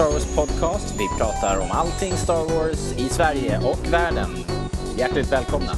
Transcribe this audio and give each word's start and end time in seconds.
Star 0.00 0.12
Wars 0.12 0.36
podcast. 0.36 0.94
Vi 0.98 1.08
pratar 1.18 1.58
om 1.58 1.70
allting 1.70 2.12
Star 2.12 2.44
Wars 2.44 2.98
i 2.98 3.08
Sverige 3.08 3.58
och 3.58 3.92
världen. 3.92 4.30
Hjärtligt 4.96 5.32
välkomna! 5.32 5.72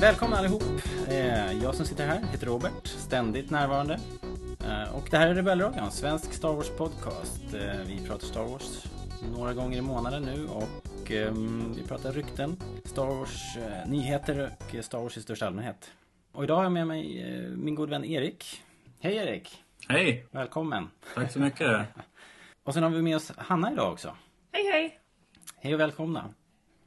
Välkomna 0.00 0.36
allihop! 0.36 0.62
Eh, 1.08 1.52
jag 1.62 1.74
som 1.74 1.86
sitter 1.86 2.06
här 2.06 2.20
heter 2.32 2.46
Robert, 2.46 2.86
ständigt 2.86 3.50
närvarande. 3.50 4.00
Eh, 4.60 4.94
och 4.94 5.08
det 5.10 5.16
här 5.16 5.28
är 5.28 5.34
Rebellradion, 5.34 5.90
svensk 5.90 6.32
Star 6.32 6.52
Wars 6.52 6.70
podcast. 6.76 7.42
Eh, 7.54 7.86
vi 7.86 8.06
pratar 8.08 8.26
Star 8.26 8.44
Wars 8.44 8.84
några 9.36 9.54
gånger 9.54 9.78
i 9.78 9.82
månaden 9.82 10.22
nu 10.22 10.46
och 10.46 11.10
ehm, 11.10 11.74
vi 11.76 11.82
pratar 11.82 12.12
rykten, 12.12 12.56
Star 12.84 13.06
Wars-nyheter 13.06 14.50
och 14.58 14.84
Star 14.84 14.98
Wars 14.98 15.16
i 15.16 15.22
största 15.22 15.46
allmänhet. 15.46 15.90
Och 16.32 16.44
idag 16.44 16.56
har 16.56 16.62
jag 16.62 16.72
med 16.72 16.86
mig 16.86 17.22
eh, 17.22 17.50
min 17.50 17.74
god 17.74 17.90
vän 17.90 18.04
Erik. 18.04 18.62
Hej 19.00 19.16
Erik! 19.16 19.64
Hej! 19.88 20.26
Välkommen! 20.30 20.90
Tack 21.14 21.32
så 21.32 21.38
mycket. 21.38 21.86
Och 22.64 22.74
sen 22.74 22.82
har 22.82 22.90
vi 22.90 23.02
med 23.02 23.16
oss 23.16 23.32
Hanna 23.36 23.72
idag 23.72 23.92
också. 23.92 24.16
Hej 24.52 24.64
hej! 24.72 24.98
Hej 25.56 25.74
och 25.74 25.80
välkomna! 25.80 26.34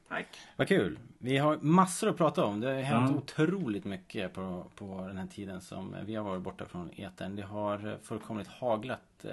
Tack. 0.10 0.28
Vad 0.56 0.68
kul! 0.68 1.00
Vi 1.18 1.38
har 1.38 1.58
massor 1.58 2.10
att 2.10 2.18
prata 2.18 2.46
om. 2.46 2.60
Det 2.60 2.68
har 2.74 2.82
hänt 2.82 3.12
Ja. 3.12 3.18
otroligt 3.18 3.86
mycket 3.86 4.34
på, 4.34 4.72
på 4.76 5.06
den 5.08 5.18
här 5.18 5.28
tiden 5.28 5.62
som 5.62 5.96
vi 6.06 6.16
har 6.16 6.24
varit 6.24 6.42
borta 6.42 6.66
från 6.66 6.90
etern. 6.96 7.36
Det 7.36 7.44
har 7.44 7.98
fullkomligt 8.04 8.48
haglat 8.48 9.26
eh, 9.26 9.32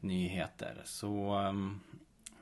nyheter. 0.00 0.82
Så, 0.84 1.30
ehm, 1.30 1.80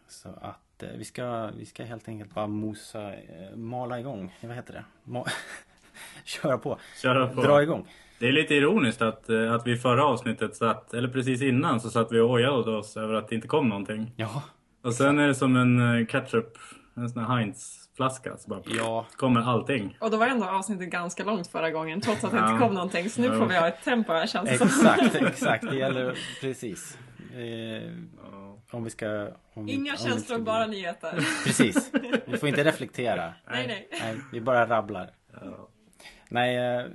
så 0.09 0.28
att 0.41 0.83
eh, 0.83 0.88
vi, 0.91 1.05
ska, 1.05 1.47
vi 1.47 1.66
ska 1.66 1.84
helt 1.84 2.09
enkelt 2.09 2.34
bara 2.34 2.47
mosa, 2.47 3.14
eh, 3.14 3.56
mala 3.56 4.00
igång. 4.00 4.34
Vad 4.42 4.56
heter 4.56 4.72
det? 4.72 4.84
Ma- 5.11 5.28
Köra 6.25 6.58
på. 6.58 6.78
Köra 7.02 7.27
på. 7.28 7.42
Dra 7.42 7.62
igång. 7.62 7.89
Det 8.19 8.28
är 8.28 8.33
lite 8.33 8.55
ironiskt 8.55 9.02
att, 9.02 9.28
eh, 9.28 9.52
att 9.52 9.66
vi 9.66 9.77
förra 9.77 10.05
avsnittet 10.05 10.56
satt, 10.56 10.94
eller 10.94 11.08
precis 11.08 11.42
innan, 11.42 11.80
så 11.80 11.91
satt 11.91 12.12
vi 12.12 12.20
och 12.20 12.30
ojade 12.30 12.70
oss 12.77 12.97
över 12.97 13.14
att 13.14 13.28
det 13.28 13.34
inte 13.34 13.48
kom 13.48 13.69
någonting. 13.69 14.12
Ja. 14.16 14.42
Och 14.84 14.94
sen 14.94 15.19
är 15.19 15.27
det 15.28 15.34
som 15.34 15.56
en 15.56 15.98
eh, 16.00 16.06
ketchup, 16.06 16.58
en 16.97 17.08
sån 17.08 17.25
här 17.25 17.36
Heinz-flaska. 17.36 18.36
Så 18.38 18.48
bara 18.50 18.61
Ja. 18.64 19.06
kommer 19.16 19.41
allting. 19.41 19.97
Och 20.00 20.11
då 20.11 20.16
var 20.16 20.27
ändå 20.27 20.47
avsnittet 20.47 20.91
ganska 20.91 21.25
långt 21.25 21.47
förra 21.47 21.70
gången 21.70 22.00
trots 22.00 22.25
att 22.25 22.31
det 22.31 22.36
Ja. 22.36 22.50
inte 22.53 22.64
kom 22.66 22.75
någonting. 22.75 23.10
Så 23.10 23.20
nu 23.20 23.28
Jo. 23.33 23.38
får 23.38 23.47
vi 23.47 23.56
ha 23.56 23.69
ett 23.69 23.84
tempo 23.84 24.12
här 24.12 24.27
känns 24.27 24.48
det 24.50 24.58
som. 24.58 24.66
Exakt, 24.66 25.14
exakt. 25.14 25.70
Det 25.70 25.77
gäller 25.78 26.14
precis. 26.41 26.98
Eh, 27.34 27.92
om 28.70 28.84
vi 28.84 28.91
ska... 28.91 29.28
Om 29.55 29.66
vi, 29.66 29.72
Inga 29.72 29.92
om 29.92 29.98
vi 30.05 30.10
känslor, 30.10 30.36
ska- 30.36 30.38
bara 30.44 30.66
nyheter. 30.66 31.12
Precis. 31.44 31.92
Vi 32.27 32.36
får 32.38 32.48
inte 32.48 32.64
reflektera. 32.64 33.33
Nej 33.50 33.66
nej. 33.66 33.88
Nej, 34.03 34.16
vi 34.33 34.41
bara 34.41 34.66
rabblar. 34.69 35.10
Ja. 35.33 35.69
Nej, 36.29 36.57
eh, 36.57 36.87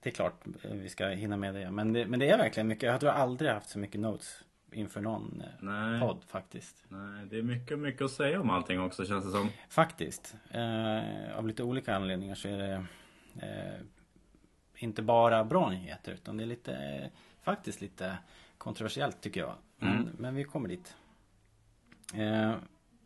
det 0.00 0.10
är 0.10 0.14
klart 0.14 0.46
eh, 0.62 0.70
vi 0.70 0.88
ska 0.88 1.06
hinna 1.08 1.36
med 1.36 1.54
det. 1.54 1.70
Men 1.70 1.92
det, 1.92 2.06
men 2.06 2.20
det 2.20 2.28
är 2.30 2.38
verkligen 2.38 2.66
mycket. 2.66 2.82
Jag 2.90 3.00
tror 3.00 3.12
jag 3.12 3.20
aldrig 3.20 3.50
haft 3.50 3.68
så 3.68 3.78
mycket 3.78 4.00
notes 4.00 4.42
inför 4.72 5.00
någon 5.00 5.40
eh, 5.40 5.48
Nej. 5.60 6.00
podd 6.00 6.24
faktiskt. 6.26 6.84
Nej, 6.88 7.26
det 7.30 7.38
är 7.38 7.42
mycket, 7.42 7.78
mycket 7.78 8.02
att 8.02 8.10
säga 8.10 8.40
om 8.40 8.50
allting 8.50 8.80
också 8.80 9.04
känns 9.06 9.24
det 9.24 9.30
som. 9.30 9.48
Faktiskt. 9.68 10.34
Eh, 10.50 11.38
av 11.38 11.46
lite 11.48 11.62
olika 11.62 11.96
anledningar 11.96 12.34
så 12.34 12.48
är 12.48 12.58
det 12.58 12.84
eh, 13.46 13.80
inte 14.76 15.02
bara 15.02 15.44
bra 15.44 15.70
nyheter 15.70 16.12
utan 16.12 16.36
det 16.36 16.44
är 16.44 16.46
lite 16.46 16.72
eh, 16.76 17.06
faktiskt 17.42 17.80
lite 17.80 18.18
kontroversiellt 18.58 19.20
tycker 19.20 19.40
jag. 19.40 19.54
Men, 19.78 19.92
Mm. 19.94 20.08
men 20.18 20.34
vi 20.34 20.44
kommer 20.44 20.68
dit. 20.68 20.96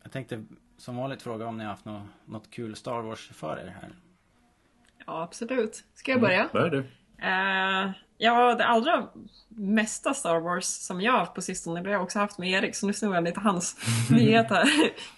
Jag 0.03 0.11
tänkte 0.11 0.45
som 0.77 0.95
vanligt 0.95 1.21
fråga 1.21 1.45
om 1.47 1.57
ni 1.57 1.63
har 1.63 1.71
haft 1.71 1.85
något, 1.85 2.03
något 2.25 2.49
kul 2.51 2.75
Star 2.75 3.01
Wars 3.01 3.29
för 3.33 3.57
er 3.59 3.75
här. 3.81 3.89
Ja 5.09 5.23
absolut. 5.23 5.83
Ska 5.95 6.11
jag 6.11 6.21
börja? 6.21 6.49
Börjar 6.53 6.69
du? 6.69 6.79
Eh, 7.21 7.91
ja, 8.17 8.55
det 8.55 8.65
allra 8.65 9.07
mesta 9.47 10.13
Star 10.13 10.39
Wars 10.39 10.65
som 10.65 11.01
jag 11.01 11.11
har 11.11 11.19
haft 11.19 11.33
på 11.33 11.41
sistone, 11.41 11.81
det 11.81 11.89
har 11.89 11.93
jag 11.93 12.03
också 12.03 12.19
haft 12.19 12.37
med 12.37 12.49
Erik, 12.49 12.75
så 12.75 12.87
nu 12.87 12.93
snor 12.93 13.15
jag 13.15 13.23
lite 13.23 13.39
hans 13.39 13.77
nyheter. 14.11 14.63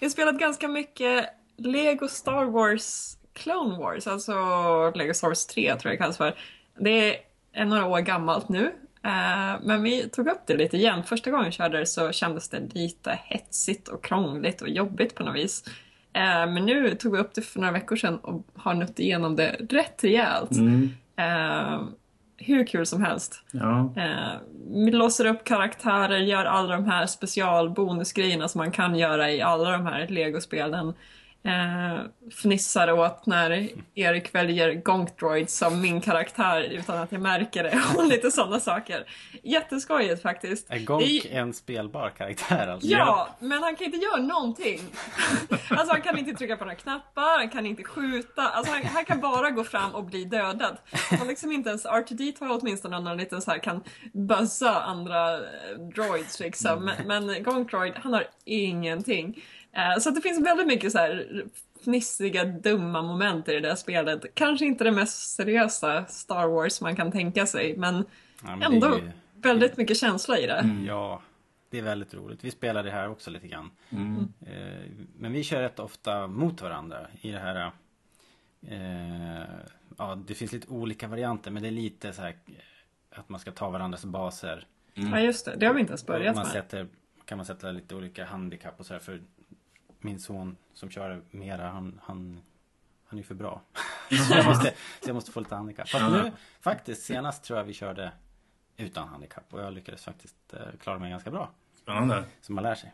jag 0.00 0.06
har 0.06 0.10
spelat 0.10 0.38
ganska 0.38 0.68
mycket 0.68 1.28
Lego 1.56 2.08
Star 2.08 2.44
Wars 2.44 3.16
Clone 3.32 3.78
Wars, 3.78 4.06
alltså 4.06 4.32
Lego 4.94 5.14
Star 5.14 5.28
Wars 5.28 5.46
3 5.46 5.76
tror 5.76 5.78
jag 5.84 5.92
det 5.92 5.96
kallas 5.96 6.16
för. 6.16 6.34
Det 6.80 7.16
är 7.52 7.64
några 7.64 7.86
år 7.86 8.00
gammalt 8.00 8.48
nu, 8.48 8.64
eh, 9.04 9.60
men 9.62 9.82
vi 9.82 10.08
tog 10.08 10.28
upp 10.28 10.46
det 10.46 10.56
lite 10.56 10.76
igen. 10.76 11.04
Första 11.04 11.30
gången 11.30 11.44
jag 11.44 11.54
körde 11.54 11.78
det 11.78 11.86
så 11.86 12.12
kändes 12.12 12.48
det 12.48 12.60
lite 12.74 13.18
hetsigt 13.24 13.88
och 13.88 14.04
krångligt 14.04 14.62
och 14.62 14.68
jobbigt 14.68 15.14
på 15.14 15.24
något 15.24 15.36
vis. 15.36 15.64
Eh, 16.14 16.52
men 16.52 16.66
nu 16.66 16.94
tog 16.94 17.12
vi 17.12 17.18
upp 17.18 17.34
det 17.34 17.42
för 17.42 17.60
några 17.60 17.72
veckor 17.72 17.96
sedan 17.96 18.18
och 18.18 18.46
har 18.54 18.74
nött 18.74 18.98
igenom 18.98 19.36
det 19.36 19.56
rätt 19.70 20.04
rejält. 20.04 20.52
Mm. 20.52 20.90
Eh, 21.16 21.82
hur 22.36 22.66
kul 22.66 22.86
som 22.86 23.02
helst. 23.02 23.42
Ja. 23.52 23.94
Eh, 23.96 24.40
vi 24.84 24.90
låser 24.90 25.26
upp 25.26 25.44
karaktärer, 25.44 26.18
gör 26.18 26.44
alla 26.44 26.76
de 26.76 26.84
här 26.84 27.06
specialbonusgrejerna 27.06 28.48
som 28.48 28.58
man 28.58 28.70
kan 28.70 28.96
göra 28.96 29.30
i 29.30 29.40
alla 29.40 29.70
de 29.70 29.86
här 29.86 30.08
legospelen. 30.08 30.94
Eh, 31.44 32.00
fnissar 32.42 32.92
åt 32.92 33.26
när 33.26 33.68
Erik 33.94 34.34
väljer 34.34 34.74
Gonkdroid 34.74 35.50
som 35.50 35.80
min 35.80 36.00
karaktär 36.00 36.60
utan 36.62 36.98
att 36.98 37.12
jag 37.12 37.20
märker 37.20 37.62
det 37.62 37.82
och 37.96 38.06
lite 38.06 38.30
sådana 38.30 38.60
saker. 38.60 39.04
Jätteskojigt 39.42 40.22
faktiskt. 40.22 40.70
Är 40.70 40.78
Gonk 40.78 41.02
är- 41.04 41.36
en 41.38 41.52
spelbar 41.52 42.10
karaktär 42.10 42.68
alltså? 42.68 42.88
Ja, 42.88 43.28
men 43.38 43.62
han 43.62 43.76
kan 43.76 43.84
inte 43.84 43.98
göra 43.98 44.16
någonting. 44.22 44.80
Alltså 45.70 45.92
han 45.92 46.02
kan 46.02 46.18
inte 46.18 46.32
trycka 46.34 46.56
på 46.56 46.64
några 46.64 46.76
knappar, 46.76 47.38
han 47.38 47.50
kan 47.50 47.66
inte 47.66 47.82
skjuta. 47.84 48.42
Alltså 48.42 48.72
han, 48.72 48.84
han 48.84 49.04
kan 49.04 49.20
bara 49.20 49.50
gå 49.50 49.64
fram 49.64 49.94
och 49.94 50.04
bli 50.04 50.24
dödad. 50.24 50.76
Han 51.18 51.26
liksom 51.28 51.52
inte 51.52 51.68
ens, 51.70 51.84
RTD 51.86 52.20
har 52.40 52.58
åtminstone 52.60 53.00
någon 53.00 53.16
liten 53.16 53.42
så 53.42 53.50
här 53.50 53.58
kan 53.58 53.82
buzza 54.12 54.80
andra 54.82 55.34
eh, 55.34 55.40
droids 55.94 56.40
liksom. 56.40 56.84
Men, 56.84 57.06
men 57.26 57.42
Gonk 57.42 57.70
Droid, 57.70 57.92
han 57.96 58.12
har 58.12 58.24
ingenting. 58.44 59.42
Eh, 59.76 59.98
Så 60.00 60.10
det 60.10 60.20
finns 60.20 60.46
väldigt 60.46 60.66
mycket 60.66 60.92
så 60.92 60.98
här 60.98 61.28
fnissiga, 61.84 62.44
dumma 62.44 63.02
moment 63.02 63.48
i 63.48 63.52
det 63.52 63.60
där 63.60 63.74
spelet. 63.74 64.34
Kanske 64.34 64.64
inte 64.66 64.84
det 64.84 64.90
mest 64.92 65.34
seriösa 65.36 66.04
Star 66.04 66.46
Wars 66.48 66.80
man 66.80 66.96
kan 66.96 67.12
tänka 67.12 67.46
sig, 67.46 67.76
men 67.76 68.04
Ja, 68.44 68.56
men 68.56 68.62
ändå 68.72 68.96
ju- 68.98 69.10
väldigt 69.34 69.76
mycket 69.76 69.96
känsla 69.96 70.38
i 70.38 70.46
det. 70.46 70.70
Ja, 70.86 71.22
det 71.70 71.78
är 71.78 71.82
väldigt 71.82 72.14
roligt. 72.14 72.44
Vi 72.44 72.50
spelar 72.50 72.82
det 72.82 72.90
här 72.90 73.08
också 73.08 73.30
lite 73.30 73.48
grann. 73.48 73.70
Mm. 73.90 74.28
Eh, 74.46 74.90
Men 75.16 75.32
vi 75.32 75.42
kör 75.44 75.62
rätt 75.62 75.78
ofta 75.78 76.26
mot 76.26 76.62
varandra 76.62 77.06
i 77.20 77.30
det 77.30 77.38
här. 77.38 77.72
Eh, 78.68 79.42
ja, 79.98 80.18
det 80.26 80.34
finns 80.34 80.52
lite 80.52 80.68
olika 80.68 81.08
varianter 81.08 81.50
men 81.50 81.62
det 81.62 81.68
är 81.68 81.72
lite 81.72 82.12
så 82.12 82.22
här 82.22 82.36
att 83.10 83.28
man 83.28 83.40
ska 83.40 83.50
ta 83.52 83.70
varandras 83.70 84.04
baser. 84.04 84.66
Ja 84.94 85.20
just 85.20 85.44
det, 85.44 85.56
det 85.56 85.66
har 85.66 85.74
vi 85.74 85.80
inte 85.80 85.90
ens 85.90 86.06
börjat 86.06 86.36
man 86.36 86.44
med. 86.44 86.52
sätter, 86.52 86.86
kan 87.24 87.38
man 87.38 87.46
sätta 87.46 87.70
lite 87.72 87.94
olika 87.94 88.24
handikapp 88.24 88.80
och 88.80 88.86
så 88.86 88.92
här 88.92 89.00
för 89.00 89.22
min 90.04 90.20
son 90.20 90.56
som 90.74 90.90
kör 90.90 91.22
mera 91.30 91.68
han, 91.68 92.00
han, 92.04 92.40
han 93.06 93.18
är 93.18 93.22
för 93.22 93.34
bra. 93.34 93.60
så, 94.28 94.34
jag 94.34 94.46
måste, 94.46 94.74
så 95.00 95.08
jag 95.08 95.14
måste 95.14 95.32
få 95.32 95.40
lite 95.40 95.54
handikapp. 95.54 95.88
Fast 95.88 96.12
nu 96.12 96.32
faktiskt 96.60 97.02
senast 97.02 97.44
tror 97.44 97.58
jag 97.58 97.64
vi 97.64 97.72
körde 97.72 98.12
utan 98.76 99.08
handikapp 99.08 99.44
och 99.50 99.60
jag 99.60 99.72
lyckades 99.72 100.04
faktiskt 100.04 100.36
eh, 100.52 100.58
klara 100.80 100.98
mig 100.98 101.10
ganska 101.10 101.30
bra. 101.30 101.50
Spännande. 101.82 102.24
Så 102.40 102.52
man 102.52 102.64
lär 102.64 102.74
sig. 102.74 102.92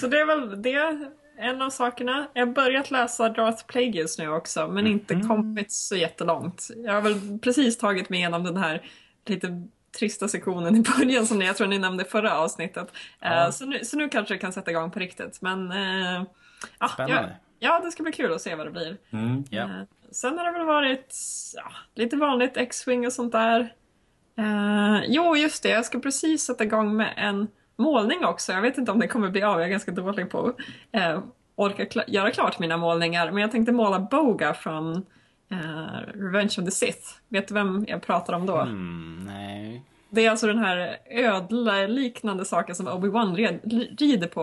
Så 0.00 0.06
det 0.06 0.20
är 0.20 0.26
väl 0.26 0.62
det, 0.62 1.10
en 1.36 1.62
av 1.62 1.70
sakerna. 1.70 2.26
Jag 2.32 2.46
har 2.46 2.52
börjat 2.52 2.90
läsa 2.90 3.28
Darth 3.28 3.66
Plagueis 3.66 4.18
nu 4.18 4.28
också, 4.28 4.68
men 4.68 4.86
inte 4.86 5.20
kommit 5.28 5.72
så 5.72 5.96
jättelångt. 5.96 6.68
Jag 6.76 6.92
har 6.92 7.00
väl 7.00 7.38
precis 7.38 7.78
tagit 7.78 8.08
mig 8.08 8.18
igenom 8.18 8.44
den 8.44 8.56
här 8.56 8.82
lite 9.26 9.68
trista 9.98 10.28
sektionen 10.28 10.76
i 10.76 10.80
början 10.98 11.26
som 11.26 11.42
jag 11.42 11.56
tror 11.56 11.66
ni 11.66 11.78
nämnde 11.78 12.04
förra 12.04 12.38
avsnittet. 12.38 12.88
Ja. 13.20 13.44
Eh, 13.44 13.50
Så, 13.50 13.66
nu, 13.66 13.84
så 13.84 13.96
nu 13.96 14.08
kanske 14.08 14.34
det 14.34 14.38
kan 14.38 14.52
sätta 14.52 14.70
igång 14.70 14.90
på 14.90 14.98
riktigt. 14.98 15.42
Men 15.42 15.72
eh, 15.72 16.22
ja, 16.78 16.88
Spännande. 16.88 17.36
Ja, 17.58 17.68
ja, 17.68 17.80
det 17.84 17.90
ska 17.90 18.02
bli 18.02 18.12
kul 18.12 18.32
att 18.32 18.40
se 18.42 18.54
vad 18.54 18.66
det 18.66 18.70
blir. 18.70 18.96
Mm. 19.10 19.44
Ja. 19.50 19.62
Eh, 19.62 19.68
Sen 20.12 20.38
har 20.38 20.44
det 20.44 20.52
väl 20.52 20.66
varit 20.66 21.14
ja, 21.56 21.72
lite 21.94 22.16
vanligt 22.16 22.56
X-Wing 22.56 23.06
och 23.06 23.12
sånt 23.12 23.32
där. 23.32 23.72
Eh, 24.38 25.00
jo, 25.06 25.36
just 25.36 25.62
det. 25.62 25.68
Jag 25.68 25.84
ska 25.84 26.00
precis 26.00 26.42
sätta 26.42 26.64
igång 26.64 26.96
med 26.96 27.14
en 27.16 27.48
målning 27.76 28.24
också. 28.24 28.52
Jag 28.52 28.60
vet 28.62 28.78
inte 28.78 28.92
om 28.92 29.00
det 29.00 29.08
kommer 29.08 29.30
bli 29.30 29.42
av. 29.42 29.58
Jag 29.58 29.66
är 29.66 29.70
ganska 29.70 29.90
dålig 29.92 30.30
på 30.30 30.46
att 30.46 30.56
eh, 31.02 31.22
orka 31.56 31.84
kla- 31.84 32.04
göra 32.06 32.30
klart 32.30 32.58
mina 32.58 32.76
målningar. 32.76 33.30
Men 33.30 33.40
jag 33.42 33.50
tänkte 33.50 33.72
måla 33.72 33.98
Boga 33.98 34.54
från 34.54 35.06
eh, 35.52 36.00
Revenge 36.14 36.54
of 36.58 36.64
the 36.64 36.70
Sith. 36.70 37.08
Vet 37.28 37.48
du 37.48 37.54
vem 37.54 37.84
jag 37.88 38.02
pratar 38.02 38.32
om 38.32 38.46
då? 38.46 38.56
Mm, 38.60 39.24
nej. 39.26 39.82
Det 40.10 40.26
är 40.26 40.30
alltså 40.30 40.46
den 40.46 40.58
här 40.58 40.96
ödla-liknande 41.10 42.44
saken 42.44 42.74
som 42.74 42.88
Obi-Wan 42.88 43.36
red- 43.36 43.96
rider 44.00 44.26
på 44.28 44.40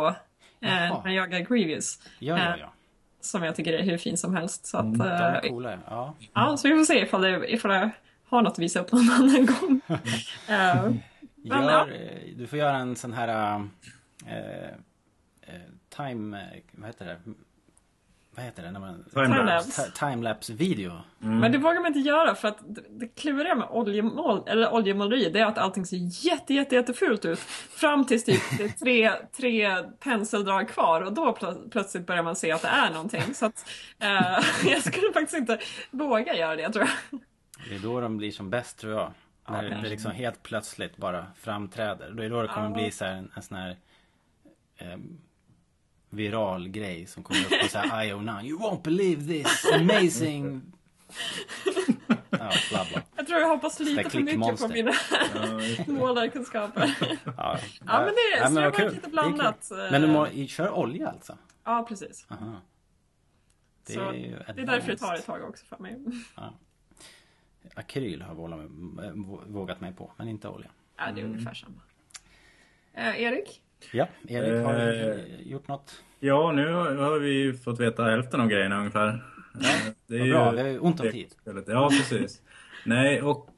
Jaha. 0.59 0.71
när 0.71 0.88
han 0.89 1.13
jagar 1.13 1.39
Grievous. 1.39 2.00
Ja, 2.19 2.38
ja, 2.39 2.53
Eh, 2.53 2.59
ja. 2.59 2.73
Som 3.21 3.44
jag 3.44 3.56
tycker 3.56 3.73
är 3.73 3.83
hur 3.83 3.97
fin 3.97 4.17
som 4.17 4.35
helst. 4.35 4.65
Så 4.65 4.77
att, 4.77 4.94
De 4.97 5.01
är 5.01 5.50
coola. 5.50 5.77
Ja. 5.89 6.13
Ja, 6.33 6.57
så 6.57 6.67
vi 6.67 6.75
får 6.75 6.83
se 6.83 7.00
ifall, 7.01 7.21
det, 7.21 7.53
ifall 7.53 7.71
jag 7.71 7.89
har 8.29 8.41
något 8.41 8.51
att 8.53 8.59
visa 8.59 8.79
upp 8.79 8.91
någon 8.91 9.09
annan 9.13 9.45
gång. 9.45 9.81
Men, 10.47 11.65
Gör, 11.65 11.94
Du 12.38 12.47
får 12.47 12.59
göra 12.59 12.77
en 12.77 12.95
sån 12.95 13.13
här 13.13 13.62
time, 15.89 16.38
vad 16.71 16.88
heter 16.88 17.05
det? 17.05 17.17
Vad 18.39 18.45
heter 18.45 18.63
det? 18.63 18.71
När 18.71 18.80
man, 18.80 19.03
Timelapse. 19.13 19.81
Ti- 19.81 20.09
Timelapse 20.09 20.53
video. 20.53 20.91
Men 21.19 21.51
det 21.51 21.57
vågar 21.57 21.75
man 21.81 21.88
inte 21.88 22.00
göra 22.00 22.36
för 22.36 22.47
att 22.47 22.57
det- 22.68 22.83
det 22.89 23.07
kluriga 23.07 23.56
med 23.56 23.68
oljemål, 23.69 24.44
eller 24.47 24.74
oljemåleri 24.74 25.30
det 25.30 25.39
är 25.39 25.45
att 25.45 25.57
allting 25.57 25.86
ser 25.86 26.25
jätte, 26.25 26.53
jätte, 26.53 26.75
jättefult 26.75 27.25
ut. 27.25 27.39
Fram 27.69 28.06
tills 28.06 28.24
typ 28.25 28.41
det 28.57 28.63
är 28.63 28.69
tre, 28.69 29.12
tre 29.38 29.83
penseldrag 30.00 30.69
kvar 30.69 31.01
och 31.01 31.13
då 31.13 31.31
plö- 31.39 31.69
plötsligt 31.69 32.06
börjar 32.07 32.24
man 32.24 32.36
se 32.36 32.51
att 32.51 32.62
det 32.62 32.68
är 32.68 32.91
någonting. 32.91 33.33
Så 33.33 33.45
att 33.45 33.69
eh, 34.00 34.39
jag 34.71 34.83
skulle 34.83 35.13
faktiskt 35.13 35.38
inte 35.38 35.59
våga 35.91 36.36
göra 36.36 36.56
det 36.56 36.69
tror 36.69 36.86
jag. 37.12 37.19
Det 37.69 37.75
är 37.75 37.80
då 37.80 38.00
de 38.01 38.18
blir 38.18 38.31
som 38.31 38.50
bäst 38.50 38.80
tror 38.80 38.94
jag. 38.94 39.12
När 39.50 39.63
det 39.83 39.89
liksom 39.89 40.12
helt 40.12 40.44
plötsligt 40.44 40.97
bara 40.97 41.25
framträder. 41.36 42.12
Då 42.12 42.24
är 42.24 42.30
då 42.30 42.41
det 42.41 42.47
kommer 42.47 42.68
Ja. 42.69 42.74
bli 42.74 42.91
så 42.91 43.06
här 43.06 43.12
en, 43.13 43.31
en 43.36 43.41
sån 43.41 43.57
här 43.57 43.77
ehm, 44.77 45.18
viral 46.09 46.67
grej 46.69 47.06
som 47.06 47.23
kommer 47.23 47.41
upp 47.45 47.61
på 47.61 47.67
så 47.67 47.77
här 47.77 48.06
IO9. 48.06 48.44
You 48.45 48.59
won't 48.59 48.81
believe 48.83 49.27
this 49.44 49.65
amazing... 49.73 50.61
ja, 52.29 52.51
bla 52.69 52.85
bla. 52.91 53.01
Jag 53.15 53.27
tror 53.27 53.39
jag 53.39 53.47
hoppas 53.50 53.79
lite 53.79 54.09
för 54.09 54.19
mycket 54.19 54.59
på 54.61 54.67
mina 54.67 54.91
Ja, 55.35 55.94
målarkunskaper. 55.94 56.95
Ja, 57.25 57.59
Ja, 57.85 58.00
men 58.00 58.06
det- 58.06 58.38
Ja, 58.39 58.47
så 58.47 58.53
det 58.56 58.61
var 58.61 58.71
kul. 58.71 58.94
lite 58.94 59.07
är 59.07 59.11
blandat, 59.11 59.71
eh. 59.71 59.77
Men 59.91 60.01
du 60.01 60.07
må, 60.07 60.27
kör 60.47 60.69
olja 60.71 61.09
alltså? 61.09 61.38
Ja, 61.63 61.85
precis. 61.89 62.25
Aha. 62.29 62.62
Det 63.88 63.94
Så 63.94 64.09
är 64.09 64.13
ju 64.13 64.29
det 64.55 64.62
är 64.62 64.65
därför 64.65 64.91
det 64.91 64.97
tar 64.97 65.15
ett 65.15 65.25
tag 65.25 65.44
också 65.44 65.65
för 65.65 65.77
mig. 65.77 65.97
Akryl 67.75 68.21
har 68.21 68.29
jag 68.29 68.35
vågat 69.47 69.81
mig, 69.81 69.94
på, 69.94 70.12
men 70.17 70.27
inte 70.27 70.47
olja. 70.47 70.69
Ja, 70.97 71.12
det 71.15 71.21
är 71.21 71.25
ungefär 71.25 71.53
samma. 71.53 71.81
Eh, 72.94 73.21
Erik? 73.21 73.62
Ja, 73.91 74.07
Erik 74.27 74.65
har 74.65 74.73
Eh. 74.73 75.47
gjort 75.51 75.67
något. 75.67 76.03
Ja, 76.19 76.51
nu 76.51 76.71
har 76.73 77.19
vi 77.19 77.53
fått 77.53 77.79
veta 77.79 78.03
hälften 78.03 78.41
av 78.41 78.47
grejerna 78.47 78.77
ungefär. 78.79 79.23
Det 80.07 80.17
är 80.19 80.29
bra, 80.29 80.51
vi 80.51 80.61
har 80.61 80.85
ont 80.85 80.99
om 80.99 81.11
tid. 81.11 81.27
Ja, 81.67 81.89
precis. 81.89 82.41
Nej, 82.85 83.21
och 83.21 83.49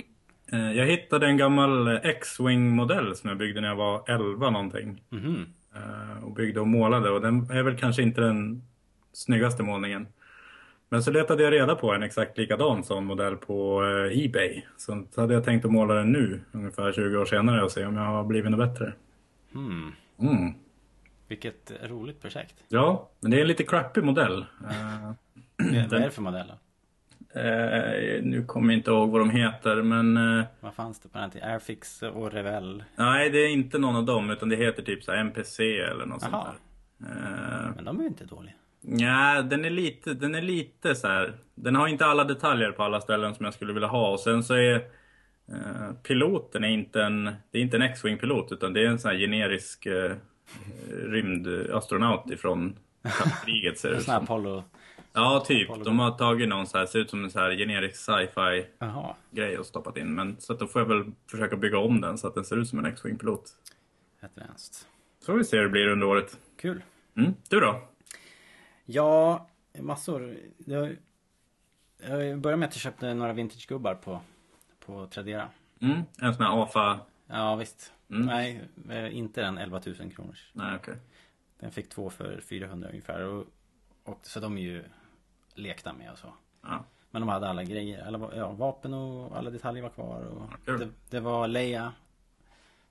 eh, 0.52 0.72
jag 0.72 0.86
hittade 0.86 1.26
en 1.28 1.38
gammal 1.38 1.88
eh, 1.88 1.96
X-Wing 2.04 2.70
modell 2.70 3.16
som 3.16 3.30
jag 3.30 3.38
byggde 3.38 3.62
när 3.62 3.68
jag 3.68 3.76
var 3.76 4.04
11 4.10 4.50
någonting. 4.50 5.02
Mhm. 5.10 5.46
Eh, 5.76 6.24
och 6.24 6.32
byggde 6.34 6.60
och 6.60 6.68
målade 6.68 7.10
och 7.10 7.22
den 7.22 7.52
är 7.52 7.64
väl 7.64 7.78
kanske 7.78 8.02
inte 8.02 8.22
den 8.22 8.62
snyggaste 9.14 9.64
målningen. 9.64 10.08
Men 10.90 11.04
så 11.04 11.12
letade 11.12 11.44
jag 11.44 11.54
reda 11.54 11.76
på 11.76 11.94
en 11.94 12.04
exakt 12.04 12.38
likadan 12.38 12.84
sån 12.84 13.06
modell 13.06 13.36
på 13.38 13.84
eh, 13.84 14.26
Ebay. 14.26 14.62
Så 14.78 15.04
hade 15.16 15.34
jag 15.34 15.44
tänkt 15.44 15.66
att 15.66 15.72
måla 15.72 15.94
den 15.94 16.12
nu, 16.12 16.40
ungefär 16.52 16.92
20 16.92 17.18
år 17.18 17.26
senare 17.26 17.64
och 17.64 17.72
se 17.72 17.86
om 17.86 17.96
jag 17.98 18.04
har 18.04 18.24
blivit 18.24 18.52
något 18.52 18.70
bättre. 18.74 18.94
Hmm. 19.54 19.92
Mm. 20.22 20.54
Vilket 21.28 21.72
roligt 21.84 22.22
projekt. 22.22 22.56
Ja, 22.68 23.10
men 23.20 23.32
det 23.32 23.38
är 23.38 23.42
en 23.42 23.48
lite 23.48 23.64
crappy 23.64 24.02
modell. 24.02 24.46
Eh, 25.74 25.88
Vad 25.90 25.94
är 25.94 26.00
det 26.00 26.12
för 26.12 26.22
modeller? 26.22 26.56
Eh, 27.36 28.24
nu 28.24 28.44
kommer 28.48 28.74
jag 28.74 28.80
inte 28.80 28.92
ihåg 28.92 29.10
vad 29.10 29.22
de 29.22 29.30
heter, 29.30 29.82
men... 29.82 30.18
Eh, 30.40 30.46
Vad 30.60 30.74
fanns 30.74 31.00
det 31.00 31.10
på 31.10 31.18
den 31.18 31.32
tiden? 31.32 31.50
Airfix 31.52 32.04
och 32.04 32.32
Revell. 32.32 32.84
nej, 32.96 33.30
det 33.30 33.38
är 33.38 33.50
inte 33.50 33.78
någon 33.78 33.96
av 33.96 34.06
dem, 34.06 34.30
utan 34.30 34.50
det 34.50 34.56
heter 34.56 34.84
typ 34.84 35.04
så 35.04 35.12
här 35.12 35.18
NPC 35.20 35.64
eller 35.80 36.06
något 36.06 36.22
sånt 36.22 36.34
Jaha. 36.34 36.54
där. 36.98 37.08
Eh, 37.10 37.76
Men 37.76 37.86
de 37.86 37.98
är 37.98 38.02
ju 38.02 38.08
inte 38.08 38.26
dåliga. 38.26 38.54
Nja, 38.82 39.42
den 39.42 39.66
är 39.66 39.70
lite, 39.70 40.14
den 40.14 40.36
är 40.36 40.42
lite 40.42 40.96
så 40.96 41.08
här. 41.08 41.34
Den 41.56 41.76
har 41.76 41.88
inte 41.88 42.06
alla 42.06 42.24
detaljer 42.24 42.72
på 42.72 42.84
alla 42.84 43.02
ställen 43.02 43.36
som 43.36 43.46
jag 43.46 43.54
skulle 43.54 43.74
vilja 43.74 43.88
ha. 43.88 44.12
Och 44.12 44.20
sen 44.20 44.44
så 44.44 44.54
är 44.54 44.84
piloten 46.04 46.64
är 46.64 46.70
inte 46.70 47.04
en, 47.04 47.24
det 47.52 47.58
är 47.58 47.62
inte 47.62 47.78
en 47.78 47.82
X-Wing 47.82 48.18
pilot, 48.18 48.52
utan 48.52 48.74
det 48.74 48.82
är 48.82 48.88
en 48.88 49.00
sån 49.00 49.12
här 49.12 49.18
generisk 49.18 49.86
eh, 49.86 50.16
rymdastronaut 50.90 52.32
ifrån 52.32 52.76
kalla 53.04 53.36
kriget 53.46 53.80
ser 53.80 53.90
det 53.90 53.98
ut 53.98 54.04
som. 54.04 54.24
Apollo. 54.24 54.64
Ja, 55.14 55.44
typ. 55.48 55.84
De 55.84 56.00
har 56.00 56.12
tagit 56.12 56.50
någon 56.50 56.68
så 56.68 56.78
här, 56.78 56.86
ser 56.86 57.00
ut 57.00 57.10
som 57.10 57.24
en 57.24 57.32
så 57.32 57.40
här 57.40 57.52
generisk 57.52 57.96
sci-fi 57.96 58.66
grej 59.32 59.58
och 59.58 59.66
stoppat 59.66 59.98
in. 59.98 60.16
Men 60.16 60.36
så 60.40 60.54
att 60.54 60.60
då 60.60 60.68
får 60.68 60.82
jag 60.82 60.88
väl 60.88 61.12
försöka 61.32 61.58
bygga 61.58 61.78
om 61.78 62.02
den 62.02 62.18
så 62.18 62.28
att 62.28 62.36
den 62.36 62.46
ser 62.46 62.58
ut 62.58 62.68
som 62.68 62.80
en 62.80 62.86
X-Wing 62.86 63.18
pilot. 63.18 63.44
Advanced. 64.22 64.88
Så 65.20 65.34
vi 65.34 65.44
se 65.44 65.58
hur 65.58 65.64
det 65.64 65.70
blir 65.70 65.88
under 65.88 66.08
året. 66.08 66.38
Kul. 66.58 66.84
Mm. 67.18 67.34
Du 67.50 67.60
då? 67.60 67.82
Ja, 68.86 69.48
massor. 69.80 70.38
Jag, 70.58 70.96
jag 72.00 72.40
började 72.40 72.60
med 72.60 72.68
att 72.68 72.76
jag 72.76 72.82
köpte 72.82 73.14
några 73.14 73.34
vintagegubbar 73.34 73.96
på, 73.96 74.22
på 74.92 75.08
Tradera. 75.08 75.50
Mm. 75.80 76.02
En 76.22 76.34
sån 76.34 76.46
här 76.46 76.64
AFA... 76.64 77.00
Ja 77.28 77.56
visst. 77.56 77.94
Mm. 78.10 78.26
Nej, 78.26 78.62
eh, 78.90 79.18
inte 79.18 79.42
den 79.42 79.58
11 79.58 79.82
000 79.86 80.12
kronors. 80.12 80.52
Nej, 80.54 80.76
okej. 80.76 80.96
Den 81.60 81.72
fick 81.72 81.90
två 81.90 82.10
för 82.10 82.42
400 82.42 82.90
ungefär. 82.90 83.24
Och, 83.24 83.48
och, 84.04 84.20
så 84.22 84.40
de 84.40 84.58
är 84.58 84.62
ju 84.62 84.84
lekta 85.54 85.94
med 85.94 86.12
och 86.12 86.18
så. 86.18 86.34
Ja. 86.62 86.84
Men 87.12 87.22
de 87.22 87.30
hade 87.30 87.50
alla 87.50 87.64
grejer. 87.64 88.06
Alla, 88.08 88.30
ja, 88.36 88.52
vapen 88.52 88.94
och 88.94 89.38
alla 89.38 89.50
detaljer 89.50 89.84
var 89.84 89.90
kvar. 89.90 90.26
Och 90.26 90.66
kul. 90.66 90.80
det, 90.80 90.90
det 91.10 91.20
var 91.20 91.48
Leia 91.48 91.94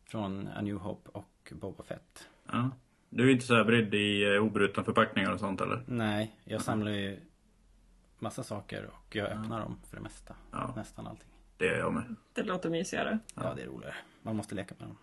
från 0.04 0.48
A 0.56 0.62
New 0.62 0.76
Hope 0.76 1.10
och 1.12 1.52
Boba 1.52 1.84
Fett. 1.84 2.28
ja. 2.52 2.70
Du 3.12 3.28
är 3.28 3.32
inte 3.32 3.46
så 3.46 3.54
här 3.54 3.64
brydd 3.64 3.94
i 3.94 4.34
eh, 4.34 4.42
obrutna 4.42 4.84
förpackningar 4.84 5.32
och 5.32 5.40
sånt 5.40 5.60
eller? 5.60 5.82
Nej, 5.86 6.36
jag 6.44 6.62
samlar 6.62 6.90
ju 6.90 7.20
massa 8.18 8.42
saker 8.42 8.90
och 8.92 9.16
jag 9.16 9.26
öppnar 9.26 9.60
dem 9.60 9.78
för 9.88 9.96
det 9.96 10.02
mesta. 10.02 10.34
Ja. 10.50 10.72
Nästan 10.76 11.06
allting. 11.06 11.29
Det 11.60 11.68
är 11.68 11.78
jag 11.78 11.92
med. 11.92 12.16
Det 12.32 12.42
låter 12.42 12.70
mysigare. 12.70 13.18
Ja, 13.34 13.54
det 13.54 13.62
är 13.62 13.66
roligare. 13.66 13.94
Man 14.22 14.36
måste 14.36 14.54
leka 14.54 14.74
med 14.78 14.88
dem. 14.88 14.96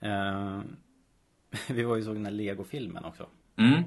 Eh, 0.00 0.62
vi 1.74 1.82
var 1.82 1.96
ju 1.96 2.04
såg 2.04 2.14
den 2.14 2.24
här 2.24 2.32
Lego-filmen 2.32 3.04
också. 3.04 3.26
Mm. 3.56 3.82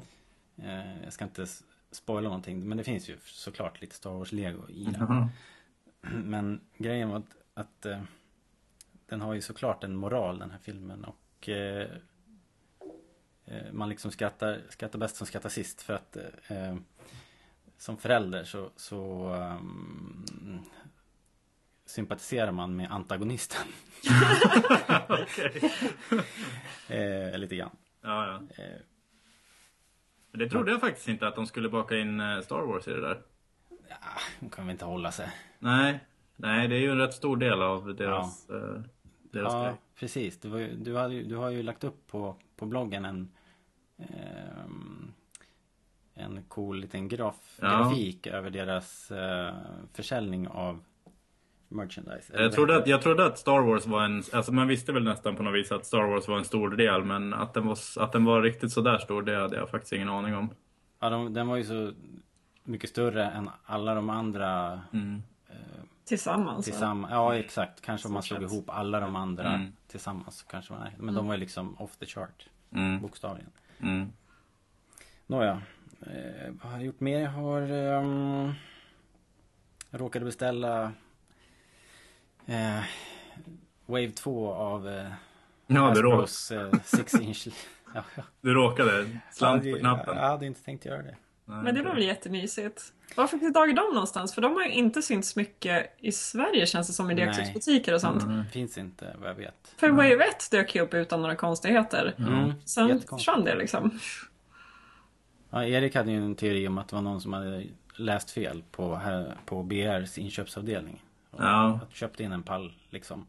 Eh, 0.57 1.03
jag 1.03 1.13
ska 1.13 1.25
inte 1.25 1.45
spoila 1.91 2.29
någonting, 2.29 2.69
men 2.69 2.77
det 2.77 2.83
finns 2.83 3.09
ju 3.09 3.17
såklart 3.25 3.81
lite 3.81 3.95
Star 3.95 4.11
Wars-lego 4.11 4.69
i 4.69 4.83
den. 4.83 4.95
Jaha. 4.99 5.29
Men 6.23 6.61
grejen 6.77 7.09
var 7.09 7.17
att, 7.17 7.35
att 7.53 7.85
eh, 7.85 8.01
den 9.05 9.21
har 9.21 9.33
ju 9.33 9.41
såklart 9.41 9.83
en 9.83 9.95
moral 9.95 10.39
den 10.39 10.51
här 10.51 10.59
filmen 10.59 11.05
och 11.05 11.49
man 13.71 13.89
liksom 13.89 14.11
skrattar, 14.11 14.61
skrattar 14.69 14.99
bäst 14.99 15.15
som 15.15 15.27
skrattar 15.27 15.49
sist 15.49 15.81
för 15.81 15.93
att 15.93 16.17
som 17.77 17.97
förälder 17.97 18.43
så, 18.43 18.71
så 18.75 19.27
ehm, 19.33 20.65
sympatiserar 21.95 22.51
man 22.51 22.75
med 22.75 22.91
antagonisten. 22.91 23.67
Okej. 25.09 25.71
eh, 26.87 27.37
lite 27.37 27.55
grann. 27.55 27.75
Ja, 28.01 28.27
ja. 28.27 28.63
Eh, 28.63 28.79
Men 30.31 30.39
det 30.39 30.49
trodde 30.49 30.71
jag 30.71 30.81
faktiskt 30.81 31.07
inte 31.07 31.27
att 31.27 31.35
de 31.35 31.45
skulle 31.47 31.69
baka 31.69 31.97
in 31.97 32.19
eh, 32.19 32.41
Star 32.41 32.61
Wars 32.61 32.87
i 32.87 32.91
det 32.91 33.01
där. 33.01 33.21
ja, 33.89 33.95
hon 34.39 34.49
kan 34.49 34.65
väl 34.65 34.71
inte 34.71 34.85
hålla 34.85 35.11
sig. 35.11 35.29
Nej. 35.59 35.99
Nej, 36.35 36.67
det 36.67 36.75
är 36.75 36.79
ju 36.79 36.91
en 36.91 36.97
rätt 36.97 37.13
stor 37.13 37.37
del 37.37 37.61
av 37.61 37.95
deras, 37.95 38.49
eh, 38.49 38.81
deras 39.31 39.53
Ja, 39.53 39.63
grej. 39.63 39.75
precis. 39.95 40.39
Du, 40.39 40.59
ju, 40.59 40.75
du, 40.75 40.97
hade, 40.97 41.13
ju- 41.13 41.23
du 41.23 41.35
har 41.35 41.49
ju 41.49 41.63
lagt 41.63 41.83
upp 41.83 42.07
på, 42.07 42.35
på 42.55 42.65
bloggen 42.65 43.05
en 43.05 43.31
ehm, 43.97 45.11
en 46.17 46.43
cool 46.43 46.79
liten 46.79 47.07
graf, 47.07 47.57
Ja. 47.61 47.67
grafik 47.67 48.27
över 48.27 48.49
deras 48.49 49.11
eh, 49.11 49.53
försäljning 49.93 50.47
av 50.47 50.83
merchandise. 51.67 52.33
Jag 52.43 52.51
trodde, 52.51 52.75
att, 52.77 52.87
jag 52.87 53.01
trodde 53.01 53.25
att 53.25 53.37
Star 53.39 53.59
Wars 53.61 53.85
var 53.85 54.03
en, 54.05 54.23
alltså 54.33 54.51
man 54.53 54.67
visste 54.67 54.91
väl 54.91 55.03
nästan 55.03 55.35
på 55.35 55.43
något 55.43 55.55
vis 55.55 55.71
att 55.71 55.85
Star 55.85 56.03
Wars 56.07 56.27
var 56.27 56.37
en 56.37 56.45
stor 56.45 56.69
del 56.69 57.03
men 57.03 57.33
att 57.33 57.53
den 57.53 57.67
var, 57.67 57.77
att 57.99 58.11
den 58.11 58.25
var 58.25 58.41
riktigt 58.41 58.71
sådär 58.71 58.97
stor 58.97 59.21
det 59.21 59.35
hade 59.41 59.55
jag 59.57 59.69
faktiskt 59.69 59.93
ingen 59.93 60.09
aning 60.09 60.35
om. 60.35 60.49
Ja, 60.99 61.09
de, 61.09 61.33
den 61.33 61.47
var 61.47 61.55
ju 61.57 61.63
så 61.63 61.91
mycket 62.63 62.89
större 62.89 63.25
än 63.25 63.49
alla 63.65 63.95
de 63.95 64.09
andra 64.09 64.81
Mm. 64.93 65.23
Tillsammans. 66.05 66.65
tillsammans. 66.65 67.11
Ja, 67.11 67.35
exakt. 67.35 67.81
Kanske 67.81 68.07
om 68.07 68.13
man 68.13 68.23
slog 68.23 68.41
ihop 68.43 68.69
alla 68.69 68.99
de 68.99 69.15
andra 69.15 69.53
Mm. 69.53 69.71
tillsammans. 69.87 70.43
Kanske 70.49 70.73
man, 70.73 70.87
men 70.97 71.15
de 71.15 71.27
var 71.27 71.33
ju 71.33 71.39
liksom 71.39 71.75
off 71.81 71.97
the 71.97 72.05
chart. 72.05 72.47
Mm. 72.71 73.01
Bokstavligen. 73.01 73.51
Mm. 73.79 74.07
Nåja. 75.27 75.61
Eh, 76.01 76.51
vad 76.63 76.71
har 76.71 76.77
jag 76.77 76.85
gjort 76.85 76.99
mer? 76.99 77.19
Jag 77.19 77.29
har... 77.29 77.61
ehm, 77.61 78.51
jag 79.89 80.01
råkade 80.01 80.25
beställa... 80.25 80.91
Eh, 82.45 82.83
Wave 83.85 84.09
2 84.11 84.53
av 84.53 84.87
eh, 84.89 85.05
Ja, 85.67 85.81
Hasbros 85.81 86.51
eh, 86.51 86.71
6 86.83 87.13
inch. 87.13 87.47
ja, 87.93 88.03
ja. 88.15 88.23
du 88.41 88.53
råkade. 88.53 89.09
Slant 89.31 89.63
på 89.63 89.69
Jag 89.69 89.79
knappen. 89.79 90.17
hade 90.17 90.45
inte 90.45 90.63
tänkt 90.63 90.85
göra 90.85 91.01
det. 91.01 91.15
Nej, 91.47 91.63
Men 91.63 91.75
det 91.75 91.81
var 91.81 91.93
väl 91.93 92.03
jättemysigt. 92.03 92.93
Var 93.15 93.27
fick 93.27 93.41
du 93.41 93.51
tag 93.51 93.69
i 93.69 93.73
dem 93.73 93.89
någonstans? 93.93 94.33
För 94.35 94.41
de 94.41 94.53
har 94.55 94.63
ju 94.63 94.71
inte 94.71 95.01
synts 95.01 95.35
mycket 95.35 95.95
i 95.99 96.11
Sverige 96.11 96.65
känns 96.65 96.87
det 96.87 96.93
som 96.93 97.11
i 97.11 97.15
leksaksbutiker 97.15 97.93
och 97.93 98.01
sånt. 98.01 98.23
Mm. 98.23 98.45
Finns 98.45 98.77
inte 98.77 99.15
vad 99.19 99.29
jag 99.29 99.35
vet. 99.35 99.73
För 99.77 99.89
Wave 99.89 100.25
1 100.25 100.51
dök 100.51 100.75
ju 100.75 100.81
upp 100.81 100.93
utan 100.93 101.21
några 101.21 101.35
konstigheter. 101.35 102.13
Mm. 102.17 102.53
Sen 102.65 102.87
Jättekonstigt. 102.87 103.09
försvann 103.09 103.43
det 103.43 103.55
liksom. 103.55 103.99
Ja, 105.49 105.65
Erik 105.65 105.95
hade 105.95 106.11
ju 106.11 106.17
en 106.17 106.35
teori 106.35 106.67
om 106.67 106.77
att 106.77 106.87
det 106.89 106.95
var 106.95 107.03
någon 107.03 107.21
som 107.21 107.33
hade 107.33 107.63
läst 107.95 108.31
fel 108.31 108.63
på, 108.71 108.95
här, 108.95 109.37
på 109.45 109.63
BRs 109.63 110.17
inköpsavdelning. 110.17 111.01
Ja. 111.37 111.79
Att 111.83 111.95
köpte 111.95 112.23
in 112.23 112.31
en 112.31 112.43
pall 112.43 112.73
liksom. 112.89 113.25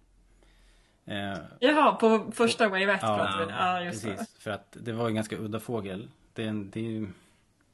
Eh, 1.04 1.38
Jaha, 1.60 1.92
på 1.94 2.32
första 2.32 2.68
Wave 2.68 2.92
1 2.92 2.98
Ja, 3.02 3.16
pratade 3.16 3.46
vi. 3.46 3.52
Ja, 3.52 3.82
just 3.82 4.02
det. 4.04 4.10
precis. 4.10 4.34
För 4.38 4.50
att 4.50 4.76
det 4.80 4.92
var 4.92 5.08
en 5.08 5.14
ganska 5.14 5.36
udda 5.36 5.60
fågel. 5.60 6.08
Det 6.32 6.44
är, 6.44 6.48
en, 6.48 6.70
det 6.70 6.80
är, 6.80 6.84
ju- 6.90 7.08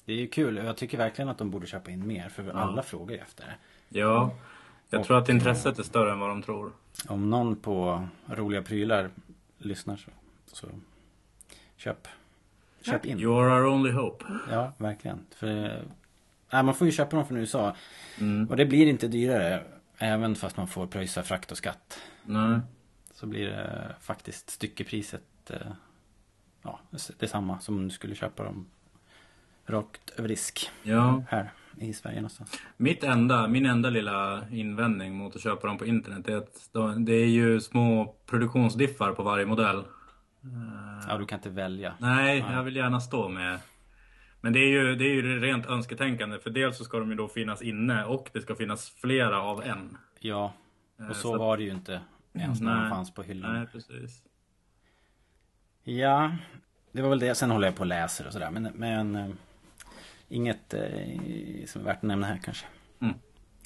Det 0.04 0.12
är 0.12 0.16
ju 0.16 0.26
kul 0.28 0.58
och 0.58 0.64
jag 0.64 0.76
tycker 0.76 0.98
verkligen 0.98 1.28
att 1.28 1.38
de 1.38 1.50
borde 1.50 1.66
köpa 1.66 1.90
in 1.90 2.06
mer 2.06 2.28
för 2.28 2.48
alla 2.50 2.82
frågar 2.82 3.14
ju 3.14 3.20
efter 3.20 3.44
det. 3.44 3.54
Ja, 3.98 4.34
jag 4.90 5.00
Och- 5.00 5.06
tror 5.06 5.18
att 5.18 5.28
intresset 5.28 5.78
är 5.78 5.82
större 5.82 6.12
än 6.12 6.18
vad 6.20 6.28
de 6.28 6.42
tror. 6.42 6.72
Om 7.08 7.30
någon 7.30 7.56
på 7.56 8.08
roliga 8.26 8.62
prylar 8.62 9.10
lyssnar 9.58 9.96
så, 9.96 10.10
så 10.46 10.66
köp. 11.76 12.08
Köp 12.82 13.06
in. 13.06 13.20
You 13.20 13.40
are 13.44 13.54
our 13.60 13.66
only 13.66 13.90
hope. 13.92 14.24
Ja, 14.50 14.72
verkligen. 14.78 15.26
För, 15.34 15.82
nej, 16.52 16.62
man 16.62 16.74
får 16.74 16.86
ju 16.86 16.92
köpa 16.92 17.16
dem 17.16 17.26
från 17.26 17.36
USA. 17.38 17.76
Mm. 18.20 18.48
Och 18.50 18.56
det 18.56 18.66
blir 18.66 18.86
inte 18.86 19.08
dyrare. 19.08 19.64
Även 20.02 20.34
fast 20.34 20.56
man 20.56 20.68
får 20.68 20.86
pröjsa 20.86 21.22
frakt 21.22 21.50
och 21.50 21.56
skatt. 21.56 22.02
Nej. 22.24 22.60
Så 23.14 23.26
blir 23.26 23.46
det 23.46 23.96
faktiskt 24.00 24.50
styckepriset 24.50 25.50
eh, 25.50 25.56
ja, 26.62 26.80
detsamma 27.18 27.58
som 27.60 27.76
om 27.76 27.84
du 27.88 27.90
skulle 27.94 28.14
köpa 28.14 28.44
dem 28.44 28.66
rakt 29.66 30.10
över 30.10 30.28
disk. 30.28 30.70
Ja, 30.82 31.22
Här 31.28 31.52
i 31.76 31.92
Sverige 31.92 32.16
någonstans. 32.16 32.58
mitt 32.76 33.04
enda, 33.04 33.48
min 33.48 33.66
enda 33.66 33.90
lilla 33.90 34.48
invändning 34.50 35.14
mot 35.16 35.36
att 35.36 35.42
köpa 35.42 35.66
dem 35.66 35.78
på 35.78 35.86
internet 35.86 36.28
är 36.28 36.36
att 36.36 36.68
de, 36.72 37.04
det 37.04 37.14
är 37.14 37.26
ju 37.28 37.60
små 37.60 38.14
produktionsdiffar 38.26 39.12
på 39.12 39.22
varje 39.22 39.46
modell. 39.46 39.78
Eh, 39.78 41.08
Ja, 41.08 41.18
du 41.18 41.26
kan 41.26 41.38
inte 41.38 41.50
välja. 41.50 41.94
Nej, 41.98 42.44
jag 42.50 42.62
vill 42.62 42.76
gärna 42.76 43.00
stå 43.00 43.28
med. 43.28 43.58
Men 44.44 44.52
det 44.52 44.58
är 44.58 44.68
ju, 44.68 44.94
det 44.94 45.04
är 45.04 45.14
ju 45.14 45.40
rent 45.40 45.66
önsketänkande. 45.66 46.38
För 46.38 46.50
dels 46.50 46.76
så 46.78 46.84
ska 46.84 46.98
de 46.98 47.10
ju 47.10 47.16
då 47.16 47.28
finnas 47.28 47.62
inne 47.62 48.04
och 48.04 48.30
det 48.32 48.40
ska 48.40 48.54
finnas 48.54 48.90
flera 48.90 49.42
av 49.42 49.62
en. 49.62 49.96
Ja, 50.20 50.52
Eh, 51.00 51.08
och 51.10 51.16
så 51.16 51.22
så- 51.22 51.38
var 51.38 51.56
det 51.56 51.62
ju 51.62 51.70
inte 51.70 52.00
ens 52.32 52.60
när 52.60 52.74
de 52.74 52.80
Nej. 52.80 52.90
fanns 52.90 53.14
på 53.14 53.22
hyllan. 53.22 53.52
Nej, 53.54 53.66
precis. 53.72 54.22
Ja, 55.84 56.36
det 56.92 57.02
var 57.02 57.08
väl 57.08 57.18
det. 57.18 57.34
Sen 57.34 57.50
håller 57.50 57.66
jag 57.68 57.74
på 57.76 57.80
och 57.80 57.86
läser 57.86 58.26
och 58.26 58.32
sådär. 58.32 58.50
Men, 58.50 58.62
men 58.74 59.16
eh, 59.16 59.28
inget 60.28 60.74
eh, 60.74 60.80
som 61.66 61.80
är 61.80 61.84
värt 61.84 61.96
att 61.96 62.02
nämna 62.02 62.26
här 62.26 62.40
kanske. 62.44 62.66
Mm. 63.00 63.14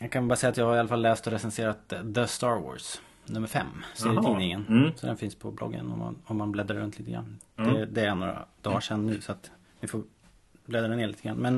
Jag 0.00 0.12
kan 0.12 0.28
bara 0.28 0.36
säga 0.36 0.50
att 0.50 0.56
jag 0.56 0.66
har 0.66 0.76
i 0.76 0.78
alla 0.78 0.88
fall 0.88 1.02
läst 1.02 1.26
och 1.26 1.32
recenserat 1.32 1.92
eh, 1.92 2.12
The 2.14 2.26
Star 2.26 2.60
Wars. 2.60 3.00
Nummer 3.26 3.48
5. 3.48 3.66
Serietidningen. 3.94 4.66
Mm. 4.68 4.90
Så 4.96 5.06
den 5.06 5.16
finns 5.16 5.34
på 5.34 5.50
bloggen 5.50 5.92
om 5.92 5.98
man, 5.98 6.18
om 6.24 6.36
man 6.36 6.52
bläddrar 6.52 6.76
runt 6.78 6.98
lite 6.98 7.10
grann. 7.10 7.38
Mm. 7.56 7.74
Det, 7.74 7.86
det 7.86 8.04
är 8.06 8.14
några 8.14 8.46
dagar 8.62 8.80
sedan 8.80 9.06
nu 9.06 9.20
så 9.20 9.32
att 9.32 9.50
ni 9.80 9.88
får 9.88 10.02
bläddra 10.66 10.88
ner 10.96 11.06
lite 11.08 11.22
grann. 11.22 11.36
Men 11.36 11.54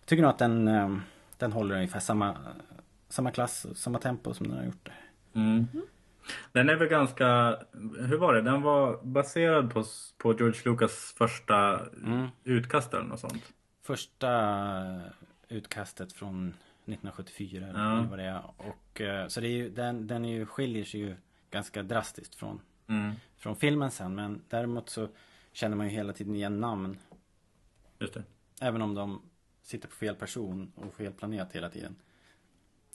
jag 0.00 0.06
tycker 0.06 0.22
nog 0.22 0.30
att 0.30 0.38
den, 0.38 0.68
eh, 0.68 0.96
den 1.38 1.52
håller 1.52 1.74
ungefär 1.74 2.00
samma, 2.00 2.36
samma 3.08 3.30
klass 3.30 3.64
och 3.64 3.76
samma 3.76 3.98
tempo 3.98 4.34
som 4.34 4.48
den 4.48 4.58
har 4.58 4.64
gjort. 4.64 4.88
Mm. 5.34 5.66
Den 6.52 6.68
är 6.68 6.76
väl 6.76 6.88
ganska, 6.88 7.56
hur 7.98 8.16
var 8.18 8.34
det? 8.34 8.42
Den 8.42 8.62
var 8.62 9.00
baserad 9.02 9.72
på, 9.72 9.84
på 10.18 10.34
George 10.38 10.60
Lucas 10.64 11.14
första 11.18 11.80
Mm. 12.04 12.26
utkast 12.44 12.94
eller 12.94 13.04
något 13.04 13.20
sånt. 13.20 13.52
Första 13.82 14.30
utkastet 15.48 16.12
från 16.12 16.48
1974 16.84 17.66
Ja. 17.74 17.98
eller 17.98 18.08
vad 18.08 18.18
det 18.18 18.24
är. 18.24 18.42
Och, 18.56 19.00
eh, 19.00 19.28
så 19.28 19.40
det 19.40 19.46
är 19.46 19.50
ju, 19.50 19.70
den, 19.70 20.06
den 20.06 20.24
är 20.24 20.32
ju, 20.32 20.46
skiljer 20.46 20.84
sig 20.84 21.00
ju 21.00 21.16
ganska 21.50 21.82
drastiskt 21.82 22.34
från, 22.34 22.60
Mm. 22.88 23.12
från 23.36 23.56
filmen 23.56 23.90
sen. 23.90 24.14
Men 24.14 24.42
däremot 24.48 24.88
så 24.90 25.08
känner 25.52 25.76
man 25.76 25.86
ju 25.86 25.92
hela 25.92 26.12
tiden 26.12 26.34
igen 26.34 26.60
namn. 26.60 26.98
Just 27.98 28.14
det. 28.14 28.22
Även 28.60 28.82
om 28.82 28.94
de 28.94 29.22
sitter 29.62 29.88
på 29.88 29.94
fel 29.94 30.14
person 30.14 30.72
och 30.74 30.94
fel 30.94 31.12
planet 31.12 31.52
hela 31.52 31.68
tiden. 31.70 31.96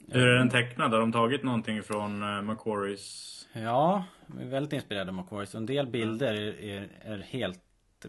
Hur 0.08 0.26
är 0.28 0.38
den 0.38 0.50
tecknad? 0.50 0.92
Har 0.92 1.00
de 1.00 1.12
tagit 1.12 1.42
någonting 1.42 1.82
från 1.82 2.22
uh, 2.22 2.42
Macquaries? 2.42 3.48
Ja, 3.52 4.04
vi 4.26 4.42
är 4.44 4.48
väldigt 4.48 4.72
inspirerade 4.72 5.10
av 5.10 5.14
Macquarie. 5.14 5.46
Så 5.46 5.58
en 5.58 5.66
del 5.66 5.86
bilder 5.86 6.34
är, 6.34 6.88
är, 7.02 7.18
helt 7.18 7.60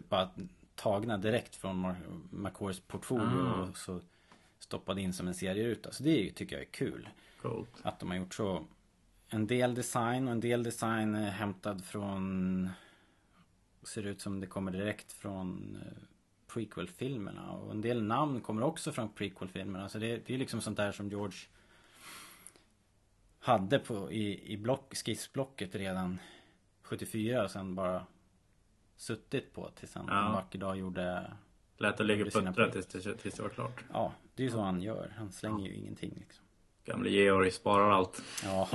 bara 0.08 0.30
tagna 0.74 1.18
direkt 1.18 1.56
från 1.56 1.94
Macquaries 2.30 2.80
portfolio 2.80 3.46
Ah. 3.46 3.62
och 3.62 3.76
så 3.76 4.00
stoppade 4.58 5.00
in 5.00 5.12
som 5.12 5.28
en 5.28 5.34
serieruta. 5.34 5.92
Så 5.92 6.02
det 6.02 6.10
är 6.18 6.22
ju- 6.24 6.30
tycker 6.30 6.56
jag 6.56 6.62
är 6.66 6.70
kul. 6.70 7.08
Coolt. 7.42 7.70
Att 7.82 8.00
de 8.00 8.10
har 8.10 8.16
gjort 8.16 8.34
så. 8.34 8.64
En 9.28 9.46
del 9.46 9.74
design 9.74 10.26
och 10.28 10.32
en 10.32 10.40
del 10.40 10.62
design 10.62 11.14
är 11.14 11.30
hämtad 11.30 11.84
från 11.84 12.68
Ser 13.82 14.06
ut 14.06 14.20
som 14.20 14.40
det 14.40 14.46
kommer 14.46 14.72
direkt 14.72 15.12
från 15.12 15.78
eh, 15.82 15.92
prequel-filmerna. 16.54 17.50
Och 17.50 17.70
en 17.70 17.80
del 17.80 18.02
namn 18.02 18.40
kommer 18.40 18.62
också 18.62 18.92
från 18.92 19.08
prequel-filmerna. 19.08 19.88
Så 19.88 19.98
det, 19.98 20.26
det 20.26 20.34
är 20.34 20.38
liksom 20.38 20.60
sånt 20.60 20.76
där 20.76 20.92
som 20.92 21.08
George 21.08 21.38
hade 23.40 23.78
på, 23.78 24.12
i, 24.12 24.52
i 24.52 24.56
block, 24.56 24.94
skissblocket 24.96 25.74
redan 25.74 26.18
74 26.82 27.44
och 27.44 27.50
sen 27.50 27.74
bara 27.74 28.06
suttit 28.96 29.52
på 29.54 29.70
tills 29.74 29.94
han 29.94 30.06
Ja. 30.08 30.26
en 30.26 30.32
vacker 30.32 30.58
dag 30.58 30.76
gjorde 30.78 31.32
Lät 31.76 31.96
det 31.96 32.04
ligga 32.04 32.24
puttra 32.24 32.70
tills, 32.70 32.86
tills, 32.86 33.34
det 33.36 33.42
var 33.42 33.48
klart. 33.48 33.84
Ja, 33.92 34.12
det 34.34 34.42
är 34.42 34.44
ju 34.44 34.50
så 34.50 34.60
han 34.60 34.82
gör. 34.82 35.14
Han 35.18 35.32
slänger 35.32 35.66
ju 35.66 35.74
ingenting 35.74 36.14
liksom. 36.16 36.44
Gamle 36.84 37.10
Georg 37.10 37.50
sparar 37.50 37.90
allt. 37.90 38.22
Ja. 38.44 38.68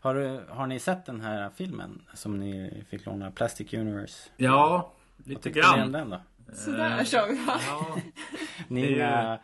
Har, 0.00 0.14
du, 0.14 0.44
har 0.48 0.66
ni 0.66 0.78
sett 0.78 1.06
den 1.06 1.20
här 1.20 1.50
filmen 1.50 2.02
som 2.14 2.38
ni 2.38 2.84
fick 2.88 3.06
låna? 3.06 3.30
Plastic 3.30 3.72
Universe? 3.74 4.30
Ja, 4.36 4.92
lite 5.16 5.50
grann. 5.50 5.92
den 5.92 6.10
då? 6.10 6.20
Sådär 6.54 7.04
kör 7.04 7.28
vi 7.28 7.44
va? 7.44 7.60
Ja, 7.66 7.96
Ni 8.68 8.82
är 8.82 8.86
Det 8.86 8.94
inga, 8.94 9.38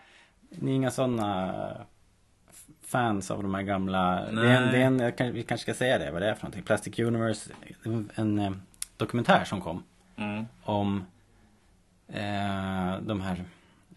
ni 0.51 0.71
är 0.71 0.75
inga 0.75 0.91
sådana 0.91 1.87
fans 2.83 3.31
av 3.31 3.43
de 3.43 3.55
här 3.55 3.63
gamla... 3.63 4.25
Det 4.27 4.33
Nej. 4.33 4.47
är 4.47 4.63
en, 4.63 4.73
det 4.73 4.77
är 4.79 4.87
en, 4.87 4.99
jag 4.99 5.19
kan, 5.19 5.33
vi 5.33 5.43
kanske 5.43 5.63
ska 5.63 5.75
säga 5.79 5.99
det, 5.99 6.11
vad 6.11 6.23
det 6.23 6.29
är 6.29 6.35
för 6.35 6.43
någonting. 6.43 6.63
Plastic 6.63 6.99
Universe, 6.99 7.53
en, 7.85 8.11
en 8.15 8.39
eh, 8.39 8.53
dokumentär 8.97 9.45
som 9.45 9.61
kom 9.61 9.83
mm. 10.17 10.45
om 10.63 11.05
eh, 12.09 13.01
de 13.03 13.21
här 13.21 13.45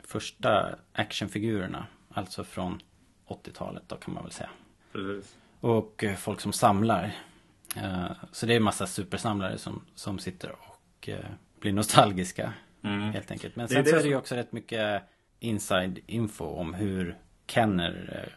första 0.03 0.75
actionfigurerna. 0.93 1.85
Alltså 2.13 2.43
från 2.43 2.79
80-talet 3.27 3.83
då 3.87 3.95
kan 3.95 4.13
man 4.13 4.23
väl 4.23 4.31
säga. 4.31 4.49
precis. 4.91 5.35
Och 5.59 6.03
eh, 6.03 6.15
folk 6.15 6.41
som 6.41 6.53
samlar. 6.53 7.15
Eh, 7.75 8.11
Så 8.31 8.45
det 8.45 8.53
är 8.53 8.57
en 8.57 8.63
massa 8.63 8.87
supersamlare 8.87 9.57
som, 9.57 9.81
som 9.95 10.19
sitter 10.19 10.51
och 10.59 11.09
eh, 11.09 11.25
blir 11.63 11.73
nostalgiska. 11.73 12.53
Mm. 12.83 13.01
Helt 13.01 13.31
enkelt. 13.31 13.55
Men 13.55 13.67
Det 13.67 13.73
är 13.73 13.75
sen 13.75 13.83
det 13.83 13.89
så 13.89 13.95
är 13.95 14.03
det 14.03 14.09
ju 14.09 14.15
också 14.15 14.35
rätt 14.35 14.51
mycket 14.51 15.03
inside 15.39 15.99
info 16.05 16.45
om 16.45 16.73
hur 16.73 17.15
Kenner 17.47 18.23
eh, 18.23 18.33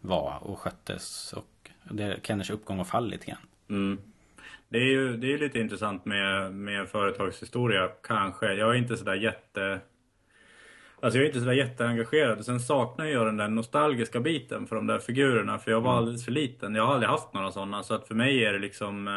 var 0.00 0.38
och 0.42 0.58
sköttes. 0.58 1.32
Och 1.32 1.70
det, 1.90 2.18
Kenners 2.22 2.50
uppgång 2.50 2.80
och 2.80 2.86
fall 2.86 3.10
lite 3.10 3.26
grann. 3.26 3.46
Mm. 3.70 3.98
Det 4.68 4.78
är 4.78 4.90
ju 4.90 5.16
det 5.16 5.34
är 5.34 5.38
lite 5.38 5.58
intressant 5.58 6.04
med, 6.04 6.52
med 6.52 6.88
företagshistoria 6.88 7.88
kanske. 8.02 8.52
Jag 8.52 8.70
är 8.70 8.74
inte 8.74 8.96
sådär 8.96 9.14
jätte... 9.14 9.80
Alltså 11.00 11.18
jag 11.18 11.24
är 11.24 11.28
inte 11.28 11.40
sådär 11.40 11.52
jätteengagerad. 11.52 12.44
Sen 12.44 12.60
saknar 12.60 13.04
jag 13.04 13.26
den 13.26 13.36
där 13.36 13.48
nostalgiska 13.48 14.20
biten 14.20 14.66
för 14.66 14.76
de 14.76 14.86
där 14.86 14.98
figurerna. 14.98 15.58
För 15.58 15.70
jag 15.70 15.80
var 15.80 15.96
alldeles 15.96 16.24
för 16.24 16.32
liten. 16.32 16.74
Jag 16.74 16.86
har 16.86 16.94
aldrig 16.94 17.10
haft 17.10 17.34
några 17.34 17.50
sådana. 17.50 17.82
Så 17.82 17.94
att 17.94 18.08
för 18.08 18.14
mig 18.14 18.44
är 18.44 18.52
det 18.52 18.58
liksom... 18.58 19.08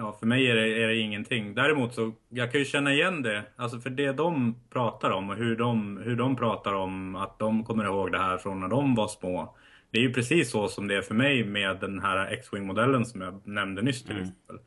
Ja, 0.00 0.12
för 0.12 0.26
mig 0.26 0.50
är 0.50 0.54
det, 0.54 0.82
är 0.82 0.88
det 0.88 0.96
ingenting. 0.96 1.54
Däremot 1.54 1.94
så, 1.94 2.12
jag 2.28 2.52
kan 2.52 2.60
ju 2.60 2.64
känna 2.64 2.92
igen 2.92 3.22
det. 3.22 3.44
Alltså 3.56 3.78
för 3.80 3.90
det 3.90 4.12
de 4.12 4.54
pratar 4.70 5.10
om 5.10 5.30
och 5.30 5.36
hur 5.36 5.56
de, 5.56 5.96
hur 6.04 6.16
de 6.16 6.36
pratar 6.36 6.74
om 6.74 7.16
att 7.16 7.38
de 7.38 7.64
kommer 7.64 7.84
ihåg 7.84 8.12
det 8.12 8.18
här 8.18 8.38
från 8.38 8.60
när 8.60 8.68
de 8.68 8.94
var 8.94 9.08
små. 9.08 9.56
Det 9.90 9.98
är 9.98 10.02
ju 10.02 10.12
precis 10.12 10.50
så 10.50 10.68
som 10.68 10.88
det 10.88 10.96
är 10.96 11.02
för 11.02 11.14
mig 11.14 11.44
med 11.44 11.80
den 11.80 12.00
här 12.00 12.26
X-Wing-modellen 12.32 13.04
som 13.04 13.20
jag 13.20 13.46
nämnde 13.46 13.82
nyss 13.82 14.04
till 14.04 14.20
exempel. 14.20 14.58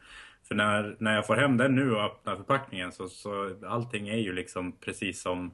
För 0.48 0.56
när, 0.56 0.96
när 1.00 1.16
jag 1.16 1.28
får 1.28 1.36
hem 1.36 1.58
den 1.58 1.76
nu 1.76 1.92
och 1.92 2.04
öppnar 2.04 2.36
förpackningen 2.36 2.92
så, 2.92 3.08
så 3.08 3.56
allting 3.68 4.10
är 4.10 4.18
ju 4.18 4.34
liksom 4.34 4.72
precis 4.72 5.22
som 5.22 5.52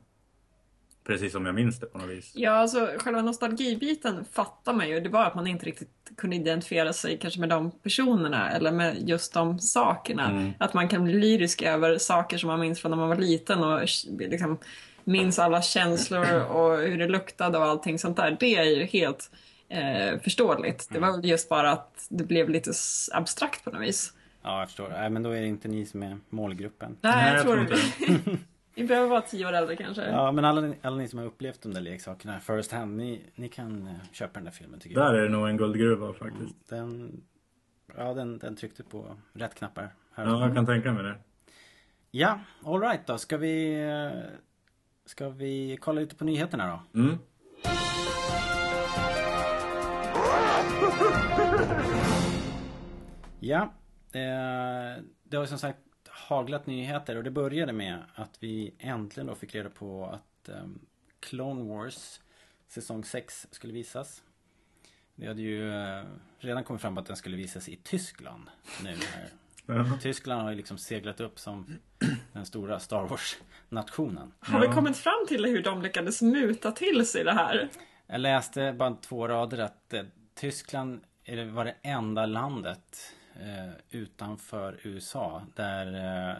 Precis 1.07 1.31
som 1.31 1.45
jag 1.45 1.55
minns 1.55 1.79
det 1.79 1.85
på 1.85 1.97
något 1.97 2.09
vis. 2.09 2.31
Ja, 2.35 2.51
alltså 2.51 2.89
själva 2.97 3.21
nostalgibiten 3.21 4.25
fattar 4.31 4.73
man 4.73 4.89
ju. 4.89 4.99
Det 4.99 5.09
var 5.09 5.25
att 5.25 5.35
man 5.35 5.47
inte 5.47 5.65
riktigt 5.65 5.89
kunde 6.17 6.35
identifiera 6.35 6.93
sig 6.93 7.17
kanske 7.17 7.39
med 7.39 7.49
de 7.49 7.71
personerna 7.71 8.51
eller 8.51 8.71
med 8.71 9.09
just 9.09 9.33
de 9.33 9.59
sakerna. 9.59 10.29
Mm. 10.29 10.51
Att 10.59 10.73
man 10.73 10.87
kan 10.87 11.03
bli 11.03 11.13
lyrisk 11.13 11.61
över 11.61 11.97
saker 11.97 12.37
som 12.37 12.47
man 12.47 12.59
minns 12.59 12.81
från 12.81 12.91
när 12.91 12.97
man 12.97 13.09
var 13.09 13.15
liten 13.15 13.63
och 13.63 13.81
liksom 14.07 14.57
minns 15.03 15.39
alla 15.39 15.61
känslor 15.61 16.41
och 16.41 16.77
hur 16.77 16.97
det 16.97 17.07
luktade 17.07 17.57
och 17.57 17.65
allting 17.65 17.99
sånt 17.99 18.17
där. 18.17 18.37
Det 18.39 18.55
är 18.55 18.63
ju 18.63 18.83
helt 18.85 19.31
eh, 19.69 20.19
förståeligt. 20.19 20.89
Det 20.91 20.99
var 20.99 21.11
väl 21.11 21.25
just 21.25 21.49
bara 21.49 21.71
att 21.71 22.05
det 22.09 22.23
blev 22.23 22.49
lite 22.49 22.71
abstrakt 23.11 23.63
på 23.63 23.71
något 23.71 23.81
vis. 23.81 24.13
Ja, 24.43 24.59
jag 24.59 24.67
förstår. 24.67 24.89
Nej, 24.89 25.09
men 25.09 25.23
då 25.23 25.31
är 25.31 25.41
det 25.41 25.47
inte 25.47 25.67
ni 25.67 25.85
som 25.85 26.03
är 26.03 26.17
målgruppen. 26.29 26.97
Nej, 27.01 27.33
jag 27.33 27.43
tror 27.43 27.59
inte 27.59 27.73
det. 27.73 28.37
Vi 28.77 28.83
behöver 28.83 29.07
vara 29.09 29.21
tio 29.21 29.47
år 29.47 29.53
äldre 29.53 29.75
kanske. 29.75 30.05
Ja, 30.09 30.31
men 30.31 30.45
alla, 30.45 30.73
alla 30.81 30.95
ni 30.95 31.07
som 31.07 31.19
har 31.19 31.25
upplevt 31.25 31.61
de 31.61 31.73
där 31.73 31.81
leksakerna 31.81 32.39
first 32.39 32.71
hand, 32.71 32.97
ni, 32.97 33.25
ni 33.35 33.49
kan 33.49 33.87
eh, 33.87 33.93
köpa 34.11 34.33
den 34.33 34.43
där 34.43 34.51
filmen 34.51 34.79
tycker 34.79 34.95
Där 34.95 35.03
jag. 35.05 35.17
är 35.17 35.21
det 35.21 35.29
nog 35.29 35.47
en 35.49 35.57
guldgruva 35.57 36.13
faktiskt. 36.13 36.69
Den, 36.69 37.21
ja, 37.97 38.13
den, 38.13 38.37
den 38.37 38.55
tryckte 38.55 38.83
på 38.83 39.15
rätt 39.33 39.55
knappar. 39.55 39.93
Här. 40.15 40.25
Ja, 40.25 40.45
jag 40.45 40.55
kan 40.55 40.65
tänka 40.65 40.91
mig 40.93 41.03
det. 41.03 41.15
Ja, 42.11 42.39
alright 42.65 43.07
då. 43.07 43.17
Ska 43.17 43.37
vi, 43.37 43.81
eh, 43.83 44.21
ska 45.05 45.29
vi 45.29 45.77
kolla 45.81 46.01
lite 46.01 46.15
på 46.15 46.25
nyheterna 46.25 46.81
då? 46.93 46.99
Mm. 46.99 47.17
Ja, 53.39 53.61
eh, 54.13 55.03
det 55.23 55.37
har 55.37 55.43
ju 55.43 55.47
som 55.47 55.57
sagt 55.57 55.79
haglat 56.17 56.65
nyheter 56.67 57.15
och 57.15 57.23
det 57.23 57.31
började 57.31 57.73
med 57.73 58.03
att 58.15 58.37
vi 58.39 58.73
äntligen 58.79 59.27
då 59.27 59.35
fick 59.35 59.55
reda 59.55 59.69
på 59.69 60.05
att 60.05 60.49
um, 60.49 60.79
Clone 61.19 61.63
Wars 61.73 62.19
säsong 62.67 63.03
6 63.03 63.47
skulle 63.51 63.73
visas. 63.73 64.23
Det 65.15 65.27
hade 65.27 65.41
ju 65.41 65.61
uh, 65.71 66.03
redan 66.39 66.63
kommit 66.63 66.81
fram 66.81 66.97
att 66.97 67.05
den 67.05 67.15
skulle 67.15 67.37
visas 67.37 67.69
i 67.69 67.75
Tyskland 67.83 68.49
nu 68.83 68.89
här. 69.13 69.29
Tyskland 70.01 70.41
har 70.41 70.49
ju 70.49 70.55
liksom 70.55 70.77
seglat 70.77 71.19
upp 71.19 71.39
som 71.39 71.79
den 72.33 72.45
stora 72.45 72.79
Star 72.79 73.07
Wars-nationen. 73.07 74.33
Har 74.39 74.59
vi 74.61 74.67
kommit 74.67 74.97
fram 74.97 75.25
till 75.27 75.45
hur 75.45 75.63
de 75.63 75.81
lyckades 75.81 76.21
muta 76.21 76.71
till 76.71 77.05
sig 77.07 77.23
det 77.23 77.33
här? 77.33 77.69
Jag 78.07 78.21
läste 78.21 78.73
bara 78.73 78.95
två 78.95 79.27
rader 79.27 79.57
att 79.57 79.93
eh, 79.93 80.03
Tyskland 80.35 81.01
är 81.23 81.35
det- 81.35 81.45
var 81.45 81.65
det 81.65 81.75
enda 81.81 82.25
landet 82.25 83.11
eh, 83.11 83.16
utanför 83.89 84.79
USA 84.83 85.41
där, 85.55 85.87
eh, 85.87 86.35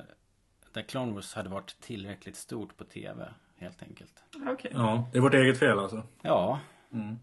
där 0.72 0.82
Clone 0.82 1.14
Wars 1.14 1.34
hade 1.34 1.50
varit 1.50 1.76
tillräckligt 1.82 2.36
stort 2.36 2.78
på 2.78 2.84
TV 2.84 3.30
helt 3.58 3.84
enkelt. 3.84 4.24
Okej. 4.48 4.72
ja, 4.74 5.08
det 5.12 5.18
är 5.18 5.22
vårt 5.22 5.34
eget 5.34 5.60
fel 5.60 5.80
alltså. 5.80 6.04
Ja, 6.22 6.60
Mm. 6.92 7.18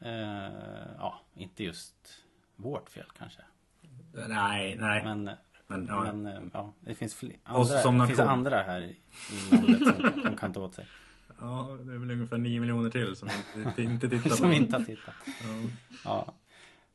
eh, 0.00 0.52
ja, 0.98 1.20
inte 1.34 1.64
just 1.64 1.94
vårt 2.56 2.90
fel 2.90 3.06
kanske. 3.18 3.42
Nej, 4.28 4.76
nej. 4.80 5.04
Men, 5.04 5.30
Men, 5.66 5.86
ja. 5.86 6.02
men 6.12 6.26
eh, 6.26 6.42
ja, 6.52 6.72
det 6.80 6.94
finns, 6.94 7.14
fler, 7.14 7.36
andra, 7.44 7.64
som 7.64 7.98
det 7.98 8.06
finns 8.06 8.20
andra 8.20 8.62
här 8.62 8.80
i 8.80 8.96
landet 9.50 9.78
som, 9.78 10.22
som 10.22 10.36
kan 10.36 10.52
ta 10.52 10.60
åt 10.60 10.74
sig. 10.74 10.86
ja, 11.40 11.78
det 11.84 11.92
är 11.94 11.98
väl 11.98 12.10
ungefär 12.10 12.38
9 12.38 12.60
miljoner 12.60 12.90
till 12.90 13.16
som 13.16 13.28
inte, 13.56 13.82
inte 13.82 14.08
tittar 14.08 14.30
på 14.30 14.36
Som 14.36 14.52
inte 14.52 14.76
har 14.76 14.84
tittat. 14.84 15.14
Ja. 15.26 15.68
Ja. 16.04 16.34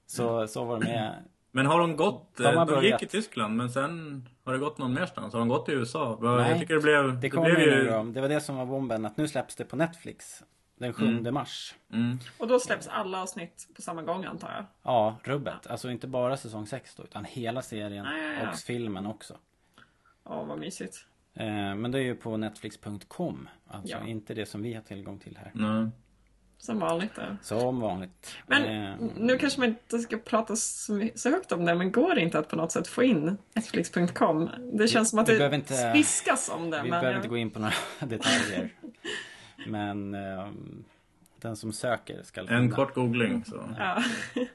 Så, 0.06 0.48
så 0.48 0.66
var 0.66 0.80
det 0.80 0.86
med 0.86 1.24
Men 1.58 1.66
har 1.66 1.80
de 1.80 1.96
gått? 1.96 2.36
De 2.38 2.44
har 2.44 2.66
De, 2.66 2.74
de 2.74 2.86
gick 2.86 3.04
i 3.04 3.08
Tyskland 3.08 3.56
men 3.58 3.70
sen 3.70 4.28
har 4.46 4.54
det 4.54 4.60
gått 4.60 4.78
någon 4.78 4.94
merstans? 4.94 5.34
Har 5.34 5.40
de 5.40 5.48
gått 5.50 5.66
till 5.66 5.74
USA? 5.74 6.20
Nej, 6.22 6.50
jag 6.50 6.60
tycker 6.60 6.74
det 6.74 6.80
blev... 6.82 7.04
Det 7.14 7.20
Det, 7.20 7.30
kommer 7.30 7.50
blev 7.56 7.60
ju... 7.70 7.84
då. 7.90 8.04
Det 8.04 8.22
var 8.22 8.30
det 8.30 8.42
som 8.42 8.56
var 8.58 8.66
bomben, 8.66 9.06
att 9.06 9.18
nu 9.18 9.28
släpps 9.28 9.56
det 9.56 9.66
på 9.66 9.76
Netflix. 9.76 10.44
Den 10.80 10.94
7 10.94 11.32
mars. 11.32 11.76
Mm. 11.94 12.20
Och 12.38 12.48
då 12.48 12.60
släpps 12.60 12.88
alla 12.88 13.22
avsnitt 13.22 13.68
på 13.76 13.82
samma 13.82 14.02
gång 14.02 14.26
antar 14.26 14.52
jag? 14.56 14.66
Ja, 14.84 15.18
rubbet. 15.24 15.68
Alltså 15.68 15.92
inte 15.92 16.08
bara 16.08 16.38
säsong 16.38 16.68
6 16.68 16.96
då, 16.96 17.04
utan 17.04 17.26
hela 17.26 17.62
serien 17.62 18.06
Ja, 18.06 18.18
ja, 18.18 18.34
ja. 18.44 18.50
och 18.52 18.58
filmen 18.58 19.06
också. 19.06 19.34
Ja, 20.26 20.44
vad 20.44 20.60
mysigt. 20.60 21.06
Eh, 21.34 21.46
men 21.76 21.92
det 21.92 22.00
är 22.00 22.04
ju 22.04 22.16
på 22.16 22.38
netflix.com. 22.38 23.50
Alltså 23.68 23.98
Ja. 24.02 24.08
inte 24.08 24.34
det 24.34 24.46
som 24.46 24.62
vi 24.62 24.74
har 24.74 24.82
tillgång 24.82 25.20
till 25.20 25.38
här. 25.38 25.52
Nej. 25.54 25.90
Som 26.58 26.80
vanligt 26.80 27.16
där. 27.16 27.38
Som 27.42 27.80
vanligt. 27.80 28.38
Men 28.48 28.64
Eh, 28.64 28.96
nu 29.16 29.38
kanske 29.38 29.60
man 29.60 29.70
inte 29.70 30.00
ska 30.00 30.18
prata 30.18 30.56
så, 30.56 31.00
högt 31.30 31.52
om 31.52 31.66
det, 31.66 31.76
men 31.76 31.92
går 31.92 32.16
det 32.16 32.22
inte 32.22 32.40
att 32.40 32.48
på 32.48 32.56
något 32.56 32.72
sätt 32.72 32.88
få 32.88 33.04
in 33.04 33.38
Netflix.com? 33.54 34.50
Det 34.74 34.88
känns 34.88 35.10
som 35.10 35.20
att 35.20 35.30
vi 35.30 35.34
det 35.34 35.38
behöver 35.38 35.56
inte- 35.56 35.92
viskas 35.94 36.50
om 36.50 36.70
det. 36.70 36.78
vi 36.78 36.82
men 36.82 36.90
behöver 36.90 37.10
jag- 37.12 37.18
inte 37.18 37.28
gå 37.28 37.38
in 37.38 37.50
på 37.52 37.60
några 37.60 37.74
detaljer. 38.00 38.70
Men 39.68 40.14
ehm, 40.14 40.84
den 41.42 41.56
som 41.56 41.74
söker 41.74 42.24
ska 42.24 42.42
En 42.42 42.48
finna. 42.48 42.76
kort 42.76 42.94
googling 42.96 43.46
så. 43.46 43.76
Ja. 43.78 44.04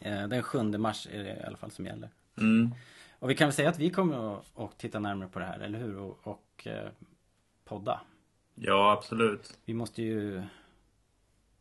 Eh, 0.00 0.28
den 0.28 0.42
7 0.42 0.62
mars 0.78 1.08
är 1.12 1.24
det 1.24 1.36
i 1.36 1.42
alla 1.46 1.56
fall 1.56 1.70
som 1.70 1.86
gäller. 1.86 2.08
Mm. 2.38 2.70
Och 3.18 3.30
vi 3.30 3.34
kan 3.34 3.48
väl 3.48 3.52
säga 3.54 3.68
att 3.68 3.78
vi 3.78 3.90
kommer 3.90 4.34
att, 4.38 4.44
att 4.58 4.78
titta 4.78 4.98
närmare 4.98 5.28
på 5.28 5.38
det 5.38 5.44
här, 5.44 5.60
eller 5.60 5.78
hur? 5.78 5.98
Och, 5.98 6.18
och 6.22 6.66
eh, 6.66 6.88
podda. 7.64 8.00
Ja, 8.54 8.92
absolut. 8.92 9.58
Vi 9.64 9.74
måste 9.74 10.02
ju 10.02 10.42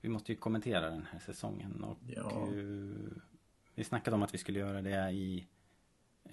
Vi 0.04 0.10
måste 0.10 0.32
ju 0.32 0.38
kommentera 0.38 0.90
den 0.90 1.08
här 1.12 1.20
säsongen 1.20 1.84
och 1.84 1.98
Ja. 2.08 2.32
eh, 2.32 3.18
Vi 3.76 3.84
snackade 3.84 4.16
om 4.16 4.24
att 4.24 4.34
vi 4.34 4.38
skulle 4.38 4.60
göra 4.60 4.82
det 4.82 5.12
i 5.12 5.48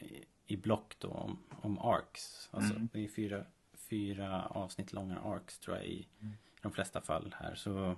i, 0.01 0.25
i 0.47 0.57
block 0.57 0.97
då 0.99 1.09
om, 1.09 1.39
om 1.63 1.79
arcs. 1.79 2.49
Alltså 2.53 2.75
Mm. 2.75 2.89
det 2.93 3.05
är 3.05 3.09
fyra, 3.09 3.45
fyra 3.77 4.43
avsnitt 4.47 4.93
långa 4.93 5.21
arcs 5.21 5.59
tror 5.59 5.77
jag 5.77 5.87
i, 5.87 6.09
Mm. 6.21 6.33
i 6.33 6.59
de 6.63 6.73
flesta 6.73 7.01
fall 7.01 7.35
här 7.39 7.55
så 7.55 7.97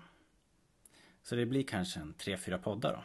Så 1.22 1.34
det 1.36 1.46
blir 1.46 1.62
kanske 1.62 2.00
en 2.00 2.14
tre, 2.14 2.36
fyra 2.36 2.58
poddar 2.58 2.92
då. 2.92 3.02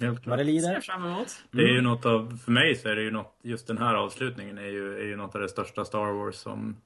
Helt 0.00 0.14
Vad 0.16 0.22
klart. 0.22 0.38
det 0.38 0.44
ser 0.44 0.52
lider. 0.52 0.72
jag 0.72 0.84
fram 0.84 1.04
emot. 1.04 1.44
Det 1.50 1.62
är 1.62 1.72
ju 1.74 1.80
något 1.80 2.06
av, 2.06 2.36
för 2.44 2.52
mig 2.52 2.74
så 2.76 2.88
är 2.88 2.96
det 2.96 3.02
ju 3.02 3.10
något, 3.10 3.38
just 3.42 3.66
den 3.66 3.78
här 3.78 3.94
avslutningen 3.94 4.58
är 4.58 4.66
ju, 4.66 4.98
är 4.98 5.04
ju 5.06 5.16
något 5.16 5.34
av 5.34 5.40
det 5.40 5.48
största 5.48 5.84
Star 5.84 6.12
Wars 6.12 6.34
som, 6.34 6.76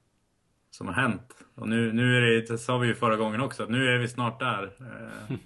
som 0.71 0.87
har 0.87 0.93
hänt. 0.93 1.33
Och 1.55 1.69
nu, 1.69 1.93
nu 1.93 2.17
är 2.17 2.21
det, 2.21 2.47
det 2.47 2.57
sa 2.57 2.77
vi 2.77 2.87
ju 2.87 2.95
förra 2.95 3.15
gången 3.15 3.41
också, 3.41 3.63
att 3.63 3.69
nu 3.69 3.87
är 3.87 3.97
vi 3.97 4.07
snart 4.07 4.39
där. 4.39 4.63
Eh, 4.63 5.37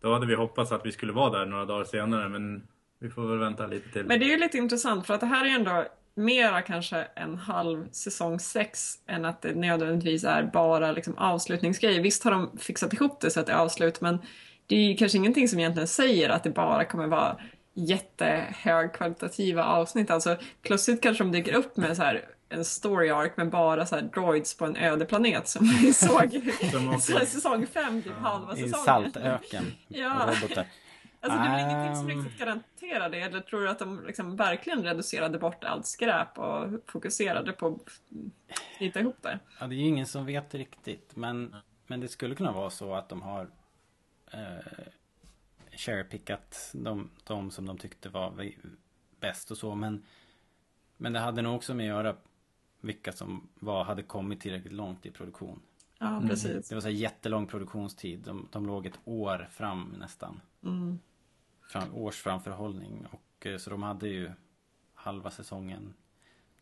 då 0.00 0.12
hade 0.12 0.26
vi 0.26 0.34
hoppats 0.34 0.72
att 0.72 0.86
vi 0.86 0.92
skulle 0.92 1.12
vara 1.12 1.38
där 1.38 1.46
några 1.46 1.64
dagar 1.64 1.84
senare, 1.84 2.28
men 2.28 2.62
vi 2.98 3.10
får 3.10 3.28
väl 3.28 3.38
vänta 3.38 3.66
lite 3.66 3.88
till. 3.92 4.04
Men 4.04 4.18
det 4.18 4.26
är 4.26 4.30
ju 4.30 4.36
lite 4.36 4.58
intressant 4.58 5.06
för 5.06 5.14
att 5.14 5.20
det 5.20 5.26
här 5.26 5.44
är 5.44 5.48
ju 5.48 5.54
ändå 5.54 5.84
mera 6.14 6.62
kanske 6.62 7.06
en 7.14 7.34
halv 7.34 7.90
säsong 7.90 8.40
6 8.40 8.94
än 9.06 9.24
att 9.24 9.42
det 9.42 9.54
nödvändigtvis 9.54 10.24
är 10.24 10.42
bara 10.42 10.92
liksom 10.92 11.18
avslutningsgrejer. 11.18 12.02
Visst 12.02 12.24
har 12.24 12.30
de 12.30 12.58
fixat 12.58 12.92
ihop 12.92 13.20
det 13.20 13.30
så 13.30 13.40
att 13.40 13.46
det 13.46 13.52
är 13.52 13.56
avslut 13.56 14.00
men 14.00 14.18
det 14.66 14.76
är 14.76 14.88
ju 14.88 14.96
kanske 14.96 15.18
ingenting 15.18 15.48
som 15.48 15.58
egentligen 15.58 15.88
säger 15.88 16.28
att 16.28 16.44
det 16.44 16.50
bara 16.50 16.84
kommer 16.84 17.06
vara 17.06 17.36
jättehögkvalitativa 17.74 19.64
avsnitt. 19.64 20.10
Alltså 20.10 20.36
plötsligt 20.62 21.02
kanske 21.02 21.24
de 21.24 21.32
dyker 21.32 21.54
upp 21.54 21.76
med 21.76 21.96
så 21.96 22.02
här 22.02 22.24
en 22.48 22.64
story 22.64 23.10
arc 23.10 23.36
med 23.36 23.50
bara 23.50 23.86
så 23.86 23.94
här 23.94 24.02
droids 24.02 24.56
på 24.56 24.64
en 24.64 24.76
öde 24.76 25.04
planet 25.04 25.48
som 25.48 25.66
vi 25.66 25.92
såg 25.94 26.34
i 26.34 26.52
Som 26.72 27.00
säsong 27.00 27.66
5, 27.66 28.02
typ 28.02 28.12
halva 28.12 28.56
I 28.56 28.62
säsongen. 28.62 28.84
saltöken. 28.84 29.64
Ja. 29.88 30.28
Robotar. 30.42 30.66
Alltså 31.20 31.38
det 31.42 31.46
är 31.48 31.52
väl 31.56 31.70
ingenting 31.70 31.96
som 31.96 32.10
Ehm. 32.10 32.18
riktigt 32.24 32.38
garanterar 32.38 33.08
det? 33.10 33.20
Eller 33.20 33.40
tror 33.40 33.60
du 33.60 33.68
att 33.68 33.78
de 33.78 34.04
liksom 34.06 34.36
verkligen 34.36 34.82
reducerade 34.84 35.38
bort 35.38 35.64
allt 35.64 35.86
skräp 35.86 36.38
och 36.38 36.68
fokuserade 36.86 37.52
på 37.52 37.66
att 37.66 38.00
knyta 38.78 39.00
ihop 39.00 39.16
det? 39.22 39.38
Ja, 39.60 39.66
det 39.66 39.74
är 39.74 39.76
ju 39.78 39.86
ingen 39.86 40.06
som 40.06 40.26
vet 40.26 40.54
riktigt. 40.54 41.16
Men, 41.16 41.56
men 41.86 42.00
det 42.00 42.08
skulle 42.08 42.34
kunna 42.34 42.52
vara 42.52 42.70
så 42.70 42.94
att 42.94 43.08
de 43.08 43.22
har 43.22 43.50
eh, 44.32 44.38
sharepickat 45.76 46.70
de, 46.74 47.10
de 47.24 47.50
som 47.50 47.66
de 47.66 47.78
tyckte 47.78 48.08
var 48.08 48.50
bäst 49.20 49.50
och 49.50 49.56
så. 49.58 49.74
Men, 49.74 50.04
men 50.96 51.12
det 51.12 51.18
hade 51.20 51.42
nog 51.42 51.56
också 51.56 51.74
med 51.74 51.84
att 51.84 52.04
göra 52.04 52.16
vilka 52.86 53.12
som 53.12 53.48
var, 53.54 53.84
hade 53.84 54.02
kommit 54.02 54.40
tillräckligt 54.40 54.72
långt 54.72 55.06
i 55.06 55.10
produktion. 55.10 55.60
Ja, 55.98 56.22
precis. 56.28 56.68
Det 56.68 56.74
var 56.74 56.82
så 56.82 56.88
här 56.88 56.94
jättelång 56.94 57.46
produktionstid. 57.46 58.18
De, 58.18 58.48
de 58.52 58.66
låg 58.66 58.86
ett 58.86 58.98
år 59.04 59.48
fram 59.52 59.94
nästan. 59.98 60.40
Mm. 60.64 60.98
Fram, 61.68 61.94
års 61.94 62.16
framförhållning. 62.16 63.06
Och, 63.10 63.46
eh, 63.46 63.58
så 63.58 63.70
de 63.70 63.82
hade 63.82 64.08
ju 64.08 64.30
halva 64.94 65.30
säsongen 65.30 65.94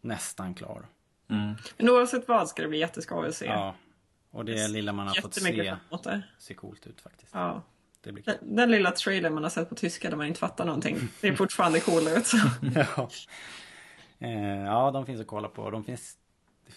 nästan 0.00 0.54
klar. 0.54 0.86
Mm. 1.28 1.54
Men 1.76 1.88
oavsett 1.88 2.28
vad 2.28 2.48
ska 2.48 2.62
det 2.62 2.68
bli 2.68 2.78
jätteskoj 2.78 3.28
att 3.28 3.34
se. 3.34 3.46
Ja. 3.46 3.74
Och 4.30 4.44
det 4.44 4.68
lilla 4.68 4.92
man 4.92 5.06
har 5.06 5.14
fått 5.14 5.34
se 5.34 5.52
det. 5.52 5.78
ser 6.38 6.54
coolt 6.54 6.86
ut 6.86 7.00
faktiskt. 7.00 7.34
Ja. 7.34 7.62
Det 8.00 8.12
blir 8.12 8.22
kul. 8.22 8.34
Den, 8.40 8.56
den 8.56 8.70
lilla 8.70 8.90
trailern 8.90 9.34
man 9.34 9.42
har 9.42 9.50
sett 9.50 9.68
på 9.68 9.74
tyska 9.74 10.10
där 10.10 10.16
man 10.16 10.26
inte 10.26 10.40
fattar 10.40 10.64
någonting. 10.64 10.98
Det 11.20 11.28
är 11.28 11.36
fortfarande 11.36 11.80
cool 11.80 12.08
ut. 12.08 12.26
Så. 12.26 12.36
Ja. 12.74 13.10
Eh, 14.18 14.64
ja, 14.64 14.90
de 14.90 15.06
finns 15.06 15.20
att 15.20 15.26
kolla 15.26 15.48
på. 15.48 15.70
De 15.70 15.84
finns 15.84 16.18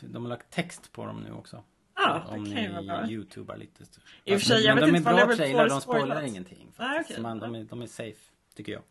De 0.01 0.23
har 0.23 0.29
lagt 0.29 0.49
text 0.49 0.91
på 0.91 1.05
dem 1.05 1.19
nu 1.19 1.31
också. 1.31 1.63
Ja, 1.95 2.23
Om 2.29 2.43
det 2.43 2.79
ni 2.79 2.87
bra. 2.87 3.09
youtubar 3.09 3.57
lite. 3.57 3.83
I 4.23 4.35
och 4.35 4.39
för 4.39 4.45
sig, 4.45 4.63
jag 4.63 4.75
vet 4.75 4.83
de 4.85 4.95
inte 4.95 5.09
är 5.09 5.25
bra 5.25 5.35
4 5.37 5.67
de 5.67 5.81
spoilar 5.81 6.21
ingenting. 6.23 6.71
Faktiskt. 6.73 7.09
okej. 7.09 7.21
Man, 7.21 7.39
de, 7.39 7.55
är, 7.55 7.63
de 7.63 7.81
är 7.81 7.87
safe, 7.87 8.19
tycker 8.55 8.71
jag. 8.71 8.81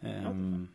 Ehm, 0.00 0.68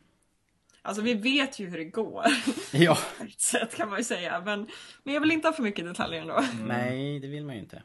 Alltså 0.85 1.01
vi 1.01 1.13
vet 1.13 1.59
ju 1.59 1.69
hur 1.69 1.77
det 1.77 1.85
går. 1.85 2.25
ja, 2.73 2.97
På 3.17 3.23
ett 3.23 3.41
sätt 3.41 3.75
kan 3.75 3.89
man 3.89 3.97
ju 3.97 4.03
säga. 4.03 4.41
Men, 4.45 4.67
men 5.03 5.13
jag 5.13 5.21
vill 5.21 5.31
inte 5.31 5.47
ha 5.47 5.53
för 5.53 5.63
mycket 5.63 5.85
detaljer 5.85 6.21
ändå. 6.21 6.43
nej 6.67 7.19
det 7.19 7.27
vill 7.27 7.45
man 7.45 7.55
ju 7.55 7.61
inte. 7.61 7.83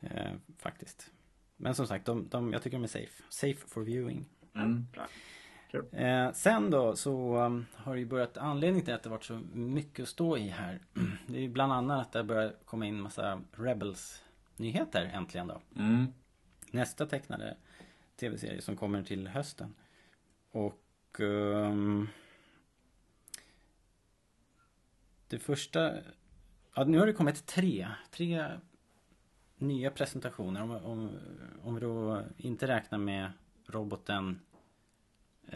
Eh, 0.00 0.32
faktiskt. 0.58 1.10
Men 1.56 1.74
som 1.74 1.86
sagt, 1.86 2.06
de, 2.06 2.28
de, 2.28 2.52
jag 2.52 2.62
tycker 2.62 2.76
de 2.76 2.84
är 2.84 2.88
safe. 2.88 3.22
Safe 3.28 3.66
for 3.68 3.82
viewing. 3.82 4.26
Mm. 4.54 4.86
Bra. 4.92 5.06
Eh, 5.92 6.32
sen 6.32 6.70
då 6.70 6.96
så 6.96 7.36
um, 7.36 7.66
har 7.74 7.94
det 7.94 8.00
ju 8.00 8.06
börjat, 8.06 8.36
anledningen 8.36 8.84
till 8.84 8.94
att 8.94 9.02
det 9.02 9.08
varit 9.08 9.24
så 9.24 9.40
mycket 9.52 10.02
att 10.02 10.08
stå 10.08 10.36
i 10.36 10.48
här. 10.48 10.80
Det 11.26 11.36
är 11.36 11.40
ju 11.40 11.48
bland 11.48 11.72
annat 11.72 12.06
att 12.06 12.12
det 12.12 12.24
börjar 12.24 12.54
komma 12.64 12.86
in 12.86 13.00
massa 13.00 13.40
Rebels 13.52 14.22
nyheter 14.56 15.10
äntligen 15.14 15.46
då. 15.46 15.60
Mm. 15.76 16.06
Nästa 16.70 17.06
tecknade 17.06 17.56
tv-serie 18.16 18.62
som 18.62 18.76
kommer 18.76 19.02
till 19.02 19.28
hösten. 19.28 19.74
Och 20.50 21.20
ehm, 21.20 22.08
Det 25.28 25.38
första 25.38 25.92
Ja 26.74 26.84
nu 26.84 26.98
har 26.98 27.06
det 27.06 27.12
kommit 27.12 27.46
tre 27.46 27.88
Tre 28.10 28.46
Nya 29.56 29.90
presentationer 29.90 30.62
om, 30.62 30.70
om, 30.70 31.10
om 31.62 31.74
vi 31.74 31.80
då 31.80 32.22
inte 32.36 32.66
räknar 32.66 32.98
med 32.98 33.32
roboten 33.66 34.40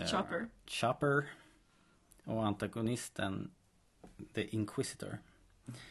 Chopper. 0.04 0.48
Chopper 0.66 1.24
Och 2.24 2.46
antagonisten 2.46 3.50
The 4.34 4.44
Inquisitor 4.56 5.18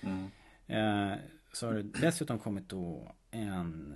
Mm. 0.01 0.31
Eh, 0.67 1.19
så 1.53 1.67
har 1.67 1.73
det 1.73 1.83
dessutom 1.83 2.39
kommit 2.39 2.69
då 2.69 3.11
en 3.31 3.95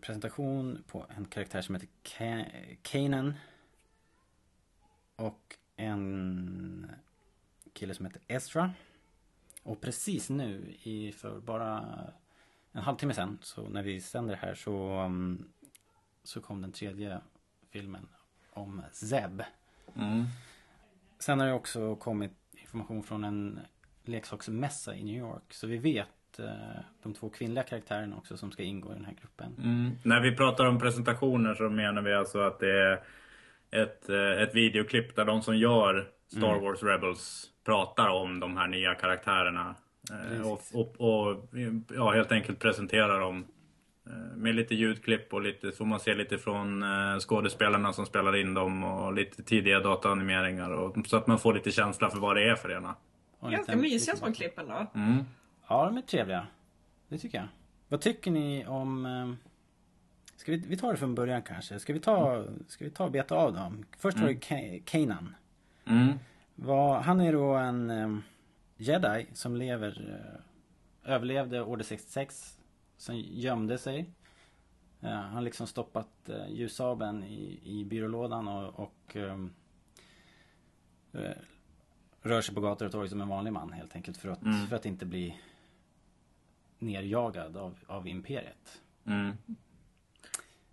presentation 0.00 0.84
på 0.86 1.06
en 1.16 1.24
karaktär 1.24 1.62
som 1.62 1.74
heter 1.74 1.88
Ka- 2.02 2.76
Kanan. 2.82 3.34
Och 5.16 5.56
en 5.76 6.90
kille 7.72 7.94
som 7.94 8.06
heter 8.06 8.22
Ezra. 8.28 8.72
Och 9.62 9.80
precis 9.80 10.30
nu, 10.30 10.74
i, 10.82 11.12
för 11.12 11.40
bara 11.40 11.84
en 12.72 12.82
halvtimme 12.82 13.14
sen, 13.14 13.38
så 13.42 13.68
när 13.68 13.82
vi 13.82 14.00
sänder 14.00 14.34
det 14.34 14.40
här 14.40 14.54
så, 14.54 15.02
um, 15.02 15.48
så 16.22 16.40
kom 16.40 16.62
den 16.62 16.72
tredje 16.72 17.20
filmen 17.70 18.08
om 18.58 18.82
Zeb. 18.92 19.42
Mm. 19.96 20.24
Sen 21.18 21.40
har 21.40 21.46
det 21.46 21.52
också 21.52 21.96
kommit 21.96 22.32
information 22.52 23.02
från 23.02 23.24
en 23.24 23.60
leksaksmässa 24.04 24.94
i 24.94 25.04
New 25.04 25.16
York. 25.16 25.42
Så 25.50 25.66
vi 25.66 25.78
vet 25.78 26.38
eh, 26.38 26.80
de 27.02 27.14
två 27.14 27.28
kvinnliga 27.28 27.64
karaktärerna 27.64 28.16
också 28.16 28.36
som 28.36 28.52
ska 28.52 28.62
ingå 28.62 28.92
i 28.92 28.94
den 28.94 29.04
här 29.04 29.14
gruppen. 29.20 29.54
Mm. 29.58 29.90
När 30.02 30.20
vi 30.20 30.36
pratar 30.36 30.64
om 30.64 30.78
presentationer 30.78 31.54
så 31.54 31.62
menar 31.62 32.02
vi 32.02 32.14
alltså 32.14 32.40
att 32.40 32.60
det 32.60 32.80
är 32.80 33.02
ett, 33.70 34.08
eh, 34.08 34.42
ett 34.42 34.54
videoklipp 34.54 35.16
där 35.16 35.24
de 35.24 35.42
som 35.42 35.56
gör 35.56 36.10
Star 36.28 36.52
Mm. 36.52 36.64
Wars 36.64 36.82
Rebels 36.82 37.50
pratar 37.64 38.08
om 38.08 38.40
de 38.40 38.56
här 38.56 38.66
nya 38.66 38.94
karaktärerna. 38.94 39.74
Eh, 40.10 40.50
och, 40.52 40.62
och, 40.74 41.00
och 41.00 41.48
ja, 41.88 42.12
helt 42.12 42.32
enkelt 42.32 42.58
presenterar 42.58 43.20
dem. 43.20 43.46
Eh, 44.08 44.36
Med 44.36 44.54
lite 44.54 44.74
ljudklipp 44.74 45.34
och 45.34 45.42
lite, 45.42 45.72
får 45.72 45.84
man 45.84 46.00
se 46.00 46.14
lite 46.14 46.38
från 46.38 46.82
eh, 46.82 47.18
skådespelarna 47.18 47.92
som 47.92 48.06
spelar 48.06 48.36
in 48.36 48.54
dem 48.54 48.84
och 48.84 49.12
lite 49.14 49.42
tidiga 49.42 49.80
dataanimeringar. 49.80 50.70
Och, 50.70 51.06
så 51.06 51.16
att 51.16 51.26
man 51.26 51.38
får 51.38 51.54
lite 51.54 51.70
känsla 51.70 52.10
för 52.10 52.18
vad 52.18 52.36
det 52.36 52.48
är 52.50 52.54
för 52.54 52.70
ena. 52.76 52.94
Ganska 53.42 53.76
mysiga 53.76 54.16
små 54.16 54.32
klipp 54.32 54.58
ändå. 54.58 54.86
Mm. 54.94 55.24
Ja, 55.68 55.84
de 55.84 55.96
är 55.96 56.02
trevliga. 56.02 56.46
Det 57.08 57.18
tycker 57.18 57.38
jag. 57.38 57.46
Vad 57.88 58.00
tycker 58.00 58.30
ni 58.30 58.66
om... 58.66 59.06
eh, 59.06 59.32
Ska 60.36 60.52
vi, 60.52 60.64
vi 60.68 60.76
tar 60.76 60.90
det 60.92 60.98
från 60.98 61.14
början 61.14 61.42
kanske. 61.42 61.78
Ska 61.78 61.92
vi 61.92 62.00
ta, 62.00 62.44
ska 62.68 62.84
vi 62.84 62.90
ta 62.90 63.04
och 63.04 63.10
beta 63.10 63.34
av 63.34 63.54
dem? 63.54 63.84
Först 63.98 64.18
var 64.18 64.28
det 64.28 64.34
Ka- 64.34 64.82
Kanan. 64.84 65.34
Mm. 65.86 66.12
Vad- 66.54 67.02
han 67.02 67.20
är 67.20 67.32
då 67.32 67.52
en 67.54 67.90
eh, 67.90 68.16
jedi 68.76 69.26
som 69.32 69.56
lever... 69.56 70.20
eh, 71.04 71.12
överlevde 71.14 71.62
Order 71.62 71.84
66. 71.84 72.57
Sen 72.98 73.18
gömde 73.20 73.78
sig. 73.78 74.10
Eh, 75.00 75.10
han 75.10 75.34
har 75.34 75.40
liksom 75.42 75.66
stoppat 75.66 76.08
uh, 76.28 76.50
ljussabeln 76.50 77.24
i, 77.24 77.60
i 77.62 77.84
byrålådan 77.84 78.48
och, 78.48 78.80
och 78.80 79.16
eh, 79.16 79.36
rör 82.22 82.40
sig 82.40 82.54
på 82.54 82.60
gator 82.60 82.86
och 82.86 82.92
torg 82.92 83.08
som 83.08 83.20
en 83.20 83.28
vanlig 83.28 83.52
man 83.52 83.72
helt 83.72 83.94
enkelt. 83.96 84.16
För 84.16 84.28
att, 84.28 84.42
Mm. 84.42 84.66
för 84.66 84.76
att 84.76 84.86
inte 84.86 85.06
bli 85.06 85.40
nerjagad 86.78 87.56
av, 87.56 87.78
av 87.86 88.08
imperiet. 88.08 88.80
Mm. 89.06 89.36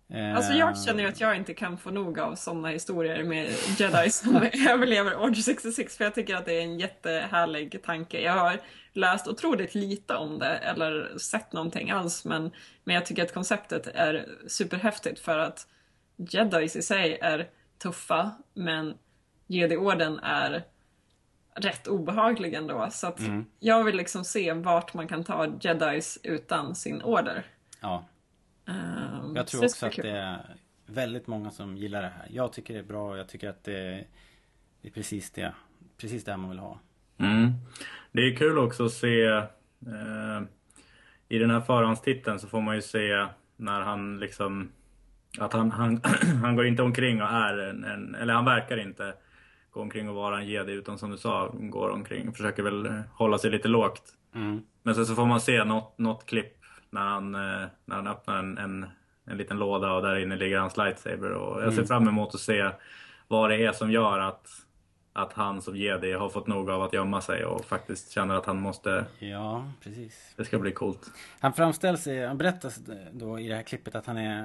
Eh, 0.08 0.36
Alltså 0.36 0.52
jag 0.52 0.78
känner 0.78 1.02
ju 1.02 1.08
att 1.08 1.20
jag 1.20 1.36
inte 1.36 1.54
kan 1.54 1.78
få 1.78 1.90
nog 1.90 2.18
av 2.20 2.34
sådana 2.34 2.68
historier 2.68 3.24
med 3.24 3.50
jedi 3.78 4.10
som 4.10 4.36
överlever 4.68 5.16
Order 5.22 5.34
66 5.42 5.96
för 5.96 6.04
jag 6.04 6.14
tycker 6.14 6.36
att 6.36 6.44
det 6.44 6.52
är 6.52 6.62
en 6.62 6.78
jättehärlig 6.78 7.82
tanke. 7.82 8.20
Jag 8.20 8.32
har 8.32 8.60
läst 8.96 9.28
otroligt 9.28 9.74
lite 9.74 10.16
om 10.16 10.38
det 10.38 10.56
eller 10.56 11.18
sett 11.18 11.52
någonting 11.52 11.90
alls 11.90 12.24
men, 12.24 12.50
men 12.84 12.94
jag 12.94 13.06
tycker 13.06 13.22
att 13.22 13.34
konceptet 13.34 13.86
är 13.86 14.28
superhäftigt 14.48 15.18
för 15.20 15.38
att 15.38 15.68
jedis 16.16 16.76
i 16.76 16.82
sig 16.82 17.18
är 17.22 17.48
tuffa 17.78 18.30
men 18.54 18.94
jedi-orden 19.46 20.18
är 20.22 20.64
rätt 21.54 21.88
obehaglig 21.88 22.54
ändå. 22.54 22.88
Så 22.90 23.06
att 23.06 23.18
Mm. 23.20 23.46
jag 23.60 23.84
vill 23.84 23.96
liksom 23.96 24.24
se 24.24 24.52
vart 24.52 24.94
man 24.94 25.08
kan 25.08 25.24
ta 25.24 25.46
jedis 25.60 26.18
utan 26.22 26.74
sin 26.74 27.02
order. 27.02 27.44
Ja, 27.80 28.04
Ehm, 28.68 29.36
jag 29.36 29.46
tror 29.46 29.64
också 29.64 29.86
att 29.86 29.96
det 29.96 30.10
är 30.10 30.56
väldigt 30.86 31.26
många 31.26 31.50
som 31.50 31.76
gillar 31.76 32.02
det 32.02 32.08
här. 32.08 32.26
Jag 32.30 32.52
tycker 32.52 32.74
det 32.74 32.80
är 32.80 32.84
bra 32.84 33.10
och 33.10 33.18
jag 33.18 33.28
tycker 33.28 33.48
att 33.48 33.64
det 33.64 34.04
är 34.82 34.90
precis 34.90 35.30
det, 35.30 35.54
precis 35.96 36.24
det 36.24 36.36
man 36.36 36.50
vill 36.50 36.58
ha. 36.58 36.78
Mm. 37.18 37.52
Det 38.12 38.20
är 38.20 38.36
kul 38.36 38.58
också 38.58 38.84
att 38.84 38.92
se 38.92 39.24
eh, 39.26 40.42
i 41.28 41.38
den 41.38 41.50
här 41.50 41.60
förhandstiteln 41.60 42.38
så 42.38 42.48
får 42.48 42.60
man 42.60 42.74
ju 42.74 42.82
se 42.82 43.26
när 43.56 43.80
han 43.80 44.18
liksom 44.20 44.72
att 45.38 45.52
han, 45.52 45.70
han, 45.70 46.00
han 46.42 46.56
går 46.56 46.66
inte 46.66 46.82
omkring 46.82 47.22
och 47.22 47.28
är 47.28 47.58
en, 47.58 47.84
en, 47.84 48.14
eller 48.14 48.34
han 48.34 48.44
verkar 48.44 48.76
inte 48.76 49.14
gå 49.70 49.80
omkring 49.80 50.08
och 50.08 50.14
vara 50.14 50.38
en 50.38 50.48
jedi 50.48 50.72
utan 50.72 50.98
som 50.98 51.10
du 51.10 51.16
sa 51.16 51.50
går 51.54 51.90
omkring 51.90 52.28
och 52.28 52.36
försöker 52.36 52.62
väl 52.62 52.86
eh, 52.86 53.00
hålla 53.12 53.38
sig 53.38 53.50
lite 53.50 53.68
lågt. 53.68 54.02
Mm. 54.34 54.62
Men 54.82 54.94
sen 54.94 55.06
så 55.06 55.14
får 55.14 55.26
man 55.26 55.40
se 55.40 55.64
något, 55.64 55.98
något 55.98 56.26
klipp 56.26 56.52
när 56.90 57.00
han, 57.06 57.34
eh, 57.34 57.66
när 57.84 57.96
han 57.96 58.06
öppnar 58.06 58.38
en, 58.38 58.58
en, 58.58 58.86
en 59.24 59.36
liten 59.36 59.58
låda 59.58 59.92
och 59.92 60.02
där 60.02 60.16
inne 60.18 60.36
ligger 60.36 60.58
hans 60.58 60.76
lightsaber. 60.76 61.30
Och 61.30 61.62
jag 61.62 61.72
ser 61.72 61.78
Mm. 61.78 61.88
fram 61.88 62.08
emot 62.08 62.34
att 62.34 62.40
se 62.40 62.70
vad 63.28 63.50
det 63.50 63.64
är 63.64 63.72
som 63.72 63.90
gör 63.90 64.18
att, 64.18 64.48
att 65.16 65.32
han 65.32 65.62
som 65.62 65.76
jedi 65.76 66.12
har 66.12 66.28
fått 66.28 66.46
nog 66.46 66.70
av 66.70 66.82
att 66.82 66.92
gömma 66.92 67.20
sig 67.20 67.44
och 67.44 67.64
faktiskt 67.64 68.10
känner 68.10 68.34
att 68.34 68.46
han 68.46 68.60
måste... 68.60 69.06
Ja, 69.18 69.70
precis. 69.82 70.32
Det 70.36 70.44
ska 70.44 70.58
bli 70.58 70.72
coolt. 70.72 71.10
Han 71.40 71.52
framställs, 71.52 72.06
i- 72.06 72.24
han 72.24 72.38
berättas 72.38 72.80
då 73.12 73.38
i 73.40 73.48
det 73.48 73.54
här 73.54 73.62
klippet 73.62 73.94
att 73.94 74.06
han 74.06 74.16
är 74.16 74.42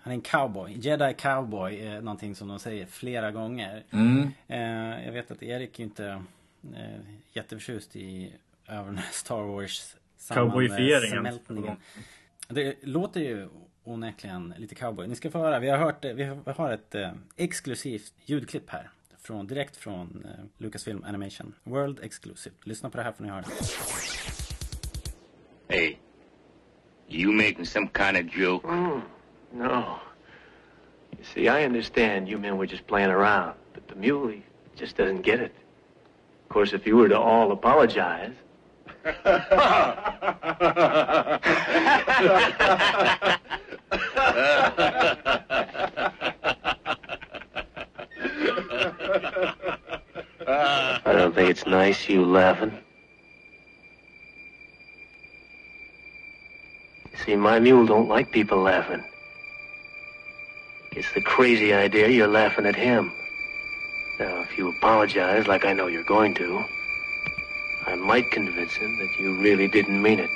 han 0.00 0.12
är 0.12 0.14
en 0.16 0.20
cowboy. 0.20 0.72
Jedi 0.78 1.14
cowboy 1.14 1.80
är 1.80 2.00
någonting 2.00 2.34
som 2.34 2.48
de 2.48 2.58
säger 2.58 2.86
flera 2.86 3.30
gånger. 3.30 3.82
Mm. 3.90 4.30
Eh, 4.48 5.04
jag 5.06 5.12
vet 5.12 5.30
att 5.30 5.42
Erik 5.42 5.78
är 5.80 5.84
inte 5.84 6.06
eh, 6.74 7.00
jätteförtjust 7.32 7.96
i 7.96 8.32
över 8.68 9.00
Star 9.12 9.42
Wars 9.42 9.96
Cowboyfieringen. 10.34 11.38
Det 12.48 12.74
låter 12.82 13.20
ju 13.20 13.48
onekligen 13.84 14.54
lite 14.58 14.74
cowboy. 14.74 15.06
Ni 15.06 15.16
ska 15.16 15.30
få 15.30 15.38
höra, 15.38 15.58
vi 15.58 15.68
har 15.68 15.78
hört, 15.78 16.04
vi 16.04 16.24
har- 16.24 16.38
vi 16.46 16.52
har 16.52 16.72
ett 16.72 16.94
eh, 16.94 17.10
exklusivt 17.36 18.14
ljudklipp 18.24 18.70
här. 18.70 18.90
Från, 19.26 19.46
direkt 19.46 19.76
från 19.76 20.24
eh, 20.24 20.30
Lucasfilm 20.58 21.04
Animation. 21.04 21.54
World 21.62 22.00
Exclusive. 22.02 22.54
Lyssna 22.62 22.90
på 22.90 22.96
det 22.96 23.02
här 23.02 23.12
får 23.12 23.24
ni 23.24 23.30
höra. 23.30 23.44
Hey, 25.68 25.96
you 27.08 27.32
making 27.32 27.66
some 27.66 27.88
kind 27.94 28.16
of 28.16 28.36
joke? 28.36 28.68
Mm, 28.68 29.00
no. 29.52 29.98
You 31.10 31.24
see, 31.34 31.42
I 31.42 31.66
understand 31.66 32.28
you 32.28 32.40
men 32.40 32.56
were 32.56 32.66
just 32.66 32.86
playing 32.86 33.10
around, 33.10 33.52
but 33.74 33.88
the 33.88 33.94
muley 33.94 34.42
just 34.80 34.96
doesn't 34.96 35.22
get 35.22 35.40
it. 35.40 35.52
Of 36.42 36.48
course, 36.54 36.76
if 36.76 36.86
you 36.86 36.96
were 36.96 37.08
to 37.08 37.18
all 37.18 37.52
apologize. 37.52 38.34
I 50.58 51.12
don't 51.12 51.34
think 51.34 51.50
it's 51.50 51.66
nice 51.66 52.08
you 52.08 52.24
laughing. 52.24 52.72
See, 57.24 57.36
my 57.36 57.58
mule 57.58 57.86
don't 57.86 58.08
like 58.08 58.30
people 58.30 58.58
laughing. 58.58 59.02
It's 60.92 61.12
the 61.12 61.20
crazy 61.20 61.74
idea 61.74 62.08
you're 62.08 62.26
laughing 62.26 62.64
at 62.64 62.74
him. 62.74 63.12
Now, 64.18 64.40
if 64.40 64.56
you 64.56 64.70
apologize 64.70 65.46
like 65.46 65.66
I 65.66 65.74
know 65.74 65.88
you're 65.88 66.04
going 66.04 66.32
to, 66.34 66.64
I 67.86 67.94
might 67.96 68.30
convince 68.30 68.74
him 68.74 68.96
that 68.98 69.10
you 69.20 69.34
really 69.34 69.68
didn't 69.68 70.00
mean 70.00 70.20
it. 70.20 70.30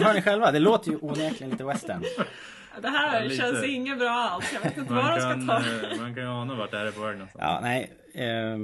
Där 0.00 0.06
hör 0.06 0.14
ni 0.14 0.22
själva. 0.22 0.52
Det 0.52 0.58
låter 0.58 0.90
ju 0.90 0.96
onekligen 0.98 1.50
lite 1.50 1.64
western. 1.64 2.04
Det 2.82 2.88
här 2.88 3.14
Ja, 3.22 3.28
lite. 3.28 3.36
känns 3.42 3.64
inget 3.64 3.98
bra 3.98 4.10
alls. 4.10 4.52
Jag 4.54 4.60
vet 4.60 4.76
inte 4.78 4.92
Man 4.92 5.04
vad 5.04 5.14
de 5.14 5.20
ska 5.20 5.30
kan, 5.30 5.46
ta. 5.46 5.56
eh, 5.56 6.00
man 6.00 6.14
kan 6.14 6.22
ju 6.24 6.28
ana 6.30 6.54
vart 6.54 6.70
det 6.70 6.78
här 6.78 6.86
är 6.86 6.92
på 6.92 7.00
väg 7.00 7.12
någonstans. 7.18 7.42
Ja, 7.44 7.58
nej. 7.62 7.92
eh, 8.14 8.58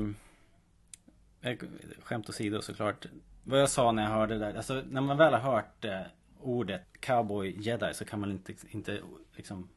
skämt 2.02 2.28
åsido 2.28 2.62
såklart. 2.62 3.06
Vad 3.44 3.60
jag 3.60 3.68
sa 3.70 3.92
när 3.92 4.02
jag 4.02 4.10
hörde 4.10 4.34
det 4.34 4.40
där. 4.40 4.54
Alltså 4.54 4.82
när 4.90 5.00
man 5.00 5.16
väl 5.16 5.32
har 5.34 5.52
hört 5.52 5.84
eh, 5.84 6.00
ordet 6.40 6.82
cowboy 7.00 7.56
jedi 7.60 7.94
så 7.94 8.04
kan 8.04 8.20
man 8.20 8.30
inte, 8.30 8.52
inte 8.70 8.98
liksom 9.36 9.68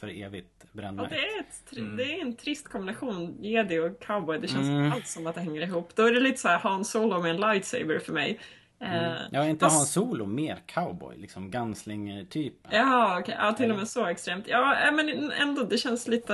för 0.00 0.08
evigt 0.22 0.72
bränna 0.72 1.02
Ja, 1.02 1.08
det, 1.08 1.16
är 1.16 1.40
ett, 1.40 1.70
tri- 1.70 1.78
Mm. 1.80 1.96
det 1.96 2.04
är 2.04 2.20
en 2.22 2.36
trist 2.36 2.68
kombination, 2.68 3.36
jedi 3.40 3.78
och 3.78 4.00
cowboy. 4.06 4.38
Det 4.38 4.48
känns 4.48 4.68
Mm. 4.68 4.92
alls 4.92 5.12
som 5.12 5.26
att 5.26 5.34
det 5.34 5.40
hänger 5.40 5.60
ihop. 5.62 5.90
Då 5.94 6.02
är 6.06 6.12
det 6.12 6.20
lite 6.20 6.40
så 6.40 6.48
här 6.48 6.58
Han 6.58 6.84
Solo 6.84 7.22
med 7.22 7.30
en 7.30 7.36
lightsaber 7.40 7.98
för 7.98 8.12
mig. 8.12 8.40
Eh, 8.80 9.12
Ja, 9.30 9.44
inte 9.44 9.64
fast- 9.64 9.76
Han 9.76 9.86
Solo 9.86 10.26
mer 10.26 10.58
cowboy, 10.66 11.16
liksom 11.16 11.50
gunslinger-typ. 11.50 12.54
Ja, 12.70 13.18
okej. 13.20 13.36
Ja, 13.38 13.52
till 13.52 13.70
och 13.70 13.76
med 13.76 13.88
så 13.88 14.06
extremt. 14.06 14.44
Ja, 14.48 14.76
äh, 14.88 14.92
men 14.94 15.32
ändå, 15.32 15.62
det 15.62 15.78
känns 15.78 16.08
lite... 16.08 16.32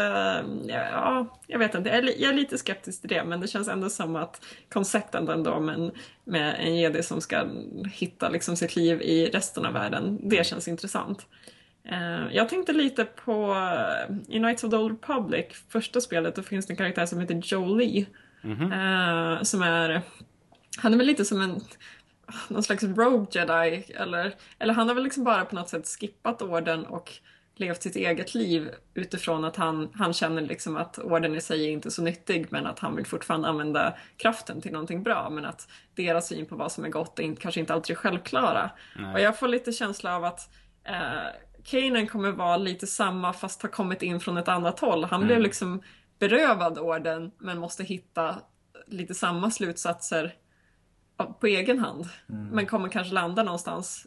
Ja, 0.64 1.26
jag 1.46 1.58
vet 1.58 1.74
inte. 1.74 1.90
Jag 1.90 1.98
är, 2.30 2.32
lite 2.32 2.58
skeptisk 2.58 3.00
till 3.00 3.10
det, 3.10 3.24
men 3.24 3.40
det 3.40 3.48
känns 3.48 3.68
ändå 3.68 3.90
som 3.90 4.16
att 4.16 4.44
koncepten 4.72 5.28
ändå 5.28 5.60
med 5.60 5.90
med 6.24 6.54
en 6.58 6.76
jedi 6.76 7.02
som 7.02 7.20
ska 7.20 7.46
hitta 7.92 8.28
liksom 8.28 8.56
sitt 8.56 8.76
liv 8.76 9.02
i 9.02 9.26
resten 9.26 9.66
av 9.66 9.72
världen, 9.72 10.28
det 10.28 10.46
känns 10.46 10.68
intressant. 10.68 11.26
Eh, 11.88 12.34
Jag 12.36 12.48
tänkte 12.48 12.72
lite 12.72 13.04
på 13.04 13.52
eh, 13.52 14.16
i 14.36 14.38
Knights 14.38 14.64
of 14.64 14.70
the 14.70 14.76
Old 14.76 14.90
Republic, 14.92 15.46
första 15.68 16.00
spelet, 16.00 16.36
då 16.36 16.42
finns 16.42 16.66
det 16.66 16.72
en 16.72 16.76
karaktär 16.76 17.06
som 17.06 17.20
heter 17.20 17.34
Jolie. 17.44 18.06
eh, 18.44 19.42
Som 19.42 19.62
är... 19.62 20.02
Han 20.78 20.92
är 20.94 20.96
väl 20.98 21.06
lite 21.06 21.24
som 21.24 21.40
en 21.40 21.60
någon 22.48 22.62
slags 22.62 22.82
rogue 22.82 23.26
jedi 23.30 23.84
eller, 23.94 24.34
eller 24.58 24.74
han 24.74 24.88
har 24.88 24.94
väl 24.94 25.04
liksom 25.04 25.24
bara 25.24 25.44
på 25.44 25.54
något 25.54 25.68
sätt 25.68 25.86
skippat 25.86 26.42
orden 26.42 26.86
och 26.86 27.12
levt 27.56 27.82
sitt 27.82 27.96
eget 27.96 28.34
liv 28.34 28.70
utifrån 28.94 29.44
att 29.44 29.56
han, 29.56 29.90
han 29.94 30.12
känner 30.12 30.42
liksom 30.42 30.76
att 30.76 30.98
orden 30.98 31.34
i 31.34 31.40
sig 31.40 31.66
är 31.66 31.70
inte 31.70 31.90
så 31.90 32.02
nyttig 32.02 32.46
men 32.50 32.66
att 32.66 32.78
han 32.78 32.96
vill 32.96 33.06
fortfarande 33.06 33.48
använda 33.48 33.94
kraften 34.16 34.60
till 34.60 34.72
någonting 34.72 35.02
bra 35.02 35.30
men 35.30 35.44
att 35.44 35.68
deras 35.94 36.28
syn 36.28 36.46
på 36.46 36.56
vad 36.56 36.72
som 36.72 36.84
är 36.84 36.88
gott 36.88 37.18
är 37.18 37.34
kanske 37.34 37.60
inte 37.60 37.74
alltid 37.74 37.96
är 37.96 38.00
självklara. 38.00 38.70
Och 39.14 39.20
jag 39.20 39.38
får 39.38 39.48
lite 39.48 39.72
känsla 39.72 40.16
av 40.16 40.24
att 40.24 40.54
eh, 40.84 41.32
Kanan 41.64 42.06
kommer 42.06 42.30
vara 42.30 42.56
lite 42.56 42.86
samma 42.86 43.32
fast 43.32 43.62
har 43.62 43.68
kommit 43.68 44.02
in 44.02 44.20
från 44.20 44.36
ett 44.36 44.48
annat 44.48 44.80
håll. 44.80 45.04
Han 45.04 45.26
blev 45.26 45.40
liksom 45.40 45.82
berövad 46.18 46.78
orden 46.78 47.30
men 47.38 47.58
måste 47.58 47.84
hitta 47.84 48.36
lite 48.86 49.14
samma 49.14 49.50
slutsatser 49.50 50.34
på 51.26 51.46
egen 51.46 51.78
hand. 51.78 52.06
Men 52.26 52.66
kommer 52.66 52.88
kanske 52.88 53.14
landa 53.14 53.42
någonstans 53.42 54.06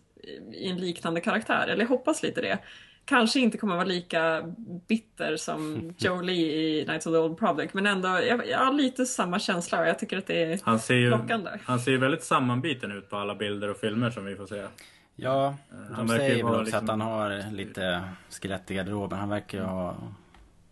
i- 0.54 0.69
en 0.69 0.78
liknande 0.78 1.21
karaktär. 1.21 1.67
Eller 1.67 1.82
jag 1.82 1.89
hoppas 1.89 2.23
lite 2.23 2.41
det. 2.41 2.60
Kanske 3.06 3.39
inte 3.39 3.58
kommer 3.58 3.75
vara 3.75 3.86
lika 3.86 4.41
bitter 4.88 5.38
som 5.38 5.93
Jolie 5.97 6.54
i 6.82 6.84
Knights 6.86 7.08
of 7.08 7.13
the 7.13 7.17
Old 7.17 7.32
Republic. 7.41 7.73
Men 7.73 7.86
ändå, 7.88 8.08
jag, 8.08 8.47
jag 8.47 8.60
har 8.60 8.73
lite 8.73 9.06
samma 9.06 9.39
känsla 9.39 9.80
och 9.82 9.88
jag 9.88 9.99
tycker 9.99 10.17
att 10.17 10.28
det 10.28 10.43
är 10.43 10.60
Han 10.63 10.80
ser 10.80 10.95
ju, 10.95 11.10
lockande. 11.10 11.49
han 11.65 11.80
ser 11.80 11.91
ju 11.91 11.97
väldigt 11.97 12.23
sammanbiten 12.23 12.91
ut 12.91 13.10
på 13.10 13.17
alla 13.17 13.36
bilder 13.36 13.69
och 13.69 13.78
filmer 13.78 14.10
som 14.10 14.25
vi 14.25 14.36
får 14.36 14.45
se. 14.47 14.63
Ja, 15.15 15.56
han 15.95 16.08
de 16.08 16.08
verkar 16.08 16.23
ju 16.23 16.30
säger 16.32 16.43
väl 16.43 16.54
också 16.54 16.63
liksom- 16.63 16.84
att 16.84 16.89
han 16.89 17.01
har 17.01 17.51
lite 17.51 18.04
skelett 18.30 18.71
i 18.71 18.75
garderoben. 18.75 19.19
Han 19.19 19.30
verkar 19.30 19.58
ju 19.58 19.63
ha... 19.63 19.95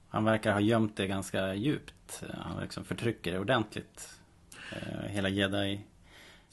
Han 0.09 0.25
verkar 0.25 0.51
ha 0.53 0.59
gömt 0.59 0.97
det 0.97 1.07
ganska 1.07 1.53
djupt. 1.53 2.23
Han 2.37 2.61
liksom 2.61 2.83
förtrycker 2.85 3.31
det 3.31 3.39
ordentligt. 3.39 4.09
Eh, 4.71 5.09
Hela 5.09 5.29
jedi... 5.29 5.79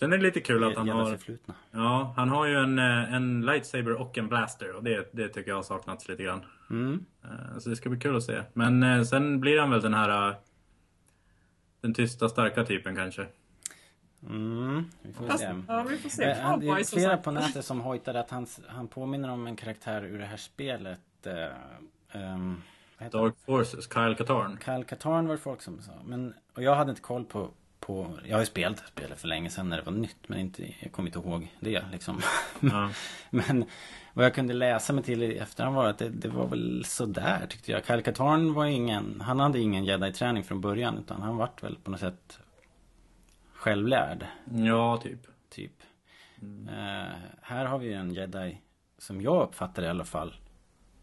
Sen 0.00 0.12
är 0.12 0.16
det 0.16 0.22
lite 0.22 0.40
kul 0.40 0.64
att 0.64 0.76
han 0.76 0.88
har, 0.88 1.10
förflutna. 1.10 1.54
ja, 1.70 2.14
han 2.16 2.28
har 2.28 2.46
ju 2.46 2.56
en, 2.56 2.78
eh, 2.78 3.14
en 3.14 3.40
lightsaber 3.46 3.92
och 4.00 4.18
en 4.18 4.28
blaster 4.28 4.72
och 4.72 4.84
det, 4.84 5.08
det 5.12 5.28
tycker 5.28 5.50
jag 5.50 5.56
har 5.56 5.62
saknats 5.62 6.08
lite 6.08 6.22
grann. 6.22 6.44
Mm. 6.70 7.04
Eh, 7.24 7.58
Så 7.58 7.70
det 7.70 7.76
ska 7.76 7.88
bli 7.88 8.00
kul 8.00 8.16
att 8.16 8.22
se. 8.22 8.42
Men 8.52 8.82
eh, 8.82 9.02
sen 9.02 9.40
blir 9.40 9.60
han 9.60 9.70
väl 9.70 9.80
den 9.80 9.94
här 9.94 10.34
den 11.80 11.94
tysta 11.94 12.28
starka 12.28 12.64
typen 12.64 12.96
kanske. 12.96 13.26
Mm, 14.26 14.84
vi 15.02 15.12
får 15.12 15.26
Fast, 15.26 15.38
se. 15.38 15.54
ja, 15.68 15.86
vi 15.88 15.96
får 15.96 16.08
se. 16.08 16.24
Det 16.24 16.30
är 16.30 16.84
flera 16.84 17.16
på 17.16 17.30
nätet 17.30 17.64
som 17.64 17.80
hojtade 17.80 18.20
att 18.20 18.30
han, 18.30 18.46
han 18.68 18.88
påminner 18.88 19.30
om 19.30 19.46
en 19.46 19.56
karaktär 19.56 20.04
ur 20.04 20.18
det 20.18 20.24
här 20.24 20.36
spelet. 20.36 21.00
Heter 22.98 23.18
Dark 23.18 23.34
Forces, 23.46 23.88
Kyle 23.94 24.14
Katarn. 24.14 24.58
Kyle 24.64 24.84
Katarn 24.84 25.26
var 25.26 25.34
det 25.34 25.40
folk 25.40 25.62
som 25.62 25.80
sa. 25.82 25.92
Men, 26.04 26.34
och 26.54 26.62
jag 26.62 26.74
hade 26.74 26.90
inte 26.90 27.02
koll 27.02 27.24
på, 27.24 27.50
på 27.80 28.18
jag 28.24 28.36
har 28.36 28.40
ju 28.40 28.46
spelat 28.46 28.78
spelet 28.78 29.20
för 29.20 29.28
länge 29.28 29.50
sedan 29.50 29.68
när 29.68 29.76
det 29.76 29.82
var 29.82 29.92
nytt. 29.92 30.28
Men 30.28 30.40
inte, 30.40 30.74
jag 30.80 30.92
kommer 30.92 31.08
inte 31.08 31.18
ihåg 31.18 31.48
det 31.60 31.84
liksom. 31.92 32.20
Ja. 32.60 32.90
men 33.30 33.64
vad 34.14 34.24
jag 34.24 34.34
kunde 34.34 34.54
läsa 34.54 34.92
mig 34.92 35.04
till 35.04 35.22
i 35.22 35.38
efterhand 35.38 35.76
var 35.76 35.88
att 35.88 35.98
det, 35.98 36.08
det 36.08 36.28
var 36.28 36.46
väl 36.46 36.84
sådär 36.84 37.46
tyckte 37.48 37.72
jag. 37.72 37.86
Kyle 37.86 38.02
Katarn 38.02 38.54
var 38.54 38.64
ingen, 38.66 39.20
han 39.20 39.40
hade 39.40 39.60
ingen 39.60 39.84
jedi-träning 39.84 40.44
från 40.44 40.60
början. 40.60 40.98
Utan 40.98 41.22
han 41.22 41.36
vart 41.36 41.62
väl 41.62 41.76
på 41.76 41.90
något 41.90 42.00
sätt 42.00 42.38
självlärd. 43.52 44.26
ja, 44.50 44.96
typ. 44.96 45.20
Typ. 45.50 45.72
Eh, 46.68 47.18
här 47.42 47.64
har 47.64 47.78
vi 47.78 47.92
en 47.92 48.14
jedi 48.14 48.60
som 48.98 49.20
jag 49.20 49.42
uppfattar 49.42 49.82
i 49.82 49.88
alla 49.88 50.04
fall. 50.04 50.34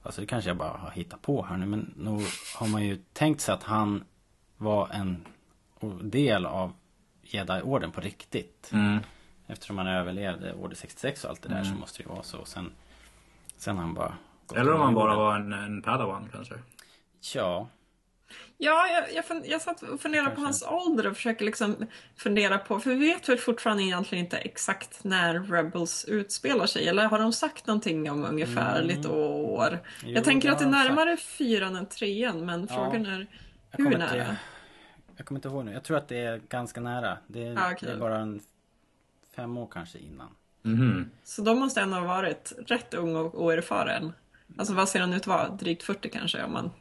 Alltså 0.04 0.22
det 0.22 0.28
kanske 0.28 0.50
jag 0.50 0.58
bara 0.58 0.78
har 0.78 0.92
hittat 0.92 1.22
på 1.22 1.44
här 1.46 1.58
nu 1.58 1.66
men 1.66 1.94
nog 1.96 2.22
har 2.56 2.68
man 2.68 2.84
ju 2.86 2.98
tänkt 3.14 3.42
sig 3.42 3.54
att 3.54 3.64
han 3.64 4.04
var 4.58 4.90
en 4.90 5.28
del 6.02 6.46
av 6.46 6.74
jedi-orden 7.22 7.92
på 7.92 8.02
riktigt. 8.02 8.70
Mm. 8.74 9.00
Eftersom 9.48 9.78
han 9.78 9.88
överlevde 9.88 10.54
order 10.54 10.76
66 10.76 11.24
och 11.24 11.30
allt 11.30 11.42
det 11.42 11.50
där 11.50 11.64
så 11.64 11.74
måste 11.74 12.00
det 12.00 12.04
ju 12.04 12.10
vara 12.14 12.24
så. 12.24 12.46
Sen, 12.46 12.72
sen 13.58 13.78
han 13.78 13.94
bara 13.94 14.14
Eller 14.56 14.74
om 14.74 14.82
han 14.82 14.94
bara 14.94 15.16
var 15.16 15.36
en, 15.36 15.54
en 15.54 15.82
padawan 15.82 16.30
kanske. 16.34 16.56
Ja. 17.34 17.68
Ja, 18.58 18.88
jag, 18.88 19.14
jag, 19.14 19.26
fun- 19.26 19.44
jag 19.46 19.62
satt 19.62 19.82
och 19.82 20.02
funderade 20.02 20.30
på 20.36 20.42
hans 20.42 20.64
ålder 20.68 21.08
och 21.08 21.16
försöker 21.16 21.46
liksom 21.46 21.88
fundera 22.18 22.58
på, 22.58 22.80
för 22.80 22.90
vi 22.90 22.96
vet 22.96 23.30
väl 23.30 23.38
fortfarande 23.38 23.84
egentligen 23.84 24.24
inte 24.26 24.38
exakt 24.38 25.04
när 25.04 25.40
Rebels 25.40 26.06
utspelar 26.06 26.66
sig, 26.66 26.88
eller 26.88 27.06
har 27.06 27.20
de 27.20 27.34
sagt 27.34 27.68
någonting 27.68 28.12
om 28.12 28.26
ungefär 28.26 28.84
lite 28.84 29.10
år? 29.10 29.68
Mm. 29.68 29.80
Jo, 30.04 30.10
jag 30.10 30.24
tänker 30.24 30.52
att 30.52 30.60
det 30.60 30.66
är 30.66 30.70
närmare 30.70 31.18
fyran 31.18 31.76
än 31.76 31.86
trean, 31.86 32.46
men 32.46 32.68
frågan 32.68 33.06
är 33.06 33.28
hur 33.72 33.98
nära? 33.98 34.36
Jag 35.18 35.26
kommer 35.26 35.38
inte 35.40 35.48
ihåg 35.48 35.66
nu. 35.66 35.72
Jag 35.74 35.84
tror 35.84 35.98
att 35.98 36.08
det 36.08 36.18
är 36.18 36.42
ganska 36.50 36.82
nära. 36.82 37.18
Det 37.28 37.48
är, 37.48 37.58
Ah, 37.58 37.72
okej. 37.72 37.88
det 37.90 37.94
är 37.96 38.00
bara 38.00 38.18
en 38.20 38.40
fem 39.36 39.58
år 39.58 39.68
kanske 39.72 39.98
innan. 40.00 40.30
Mhm. 40.62 41.10
Så 41.24 41.42
de 41.42 41.60
måste 41.60 41.82
ändå 41.82 41.98
ha 41.98 42.06
varit 42.08 42.54
rätt 42.68 42.94
ung 42.94 43.16
och 43.16 43.44
oerfaren. 43.44 44.14
Alltså 44.58 44.74
vad 44.74 44.90
ser 44.90 45.00
han 45.02 45.14
ut 45.14 45.22
att 45.22 45.28
vara? 45.28 45.50
Drygt 45.50 45.84
40 45.84 46.10
kanske 46.10 46.44
om 46.44 46.54
man 46.54 46.72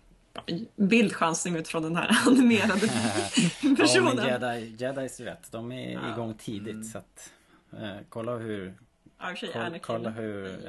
bildchansning 0.77 1.57
utifrån 1.57 1.83
den 1.83 1.96
här 1.96 2.18
animerade 2.27 2.87
Ja, 3.62 3.75
personen. 3.79 4.16
men 4.16 4.27
jedi, 4.27 4.77
jedis 4.79 5.20
vet, 5.20 5.53
de 5.53 5.72
är 5.72 5.92
Ja. 5.92 6.12
igång 6.12 6.35
tidigt 6.35 6.90
så 6.90 6.99
att 6.99 7.33
eh, 7.72 7.96
kolla 8.09 8.37
hur 8.37 8.75
Ja, 9.18 9.37
sig 9.37 9.49
kolla, 9.53 9.64
Anakin 9.64 9.81
kolla 9.83 10.11
hur 10.11 10.44
rätt 10.44 10.64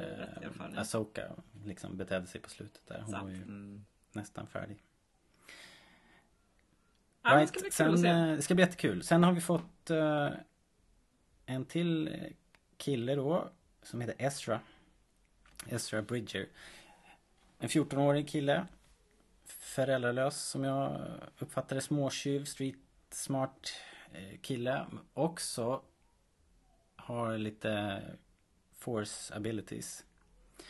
eh, 0.74 0.80
Asoka 0.80 1.22
liksom 1.64 1.96
betedde 1.96 2.26
sig 2.26 2.40
på 2.40 2.50
slutet 2.50 2.82
där. 2.88 3.00
Hon 3.00 3.10
Sant. 3.10 3.24
var 3.24 3.30
ju 3.30 3.36
Mm. 3.42 3.84
nästan 4.12 4.46
färdig. 4.46 4.76
Ja, 7.22 7.36
det 7.40 7.46
ska 7.46 7.60
bli 7.60 7.70
kul 7.70 7.72
sen, 7.72 7.94
att 7.94 8.00
se. 8.00 8.08
eh, 8.08 8.26
det 8.36 8.42
ska 8.42 8.54
bli 8.54 8.64
jättekul. 8.64 9.02
Sen 9.02 9.24
har 9.24 9.32
vi 9.32 9.40
fått 9.40 9.90
eh, 9.90 10.28
en 11.46 11.64
till 11.64 12.16
kille 12.76 13.14
då 13.14 13.48
som 13.82 14.00
heter 14.00 14.14
Ezra. 14.18 14.60
Ezra 15.66 16.02
Bridger. 16.02 16.48
En 17.58 17.68
14-årig 17.68 18.28
kille. 18.28 18.66
Föräldralös 19.44 20.40
som 20.42 20.64
jag 20.64 21.00
uppfattade 21.38 21.80
småtjuv, 21.80 22.44
street 22.44 22.76
smart 23.10 23.72
eh, 24.12 24.38
kille. 24.40 24.86
Också 25.14 25.82
har 26.96 27.38
lite 27.38 28.02
force 28.78 29.34
abilities. 29.34 30.04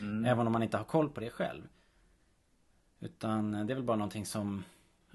Mm. 0.01 0.25
Även 0.25 0.47
om 0.47 0.53
man 0.53 0.63
inte 0.63 0.77
har 0.77 0.85
koll 0.85 1.11
på 1.11 1.21
det 1.21 1.31
själv. 1.31 1.63
Utan 3.01 3.53
det 3.53 3.73
är 3.73 3.75
väl 3.75 3.83
bara 3.85 3.97
någonting 3.97 4.27
som 4.27 4.65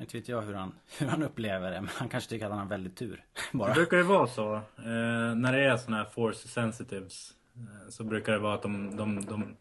inte 0.04 0.18
vet 0.18 0.28
jag 0.30 0.42
hur 0.42 0.54
han, 0.54 0.72
hur 1.00 1.08
han 1.08 1.24
upplever 1.24 1.72
det 1.72 1.82
men 1.82 1.90
han 1.96 2.10
kanske 2.10 2.30
tycker 2.30 2.46
att 2.46 2.52
han 2.52 2.60
har 2.60 2.68
väldigt 2.68 2.96
tur. 2.98 3.24
Det 3.52 3.58
Bara. 3.58 3.74
brukar 3.74 3.98
ju 3.98 4.04
vara 4.04 4.28
så. 4.28 4.56
Eh, 4.78 5.36
när 5.36 5.54
det 5.54 5.64
är 5.64 5.78
såna 5.78 5.98
här 5.98 6.06
force 6.06 6.48
sensitives. 6.48 7.34
Eh, 7.56 7.90
så 7.90 8.04
brukar 8.04 8.32
det 8.34 8.40
vara 8.40 8.54
att 8.54 8.62
de, 8.62 8.96
de, 8.96 9.26
de 9.26 9.56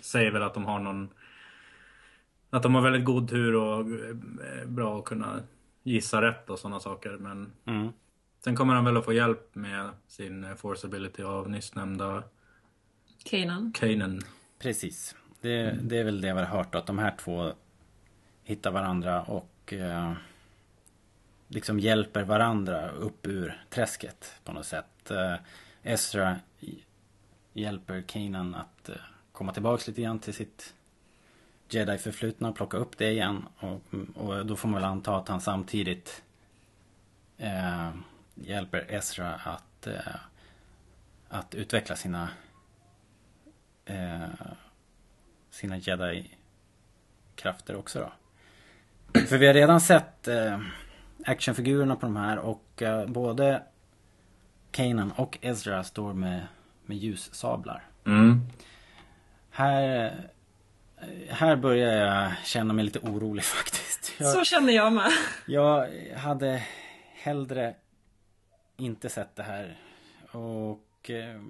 säger 0.00 0.30
väl 0.30 0.42
att 0.42 0.54
de 0.54 0.64
har 0.64 0.78
någon... 0.78 1.08
Att 2.50 2.62
de 2.62 2.74
har 2.74 2.82
väldigt 2.82 3.04
god 3.04 3.28
tur 3.28 3.54
och 3.54 3.80
eh, 3.80 4.66
bra 4.66 4.98
att 4.98 5.04
kunna 5.04 5.40
gissa 5.82 6.22
rätt 6.22 6.50
och 6.50 6.58
sådana 6.58 6.80
saker. 6.80 7.10
Men 7.10 7.52
Mm. 7.66 7.88
sen 8.44 8.56
kommer 8.56 8.74
han 8.74 8.84
väl 8.84 8.96
att 8.96 9.04
få 9.04 9.12
hjälp 9.12 9.54
med 9.54 9.90
sin 10.06 10.44
eh, 10.44 10.54
force 10.54 10.86
ability 10.86 11.22
av 11.22 11.50
nyss 11.50 11.74
nämnda 11.74 12.22
Kanan. 13.24 13.72
Kanan. 13.74 14.20
Precis. 14.58 15.14
Det, 15.40 15.78
det 15.82 15.98
är 15.98 16.04
väl 16.04 16.20
det 16.20 16.32
vi 16.34 16.38
har 16.40 16.46
hört 16.46 16.74
att 16.74 16.86
de 16.86 16.98
här 16.98 17.16
två 17.20 17.52
hittar 18.48 18.70
varandra 18.70 19.22
och 19.22 19.72
eh, 19.72 20.12
liksom 21.48 21.80
hjälper 21.80 22.22
varandra 22.22 22.90
upp 22.90 23.26
ur 23.26 23.62
träsket 23.70 24.34
på 24.44 24.52
något 24.52 24.66
sätt. 24.66 25.10
Eh, 25.10 25.34
Ezra 25.82 26.36
hjälper 27.52 28.02
Kanan 28.02 28.54
att 28.54 28.88
eh, 28.88 28.96
komma 29.32 29.52
tillbaks 29.52 29.88
lite 29.88 30.02
grann 30.02 30.18
till 30.18 30.34
sitt 30.34 30.74
Jedi-förflutna, 31.68 32.52
plocka 32.52 32.76
upp 32.76 32.98
det 32.98 33.10
igen. 33.10 33.48
Och, 33.58 33.80
och 34.14 34.46
då 34.46 34.56
får 34.56 34.68
man 34.68 34.80
väl 34.80 34.90
anta 34.90 35.16
att 35.16 35.28
han 35.28 35.40
samtidigt 35.40 36.22
eh, 37.38 37.90
hjälper 38.34 38.86
Ezra 38.88 39.34
att, 39.34 39.86
eh, 39.86 40.16
att 41.28 41.54
utveckla 41.54 41.96
sina 41.96 42.28
eh, 43.84 44.28
sina 45.50 45.76
jedi-krafter 45.76 47.76
också 47.76 48.00
då. 48.00 48.12
För 49.12 49.38
vi 49.38 49.46
har 49.46 49.54
redan 49.54 49.80
sett 49.80 50.28
eh, 50.28 50.60
actionfigurerna 51.24 51.96
på 51.96 52.06
de 52.06 52.16
här 52.16 52.38
och 52.38 52.82
eh, 52.82 53.06
både 53.06 53.62
Kanan 54.70 55.12
och 55.12 55.38
Ezra 55.40 55.84
står 55.84 56.12
med, 56.12 56.46
med 56.86 56.96
ljussablar. 56.96 57.84
Mm. 58.06 58.40
Här, 59.50 60.04
eh, 61.00 61.34
här 61.34 61.56
börjar 61.56 61.92
jag 62.06 62.32
känna 62.44 62.74
mig 62.74 62.84
lite 62.84 62.98
orolig 62.98 63.44
faktiskt. 63.44 64.12
Jag, 64.18 64.32
Så 64.32 64.44
känner 64.44 64.72
jag 64.72 64.92
med. 64.92 65.10
jag 65.46 65.88
hade 66.16 66.62
hellre 67.14 67.74
inte 68.76 69.08
sett 69.08 69.36
det 69.36 69.42
här. 69.42 69.76
Och 70.30 71.10
eh, 71.10 71.40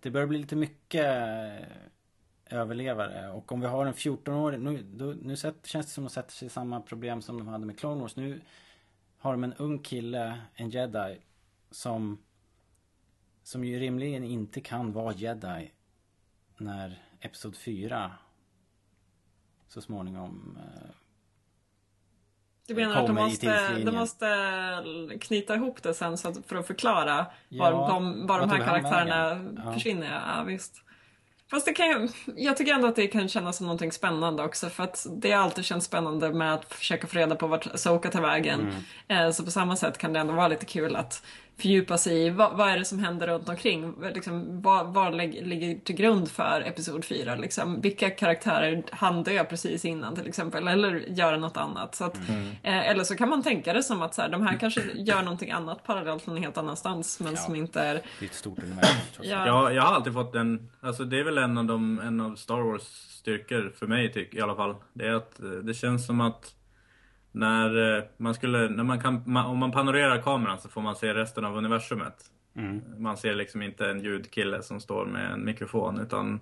det 0.00 0.10
börjar 0.10 0.26
bli 0.26 0.38
lite 0.38 0.56
mycket 0.56 1.06
överlevare. 2.54 3.30
Och 3.30 3.52
om 3.52 3.60
vi 3.60 3.66
har 3.66 3.86
en 3.86 3.94
14-årig, 3.94 4.60
nu, 4.60 4.82
då, 4.82 5.14
nu 5.22 5.36
sätt, 5.36 5.66
känns 5.66 5.86
det 5.86 5.92
som 5.92 6.06
att 6.06 6.10
de 6.10 6.14
sätter 6.14 6.32
sig 6.32 6.46
i 6.46 6.50
samma 6.50 6.80
problem 6.80 7.22
som 7.22 7.38
de 7.38 7.48
hade 7.48 7.66
med 7.66 7.78
Clone 7.78 8.00
Wars. 8.00 8.16
Nu 8.16 8.40
har 9.18 9.32
de 9.32 9.44
en 9.44 9.54
ung 9.54 9.78
kille, 9.78 10.40
en 10.54 10.70
jedi, 10.70 11.20
som 11.70 12.18
som 13.44 13.64
ju 13.64 13.78
rimligen 13.78 14.24
inte 14.24 14.60
kan 14.60 14.92
vara 14.92 15.12
jedi 15.14 15.70
när 16.56 17.02
Episod 17.20 17.56
4 17.56 18.12
så 19.68 19.80
småningom 19.80 20.58
eh, 20.60 20.90
Du 22.66 22.74
menar 22.74 22.96
att 22.96 23.06
de 23.06 23.16
måste, 23.16 23.78
de 23.78 23.94
måste 23.94 24.26
knyta 25.20 25.54
ihop 25.54 25.82
det 25.82 25.94
sen 25.94 26.18
så 26.18 26.28
att, 26.28 26.46
för 26.46 26.56
att 26.56 26.66
förklara 26.66 27.26
Ja, 27.48 27.70
var 27.70 27.88
de, 27.88 28.26
var 28.26 28.40
de 28.40 28.50
här 28.50 28.58
karaktärerna 28.58 29.34
vägen? 29.34 29.60
Ja. 29.64 29.72
försvinner. 29.72 30.22
Ja, 30.36 30.42
visst. 30.42 30.84
Fast 31.50 31.66
det 31.66 31.72
kan 31.72 32.08
jag 32.36 32.56
tycker 32.56 32.72
ändå 32.72 32.88
att 32.88 32.96
det 32.96 33.06
kan 33.06 33.28
kännas 33.28 33.56
som 33.56 33.66
någonting 33.66 33.92
spännande 33.92 34.42
också 34.42 34.68
för 34.68 34.84
att 34.84 35.06
det 35.10 35.32
har 35.32 35.42
alltid 35.42 35.64
känts 35.64 35.86
spännande 35.86 36.32
med 36.32 36.54
att 36.54 36.74
försöka 36.74 37.06
få 37.06 37.18
reda 37.18 37.36
på 37.36 37.46
vart 37.46 37.68
Soka 37.74 38.10
tar 38.10 38.20
vägen. 38.20 38.60
Mm. 39.08 39.26
Eh, 39.26 39.32
Så 39.32 39.44
på 39.44 39.50
samma 39.50 39.76
sätt 39.76 39.98
kan 39.98 40.12
det 40.12 40.20
ändå 40.20 40.32
vara 40.32 40.48
lite 40.48 40.66
kul 40.66 40.96
att 40.96 41.22
fördjupa 41.58 41.98
sig 41.98 42.26
i 42.26 42.30
vad, 42.30 42.56
vad 42.56 42.68
är 42.68 42.78
det 42.78 42.84
som 42.84 42.98
händer 42.98 43.26
runt 43.26 43.48
omkring? 43.48 43.94
Liksom, 44.14 44.62
vad 44.62 44.86
vad 44.94 45.14
lig- 45.14 45.46
ligger 45.46 45.78
till 45.78 45.94
grund 45.96 46.30
för 46.30 46.60
Episod 46.66 47.04
4? 47.04 47.34
Liksom? 47.36 47.80
Vilka 47.80 48.10
karaktärer 48.10 48.82
han 48.92 49.22
dö 49.22 49.44
precis 49.44 49.84
innan 49.84 50.14
till 50.14 50.26
exempel? 50.28 50.68
Eller 50.68 50.94
göra 51.08 51.36
något 51.36 51.56
annat? 51.56 51.94
Så 51.94 52.04
att, 52.04 52.16
eh, 52.62 52.88
eller 52.90 53.04
så 53.04 53.16
kan 53.16 53.28
man 53.28 53.42
tänka 53.42 53.72
det 53.72 53.82
som 53.82 54.02
att 54.02 54.14
så 54.14 54.22
här, 54.22 54.28
de 54.28 54.42
här 54.46 54.56
kanske 54.58 54.80
gör 54.94 55.22
någonting 55.22 55.50
annat 55.50 55.84
parallellt 55.84 56.26
någon 56.26 56.36
helt 56.36 56.58
annanstans 56.58 57.20
men 57.20 57.32
Ja. 57.34 57.38
som 57.38 57.54
inte 57.54 57.80
är... 57.80 57.94
Det 57.94 58.24
är 58.24 58.28
ett 58.28 58.34
stort 58.34 58.58
universum 58.58 58.94
Ja. 59.22 59.46
Jag, 59.46 59.74
jag 59.74 59.82
har 59.82 59.94
alltid 59.94 60.12
fått 60.12 60.34
en, 60.34 60.70
alltså 60.80 61.04
det 61.04 61.20
är 61.20 61.24
väl 61.24 61.38
en 61.38 61.58
av, 61.58 61.64
de, 61.64 62.00
en 62.00 62.20
av 62.20 62.34
Star 62.36 62.60
Wars 62.60 62.82
styrkor 63.08 63.72
för 63.78 63.86
mig 63.86 64.12
tycker 64.12 64.38
i 64.38 64.40
alla 64.40 64.54
fall. 64.56 64.74
Det 64.92 65.06
är 65.06 65.12
att 65.14 65.40
eh, 65.40 65.48
det 65.50 65.74
känns 65.74 66.06
som 66.06 66.20
att 66.20 66.54
när 67.34 67.96
eh, 67.96 68.04
man 68.16 68.34
skulle, 68.34 68.68
när 68.68 68.84
man 68.84 69.00
kan, 69.00 69.36
om 69.36 69.58
man 69.58 69.72
panorerar 69.72 70.22
kameran 70.22 70.58
så 70.58 70.68
får 70.68 70.80
man 70.80 70.96
se 70.96 71.14
resten 71.14 71.44
av 71.44 71.56
universumet. 71.56 72.30
Mm. 72.56 72.82
Man 72.98 73.16
ser 73.16 73.34
liksom 73.34 73.62
inte 73.62 73.90
en 73.90 74.00
ljudkille 74.00 74.62
som 74.62 74.80
står 74.80 75.06
med 75.06 75.32
en 75.32 75.44
mikrofon 75.44 76.00
utan 76.00 76.40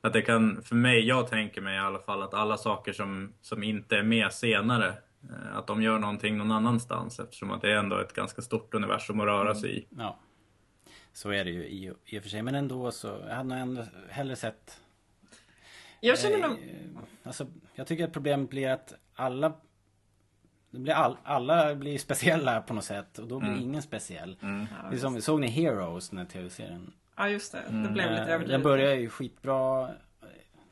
att 0.00 0.12
det 0.12 0.22
kan, 0.22 0.62
för 0.62 0.74
mig, 0.74 1.06
jag 1.06 1.28
tänker 1.28 1.60
mig 1.60 1.76
i 1.76 1.78
alla 1.78 1.98
fall 1.98 2.22
att 2.22 2.34
alla 2.34 2.56
saker 2.56 2.92
som, 2.92 3.32
som 3.40 3.62
inte 3.62 3.96
är 3.96 4.02
med 4.02 4.32
senare 4.32 4.88
eh, 5.22 5.56
att 5.56 5.66
de 5.66 5.82
gör 5.82 5.98
någonting 5.98 6.38
någon 6.38 6.52
annanstans 6.52 7.20
eftersom 7.20 7.50
att 7.50 7.62
det 7.62 7.72
är 7.72 7.76
ändå 7.76 7.98
ett 7.98 8.14
ganska 8.14 8.42
stort 8.42 8.74
universum 8.74 9.20
att 9.20 9.26
röra 9.26 9.54
sig 9.54 9.78
i. 9.78 9.86
Ja. 9.98 10.18
Så 11.12 11.30
är 11.30 11.44
det 11.44 11.50
ju 11.50 11.64
i, 11.64 11.92
i 12.04 12.18
och 12.18 12.22
för 12.22 12.30
sig. 12.30 12.42
Men 12.42 12.54
ändå 12.54 12.90
så, 12.90 13.24
jag 13.28 13.34
hade 13.34 13.48
nog 13.48 13.58
ändå 13.58 13.84
hellre 14.08 14.36
sett 14.36 14.80
Jag 16.00 16.18
känner 16.18 16.48
nog... 16.48 16.50
Eh, 16.50 17.02
Alltså, 17.22 17.46
jag 17.74 17.86
tycker 17.86 18.04
att 18.04 18.12
problemet 18.12 18.50
blir 18.50 18.68
att 18.68 18.94
alla 19.14 19.52
det 20.70 20.78
blir 20.78 20.92
all, 20.92 21.16
alla 21.24 21.74
blir 21.74 21.98
speciella 21.98 22.62
på 22.62 22.74
något 22.74 22.84
sätt 22.84 23.18
och 23.18 23.28
då 23.28 23.40
blir 23.40 23.56
ingen 23.56 23.82
speciell. 23.82 24.36
det 24.90 24.96
är 24.96 25.00
som, 25.00 25.20
såg 25.20 25.40
ni 25.40 25.46
Heroes, 25.48 26.08
den 26.08 26.18
här 26.18 26.26
tv-serien? 26.26 26.92
Ja 27.16 27.28
just 27.28 27.52
det, 27.52 27.62
det 27.68 27.88
blev 27.88 28.10
lite 28.10 28.22
Eh, 28.22 28.28
överdrivet. 28.28 28.48
Den 28.48 28.62
börjar 28.62 28.94
ju 28.94 29.08
skitbra. 29.08 29.86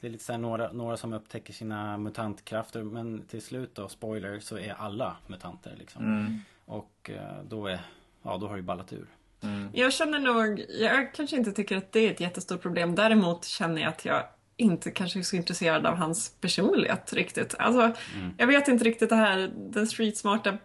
Det 0.00 0.06
är 0.06 0.10
lite 0.10 0.24
så 0.24 0.32
här 0.32 0.38
några, 0.38 0.72
några 0.72 0.96
som 0.96 1.12
upptäcker 1.12 1.52
sina 1.52 1.98
mutantkrafter 1.98 2.82
men 2.82 3.22
till 3.26 3.42
slut 3.42 3.74
då, 3.74 3.88
spoiler, 3.88 4.40
så 4.40 4.58
är 4.58 4.74
alla 4.78 5.16
mutanter 5.26 5.74
liksom. 5.78 6.42
Och 6.64 7.10
eh, 7.10 7.42
då 7.48 7.66
är, 7.66 7.80
ja 8.22 8.36
då 8.36 8.48
har 8.48 8.56
det 8.56 8.62
ballat 8.62 8.92
ur. 8.92 9.06
Jag 9.72 9.92
känner 9.92 10.18
nog, 10.18 10.64
jag 10.68 11.14
kanske 11.14 11.36
inte 11.36 11.52
tycker 11.52 11.76
att 11.76 11.92
det 11.92 12.00
är 12.00 12.10
ett 12.10 12.20
jättestort 12.20 12.62
problem. 12.62 12.94
Däremot 12.94 13.44
känner 13.44 13.82
jag 13.82 13.88
att 13.88 14.04
jag 14.04 14.24
inte 14.58 14.90
kanske 14.90 15.24
så 15.24 15.36
intresserad 15.36 15.86
av 15.86 15.94
hans 15.94 16.30
personlighet 16.40 17.12
riktigt. 17.12 17.54
Alltså, 17.58 17.92
jag 18.36 18.46
vet 18.46 18.68
inte 18.68 18.84
riktigt 18.84 19.08
det 19.08 19.16
här, 19.16 19.50
den 19.56 19.86
streetsmarta 19.86 20.58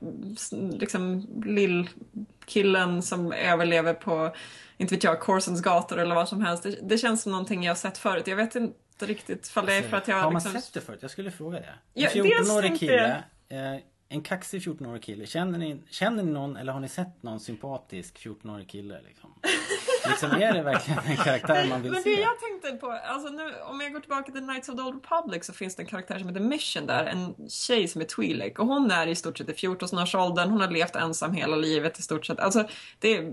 liksom 0.72 1.28
lillkillen 1.46 3.02
som 3.02 3.32
överlever 3.32 3.94
på, 3.94 4.36
inte 4.78 4.96
vet 4.96 5.04
jag, 5.04 5.20
Corsons 5.20 5.62
gator 5.62 6.00
eller 6.00 6.16
vad 6.16 6.30
som 6.30 6.42
helst. 6.42 6.64
Det, 6.64 6.78
det 6.82 6.98
känns 6.98 7.22
som 7.22 7.32
någonting 7.32 7.64
jag 7.64 7.70
har 7.70 7.76
sett 7.76 7.98
förut. 7.98 8.28
Jag 8.28 8.36
vet 8.36 8.56
inte 8.56 9.06
riktigt 9.06 9.48
ifall 9.48 9.66
det 9.66 9.74
är 9.74 9.82
för 9.82 9.98
att 9.98 10.08
jag 10.08 10.16
har 10.16 10.32
man 10.32 10.34
liksom... 10.34 10.62
sett 10.62 10.74
det 10.74 10.82
förut? 10.82 11.00
Jag 11.02 11.12
skulle 11.12 11.32
fråga 11.32 11.60
det. 11.60 11.66
En 11.66 11.76
Ja, 11.94 12.10
dels 12.14 12.50
14-årig 12.50 12.68
tänkte 12.68 12.86
kille. 12.86 13.24
Eh, 13.50 13.82
en 14.10 14.22
kaxig 14.22 14.62
14-årig 14.62 15.04
kille. 15.04 15.26
Känner 15.26 15.60
ni, 15.60 15.82
känner 15.90 16.24
ni 16.24 16.32
någon 16.32 16.58
eller 16.58 16.74
har 16.74 16.80
ni 16.80 16.90
sett 16.90 17.24
någon 17.24 17.40
sympatisk 17.40 18.18
14-årig 18.18 18.70
kille 18.70 19.02
liksom? 19.08 19.34
liksom 20.08 20.32
är 20.32 20.54
det 20.54 20.62
verkligen 20.62 21.00
en 21.06 21.18
karaktär 21.18 21.68
man 21.70 21.82
vill 21.82 21.92
Men 21.92 22.04
det 22.04 22.16
se? 22.16 22.22
jag 22.22 22.40
tänkte 22.40 22.72
på, 22.72 22.92
alltså 22.92 23.30
nu, 23.30 23.54
om 23.70 23.82
jag 23.82 23.94
går 23.94 24.00
tillbaka 24.00 24.32
till 24.32 24.42
Knights 24.42 24.70
of 24.70 24.76
the 24.76 24.82
Old 24.82 24.96
Republic 25.04 25.46
så 25.46 25.54
finns 25.54 25.76
det 25.76 25.84
en 25.84 25.88
karaktär 25.88 26.20
som 26.20 26.28
heter 26.28 26.42
Mission 26.42 26.86
där, 26.88 27.06
en 27.06 27.50
tjej 27.50 27.88
som 27.88 28.02
är 28.02 28.06
Twi'lek 28.06 28.58
och 28.58 28.68
hon 28.68 28.92
är 28.92 29.08
i 29.08 29.16
stort 29.16 29.38
sett 29.38 29.50
i 29.50 29.68
14-årsåldern, 29.68 30.50
hon 30.50 30.62
har 30.62 30.72
levt 30.72 30.96
ensam 30.96 31.34
hela 31.34 31.56
livet 31.56 32.00
i 32.00 32.02
stort 32.02 32.26
sett. 32.26 32.40
Alltså, 32.40 32.68
det, 33.00 33.32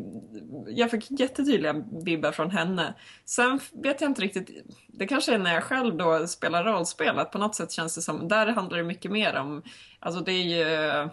jag 0.67 0.91
fick 0.91 1.21
jättetydliga 1.21 1.85
vibbar 2.05 2.33
från 2.33 2.51
henne. 2.51 2.95
Sen 3.25 3.61
vet 3.73 4.01
jag 4.01 4.11
inte 4.11 4.23
riktigt, 4.23 4.51
det 4.89 5.07
kanske 5.07 5.35
är 5.35 5.39
när 5.39 5.55
jag 5.55 5.65
själv 5.65 5.97
då 5.97 6.27
spelar 6.27 6.65
rollspel, 6.65 7.19
att 7.19 7.33
på 7.33 7.39
något 7.39 7.55
sätt 7.55 7.73
känns 7.73 7.95
det 7.95 8.03
som, 8.03 8.29
där 8.29 8.47
handlar 8.47 8.79
det 8.79 8.85
mycket 8.85 9.11
mer 9.11 9.37
om, 9.37 9.63
alltså 10.01 10.21
det 10.21 10.33
är 10.33 10.43
ju 10.43 11.09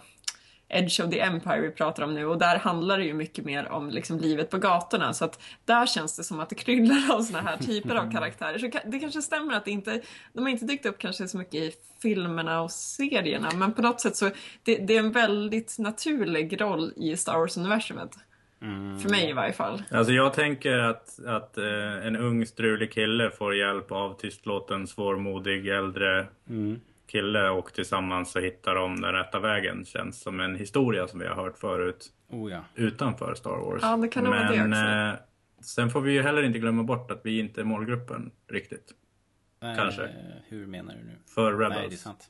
Edge 0.69 0.99
of 0.99 1.11
the 1.11 1.19
Empire 1.19 1.61
vi 1.61 1.71
pratar 1.71 2.03
om 2.03 2.13
nu 2.13 2.25
och 2.25 2.37
där 2.37 2.59
handlar 2.59 2.97
det 2.97 3.03
ju 3.03 3.13
mycket 3.13 3.45
mer 3.45 3.71
om 3.71 3.89
liksom 3.89 4.19
livet 4.19 4.49
på 4.49 4.57
gatorna 4.57 5.13
så 5.13 5.25
att 5.25 5.41
där 5.65 5.85
känns 5.85 6.17
det 6.17 6.23
som 6.23 6.39
att 6.39 6.49
det 6.49 6.55
kryllar 6.55 7.15
av 7.15 7.21
såna 7.21 7.41
här 7.41 7.57
typer 7.57 7.95
av 7.95 8.11
karaktärer. 8.11 8.57
Så 8.57 8.69
det 8.85 8.99
kanske 8.99 9.21
stämmer 9.21 9.53
att 9.53 9.65
det 9.65 9.71
inte, 9.71 10.01
de 10.33 10.41
har 10.41 10.49
inte 10.49 10.65
dykt 10.65 10.85
upp 10.85 10.97
kanske 10.97 11.27
så 11.27 11.37
mycket 11.37 11.53
i 11.53 11.71
filmerna 12.01 12.61
och 12.61 12.71
serierna 12.71 13.49
men 13.55 13.73
på 13.73 13.81
något 13.81 14.01
sätt 14.01 14.15
så 14.15 14.29
det, 14.63 14.75
det 14.75 14.95
är 14.95 14.99
en 14.99 15.11
väldigt 15.11 15.79
naturlig 15.79 16.61
roll 16.61 16.93
i 16.95 17.17
Star 17.17 17.37
Wars-universumet. 17.37 18.17
För 19.01 19.09
mig 19.09 19.29
i 19.29 19.33
varje 19.33 19.53
fall. 19.53 19.83
Alltså 19.91 20.13
jag 20.13 20.33
tänker 20.33 20.77
att, 20.77 21.25
att 21.25 21.57
eh, 21.57 22.07
en 22.07 22.15
ung 22.15 22.45
strulig 22.45 22.91
kille 22.91 23.31
får 23.31 23.55
hjälp 23.55 23.91
av 23.91 24.13
tystlåten 24.13 24.87
svårmodig 24.87 25.67
äldre 25.67 26.27
kille 27.07 27.49
och 27.49 27.73
tillsammans 27.73 28.31
så 28.31 28.39
hittar 28.39 28.75
de 28.75 29.01
den 29.01 29.13
rätta 29.13 29.39
vägen. 29.39 29.85
Känns 29.85 30.21
som 30.21 30.39
en 30.39 30.55
historia 30.55 31.07
som 31.07 31.19
vi 31.19 31.27
har 31.27 31.35
hört 31.35 31.57
förut 31.57 32.05
Oh 32.29 32.51
ja. 32.51 32.59
utanför 32.75 33.35
Star 33.35 33.57
Wars. 33.57 33.79
Ja, 33.81 33.97
det 33.97 34.07
kan 34.07 34.23
nog 34.23 34.33
vara 34.33 34.51
det 34.51 34.63
Men 34.67 34.71
också. 34.71 35.19
eh, 35.19 35.25
sen 35.65 35.89
får 35.89 36.01
vi 36.01 36.11
ju 36.11 36.21
heller 36.21 36.43
inte 36.43 36.59
glömma 36.59 36.83
bort 36.83 37.11
att 37.11 37.21
vi 37.23 37.39
inte 37.39 37.61
är 37.61 37.65
målgruppen 37.65 38.31
riktigt. 38.51 38.91
Kanske. 39.61 40.03
Eh, 40.03 40.09
hur 40.47 40.65
menar 40.67 40.93
du 40.95 41.03
nu? 41.03 41.15
För 41.35 41.51
Nej, 41.53 41.69
det 41.69 41.75
är 41.75 41.81
Rebels. 41.81 42.01
sant. 42.01 42.29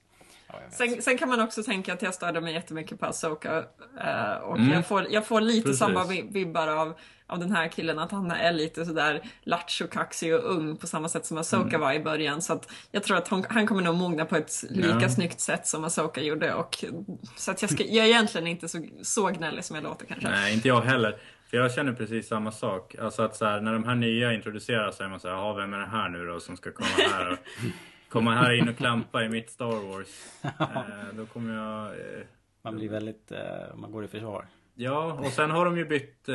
Sen, 0.71 1.01
sen 1.01 1.17
kan 1.17 1.29
man 1.29 1.41
också 1.41 1.63
tänka 1.63 1.93
att 1.93 2.01
jag 2.01 2.13
störde 2.13 2.41
mig 2.41 2.53
jättemycket 2.53 2.99
på 2.99 3.05
Asoka 3.05 3.57
eh, 4.01 4.33
och 4.43 4.57
Mm. 4.57 4.71
jag, 4.71 4.88
får, 4.88 5.05
jag 5.10 5.25
får 5.27 5.41
lite 5.41 5.62
Precis. 5.65 5.79
samma 5.79 6.03
vi- 6.05 6.27
vibbar 6.31 6.67
av, 6.67 6.93
av 7.27 7.39
den 7.39 7.51
här 7.51 7.67
killen 7.67 7.99
att 7.99 8.12
han 8.12 8.31
är 8.31 8.53
lite 8.53 8.86
sådär 8.86 9.21
lattjo, 9.43 9.88
kaxig 9.88 10.36
och 10.36 10.51
ung 10.55 10.77
på 10.77 10.88
samma 10.88 11.10
sätt 11.10 11.25
som 11.25 11.38
Asoka 11.38 11.67
Mm. 11.69 11.81
var 11.81 11.93
i 11.93 11.99
början 11.99 12.41
så 12.41 12.53
att 12.53 12.71
jag 12.91 13.03
tror 13.03 13.17
att 13.17 13.27
hon, 13.27 13.45
han 13.49 13.67
kommer 13.67 13.81
nog 13.81 13.95
mogna 13.95 14.25
på 14.25 14.36
ett 14.36 14.63
lika 14.69 14.99
Ja. 15.01 15.10
snyggt 15.10 15.39
sätt 15.39 15.67
som 15.67 15.83
Asoka 15.83 16.21
gjorde 16.21 16.53
och 16.53 16.83
så 17.36 17.51
att 17.51 17.62
jag, 17.62 17.71
ska, 17.71 17.83
jag 17.83 18.05
är 18.05 18.10
egentligen 18.10 18.47
inte 18.47 18.67
så, 18.67 18.86
så 19.01 19.27
gnällig 19.27 19.63
som 19.65 19.75
jag 19.75 19.83
låter 19.83 20.05
kanske. 20.05 20.29
Nej, 20.29 20.53
inte 20.53 20.67
jag 20.67 20.81
heller. 20.81 21.17
För 21.49 21.57
jag 21.57 21.73
känner 21.73 21.93
precis 21.93 22.27
samma 22.27 22.51
sak. 22.51 22.95
Alltså 23.01 23.21
att 23.21 23.36
så 23.36 23.45
här, 23.45 23.62
när 23.62 23.73
de 23.73 23.83
här 23.83 23.95
nya 23.95 24.33
introduceras 24.33 24.97
så 24.97 25.03
är 25.03 25.07
man 25.07 25.19
så 25.19 25.27
här, 25.27 25.36
"Jaha, 25.36 25.53
vem 25.53 25.73
är 25.73 25.77
det 25.79 25.86
här 25.86 26.10
nu 26.10 26.25
då 26.25 26.39
som 26.39 26.57
ska 26.57 26.71
komma 26.71 26.89
här 27.12 27.38
komma 28.17 28.36
här 28.36 28.53
in 28.53 28.69
och 28.69 28.77
klampa 28.77 29.23
i 29.23 29.30
mitt 29.30 29.49
Star 29.49 29.88
Wars? 29.88 30.08
Eh, 30.60 31.15
då 31.17 31.25
kommer 31.25 31.54
jag... 31.56 31.85
Eh, 31.87 32.25
Man 32.62 32.75
blir 32.75 32.89
väldigt, 32.89 33.31
eh, 33.31 33.75
man 33.75 33.91
går 33.91 34.04
i 34.06 34.08
försvar. 34.08 34.46
ja, 34.75 35.13
och 35.13 35.25
sen 35.31 35.52
har 35.52 35.65
de 35.65 35.77
ju 35.77 35.85
bytt, 35.85 36.29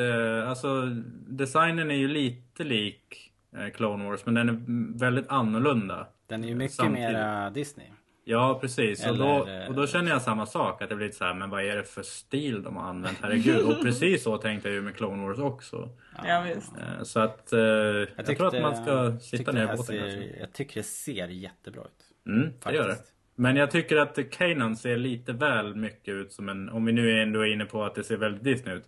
alltså 0.46 0.82
designen 1.28 1.90
är 1.90 1.94
ju 1.94 2.08
lite 2.08 2.64
lik 2.64 3.32
Clone 3.74 4.04
Wars, 4.04 4.26
men 4.26 4.34
den 4.34 4.48
är 4.48 4.58
väldigt 4.98 5.28
annorlunda. 5.28 6.06
Den 6.26 6.44
är 6.44 6.48
ju 6.48 6.54
mycket 6.54 6.74
Samtidigt. 6.76 7.08
mera 7.12 7.50
Disney. 7.50 7.86
Ja, 8.24 8.58
precis. 8.60 9.06
och, 9.06 9.18
då, 9.18 9.44
Eller, 9.44 9.68
och 9.68 9.74
då 9.74 9.86
känner 9.86 10.10
jag 10.10 10.22
samma 10.22 10.46
sak. 10.46 10.82
Att 10.82 10.88
det 10.88 10.96
blir 10.96 11.06
lite 11.06 11.18
så 11.18 11.24
här, 11.24 11.34
men 11.34 11.50
vad 11.50 11.64
är 11.64 11.76
det 11.76 11.84
för 11.84 12.02
stil 12.02 12.62
de 12.62 12.76
har 12.76 12.84
använt? 12.84 13.18
Herregud. 13.22 13.60
Och 13.66 13.82
precis 13.82 14.22
så 14.22 14.36
tänkte 14.38 14.68
jag 14.68 14.74
ju 14.74 14.82
med 14.82 14.96
Clone 14.96 15.22
Wars 15.26 15.38
också. 15.38 15.88
Ja, 16.24 16.40
visst. 16.54 16.72
Eh, 16.76 17.02
Så 17.02 17.20
att 17.20 17.52
eh, 17.52 17.58
jag, 17.60 18.08
tyckte- 18.16 18.34
tror 18.34 18.46
att 18.56 18.62
man 18.62 18.76
ska 18.84 19.18
sitta 19.20 19.52
ner 19.52 19.62
i 19.64 19.66
båten 19.66 19.84
ser. 19.86 20.36
Jag 20.40 20.52
tycker 20.52 20.74
det 20.80 20.82
ser 20.86 21.28
jättebra 21.28 21.82
ut. 21.82 22.26
Mm, 22.26 22.52
det 22.64 22.74
gör 22.74 22.82
det. 22.88 22.94
faktiskt. 22.94 23.12
Men 23.34 23.56
jag 23.56 23.70
tycker 23.70 23.96
att 23.96 24.30
Kanan 24.30 24.76
ser 24.76 24.96
lite 24.96 25.32
väl 25.32 25.74
mycket 25.74 26.14
ut 26.14 26.32
som 26.32 26.48
en, 26.48 26.68
om 26.68 26.84
vi 26.84 26.92
nu 26.92 27.22
ändå 27.22 27.40
är 27.40 27.52
inne 27.52 27.64
på 27.64 27.84
att 27.84 27.94
det 27.94 28.04
ser 28.04 28.16
väldigt 28.16 28.44
Disney 28.44 28.74
ut. 28.76 28.84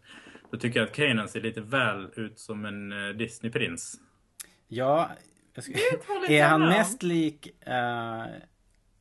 så 0.51 0.57
tycker 0.57 0.81
jag 0.81 0.87
att 0.89 0.95
Kanan 0.95 1.29
ser 1.29 1.41
lite 1.41 1.61
väl 1.61 2.09
ut 2.17 2.39
som 2.39 2.65
en 2.65 2.93
eh, 2.93 3.09
Disneyprins. 3.15 3.95
Ja, 4.69 5.11
jag 5.55 5.65
ska... 5.65 5.73
är 6.29 6.45
han 6.45 6.61
mest 6.61 7.03
lik 7.03 7.47
eh, 7.67 8.25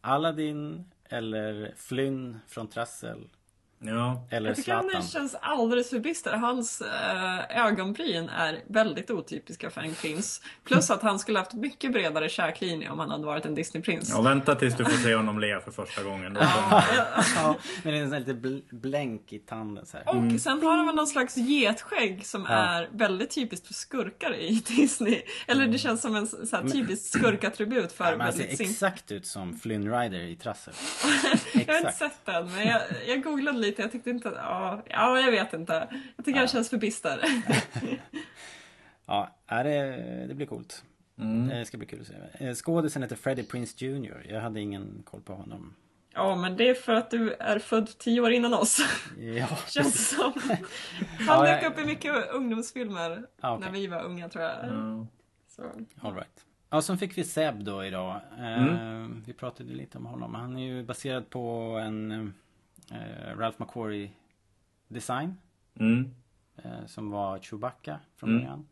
Aladdin 0.06 0.86
eller 1.10 1.74
Flynn 1.78 2.40
från 2.48 2.68
Trassel? 2.68 3.30
Ja, 3.86 4.28
Eller 4.32 4.50
Jag 4.50 4.56
tycker 4.58 4.74
han 4.74 4.84
Zlatan? 4.90 5.08
känns 5.08 5.36
alldeles 5.42 5.90
för 5.90 6.00
bister. 6.00 6.34
Hans 6.34 6.82
äh, 6.82 7.66
ögonbryn 7.66 8.30
är 8.30 8.60
väldigt 8.68 9.12
otypiska 9.12 9.70
för 9.70 9.82
en 9.82 9.94
prins. 9.96 10.42
Plus 10.64 10.92
att 10.92 11.02
han 11.02 11.20
skulle 11.20 11.40
haft 11.40 11.54
mycket 11.54 11.92
bredare 11.94 12.30
käklinje 12.30 12.90
om 12.90 13.00
han 13.00 13.10
hade 13.12 13.26
varit 13.26 13.46
en 13.46 13.56
Disneyprins. 13.56 14.10
ja 14.10 14.22
vänta 14.22 14.56
tills 14.56 14.76
du 14.78 14.86
får 14.86 14.92
se 14.98 15.16
honom 15.16 15.40
le 15.40 15.60
för 15.62 15.72
första 15.72 16.04
gången. 16.04 16.34
Då 16.34 16.42
Ja, 16.42 16.84
ja. 17.36 17.56
Men 17.84 17.94
det 17.94 18.00
är 18.00 18.04
en 18.04 18.10
lite 18.10 18.34
bl- 18.34 18.62
blänk 18.72 19.34
i 19.34 19.40
tanden 19.40 19.86
så 19.86 19.98
här. 19.98 20.08
Och 20.34 20.42
sen 20.42 20.64
har 20.64 20.76
han 20.86 20.96
någon 20.96 21.08
slags 21.08 21.38
getskägg 21.38 22.26
som 22.26 22.46
Ja. 22.50 22.56
är 22.56 22.90
väldigt 22.92 23.30
typispiskt 23.36 23.68
för 23.68 23.74
skurkar 23.74 24.36
i 24.36 24.50
Disney. 24.68 25.22
Eller 25.48 25.68
det 25.68 25.78
känns 25.78 26.02
som 26.02 26.16
en 26.16 26.28
så 26.28 26.56
här, 26.56 26.70
typisk 26.70 27.20
skurkattribut 27.20 27.92
för 27.92 28.04
Ja, 28.06 28.12
men 28.12 28.22
han 28.22 28.32
ser 28.34 28.40
väldigt 28.40 28.58
sin... 28.58 28.70
exakt 28.70 29.12
ut 29.12 29.26
som 29.28 29.60
Flynn 29.60 29.92
Rider 30.00 30.20
i 30.20 30.36
Trassel. 30.36 30.74
Jag 31.54 31.74
har 31.74 31.80
inte 31.80 31.92
sett 31.92 32.26
den, 32.26 32.52
men 32.52 32.68
jag, 32.68 32.82
jag 33.08 33.24
googlade 33.24 33.58
lite. 33.58 33.73
Jag 33.82 33.92
tyckte 33.92 34.10
inte... 34.10 34.30
Ja, 34.36 34.82
ja 34.90 35.20
jag 35.20 35.32
vet 35.32 35.54
inte. 35.54 35.88
Jag 36.16 36.26
tycker 36.26 36.40
han 36.40 36.48
känns 36.48 36.70
för 36.70 36.78
bister. 36.78 37.20
Ja, 39.06 39.30
ja, 39.48 39.64
det, 39.64 40.26
det 40.28 40.34
blir 40.36 40.46
coolt. 40.48 40.84
Mm. 41.20 41.48
Det 41.48 41.66
ska 41.66 41.78
bli 41.78 41.88
kul 41.88 42.02
att 42.02 42.08
se. 42.08 42.46
Eh, 42.48 42.54
Skådisen 42.54 43.02
heter 43.02 43.16
Freddie 43.16 43.44
Prince 43.44 43.86
Jr. 43.86 44.26
Jag 44.30 44.42
hade 44.42 44.60
ingen 44.62 45.04
koll 45.06 45.22
på 45.22 45.34
honom. 45.34 45.74
Ja, 46.14 46.36
men 46.36 46.58
det 46.58 46.70
är 46.70 46.74
för 46.74 46.94
att 46.94 47.12
du 47.12 47.34
är 47.34 47.60
född 47.60 47.98
tio 47.98 48.22
år 48.22 48.32
innan 48.32 48.54
oss. 48.54 48.78
Ja, 49.38 49.48
Känns 49.68 50.10
som. 50.10 50.34
Han 50.48 50.58
Ja, 51.28 51.42
dök 51.44 51.64
jag- 51.64 51.72
upp 51.72 51.80
i 51.80 51.86
mycket 51.86 52.30
ungdomsfilmer 52.32 53.26
Ja, 53.42 53.56
okej. 53.56 53.66
när 53.66 53.72
vi 53.80 53.88
var 53.88 54.04
unga 54.04 54.30
tror 54.30 54.44
jag. 54.44 54.54
Ja. 54.64 55.08
Så. 55.48 55.64
all 56.08 56.16
right. 56.16 56.46
Ja, 56.70 56.82
sen 56.82 56.98
fick 56.98 57.18
vi 57.18 57.24
Seb 57.24 57.64
då 57.64 57.86
idag. 57.86 58.20
Eh, 58.40 58.64
Mm. 58.64 59.24
Vi 59.28 59.34
pratade 59.34 59.74
lite 59.74 59.98
om 59.98 60.06
honom. 60.06 60.34
Han 60.36 60.58
är 60.58 60.64
ju 60.64 60.84
baserad 60.84 61.30
på 61.30 61.40
en 61.84 62.34
eh, 62.92 63.38
Ralph 63.38 63.62
McQuarrie 63.62 64.10
design. 64.88 65.38
Mm. 65.80 66.12
Eh, 66.64 66.86
som 66.86 67.10
var 67.12 67.40
Chewbacca 67.40 68.00
från 68.18 68.30
Mm. 68.30 68.42
början. 68.42 68.68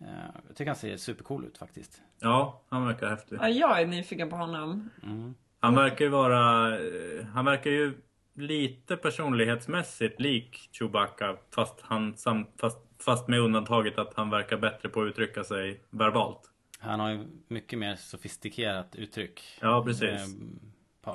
Eh, 0.00 0.30
jag 0.48 0.56
tycker 0.56 0.70
han 0.70 0.76
ser 0.76 0.96
supercool 0.96 1.44
ut 1.44 1.58
faktiskt. 1.58 2.02
ja, 2.20 2.62
han 2.68 2.86
verkar 2.86 3.10
häftig. 3.10 3.38
Ja, 3.40 3.48
jag 3.48 3.80
är 3.82 3.86
nyfiken 3.86 4.30
på 4.30 4.36
honom. 4.36 4.90
Mm. 5.02 5.34
Han 5.60 5.74
verkar 5.74 6.04
ju 6.04 6.10
vara... 6.10 6.68
eh, 6.78 7.24
Han 7.26 7.44
verkar 7.44 7.70
ju 7.70 7.94
lite 8.34 8.96
personlighetsmässigt 8.96 10.20
lik 10.20 10.68
Chewbacca 10.72 11.36
fast, 11.54 11.80
han, 11.80 12.16
sam, 12.16 12.46
fast, 12.60 12.78
fast 12.98 13.28
med 13.28 13.40
undantaget 13.40 13.98
att 13.98 14.14
han 14.14 14.30
verkar 14.30 14.56
bättre 14.56 14.88
på 14.88 15.02
att 15.02 15.06
uttrycka 15.08 15.44
sig 15.44 15.80
verbalt. 15.90 16.50
Han 16.78 17.00
har 17.00 17.10
ju 17.10 17.26
mycket 17.48 17.78
mer 17.78 17.96
sofistikerat 17.96 18.96
uttryck. 18.96 19.40
Ja, 19.60 19.82
precis. 19.86 20.36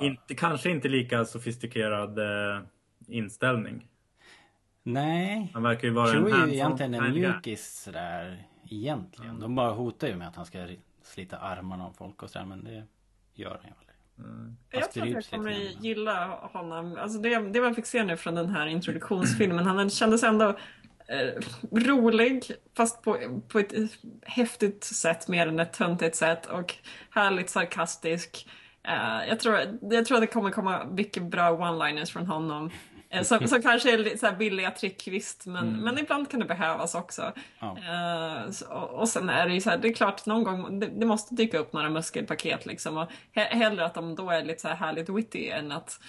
Inte, 0.00 0.34
kanske 0.34 0.70
inte 0.70 0.88
lika 0.88 1.24
sofistikerad 1.24 2.18
eh, 2.18 2.62
inställning. 3.06 3.86
Nej. 4.82 5.50
Han 5.54 5.62
verkar 5.62 5.88
ju 5.88 5.94
vara 5.94 6.12
Chewie 6.12 6.34
en 6.34 6.42
är 6.42 6.46
ju 6.46 6.52
egentligen 6.52 6.94
en 6.94 7.12
mjukis 7.12 7.82
sådär 7.84 8.46
egentligen. 8.70 9.40
De 9.40 9.54
bara 9.54 9.72
hotar 9.72 10.08
ju 10.08 10.16
med 10.16 10.28
att 10.28 10.36
han 10.36 10.46
ska 10.46 10.66
slita 11.02 11.38
armarna 11.38 11.86
av 11.86 11.92
folk 11.92 12.22
och 12.22 12.30
sådär 12.30 12.46
men 12.46 12.64
det 12.64 12.84
gör 13.34 13.50
han 13.50 13.60
ju 13.64 13.72
aldrig. 13.78 13.88
Jag 14.70 14.82
Fast 14.82 14.92
tror 14.92 15.02
att 15.02 15.08
jag 15.08 15.16
lite 15.16 15.30
kommer 15.30 15.50
gilla 15.80 16.26
honom. 16.26 16.96
Alltså 17.00 17.18
det, 17.18 17.38
det 17.38 17.60
man 17.60 17.74
fick 17.74 17.86
se 17.86 18.04
nu 18.04 18.16
från 18.16 18.34
den 18.34 18.48
här 18.48 18.66
introduktionsfilmen. 18.66 19.66
Han 19.66 19.90
kändes 19.90 20.22
ändå 20.22 20.48
eh, 21.08 21.42
rolig 21.72 22.44
fast 22.76 23.02
på, 23.02 23.40
på 23.48 23.58
ett 23.58 23.72
häftigt 24.22 24.84
sätt 24.84 25.28
mer 25.28 25.46
än 25.46 25.58
ett 25.58 25.72
töntigt 25.72 26.16
sätt. 26.16 26.46
Och 26.46 26.74
härligt 27.10 27.50
sarkastisk. 27.50 28.48
Eh, 28.82 29.28
jag, 29.28 29.40
tror, 29.40 29.78
jag 29.80 30.06
tror 30.06 30.16
att 30.16 30.22
det 30.22 30.26
kommer 30.26 30.50
komma 30.50 30.84
mycket 30.84 31.22
bra 31.22 31.50
one-liners 31.50 32.12
från 32.12 32.26
honom. 32.26 32.70
Eh, 33.10 33.22
Som, 33.22 33.48
som 33.48 33.62
kanske 33.62 33.92
är 33.94 33.98
lite 33.98 34.18
så 34.18 34.26
här 34.26 34.36
billiga 34.36 34.70
trick 34.70 35.08
visst, 35.08 35.46
men, 35.46 35.66
men 35.80 35.98
ibland 35.98 36.30
kan 36.30 36.40
det 36.40 36.46
behövas 36.46 36.94
också. 36.94 37.32
Ja. 37.58 37.76
Eh, 37.78 38.50
så- 38.50 38.66
och, 38.74 39.08
sen 39.08 39.28
är 39.28 39.46
det 39.48 39.54
ju 39.54 39.60
så 39.60 39.70
här, 39.70 39.78
det 39.78 39.88
är 39.88 39.92
klart 39.94 40.26
någon 40.26 40.44
gång, 40.44 40.80
det, 40.80 40.86
det 40.86 41.06
måste 41.06 41.34
dyka 41.34 41.58
upp 41.58 41.72
några 41.72 41.88
muskelpaket 41.90 42.66
liksom. 42.66 42.96
Och 42.96 43.08
he, 43.32 43.42
hellre 43.44 43.84
att 43.84 43.94
de 43.94 44.14
då 44.14 44.30
är 44.30 44.44
lite 44.44 44.60
så 44.60 44.68
här 44.68 44.74
härligt 44.76 45.08
witty 45.08 45.48
än 45.48 45.72
att, 45.72 46.00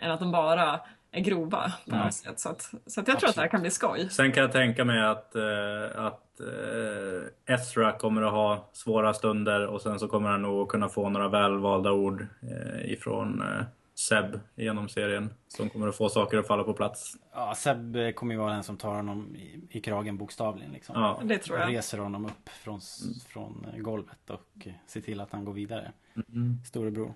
än 0.00 0.10
att 0.10 0.20
de 0.20 0.32
bara 0.32 0.80
är 1.12 1.20
grova 1.20 1.72
på 1.90 1.96
något 1.96 2.14
sätt. 2.14 2.40
Så, 2.40 2.48
att, 2.48 2.74
så 2.86 3.00
att 3.00 3.08
jag 3.08 3.18
tror 3.20 3.28
att 3.28 3.34
det 3.34 3.40
här 3.40 3.48
kan 3.48 3.60
bli 3.60 3.70
skoj. 3.70 4.08
Sen 4.10 4.32
kan 4.32 4.42
jag 4.42 4.52
tänka 4.52 4.84
mig 4.84 5.02
att, 5.02 5.34
eh, 5.34 6.04
att 6.04 6.40
eh, 6.40 7.54
Ezra 7.54 7.92
kommer 7.92 8.22
att 8.22 8.32
ha 8.32 8.68
svåra 8.72 9.14
stunder 9.14 9.66
och 9.66 9.82
sen 9.82 9.98
så 9.98 10.08
kommer 10.08 10.28
han 10.28 10.42
nog 10.42 10.68
kunna 10.68 10.88
få 10.88 11.08
några 11.08 11.28
välvalda 11.28 11.92
ord 11.92 12.26
eh, 12.42 12.92
ifrån 12.92 13.42
eh, 13.42 13.64
Seb 13.94 14.40
genom 14.54 14.88
serien. 14.88 15.34
Som 15.48 15.68
kommer 15.70 15.88
att 15.88 15.96
få 15.96 16.08
saker 16.08 16.38
att 16.38 16.46
falla 16.46 16.64
på 16.64 16.72
plats. 16.74 17.12
Ja, 17.34 17.54
Seb 17.56 17.96
eh, 17.96 18.10
kommer 18.12 18.34
ju 18.34 18.40
vara 18.40 18.52
den 18.54 18.62
som 18.64 18.76
tar 18.76 18.94
honom 18.94 19.36
i, 19.36 19.60
i 19.70 19.80
kragen 19.80 20.18
bokstavligen 20.18 20.72
liksom. 20.72 20.94
Ja. 21.00 21.20
Det 21.24 21.38
tror 21.38 21.58
jag. 21.58 21.68
Reser 21.72 21.98
honom 21.98 22.24
upp 22.26 22.48
från, 22.48 22.78
s- 22.78 23.24
från 23.28 23.66
eh, 23.74 23.80
golvet 23.80 24.30
och 24.30 24.66
ser 24.86 25.00
till 25.00 25.20
att 25.20 25.32
han 25.32 25.44
går 25.44 25.52
vidare. 25.52 25.92
Mm. 26.32 26.56
Storebror. 26.64 27.14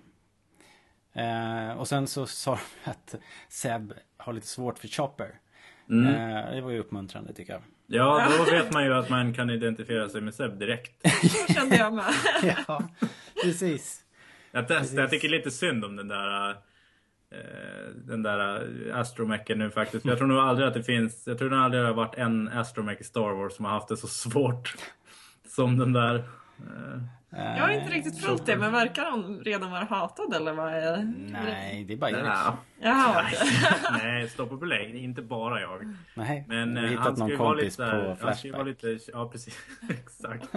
Eh, 1.17 1.77
och 1.77 1.87
sen 1.87 2.07
så 2.07 2.25
sa 2.25 2.59
de 2.83 2.89
att 2.91 3.15
Seb 3.49 3.93
har 4.17 4.33
lite 4.33 4.47
svårt 4.47 4.79
för 4.79 4.87
Chopper. 4.87 5.39
Mm. 5.89 6.07
Eh, 6.07 6.51
det 6.55 6.61
var 6.61 6.71
ju 6.71 6.79
uppmuntrande 6.79 7.33
tycker 7.33 7.53
jag. 7.53 7.61
Ja, 7.87 8.27
då 8.37 8.51
vet 8.51 8.73
man 8.73 8.85
ju 8.85 8.93
att 8.93 9.09
man 9.09 9.33
kan 9.33 9.49
identifiera 9.49 10.09
sig 10.09 10.21
med 10.21 10.33
Seb 10.33 10.59
direkt. 10.59 11.11
Så 11.47 11.53
kände 11.53 11.75
jag 11.75 11.93
med. 11.93 12.13
ja, 12.67 12.83
precis. 13.43 14.03
Jag, 14.51 14.67
testade, 14.67 15.01
jag 15.01 15.09
tycker 15.09 15.29
lite 15.29 15.51
synd 15.51 15.85
om 15.85 15.95
den 15.95 16.07
där 16.07 16.49
eh, 16.49 16.57
den 17.95 18.23
där 18.23 18.67
astromechen 18.93 19.59
nu 19.59 19.69
faktiskt. 19.69 20.05
Jag 20.05 20.17
tror 20.17 20.27
nog 20.27 20.37
aldrig 20.37 20.67
att 20.67 20.73
det 20.73 20.83
finns, 20.83 21.27
jag 21.27 21.37
tror 21.37 21.49
nog 21.49 21.59
aldrig 21.59 21.83
det 21.83 21.87
har 21.87 21.93
varit 21.93 22.15
en 22.15 22.47
astromech 22.47 23.01
i 23.01 23.03
Star 23.03 23.33
Wars 23.33 23.53
som 23.53 23.65
har 23.65 23.71
haft 23.71 23.87
det 23.87 23.97
så 23.97 24.07
svårt 24.07 24.75
som 25.47 25.77
den 25.77 25.93
där. 25.93 26.23
Jag 27.29 27.39
har 27.61 27.69
inte 27.69 27.93
riktigt 27.93 28.21
följt 28.21 28.45
det, 28.45 28.57
men 28.57 28.71
verkar 28.71 29.03
han 29.05 29.39
redan 29.39 29.71
vara 29.71 29.83
hatad 29.83 30.33
eller 30.33 30.53
vad 30.53 30.73
är 30.73 31.13
Nej, 31.31 31.83
det 31.83 31.93
är 31.93 31.97
bara 31.97 32.11
Erik. 32.11 32.21
ja. 32.25 32.57
Jaha, 32.81 33.25
Nej, 34.03 34.29
stopp 34.33 34.51
och 34.51 34.57
belägg. 34.57 34.95
Inte 34.95 35.21
bara 35.21 35.61
jag. 35.61 35.95
Nej, 36.13 36.45
Men 36.47 36.73
du 36.73 36.79
har 36.81 36.85
eh, 36.85 36.89
hittat 36.91 37.05
han 37.05 37.15
ska 37.15 37.27
någon 37.27 37.37
kompis 37.37 37.79
lite, 37.79 37.91
på 37.91 38.25
han 38.25 38.35
ska 38.35 38.47
ju 38.47 38.53
vara 38.53 38.63
Flashback. 38.63 38.91
lite, 38.93 39.11
ja 39.11 39.29
precis, 39.29 39.57
exakt. 39.89 40.55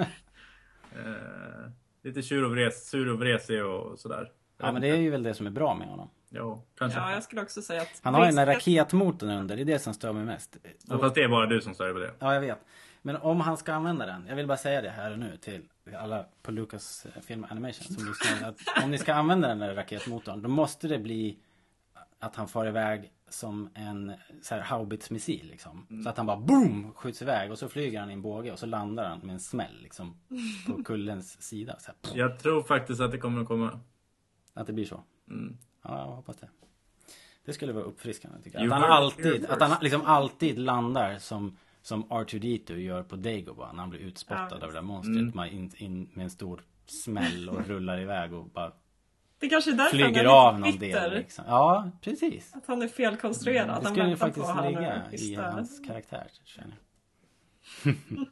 Eh, 0.92 1.70
lite 2.02 2.22
tjur 2.22 2.44
och 2.44 2.50
vres, 2.52 2.88
sur 2.90 3.08
och 3.12 3.20
vresig 3.20 3.64
och 3.64 3.98
sådär. 3.98 4.30
Ja, 4.58 4.72
men 4.72 4.82
det 4.82 4.88
är 4.88 4.96
ju 4.96 5.10
väl 5.10 5.22
det 5.22 5.34
som 5.34 5.46
är 5.46 5.50
bra 5.50 5.74
med 5.74 5.88
honom. 5.88 6.10
Ja, 6.28 6.62
kanske. 6.78 6.98
ja, 6.98 7.12
jag 7.12 7.22
skulle 7.22 7.42
också 7.42 7.62
säga 7.62 7.82
att... 7.82 8.00
Han 8.02 8.14
har 8.14 8.20
ju 8.20 8.26
den 8.26 8.36
där 8.36 8.46
raketmotorn 8.46 9.30
under, 9.30 9.56
det 9.56 9.62
är 9.62 9.64
det 9.64 9.78
som 9.78 9.94
stör 9.94 10.12
mig 10.12 10.24
mest. 10.24 10.56
Ja, 10.88 10.98
fast 10.98 11.14
det 11.14 11.22
är 11.22 11.28
bara 11.28 11.46
du 11.46 11.60
som 11.60 11.74
stör 11.74 11.84
dig 11.84 11.94
på 11.94 12.00
det. 12.00 12.10
Ja, 12.18 12.34
jag 12.34 12.40
vet. 12.40 12.58
Men 13.02 13.16
om 13.16 13.40
han 13.40 13.56
ska 13.56 13.72
använda 13.72 14.06
den, 14.06 14.26
jag 14.28 14.36
vill 14.36 14.46
bara 14.46 14.56
säga 14.58 14.82
det 14.82 14.90
här 14.90 15.12
och 15.12 15.18
nu 15.18 15.36
till 15.36 15.62
alla 15.94 16.26
på 16.42 16.52
Lucas 16.52 17.06
Film 17.22 17.46
Animation 17.50 17.94
som 17.94 18.06
lyssnar. 18.06 18.48
Att 18.48 18.84
om 18.84 18.90
ni 18.90 18.98
ska 18.98 19.14
använda 19.14 19.48
den 19.48 19.58
där 19.58 19.74
raketmotorn, 19.74 20.42
då 20.42 20.48
måste 20.48 20.88
det 20.88 20.98
bli 20.98 21.38
att 22.18 22.36
han 22.36 22.48
far 22.48 22.66
iväg 22.66 23.12
som 23.28 23.70
en 23.74 24.12
så 24.42 24.54
här 24.54 24.62
haubitsmissil 24.62 25.48
liksom. 25.50 26.02
Så 26.04 26.08
att 26.08 26.16
han 26.16 26.26
bara 26.26 26.36
boom 26.36 26.92
skjuts 26.94 27.22
iväg 27.22 27.50
och 27.50 27.58
så 27.58 27.68
flyger 27.68 28.00
han 28.00 28.10
i 28.10 28.12
en 28.12 28.22
båge 28.22 28.52
och 28.52 28.58
så 28.58 28.66
landar 28.66 29.08
han 29.08 29.18
med 29.18 29.32
en 29.32 29.40
smäll 29.40 29.82
liksom. 29.82 30.16
På 30.66 30.82
kullens 30.84 31.42
sida. 31.42 31.76
Så 31.78 31.90
här. 31.90 32.18
Jag 32.18 32.38
tror 32.38 32.62
faktiskt 32.62 33.00
att 33.00 33.10
det 33.10 33.18
kommer 33.18 33.42
att 33.42 33.48
komma. 33.48 33.80
Att 34.54 34.66
det 34.66 34.72
blir 34.72 34.84
så. 34.84 35.02
Mm. 35.28 35.56
Ja, 35.82 35.98
jag 35.98 36.06
hoppas 36.06 36.36
det. 36.36 36.48
Det 37.44 37.52
skulle 37.52 37.72
vara 37.72 37.84
uppfriskande 37.84 38.42
tycker 38.42 38.58
jag. 38.58 38.72
Att 38.72 38.80
han 38.80 38.90
alltid, 38.90 39.46
att 39.46 39.60
han 39.60 39.82
liksom 39.82 40.02
alltid 40.02 40.58
landar 40.58 41.18
som 41.18 41.56
som 41.82 42.04
R2D2 42.04 42.76
gör 42.76 43.02
på 43.02 43.16
Dagobah 43.16 43.72
när 43.72 43.80
han 43.80 43.90
blir 43.90 44.00
utspottad 44.00 44.46
Ja, 44.50 44.54
av 44.54 44.60
det 44.68 44.72
där 44.72 44.82
monstret. 44.82 45.16
Mm. 45.16 45.32
Man 45.34 45.48
in, 45.48 45.70
in 45.76 46.10
med 46.14 46.24
en 46.24 46.30
stor 46.30 46.62
smäll 46.86 47.48
och 47.48 47.66
rullar 47.66 48.00
iväg 48.00 48.32
och 48.32 48.44
bara 48.44 48.72
Det 49.38 49.48
kanske 49.48 49.70
är 49.70 49.74
därför 49.76 49.98
han 49.98 50.06
flyger 50.12 50.24
är 50.24 50.28
av 50.48 50.60
någon 50.60 50.78
bitter. 50.78 51.00
del. 51.10 51.14
Liksom. 51.18 51.44
Ja, 51.48 51.90
precis. 52.00 52.54
Att 52.54 52.66
han 52.66 52.82
är 52.82 52.88
felkonstruerad. 52.88 53.68
Det 53.68 53.72
att 53.72 53.82
han 53.84 53.92
skulle 53.92 54.08
ju 54.08 54.14
väntar 54.14 54.26
faktiskt 54.26 54.46
på 54.46 54.52
han 54.52 54.66
ligga 54.66 55.10
i 55.12 55.34
hans 55.34 55.80
karaktär 55.86 56.26
känner 56.44 56.74
jag. 57.84 57.94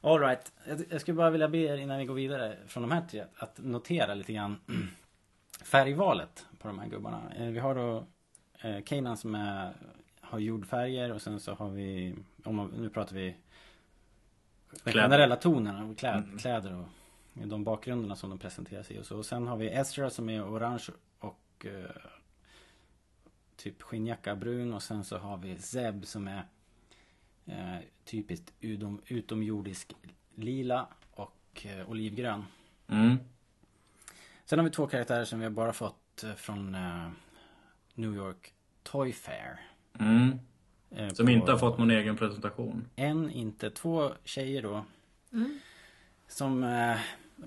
Alright, 0.00 0.52
jag, 0.68 0.84
jag 0.90 1.00
skulle 1.00 1.14
bara 1.16 1.30
vilja 1.30 1.48
be 1.48 1.58
er 1.58 1.76
innan 1.76 1.98
vi 1.98 2.04
går 2.04 2.14
vidare 2.14 2.56
från 2.66 2.82
de 2.82 2.90
här 2.92 3.02
tre 3.10 3.24
att 3.36 3.58
notera 3.62 4.14
lite 4.14 4.32
grann 4.32 4.56
färgvalet 5.64 6.46
på 6.58 6.68
de 6.68 6.78
här 6.78 6.88
gubbarna. 6.88 7.22
Eh, 7.36 7.46
Vi 7.46 7.58
har 7.58 7.74
då 7.74 8.06
eh, 8.60 8.82
Kanan 8.84 9.16
som 9.16 9.34
är, 9.34 9.72
har 10.20 10.38
jordfärger 10.38 11.12
och 11.12 11.22
sen 11.22 11.40
så 11.40 11.54
har 11.54 11.68
vi, 11.70 12.14
om 12.48 12.56
man, 12.56 12.68
nu 12.68 12.90
pratar 12.90 13.14
vi 13.14 13.36
den 14.84 14.92
generella 14.92 15.36
tonen 15.36 15.94
kläd, 15.94 16.40
kläder 16.40 16.74
och 16.74 16.86
de 17.48 17.64
bakgrunderna 17.64 18.16
som 18.16 18.30
de 18.30 18.38
presenteras 18.38 18.90
i 18.90 18.98
och 18.98 19.06
så. 19.06 19.16
Och 19.16 19.26
sen 19.26 19.46
har 19.46 19.56
vi 19.56 19.68
Ezra 19.68 20.10
som 20.10 20.28
är 20.28 20.42
orange 20.42 20.86
och 21.18 21.66
eh, 21.66 21.90
typ 23.56 23.82
skinnjacka 23.82 24.36
brun 24.36 24.74
och 24.74 24.82
sen 24.82 25.04
så 25.04 25.18
har 25.18 25.36
vi 25.36 25.58
Zeb 25.58 26.06
som 26.06 26.28
är 26.28 26.44
Eh, 27.48 27.78
typiskt 28.04 28.52
utom, 28.60 29.00
utomjordisk 29.06 29.92
lila 30.34 30.86
och 31.10 31.66
eh, 31.66 31.90
olivgrön. 31.90 32.44
Mm. 32.86 33.16
Sen 34.44 34.58
har 34.58 34.64
vi 34.64 34.70
två 34.70 34.86
karaktärer 34.86 35.24
som 35.24 35.38
vi 35.38 35.44
har 35.44 35.50
bara 35.50 35.72
fått 35.72 36.24
eh, 36.24 36.34
från 36.34 36.74
eh, 36.74 37.10
New 37.94 38.14
York 38.14 38.54
Toy 38.82 39.12
Fair. 39.12 39.60
Mm. 39.98 40.38
Eh, 40.96 41.08
Som 41.08 41.26
på- 41.26 41.32
inte 41.32 41.52
har 41.52 41.58
fått 41.58 41.78
någon 41.78 41.90
egen 41.90 42.16
presentation. 42.16 42.88
En, 42.96 43.30
inte 43.30 43.70
två 43.70 44.10
tjejer 44.24 44.62
då. 44.62 44.84
Som 46.28 46.64
eh, 46.64 46.96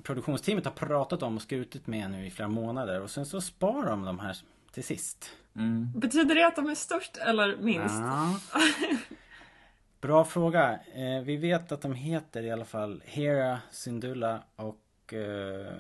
produktionsteamet 0.04 0.66
har 0.66 0.72
pratat 0.72 1.24
om 1.24 1.36
och 1.36 1.42
skrutit 1.42 1.88
med 1.88 2.12
nu 2.12 2.26
i 2.26 2.32
flera 2.32 2.50
månader. 2.50 3.02
Och 3.02 3.10
sen 3.10 3.26
så 3.26 3.42
sparar 3.42 3.90
de 3.90 4.06
de 4.06 4.20
här 4.20 4.38
till 4.72 4.84
sist. 4.84 5.32
Mm. 5.56 5.92
Betyder 5.96 6.36
det 6.36 6.48
att 6.48 6.56
de 6.56 6.70
är 6.70 6.76
störst 6.76 7.18
eller 7.18 7.58
minst? 7.58 7.96
Ja. 7.96 8.40
Bra 10.02 10.26
fråga. 10.26 10.80
Eh, 10.94 11.22
vi 11.24 11.38
vet 11.38 11.72
att 11.72 11.82
de 11.82 11.94
heter 11.94 12.44
i 12.44 12.52
alla 12.52 12.66
fall 12.66 13.02
Hera, 13.06 13.60
Syndulla 13.72 14.44
och... 14.56 15.14
Eh, 15.14 15.74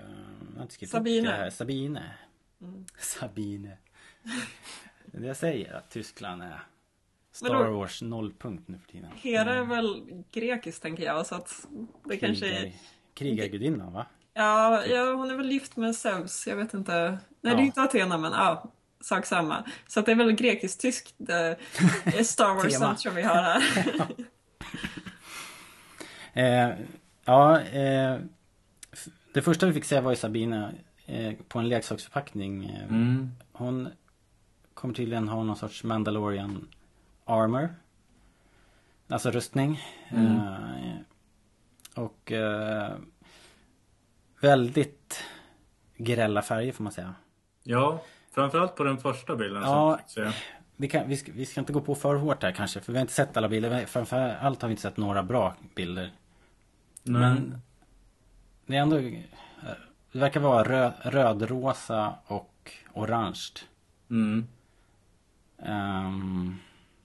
Sabine. 0.87 1.51
Sabine. 1.51 2.01
Sabine. 2.99 3.77
Det 5.05 5.17
är 5.17 5.21
det 5.21 5.27
jag 5.27 5.37
säger, 5.37 5.73
att 5.73 5.89
Tyskland 5.89 6.43
är 6.43 6.63
Star 7.31 7.63
då- 7.65 7.71
Wars 7.77 8.01
nollpunkt 8.01 8.67
nu 8.67 8.77
för 8.77 8.87
tiden. 8.91 9.09
Hera 9.15 9.55
är 9.55 9.63
väl 9.63 10.03
grekiskt 10.31 10.81
tänker 10.81 11.03
jag 11.03 11.25
så 11.27 11.35
att 11.35 11.67
det 12.05 12.17
kanske 12.17 12.47
är... 12.47 12.61
Krigar- 12.61 12.73
Krigargudinnan 13.13 13.93
va? 13.93 14.05
Ja, 14.33 14.85
ja, 14.85 15.13
hon 15.13 15.31
är 15.31 15.35
väl 15.35 15.51
gift 15.51 15.77
med 15.77 15.95
Zeus, 15.95 16.47
jag 16.47 16.55
vet 16.55 16.73
inte. 16.73 17.09
Nej, 17.11 17.19
det 17.41 17.49
Ja. 17.49 17.57
är 17.57 17.61
inte 17.61 17.81
Athena 17.81 18.17
men 18.17 18.31
ja, 18.31 18.71
sak 19.01 19.25
samma. 19.25 19.63
Så 19.87 19.99
att 19.99 20.05
det 20.05 20.11
är 20.11 20.15
väl 20.15 20.31
grekiskt-tyskt 20.31 21.15
eh, 21.29 22.21
Star 22.23 22.53
Wars 22.55 23.01
som 23.01 23.15
vi 23.15 23.21
har 23.21 23.35
här. 23.35 23.63
Eh, 26.33 26.69
ja, 27.25 27.59
eh, 27.61 28.19
det 29.33 29.41
första 29.41 29.65
vi 29.65 29.73
fick 29.73 29.85
se 29.85 29.99
var 29.99 30.11
ju 30.11 30.15
Sabine 30.17 30.71
eh, 31.05 31.33
på 31.47 31.59
en 31.59 31.69
leksaksförpackning. 31.69 32.65
Mm. 32.89 33.31
Hon 33.51 33.89
kommer 34.73 34.93
tydligen 34.93 35.27
ha 35.27 35.43
någon 35.43 35.55
sorts 35.55 35.83
Mandalorian 35.83 36.67
armor. 37.31 37.75
Alltså 39.07 39.31
rustning. 39.31 39.79
Eh, 40.09 40.95
och 41.95 42.31
eh, 42.31 42.91
väldigt 44.41 45.23
grälla 45.97 46.41
färger 46.41 46.71
får 46.71 46.83
man 46.83 46.93
säga. 46.93 47.15
Ja, 47.63 48.03
framförallt 48.31 48.75
på 48.75 48.83
den 48.83 48.97
första 48.97 49.35
bilden. 49.35 49.61
Ja. 49.63 49.99
vi 50.75 50.87
kan, 50.87 51.07
vi, 51.07 51.17
ska, 51.17 51.31
vi 51.35 51.45
ska 51.45 51.59
inte 51.59 51.73
gå 51.73 51.81
på 51.81 51.95
för 51.95 52.15
hårt 52.15 52.43
här 52.43 52.51
kanske 52.51 52.79
för 52.81 52.91
vi 52.93 52.97
har 52.97 53.01
inte 53.01 53.13
sett 53.13 53.37
alla 53.37 53.49
bilder. 53.49 53.85
Framförallt 53.85 54.61
har 54.61 54.69
vi 54.69 54.71
inte 54.73 54.81
sett 54.81 54.97
några 54.97 55.23
bra 55.23 55.55
bilder. 55.75 56.11
Nej. 57.03 57.21
Men 57.21 57.61
det 58.65 58.77
är 58.77 58.81
ändå... 58.81 58.97
eh, 58.97 59.13
Det 60.11 60.19
verkar 60.19 60.39
vara 60.39 60.63
röd, 60.63 60.93
rödrosa 61.03 62.13
och 62.25 62.71
orange. 62.93 63.49
Mm. 64.09 64.47
Ehm, 65.57 66.57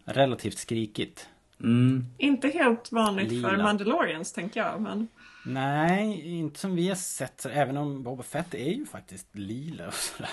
relativt 0.07 0.59
skrikigt. 0.59 1.29
Mm. 1.61 2.07
inte 2.19 2.49
helt 2.49 2.93
vanligt 2.93 3.29
för 3.29 3.51
Lila. 3.51 3.63
Mandalorians 3.63 4.33
tänker 4.33 4.61
jag, 4.61 4.81
men 4.81 5.09
Nej, 5.45 6.37
inte 6.39 6.61
som 6.61 6.77
vi 6.77 6.89
har 6.89 6.95
sett. 6.97 7.47
Även 7.47 7.77
om 7.77 8.03
Boba 8.03 8.23
Fett 8.23 8.55
är 8.55 8.73
ju 8.73 8.87
faktiskt 8.87 9.27
lila 9.33 9.87
och 9.87 9.95
sådär. 9.95 10.31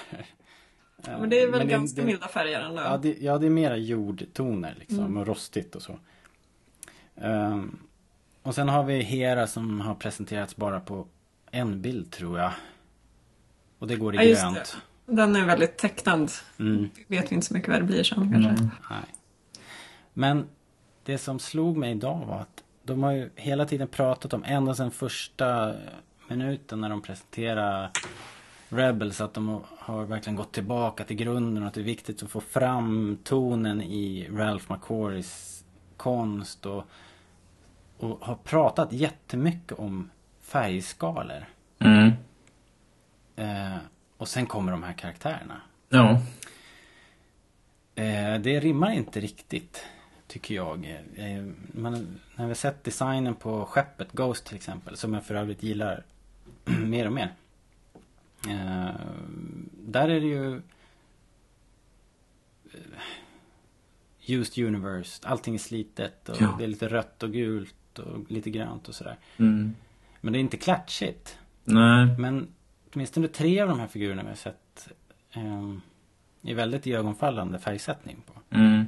Men 1.19 1.30
det 1.30 1.41
är 1.41 1.51
väl 1.51 1.59
det- 1.59 1.65
ganska 1.65 2.01
det- 2.01 2.07
milda 2.07 2.28
färger 2.28 2.59
ändå. 2.61 2.82
Ja 2.82 2.97
det, 2.97 3.17
ja, 3.21 3.38
det 3.38 3.45
är 3.45 3.49
mera 3.49 3.78
jordtoner 3.78 4.76
liksom. 4.80 4.99
Mm. 4.99 5.17
Och 5.17 5.28
rostigt 5.28 5.76
och 5.76 5.82
så. 5.82 5.99
Ehm, 7.15 7.78
och 8.41 8.55
sen 8.55 8.69
har 8.69 8.84
vi 8.84 9.01
Hera 9.01 9.47
som 9.47 9.82
har 9.82 9.95
presenterats 9.95 10.55
bara 10.55 10.80
på 10.80 11.07
en 11.51 11.82
bild 11.82 12.11
tror 12.11 12.39
jag. 12.39 12.51
Och 13.80 13.88
det 13.88 13.95
går 13.95 14.15
i 14.15 14.17
Ja, 14.17 14.41
grönt. 14.41 14.78
Den 15.05 15.36
är 15.36 15.45
väldigt 15.45 15.78
tecknad. 15.78 16.32
Mm. 16.59 16.89
Vet 17.07 17.32
vi 17.32 17.36
inte 17.36 17.47
så 17.47 17.53
mycket 17.53 17.69
vad 17.69 17.80
det 17.80 17.84
blir 17.86 18.03
sen 18.03 18.32
kanske. 18.32 18.63
Nej. 18.89 18.99
Men 20.14 20.47
det 21.03 21.18
som 21.18 21.39
slog 21.39 21.78
mig 21.78 21.91
idag 21.91 22.26
var 22.26 22.39
att 22.39 22.64
de 22.84 23.03
har 23.03 23.11
ju 23.11 23.30
hela 23.36 23.66
tiden 23.66 23.88
pratat 23.88 24.34
om, 24.34 24.43
ända 24.43 24.76
sedan 24.76 24.91
första 24.91 25.74
minuten 26.28 26.82
när 26.82 26.89
de 26.89 27.01
presenterar 27.01 27.89
Rebels, 28.70 29.22
att 29.22 29.34
de 29.34 29.64
har 29.78 30.05
verkligen 30.05 30.36
gått 30.36 30.51
tillbaka 30.51 31.03
till 31.03 31.16
grunden 31.16 31.64
och 31.64 31.68
att 31.68 31.74
det 31.74 31.82
är 31.82 31.86
viktigt 31.86 32.24
att 32.24 32.30
få 32.30 32.41
fram 32.41 33.18
tonen 33.24 33.82
i 33.82 34.30
Ralph 34.32 34.72
McQuarries 34.72 35.64
konst 35.97 36.66
och, 36.66 36.84
och 37.97 38.26
har 38.26 38.36
pratat 38.36 38.93
jättemycket 38.93 39.80
om 39.80 40.09
färgskalor. 40.41 41.45
Mm. 41.80 42.11
Eh, 43.36 43.78
och 44.18 44.28
sen 44.28 44.45
kommer 44.45 44.72
de 44.72 44.84
här 44.84 44.93
karaktärerna. 44.93 45.61
Ja. 45.89 46.22
Eh, 47.95 48.39
det 48.39 48.59
rimmar 48.59 48.91
inte 48.91 49.20
riktigt, 49.20 49.86
tycker 50.34 50.56
jag. 50.56 51.02
Eh, 51.16 51.46
man, 51.74 52.20
när 52.36 52.48
vi 52.48 52.56
sett 52.56 52.84
designen 52.84 53.36
på 53.36 53.66
skeppet 53.66 54.12
Ghost 54.12 54.46
till 54.46 54.56
exempel, 54.56 54.98
som 54.98 55.14
jag 55.14 55.26
för 55.26 55.36
övrigt 55.36 55.64
gillar 55.64 56.04
mer 56.86 57.08
och 57.08 57.14
mer. 57.14 57.34
Eh, 58.50 58.96
där 59.72 60.10
är 60.10 60.22
det 60.22 60.28
ju 60.28 60.56
eh, 62.66 62.80
Used 64.28 64.66
Universe, 64.66 65.28
allting 65.28 65.56
är 65.56 65.60
slitet 65.60 66.30
och 66.30 66.42
Ja. 66.42 66.56
det 66.58 66.64
är 66.64 66.68
lite 66.68 66.88
rött 66.88 67.24
och 67.24 67.32
gult 67.32 68.00
och 68.00 68.32
lite 68.32 68.50
grönt 68.50 68.88
och 68.88 68.96
sådär. 68.96 69.18
Mm. 69.38 69.76
Men 70.22 70.34
det 70.34 70.40
är 70.40 70.42
inte 70.42 70.58
klatschigt. 70.58 71.38
Nej. 71.64 72.20
Men 72.20 72.48
åtminstone 72.94 73.28
tre 73.28 73.60
av 73.60 73.70
de 73.70 73.80
här 73.80 73.88
figurerna 73.88 74.24
vi 74.24 74.30
har 74.30 74.36
sett 74.36 74.90
eh, 75.32 75.74
är 76.42 76.56
väldigt 76.56 76.88
iögonfallande 76.88 77.60
färgsättning 77.60 78.24
på. 78.26 78.56
Mm. 78.56 78.86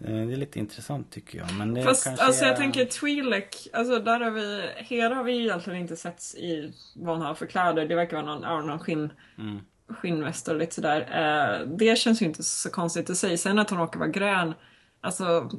Eh, 0.00 0.06
Det 0.26 0.32
är 0.32 0.36
lite 0.36 0.58
intressant 0.58 1.12
tycker 1.12 1.38
jag. 1.38 1.54
Men 1.54 1.74
det 1.74 1.82
Fast 1.84 2.04
kanske 2.04 2.24
alltså 2.24 2.44
är... 2.44 2.48
jag 2.48 2.56
tänker 2.56 2.84
Twi'lek, 2.84 3.68
alltså 3.72 3.98
där 3.98 4.20
har 4.20 4.30
vi, 4.30 4.62
Hera 4.76 5.14
har 5.14 5.24
vi 5.24 5.38
egentligen 5.42 5.80
inte 5.80 5.96
sett 5.96 6.22
i 6.36 6.72
vad 6.94 7.16
hon 7.16 7.26
har 7.26 7.34
för 7.34 7.46
kläder. 7.46 7.86
Det 7.88 7.94
verkar 7.94 8.16
vara 8.22 8.26
någon, 8.34 8.42
ja, 8.42 8.60
någon 8.60 8.78
skinn, 8.78 9.12
Mm. 9.38 9.60
skinnväst 9.88 10.48
och 10.48 10.56
lite 10.56 10.74
sådär. 10.74 11.00
Eh, 11.00 11.66
det 11.76 11.98
känns 11.98 12.22
ju 12.22 12.26
inte 12.26 12.42
så 12.42 12.70
konstigt 12.70 13.10
i 13.10 13.14
sig. 13.14 13.38
Sen 13.38 13.58
att 13.58 13.70
hon 13.70 13.78
råkar 13.78 13.98
vara 13.98 14.08
grön, 14.10 14.54
alltså 15.00 15.50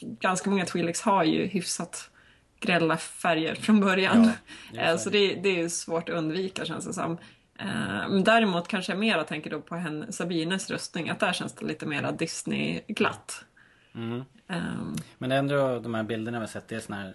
ganska 0.00 0.50
många 0.50 0.64
Twi'leks 0.64 1.04
har 1.04 1.24
ju 1.24 1.46
hyfsat 1.46 2.10
grälla 2.60 2.96
färger 2.96 3.54
från 3.54 3.80
början. 3.80 4.24
Ja, 4.24 4.32
det 4.72 4.80
Eh, 4.80 4.96
så 4.96 5.10
det. 5.10 5.34
det, 5.34 5.60
är 5.60 5.68
svårt 5.68 6.08
att 6.08 6.14
undvika 6.14 6.64
känns 6.64 6.86
det 6.86 6.92
som. 6.92 7.12
Eh, 7.58 7.66
Men 8.08 8.24
däremot 8.24 8.68
kanske 8.68 8.92
jag 8.92 8.98
mera 8.98 9.24
tänker 9.24 9.50
då 9.50 9.60
på 9.60 9.74
henne, 9.76 10.12
Sabines 10.12 10.70
röstning, 10.70 11.08
att 11.10 11.20
där 11.20 11.32
känns 11.32 11.52
det 11.52 11.64
lite 11.66 11.86
mera 11.86 12.12
Disney-glatt. 12.12 13.44
Mm. 13.98 14.24
Men 15.18 15.30
det 15.30 15.36
är 15.36 15.38
ändå 15.38 15.78
de 15.78 15.94
här 15.94 16.02
bilderna 16.02 16.38
vi 16.38 16.42
har 16.42 16.48
sett. 16.48 16.68
Det 16.68 16.76
är 16.76 16.80
sån 16.80 16.96
här... 16.96 17.14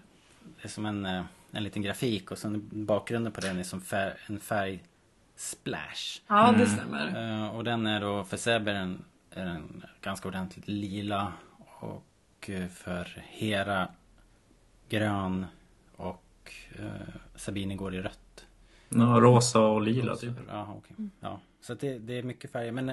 Det 0.62 0.68
är 0.68 0.70
som 0.70 0.86
en, 0.86 1.06
eh, 1.06 1.24
en 1.52 1.64
liten 1.64 1.82
grafik 1.82 2.32
och 2.32 2.38
sen 2.38 2.70
bakgrunden 2.86 3.32
på 3.32 3.42
den 3.42 3.60
är 3.60 3.64
som 3.64 3.82
fär, 3.82 4.18
en 4.26 4.40
färgsplash. 4.40 6.22
Ja, 6.28 6.54
det 6.58 6.66
stämmer. 6.66 7.42
Eh, 7.42 7.56
och 7.56 7.64
den 7.64 7.88
är 7.88 8.02
då 8.02 8.24
för 8.24 8.38
Seb 8.38 8.68
är 8.68 8.74
den, 8.74 9.04
är 9.32 9.46
den 9.46 9.84
ganska 10.02 10.28
ordentligt 10.28 10.68
lila. 10.68 11.34
Och 11.80 12.50
eh, 12.50 12.68
för 12.68 13.24
Hera 13.28 13.88
grön. 14.90 15.46
Och 15.96 16.54
eh, 16.80 17.16
Sabine 17.36 17.76
går 17.76 17.96
i 17.96 18.02
rött. 18.02 18.46
Ja, 18.90 19.20
rosa 19.22 19.60
och 19.60 19.82
lila 19.82 20.16
typ. 20.16 20.34
Ja, 20.48 20.74
okej. 20.78 21.10
Ja, 21.20 21.40
så 21.62 21.74
det, 21.74 22.00
det 22.00 22.14
är 22.18 22.24
mycket 22.24 22.52
färger. 22.52 22.72
Men 22.72 22.92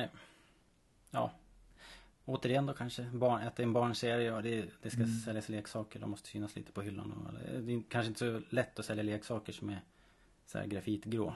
ja. 1.11 1.31
Återigen 2.25 2.67
då 2.67 2.73
kanske. 2.73 3.03
Barn, 3.13 3.47
att 3.47 3.57
det 3.57 3.63
är 3.63 3.67
en 3.67 3.73
barnserie 3.73 4.33
och 4.33 4.43
det, 4.43 4.65
det 4.83 4.91
ska 4.91 5.01
säljas 5.25 5.49
leksaker. 5.49 6.01
De 6.01 6.11
måste 6.11 6.29
synas 6.29 6.57
lite 6.57 6.73
på 6.73 6.83
hyllan. 6.83 7.13
Och, 7.13 7.61
det 7.63 7.73
är 7.73 7.83
kanske 7.89 8.09
inte 8.09 8.19
så 8.19 8.41
lätt 8.55 8.79
att 8.79 8.85
sälja 8.85 9.03
leksaker 9.03 9.53
som 9.53 9.69
är 9.69 9.81
så 10.47 10.59
här 10.59 10.67
grafitgrå. 10.67 11.35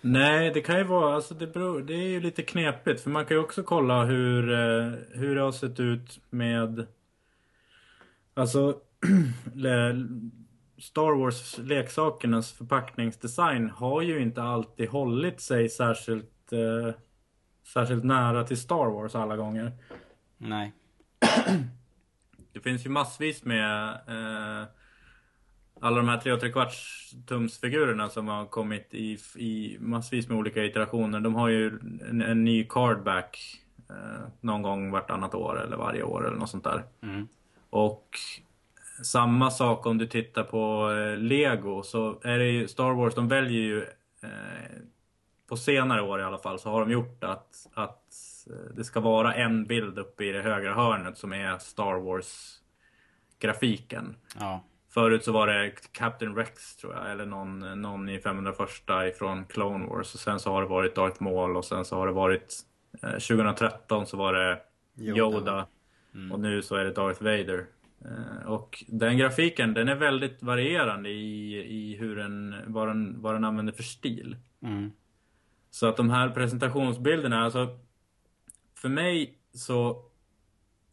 Nej, 0.00 0.50
det 0.54 0.60
kan 0.60 0.78
ju 0.78 0.84
vara, 0.84 1.14
alltså 1.14 1.34
det, 1.34 1.46
beror, 1.46 1.82
det 1.82 1.94
är 1.94 2.08
ju 2.08 2.20
lite 2.20 2.42
knepigt. 2.42 3.00
För 3.00 3.10
man 3.10 3.26
kan 3.26 3.36
ju 3.36 3.42
också 3.42 3.62
kolla 3.62 4.04
hur, 4.04 4.52
eh, 4.52 4.92
hur 5.10 5.34
det 5.34 5.40
har 5.40 5.52
sett 5.52 5.80
ut 5.80 6.20
med... 6.30 6.86
Alltså, 8.34 8.80
Star 10.78 11.18
Wars 11.18 11.58
leksakernas 11.58 12.52
förpackningsdesign 12.52 13.70
har 13.70 14.02
ju 14.02 14.22
inte 14.22 14.42
alltid 14.42 14.88
hållit 14.88 15.40
sig 15.40 15.68
särskilt, 15.68 16.52
eh, 16.52 16.94
särskilt 17.72 18.04
nära 18.04 18.44
till 18.44 18.60
Star 18.60 18.90
Wars 18.90 19.14
alla 19.14 19.36
gånger. 19.36 19.72
Nej. 20.38 20.72
Det 22.52 22.60
finns 22.60 22.86
ju 22.86 22.90
massvis 22.90 23.44
med 23.44 23.88
eh, 23.90 24.68
alla 25.80 25.96
de 25.96 26.08
här 26.08 26.18
3 26.18 26.32
och 26.32 26.40
3 26.40 26.52
kvarts 26.52 27.10
tumsfigurerna 27.26 28.08
som 28.08 28.28
har 28.28 28.46
kommit 28.46 28.94
i, 28.94 29.18
i 29.36 29.76
massvis 29.80 30.28
med 30.28 30.38
olika 30.38 30.64
iterationer. 30.64 31.20
De 31.20 31.34
har 31.34 31.48
ju 31.48 31.78
en, 32.08 32.22
en 32.22 32.44
ny 32.44 32.64
cardback 32.64 33.60
eh, 33.90 34.28
någon 34.40 34.62
gång 34.62 34.90
vartannat 34.90 35.34
år 35.34 35.62
eller 35.64 35.76
varje 35.76 36.02
år 36.02 36.26
eller 36.26 36.36
något 36.36 36.50
sånt 36.50 36.64
där. 36.64 36.82
Mm. 37.02 37.28
Och 37.70 38.18
samma 39.02 39.50
sak 39.50 39.86
om 39.86 39.98
du 39.98 40.06
tittar 40.06 40.42
på 40.42 40.92
eh, 40.92 41.16
Lego 41.16 41.82
så 41.82 42.20
är 42.22 42.38
det 42.38 42.48
ju 42.48 42.68
Star 42.68 42.92
Wars, 42.92 43.14
de 43.14 43.28
väljer 43.28 43.62
ju 43.62 43.82
eh, 44.22 44.80
på 45.50 45.56
senare 45.56 46.02
år 46.02 46.20
i 46.20 46.24
alla 46.24 46.38
fall 46.38 46.58
så 46.58 46.70
har 46.70 46.80
de 46.80 46.90
gjort 46.90 47.24
att, 47.24 47.68
att 47.74 48.04
eh, 48.50 48.74
det 48.76 48.84
ska 48.84 49.00
vara 49.00 49.34
en 49.34 49.64
bild 49.64 49.98
uppe 49.98 50.24
i 50.24 50.32
det 50.32 50.42
högra 50.42 50.74
hörnet 50.74 51.18
som 51.18 51.32
är 51.32 51.58
Star 51.58 51.94
Wars 51.94 52.60
grafiken. 53.38 54.16
Ja. 54.38 54.64
Förut 54.88 55.24
så 55.24 55.32
var 55.32 55.46
det 55.46 55.72
Captain 55.92 56.36
Rex 56.36 56.76
tror 56.76 56.94
jag, 56.94 57.10
eller 57.10 57.26
någon, 57.26 57.82
någon 57.82 58.08
i 58.08 58.18
501 58.18 58.68
ifrån 59.08 59.44
Clone 59.44 59.86
Wars. 59.86 60.14
Och 60.14 60.20
sen 60.20 60.40
så 60.40 60.52
har 60.52 60.62
det 60.62 60.68
varit 60.68 60.94
Darth 60.94 61.22
Maul 61.22 61.56
och 61.56 61.64
sen 61.64 61.84
så 61.84 61.96
har 61.96 62.06
det 62.06 62.12
varit 62.12 62.54
eh, 63.02 63.10
2013 63.10 64.06
så 64.06 64.16
var 64.16 64.32
det 64.32 64.58
Yoda. 64.98 65.18
Yoda. 65.18 65.66
Och 66.32 66.40
nu 66.40 66.62
så 66.62 66.76
är 66.76 66.84
det 66.84 66.92
Darth 66.92 67.22
Vader. 67.22 67.66
Eh, 68.04 68.46
och 68.46 68.84
den 68.88 69.18
grafiken 69.18 69.74
den 69.74 69.88
är 69.88 69.96
väldigt 69.96 70.42
varierande 70.42 71.10
i, 71.10 71.54
i 71.54 71.96
hur 71.96 72.16
den, 72.16 72.54
vad, 72.66 72.88
den, 72.88 73.22
vad 73.22 73.34
den 73.34 73.44
använder 73.44 73.72
för 73.72 73.82
stil. 73.82 74.36
Mm. 74.62 74.92
Så 75.70 75.86
att 75.86 75.96
de 75.96 76.10
här 76.10 76.28
presentationsbilderna, 76.28 77.44
alltså 77.44 77.78
för 78.74 78.88
mig 78.88 79.38
så 79.54 79.90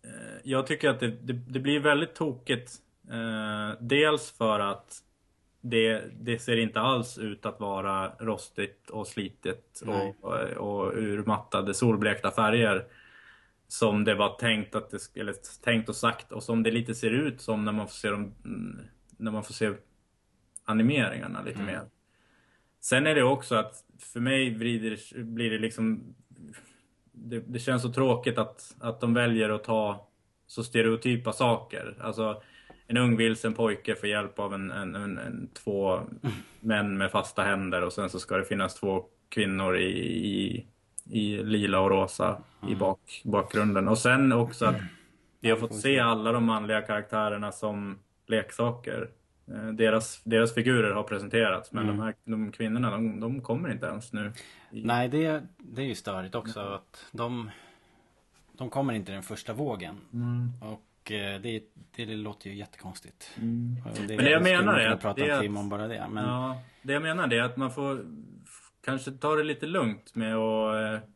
eh, 0.03 0.37
jag 0.43 0.67
tycker 0.67 0.89
att 0.89 0.99
det, 0.99 1.07
det, 1.07 1.33
det 1.33 1.59
blir 1.59 1.79
väldigt 1.79 2.15
tokigt. 2.15 2.71
Eh, 3.11 3.77
dels 3.79 4.31
för 4.31 4.59
att 4.59 5.03
det, 5.61 6.03
det 6.19 6.39
ser 6.39 6.57
inte 6.57 6.79
alls 6.79 7.17
ut 7.17 7.45
att 7.45 7.59
vara 7.59 8.09
rostigt 8.19 8.89
och 8.89 9.07
slitet 9.07 9.81
Nej. 9.85 10.15
och, 10.21 10.33
och, 10.33 10.97
urmattade 10.97 11.73
solblekta 11.73 12.31
färger. 12.31 12.87
Som 13.67 14.03
det 14.03 14.15
var 14.15 14.37
tänkt 14.37 14.75
att 14.75 14.89
det 14.89 15.21
eller 15.21 15.35
tänkt 15.63 15.89
och 15.89 15.95
sagt 15.95 16.31
och 16.31 16.43
som 16.43 16.63
det 16.63 16.71
lite 16.71 16.95
ser 16.95 17.11
ut 17.11 17.41
som 17.41 17.65
när 17.65 17.71
man 17.71 17.87
får 17.87 17.93
se 17.93 18.09
dem 18.09 18.33
mm, 18.45 18.79
när 19.17 19.31
man 19.31 19.43
får 19.43 19.53
se 19.53 19.73
animeringarna 20.65 21.41
lite 21.41 21.61
mer. 21.61 21.81
Sen 22.81 23.07
är 23.07 23.15
det 23.15 23.23
också 23.23 23.55
att 23.55 23.83
för 23.99 24.19
mig 24.19 24.57
vrider, 24.57 25.23
blir 25.23 25.51
det 25.51 25.59
liksom 25.59 26.15
det, 27.11 27.39
det 27.39 27.59
känns 27.59 27.81
så 27.81 27.93
tråkigt 27.93 28.37
att, 28.37 28.75
att 28.79 29.01
de 29.01 29.13
väljer 29.13 29.49
att 29.49 29.63
ta 29.63 30.07
så 30.47 30.63
stereotypa 30.63 31.33
saker. 31.33 31.97
Alltså 32.01 32.41
en 32.87 32.97
ung 32.97 33.17
vilsen 33.17 33.53
pojke 33.53 33.95
får 33.95 34.09
hjälp 34.09 34.39
av 34.39 34.53
en, 34.53 34.71
en, 34.71 34.95
en, 34.95 35.17
en, 35.17 35.49
två 35.63 35.99
män 36.59 36.97
med 36.97 37.11
fasta 37.11 37.43
händer 37.43 37.81
och 37.81 37.93
sen 37.93 38.09
så 38.09 38.19
ska 38.19 38.37
det 38.37 38.45
finnas 38.45 38.75
två 38.75 39.05
kvinnor 39.29 39.77
i, 39.77 39.89
i, 40.27 40.65
i 41.09 41.43
lila 41.43 41.79
och 41.79 41.89
rosa 41.89 42.41
i 42.69 42.75
bak, 42.75 43.21
bakgrunden. 43.25 43.87
Och 43.87 43.97
sen 43.97 44.33
också 44.33 44.65
att 44.65 44.75
vi 45.39 45.49
har 45.49 45.57
fått 45.57 45.75
se 45.75 45.99
alla 45.99 46.31
de 46.31 46.45
manliga 46.45 46.81
karaktärerna 46.81 47.51
som 47.51 47.99
leksaker. 48.27 49.09
Eh, 49.47 49.67
Deras, 49.67 50.21
deras 50.23 50.53
figurer 50.53 50.91
har 50.91 51.03
presenterats 51.03 51.71
men 51.71 51.87
de 51.87 51.99
här 51.99 52.13
de 52.23 52.51
kvinnorna 52.51 52.91
de, 52.91 53.19
de 53.19 53.41
kommer 53.41 53.71
inte 53.71 53.85
ens 53.85 54.13
nu. 54.13 54.31
I- 54.71 54.83
Nej, 54.85 55.09
det, 55.09 55.43
det 55.57 55.81
är 55.81 55.85
ju 55.85 55.95
störigt 55.95 56.35
också 56.35 56.59
att 56.59 57.05
de, 57.11 57.49
de 58.57 58.69
kommer 58.69 58.93
inte 58.93 59.11
den 59.11 59.23
första 59.23 59.53
vågen. 59.53 59.95
Mm. 60.13 60.51
Och 60.61 61.11
eh, 61.11 61.41
det, 61.41 61.63
det 61.95 62.05
låter 62.05 62.49
ju 62.49 62.55
jättekonstigt. 62.55 63.31
Och 63.35 63.41
Men 64.07 64.07
det 64.17 64.29
jag 64.29 64.43
menar 64.43 64.79
är 64.79 64.89
att 64.89 65.01
prata 65.01 65.21
det 65.23 65.29
är 65.29 65.59
att- 65.59 65.69
bara 65.69 65.87
det. 65.87 66.07
Men 66.09 66.25
Ja, 66.25 66.61
det 66.81 66.93
jag 66.93 67.01
menar 67.01 67.27
det 67.27 67.37
är 67.37 67.43
att 67.43 67.57
man 67.57 67.71
får 67.71 68.05
kanske 68.85 69.11
ta 69.11 69.35
det 69.35 69.43
lite 69.43 69.65
lugnt 69.65 70.15
med 70.15 70.35
att 70.35 70.75
eh, 71.03 71.09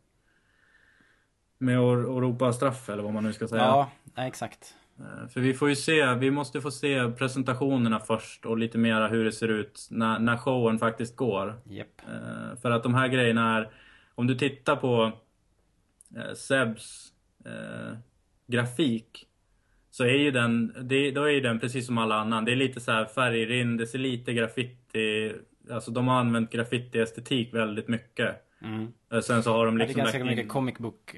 med 1.58 1.78
att, 1.80 2.06
ropa 2.06 2.54
straff 2.54 2.90
eller 2.90 3.04
vad 3.04 3.14
man 3.14 3.24
nu 3.24 3.34
ska 3.34 3.48
säga. 3.48 3.62
ja, 3.62 3.92
exakt. 4.26 4.76
Eh, 5.02 5.28
För 5.28 5.42
vi 5.42 5.54
får 5.54 5.70
ju 5.70 5.76
se, 5.76 6.14
vi 6.16 6.32
måste 6.32 6.62
få 6.62 6.72
se 6.72 7.12
presentationerna 7.12 8.00
först 8.00 8.46
och 8.46 8.58
lite 8.58 8.78
mera 8.78 9.08
hur 9.08 9.26
det 9.26 9.32
ser 9.32 9.48
ut 9.48 9.88
när, 9.92 10.20
när 10.20 10.38
showen 10.38 10.80
faktiskt 10.80 11.16
går. 11.16 11.62
Japp. 11.66 11.88
Eh, 12.08 12.60
För 12.62 12.72
att 12.72 12.84
de 12.84 12.94
här 12.94 13.08
grejerna 13.08 13.58
är, 13.58 13.70
om 14.16 14.28
du 14.28 14.36
tittar 14.36 14.76
på 14.76 15.12
eh, 16.16 16.34
Sebs 16.36 17.08
eh, 17.46 17.98
grafik 18.48 19.28
så 19.90 20.04
är 20.04 20.18
ju 20.18 20.32
den, 20.32 20.76
det, 20.82 21.12
då 21.12 21.24
är 21.24 21.30
ju 21.32 21.42
den 21.42 21.60
precis 21.60 21.86
som 21.86 21.98
alla 21.98 22.16
annan. 22.16 22.46
Det 22.46 22.52
är 22.52 22.56
lite 22.56 22.80
så 22.80 22.92
här 22.92 23.06
färgrinn, 23.06 23.78
det 23.78 23.88
ser 23.88 24.00
lite 24.00 24.34
graffiti, 24.34 25.34
alltså 25.72 25.92
de 25.92 26.08
har 26.08 26.20
använt 26.20 26.52
graffiti-estetik 26.52 27.54
väldigt 27.54 27.88
mycket. 27.88 28.36
Mm. 28.64 28.88
Sen 29.24 29.44
så 29.44 29.52
har 29.54 29.66
de 29.66 29.74
Ja, 29.74 29.78
det 29.78 29.84
är 29.84 29.88
liksom 29.88 30.00
ganska 30.00 30.18
lagt 30.18 30.28
mycket 30.30 30.44
in- 30.44 30.50
comic 30.50 30.78
book 30.78 31.16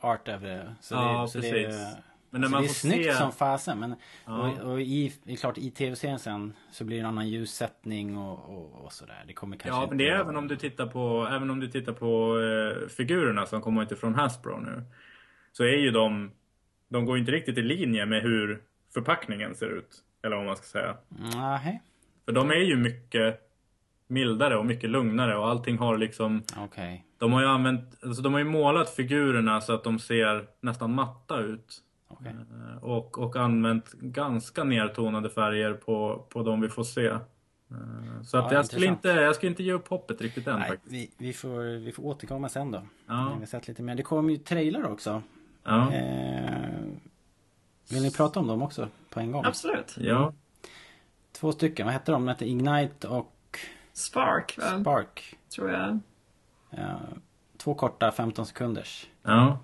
art 0.00 0.28
över 0.28 0.48
det. 0.48 0.74
Så 0.80 0.94
Ja, 0.94 1.22
det, 1.22 1.28
så 1.28 1.38
det, 1.38 1.50
precis. 1.50 1.80
är- 1.80 2.11
Men 2.32 2.40
när 2.40 2.48
så 2.48 2.52
man 2.52 2.62
det 2.62 2.68
är 2.68 2.72
snyggt 2.72 3.04
se- 3.04 3.12
som 3.18 3.32
fasen. 3.32 3.78
Men, 3.80 3.94
Ja. 4.26 4.50
och, 4.62 4.70
och 4.72 4.80
i, 4.80 5.12
det 5.24 5.32
är 5.32 5.36
klart 5.36 5.58
i 5.58 5.70
tv-serien 5.70 6.18
sen 6.18 6.52
så 6.70 6.84
blir 6.84 6.96
det 6.96 7.00
en 7.00 7.06
annan 7.06 7.28
ljussättning 7.28 8.16
och, 8.18 8.38
och, 8.58 8.84
och 8.84 8.92
sådär. 8.92 9.24
Det 9.26 9.32
kommer 9.32 9.56
kanske 9.56 9.80
Ja, 9.80 9.86
men 9.88 9.98
det 9.98 10.04
är 10.08 10.12
inte 10.12 10.20
även 10.24 10.36
om 10.36 10.48
du 10.48 10.56
tittar 10.56 10.86
på, 10.86 11.28
även 11.30 11.50
om 11.50 11.60
du 11.60 11.68
tittar 11.68 11.92
på 11.92 12.38
eh, 12.40 12.88
figurerna 12.88 13.46
som 13.46 13.60
kommer 13.60 13.82
inte 13.82 13.96
från 13.96 14.14
Hasbro 14.14 14.60
nu. 14.60 14.82
Så 15.52 15.64
är 15.64 15.76
ju 15.78 15.90
de, 15.90 16.30
de 16.88 17.04
går 17.04 17.16
ju 17.16 17.20
inte 17.20 17.32
riktigt 17.32 17.58
i 17.58 17.62
linje 17.62 18.06
med 18.06 18.22
hur 18.22 18.62
förpackningen 18.94 19.54
ser 19.54 19.66
ut. 19.78 19.98
Eller 20.24 20.36
vad 20.36 20.46
man 20.46 20.56
ska 20.56 20.66
säga. 20.66 20.96
Nej, 21.34 21.82
För 22.24 22.32
de 22.32 22.50
är 22.50 22.54
ju 22.64 22.76
mycket 22.76 23.40
mildare 24.06 24.56
och 24.56 24.66
mycket 24.66 24.90
lugnare 24.90 25.36
och 25.36 25.48
allting 25.48 25.78
har 25.78 25.98
liksom 25.98 26.42
okej. 26.58 27.06
De 27.18 27.32
har 27.32 27.40
ju 27.40 27.46
använt, 27.46 28.04
alltså 28.04 28.22
de 28.22 28.32
har 28.32 28.40
ju 28.40 28.46
målat 28.46 28.90
figurerna 28.90 29.60
så 29.60 29.72
att 29.74 29.84
de 29.84 29.98
ser 29.98 30.46
nästan 30.60 30.94
matta 30.94 31.38
ut. 31.38 31.82
Okej. 32.20 32.32
Eh, 32.76 32.84
Och, 32.84 33.18
och 33.18 33.36
använt 33.36 33.92
ganska 33.92 34.64
nertonade 34.64 35.30
färger 35.30 35.74
på, 35.74 36.26
på 36.28 36.42
de 36.42 36.60
vi 36.60 36.68
får 36.68 36.84
se. 36.84 37.06
Eh, 37.06 37.18
Så 38.24 38.38
att 38.38 38.52
Ja, 38.52 38.56
jag, 38.56 38.66
skulle 38.66 38.86
intressant. 38.86 39.04
inte, 39.14 39.20
jag 39.22 39.34
skulle 39.34 39.50
inte 39.50 39.62
ge 39.62 39.72
upp 39.72 39.88
hoppet 39.88 40.20
riktigt 40.20 40.46
än 40.46 40.58
Nej, 40.58 40.68
faktiskt. 40.68 40.92
vi, 40.92 41.10
vi, 41.18 41.32
får, 41.32 41.78
vi 41.84 41.92
får 41.92 42.02
återkomma 42.02 42.48
sen 42.48 42.70
då. 42.70 42.82
Ja. 43.06 43.36
Vi 43.40 43.46
sett 43.46 43.68
lite 43.68 43.82
mer. 43.82 43.94
Det 43.94 44.02
kommer 44.02 44.30
ju 44.30 44.36
trailer 44.36 44.86
också. 44.86 45.22
Ja. 45.64 45.92
Eh, 45.92 46.80
vill 47.90 48.02
ni 48.02 48.10
prata 48.10 48.40
om 48.40 48.46
dem 48.46 48.62
också 48.62 48.88
på 49.10 49.20
en 49.20 49.32
gång? 49.32 49.44
Absolut. 49.44 49.94
ja. 49.98 50.32
Två 51.32 51.52
stycken. 51.52 51.86
Vad 51.86 51.92
hette 51.92 52.12
de? 52.12 52.22
De 52.22 52.28
hette 52.28 52.48
Ignite 52.48 53.08
och 53.08 53.58
Spark, 53.92 54.58
va? 54.58 54.80
Spark. 54.80 55.38
tror 55.56 55.70
jag. 55.70 55.98
Eh, 56.70 56.96
två 57.56 57.74
korta 57.74 58.10
15 58.12 58.46
sekunders. 58.46 59.06
Ja. 59.22 59.58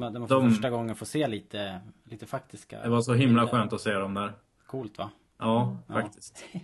De, 0.00 0.12
de 0.14 0.28
får 0.28 0.34
De- 0.34 0.50
första 0.50 0.70
gången 0.70 0.94
få 0.96 1.04
se 1.04 1.26
lite, 1.28 1.80
lite 2.04 2.26
faktiska 2.26 2.80
Det 2.80 2.88
var 2.88 3.00
så 3.02 3.14
himla 3.14 3.42
bilder. 3.42 3.58
skönt 3.58 3.72
att 3.72 3.80
se 3.80 3.92
dem 3.92 4.14
där. 4.14 4.32
Coolt 4.66 4.98
va? 4.98 5.10
Ja, 5.38 5.76
Ja. 5.88 5.94
faktiskt. 5.94 6.44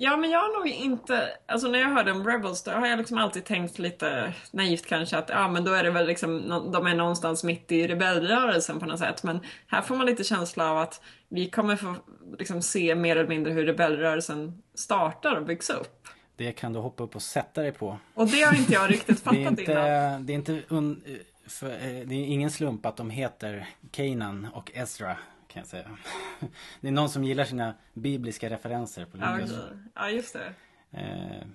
Ja, 0.00 0.16
men 0.16 0.30
jag 0.30 0.38
har 0.40 0.58
nog 0.58 0.68
inte... 0.68 1.28
Alltså 1.46 1.68
när 1.68 1.78
jag 1.78 1.88
hörde 1.88 2.12
om 2.12 2.26
Rebels 2.26 2.62
då 2.62 2.70
har 2.70 2.86
jag 2.86 2.98
liksom 2.98 3.18
alltid 3.18 3.44
tänkt 3.44 3.78
lite 3.78 4.32
naivt 4.52 4.86
kanske 4.86 5.18
att 5.18 5.28
ja, 5.28 5.48
men 5.48 5.64
då 5.64 5.72
är 5.72 5.84
det 5.84 5.90
väl 5.90 6.06
liksom, 6.06 6.48
de 6.72 6.86
är 6.86 6.94
någonstans 6.94 7.44
mitt 7.44 7.72
i 7.72 7.86
rebellrörelsen 7.88 8.80
på 8.80 8.86
något 8.86 8.98
sätt. 8.98 9.22
Men 9.22 9.40
här 9.66 9.82
får 9.82 9.96
man 9.96 10.06
lite 10.06 10.24
känsla 10.24 10.70
av 10.70 10.78
att 10.78 11.02
vi 11.28 11.50
kommer 11.50 11.76
få 11.76 11.94
liksom 12.38 12.62
se 12.62 12.94
mer 12.94 13.16
eller 13.16 13.28
mindre 13.28 13.52
hur 13.52 13.66
rebellrörelsen 13.66 14.62
startar 14.74 15.36
och 15.36 15.46
byggs 15.46 15.70
upp. 15.70 16.08
Det 16.36 16.52
kan 16.52 16.72
du 16.72 16.78
hoppa 16.78 17.02
upp 17.04 17.14
och 17.16 17.22
sätta 17.22 17.62
dig 17.62 17.72
på. 17.72 17.98
Och 18.14 18.26
det 18.28 18.42
har 18.42 18.54
inte 18.56 18.72
jag 18.72 18.90
riktigt 18.90 19.24
Det 19.24 19.30
är 19.30 19.44
fattat 19.44 19.58
inte, 19.60 19.72
innan. 19.72 20.26
det 20.26 20.32
är 20.32 20.34
inte 20.34 20.62
un, 20.68 21.02
för, 21.48 21.70
eh, 21.70 21.78
det 22.06 22.14
är 22.14 22.26
ingen 22.26 22.50
slump 22.50 22.86
att 22.86 22.96
de 22.96 23.10
heter 23.10 23.66
Kanan 23.90 24.46
och 24.54 24.70
Ezra 24.74 25.16
kan 25.48 25.60
jag 25.60 25.66
säga. 25.66 25.98
Det 26.80 26.88
är 26.88 26.92
någon 26.92 27.08
som 27.08 27.24
gillar 27.24 27.44
sina 27.44 27.74
bibliska 27.94 28.50
referenser 28.50 29.04
på 29.04 29.18
Ja, 29.18 29.34
okej. 29.42 29.48
ja, 29.94 30.10
just 30.10 30.32
det. 30.32 30.54
Eh, 30.90 31.46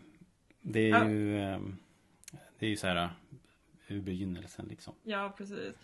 det 0.61 0.79
är 0.79 0.89
Ja. 0.89 1.09
ju 1.09 1.39
eh, 1.41 1.59
Det 2.59 2.65
är 2.65 2.69
ju 2.69 2.77
så 2.77 2.87
här 2.87 3.09
ur 3.87 4.01
begynnelsen 4.01 4.65
liksom. 4.69 4.93
Ja, 5.03 5.33
precis. 5.37 5.75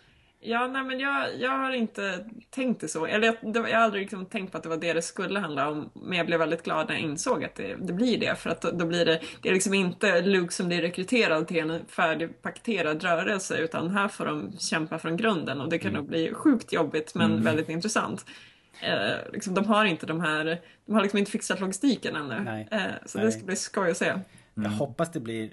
Ja, 0.42 0.66
nej 0.66 0.84
men 0.84 1.00
jag, 1.00 1.40
jag 1.40 1.50
har 1.50 1.72
inte 1.72 2.24
tänkt 2.50 2.80
det 2.80 2.88
så. 2.88 3.06
Eller 3.06 3.26
jag, 3.26 3.56
jag 3.68 3.78
har 3.78 3.84
aldrig 3.84 4.02
liksom 4.02 4.26
tänkt 4.26 4.52
på 4.52 4.56
att 4.56 4.62
det 4.62 4.68
var 4.68 4.76
det 4.76 4.92
det 4.92 5.02
skulle 5.02 5.40
handla 5.40 5.68
om. 5.68 5.90
Men 5.94 6.18
jag 6.18 6.26
blev 6.26 6.38
väldigt 6.38 6.62
glad 6.62 6.88
när 6.88 6.94
jag 6.94 7.02
insåg 7.02 7.44
att 7.44 7.54
det, 7.54 7.74
det 7.74 7.92
blir 7.92 8.18
det. 8.20 8.34
För 8.38 8.50
att 8.50 8.60
då, 8.60 8.70
då 8.70 8.86
blir 8.86 9.04
det, 9.04 9.20
det 9.42 9.48
är 9.48 9.52
liksom 9.52 9.74
inte 9.74 10.20
Luke 10.20 10.52
som 10.52 10.68
blir 10.68 10.82
rekryterad 10.82 11.48
till 11.48 11.58
en 11.58 11.86
färdigpaketerad 11.86 13.02
rörelse. 13.02 13.58
Utan 13.58 13.90
här 13.90 14.08
får 14.08 14.24
de 14.24 14.52
kämpa 14.58 14.98
från 14.98 15.16
grunden. 15.16 15.60
Och 15.60 15.68
det 15.68 15.78
kan 15.78 15.92
nog 15.92 16.08
bli 16.08 16.34
sjukt 16.34 16.72
jobbigt 16.72 17.14
men 17.14 17.42
väldigt 17.42 17.68
intressant. 17.68 18.26
Eh, 18.82 19.32
liksom, 19.32 19.54
de 19.54 19.64
har 19.64 19.84
inte 19.84 20.06
de 20.06 20.20
här, 20.20 20.60
de 20.86 20.94
har 20.94 21.02
liksom 21.02 21.18
inte 21.18 21.30
fixat 21.30 21.60
logistiken 21.60 22.16
ännu. 22.16 22.66
Eh, 22.70 22.80
så 23.06 23.18
Nej. 23.18 23.26
det 23.26 23.32
ska 23.32 23.44
bli 23.44 23.56
skoj 23.56 23.90
att 23.90 23.96
se. 23.96 24.14
Jag 24.54 24.70
hoppas 24.70 25.12
det 25.12 25.20
blir 25.20 25.50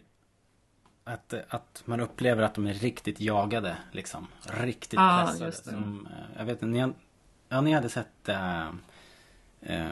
att, 1.08 1.34
att 1.50 1.82
man 1.86 2.00
upplever 2.00 2.44
att 2.44 2.56
de 2.56 2.68
är 2.68 2.74
riktigt 2.74 3.22
jagade 3.22 3.78
liksom. 3.92 4.28
Riktigt 4.62 5.00
Ah, 5.00 5.26
pressade. 5.26 5.46
just 5.46 5.66
det. 5.66 5.72
Som, 5.72 6.08
eh, 6.12 6.38
jag 6.40 6.46
vet 6.46 6.64
inte, 6.64 6.66
ni, 6.88 6.94
ja, 7.50 7.62
ni 7.62 7.72
hade 7.74 7.90
sett 7.90 8.30
äh, 8.30 8.68
äh, 9.62 9.88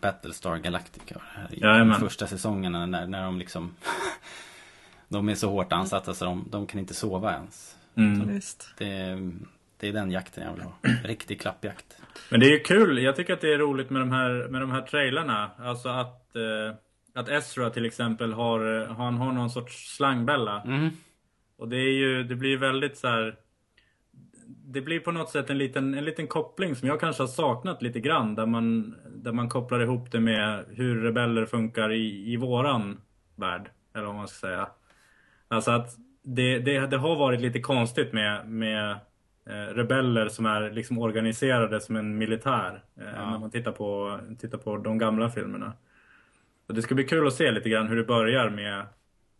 Battlestar 0.00 0.56
Galactica 0.56 1.20
här 1.34 1.54
i 1.54 1.60
Jajamän. 1.60 1.88
de 1.88 2.00
första 2.08 2.26
säsongerna 2.26 2.86
när, 2.86 3.06
när 3.06 3.22
de 3.22 3.38
liksom 3.38 3.74
De 5.08 5.28
är 5.28 5.34
så 5.34 5.50
hårt 5.50 5.72
ansatta 5.72 6.14
så 6.14 6.24
de, 6.24 6.46
de 6.50 6.66
kan 6.66 6.80
inte 6.80 6.94
sova 6.94 7.32
ens. 7.34 7.76
Mm. 7.94 8.40
Det, 8.78 9.16
Det 9.76 9.88
är 9.88 9.92
den 9.92 10.10
jakten 10.10 10.44
jag 10.44 10.52
vill 10.52 10.62
ha. 10.62 10.72
Riktig 11.04 11.40
klappjakt. 11.40 11.96
Men 12.30 12.40
det 12.40 12.46
är 12.46 12.50
ju 12.50 12.58
kul. 12.60 12.98
Jag 13.02 13.16
tycker 13.16 13.32
att 13.32 13.40
det 13.40 13.54
är 13.54 13.58
roligt 13.58 13.90
med 13.90 14.02
de 14.02 14.12
här, 14.12 14.48
med 14.48 14.60
de 14.60 14.70
här 14.70 14.82
trailerna. 14.82 15.50
Alltså 15.58 15.88
att, 15.88 16.36
eh, 16.36 16.74
att 17.18 17.28
Ezra 17.28 17.70
till 17.70 17.86
exempel 17.86 18.32
har, 18.32 18.84
han 18.84 19.14
har 19.14 19.32
någon 19.32 19.50
sorts 19.50 19.96
slangbälla. 19.96 20.62
Mm. 20.62 20.88
Och 21.56 21.68
det 21.68 21.76
är 21.76 21.92
ju, 21.92 22.22
det 22.24 22.34
blir 22.34 22.56
väldigt 22.56 22.96
så 22.96 23.08
här. 23.08 23.36
Det 24.46 24.80
blir 24.80 25.00
på 25.00 25.12
något 25.12 25.30
sätt 25.30 25.50
en 25.50 25.58
liten, 25.58 25.94
en 25.94 26.04
liten 26.04 26.26
koppling 26.26 26.76
som 26.76 26.88
jag 26.88 27.00
kanske 27.00 27.22
har 27.22 27.28
saknat 27.28 27.82
lite 27.82 28.00
grann. 28.00 28.34
Där 28.34 28.46
man, 28.46 28.94
där 29.08 29.32
man 29.32 29.48
kopplar 29.48 29.80
ihop 29.80 30.12
det 30.12 30.20
med 30.20 30.64
hur 30.68 31.02
rebeller 31.02 31.46
funkar 31.46 31.92
i, 31.92 32.32
i 32.32 32.36
våran 32.36 33.00
värld. 33.36 33.70
Eller 33.94 34.06
vad 34.06 34.14
man 34.14 34.28
ska 34.28 34.46
säga. 34.46 34.68
Alltså 35.48 35.70
att 35.70 35.96
det, 36.22 36.58
det, 36.58 36.86
det 36.86 36.96
har 36.96 37.16
varit 37.16 37.40
lite 37.40 37.60
konstigt 37.60 38.12
med, 38.12 38.48
med 38.48 38.90
eh, 39.46 39.74
rebeller 39.74 40.28
som 40.28 40.46
är 40.46 40.70
liksom 40.70 40.98
organiserade 40.98 41.80
som 41.80 41.96
en 41.96 42.18
militär. 42.18 42.84
Eh, 42.96 43.30
När 43.30 43.38
man 43.38 43.50
tittar 43.50 43.72
på, 43.72 44.20
tittar 44.40 44.58
på 44.58 44.76
de 44.76 44.98
gamla 44.98 45.30
filmerna. 45.30 45.72
Och 46.68 46.74
det 46.74 46.82
ska 46.82 46.94
bli 46.94 47.04
kul 47.04 47.26
att 47.26 47.34
se 47.34 47.50
lite 47.50 47.68
grann 47.68 47.88
hur 47.88 47.96
det 47.96 48.04
börjar 48.04 48.50
med, 48.50 48.86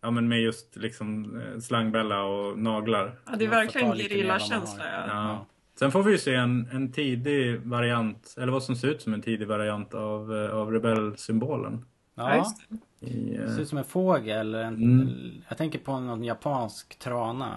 ja, 0.01 0.11
men 0.11 0.29
med 0.29 0.41
just 0.41 0.77
liksom 0.77 1.41
eh, 1.41 1.61
slangbälla 1.61 2.23
och 2.23 2.59
naglar. 2.59 3.19
Ja, 3.27 3.33
det 3.39 3.45
är 3.45 3.49
verkligen 3.49 3.93
gerillakänsla. 3.97 4.85
Ja. 4.93 5.05
Ja. 5.07 5.47
Sen 5.79 5.91
får 5.93 6.03
vi 6.03 6.13
ju 6.13 6.19
se 6.19 6.35
en, 6.35 6.69
en 6.73 6.93
tidig 6.93 7.61
variant, 7.61 8.35
eller 8.39 8.53
vad 8.53 8.63
som 8.63 8.77
ser 8.77 8.89
ut 8.89 9.03
som 9.03 9.15
en 9.15 9.23
tidig 9.23 9.49
variant 9.49 9.95
av, 9.95 10.37
eh, 10.37 10.51
av 10.57 10.73
rebellsymbolen. 10.73 11.85
Ja, 12.15 12.31
Ja, 12.31 12.37
just 12.37 12.69
det. 12.69 12.77
I, 13.07 13.37
det 13.37 13.45
eh, 13.45 13.51
ser 13.55 13.63
ut 13.63 13.69
som 13.69 13.79
en 13.79 13.85
fågel. 13.85 14.55
En, 14.55 14.75
Mm. 14.75 15.09
Jag 15.49 15.59
tänker 15.59 15.79
på 15.79 16.01
någon 16.01 16.25
japansk 16.25 16.99
trana 16.99 17.55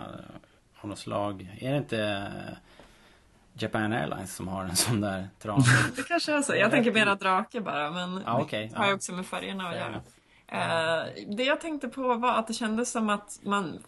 av 0.81 0.89
något 0.89 0.99
slag. 0.99 1.57
Är 1.59 1.71
det 1.71 1.77
inte 1.77 2.27
Japan 3.53 3.93
Airlines 3.93 4.35
som 4.35 4.47
har 4.47 4.63
en 4.63 4.75
sån 4.75 5.01
där 5.01 5.29
trana? 5.39 5.63
Det 5.95 6.07
kanske 6.07 6.33
är 6.33 6.41
så. 6.41 6.55
Jag 6.55 6.71
tänker 6.71 6.91
mera 6.91 7.15
drake 7.15 7.61
bara, 7.61 7.91
men 7.91 8.23
Ja, 8.25 8.41
okej. 8.41 8.69
det 8.73 8.77
har 8.77 8.87
ju 8.87 8.93
också 8.93 9.13
med 9.13 9.25
färgerna 9.25 9.69
att 9.69 9.75
göra. 9.75 10.01
Eh, 10.47 11.05
det 11.37 11.43
jag 11.43 11.61
tänkte 11.61 11.87
på 11.87 12.13
var 12.15 12.33
att 12.33 12.47
det 12.47 12.53
kändes 12.53 12.91
som 12.91 13.09
att 13.09 13.39
man 13.43 13.79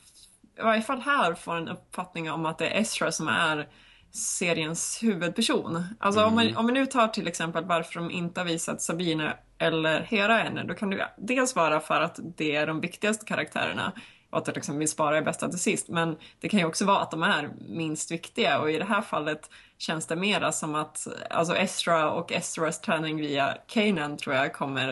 i 0.60 0.62
varje 0.62 0.82
fall 0.82 1.02
här 1.02 1.34
får 1.34 1.56
en 1.56 1.68
uppfattning 1.68 2.32
om 2.32 2.46
att 2.46 2.58
det 2.58 2.68
är 2.68 2.82
Ezra 2.82 3.12
som 3.12 3.28
är 3.28 3.68
seriens 4.12 5.00
huvudperson. 5.04 5.84
Alltså 6.00 6.26
om, 6.26 6.36
man, 6.36 6.58
om 6.58 6.68
vi 6.68 6.74
nu 6.74 6.86
tar 6.86 7.08
till 7.08 7.28
exempel 7.28 7.66
varför 7.66 8.00
de 8.00 8.12
inte 8.12 8.40
har 8.40 8.46
visat 8.46 8.82
Sabine 8.82 9.34
eller 9.58 10.02
Hera 10.02 10.44
ännu, 10.44 10.64
då 10.64 10.74
kan 10.74 10.90
det 10.90 11.08
dels 11.18 11.56
vara 11.56 11.80
för 11.80 12.02
att 12.02 12.20
det 12.38 12.56
är 12.56 12.68
de 12.68 12.82
viktigaste 12.82 13.26
karaktärerna 13.26 13.92
och 14.34 14.40
att 14.40 14.46
det 14.46 14.52
liksom 14.52 14.78
vill 14.78 14.90
spara 14.90 15.18
i 15.18 15.22
bästa 15.22 15.50
till 15.50 15.60
sist. 15.60 15.88
Men 15.90 16.16
det 16.40 16.50
kan 16.50 16.60
ju 16.60 16.66
också 16.66 16.86
vara 16.86 17.00
att 17.00 17.12
de 17.12 17.24
är 17.24 17.50
minst 17.70 18.12
viktiga 18.12 18.60
och 18.60 18.72
i 18.72 18.78
det 18.78 18.86
här 18.86 19.02
fallet 19.02 19.50
känns 19.78 20.06
det 20.08 20.16
mera 20.16 20.52
som 20.52 20.76
att 20.76 21.08
alltså 21.30 21.56
Ezra 21.56 22.12
och 22.12 22.32
Ezras 22.32 22.82
träning 22.82 23.18
via 23.18 23.58
Kanan 23.68 24.18
tror 24.18 24.36
jag 24.36 24.54
kommer 24.54 24.92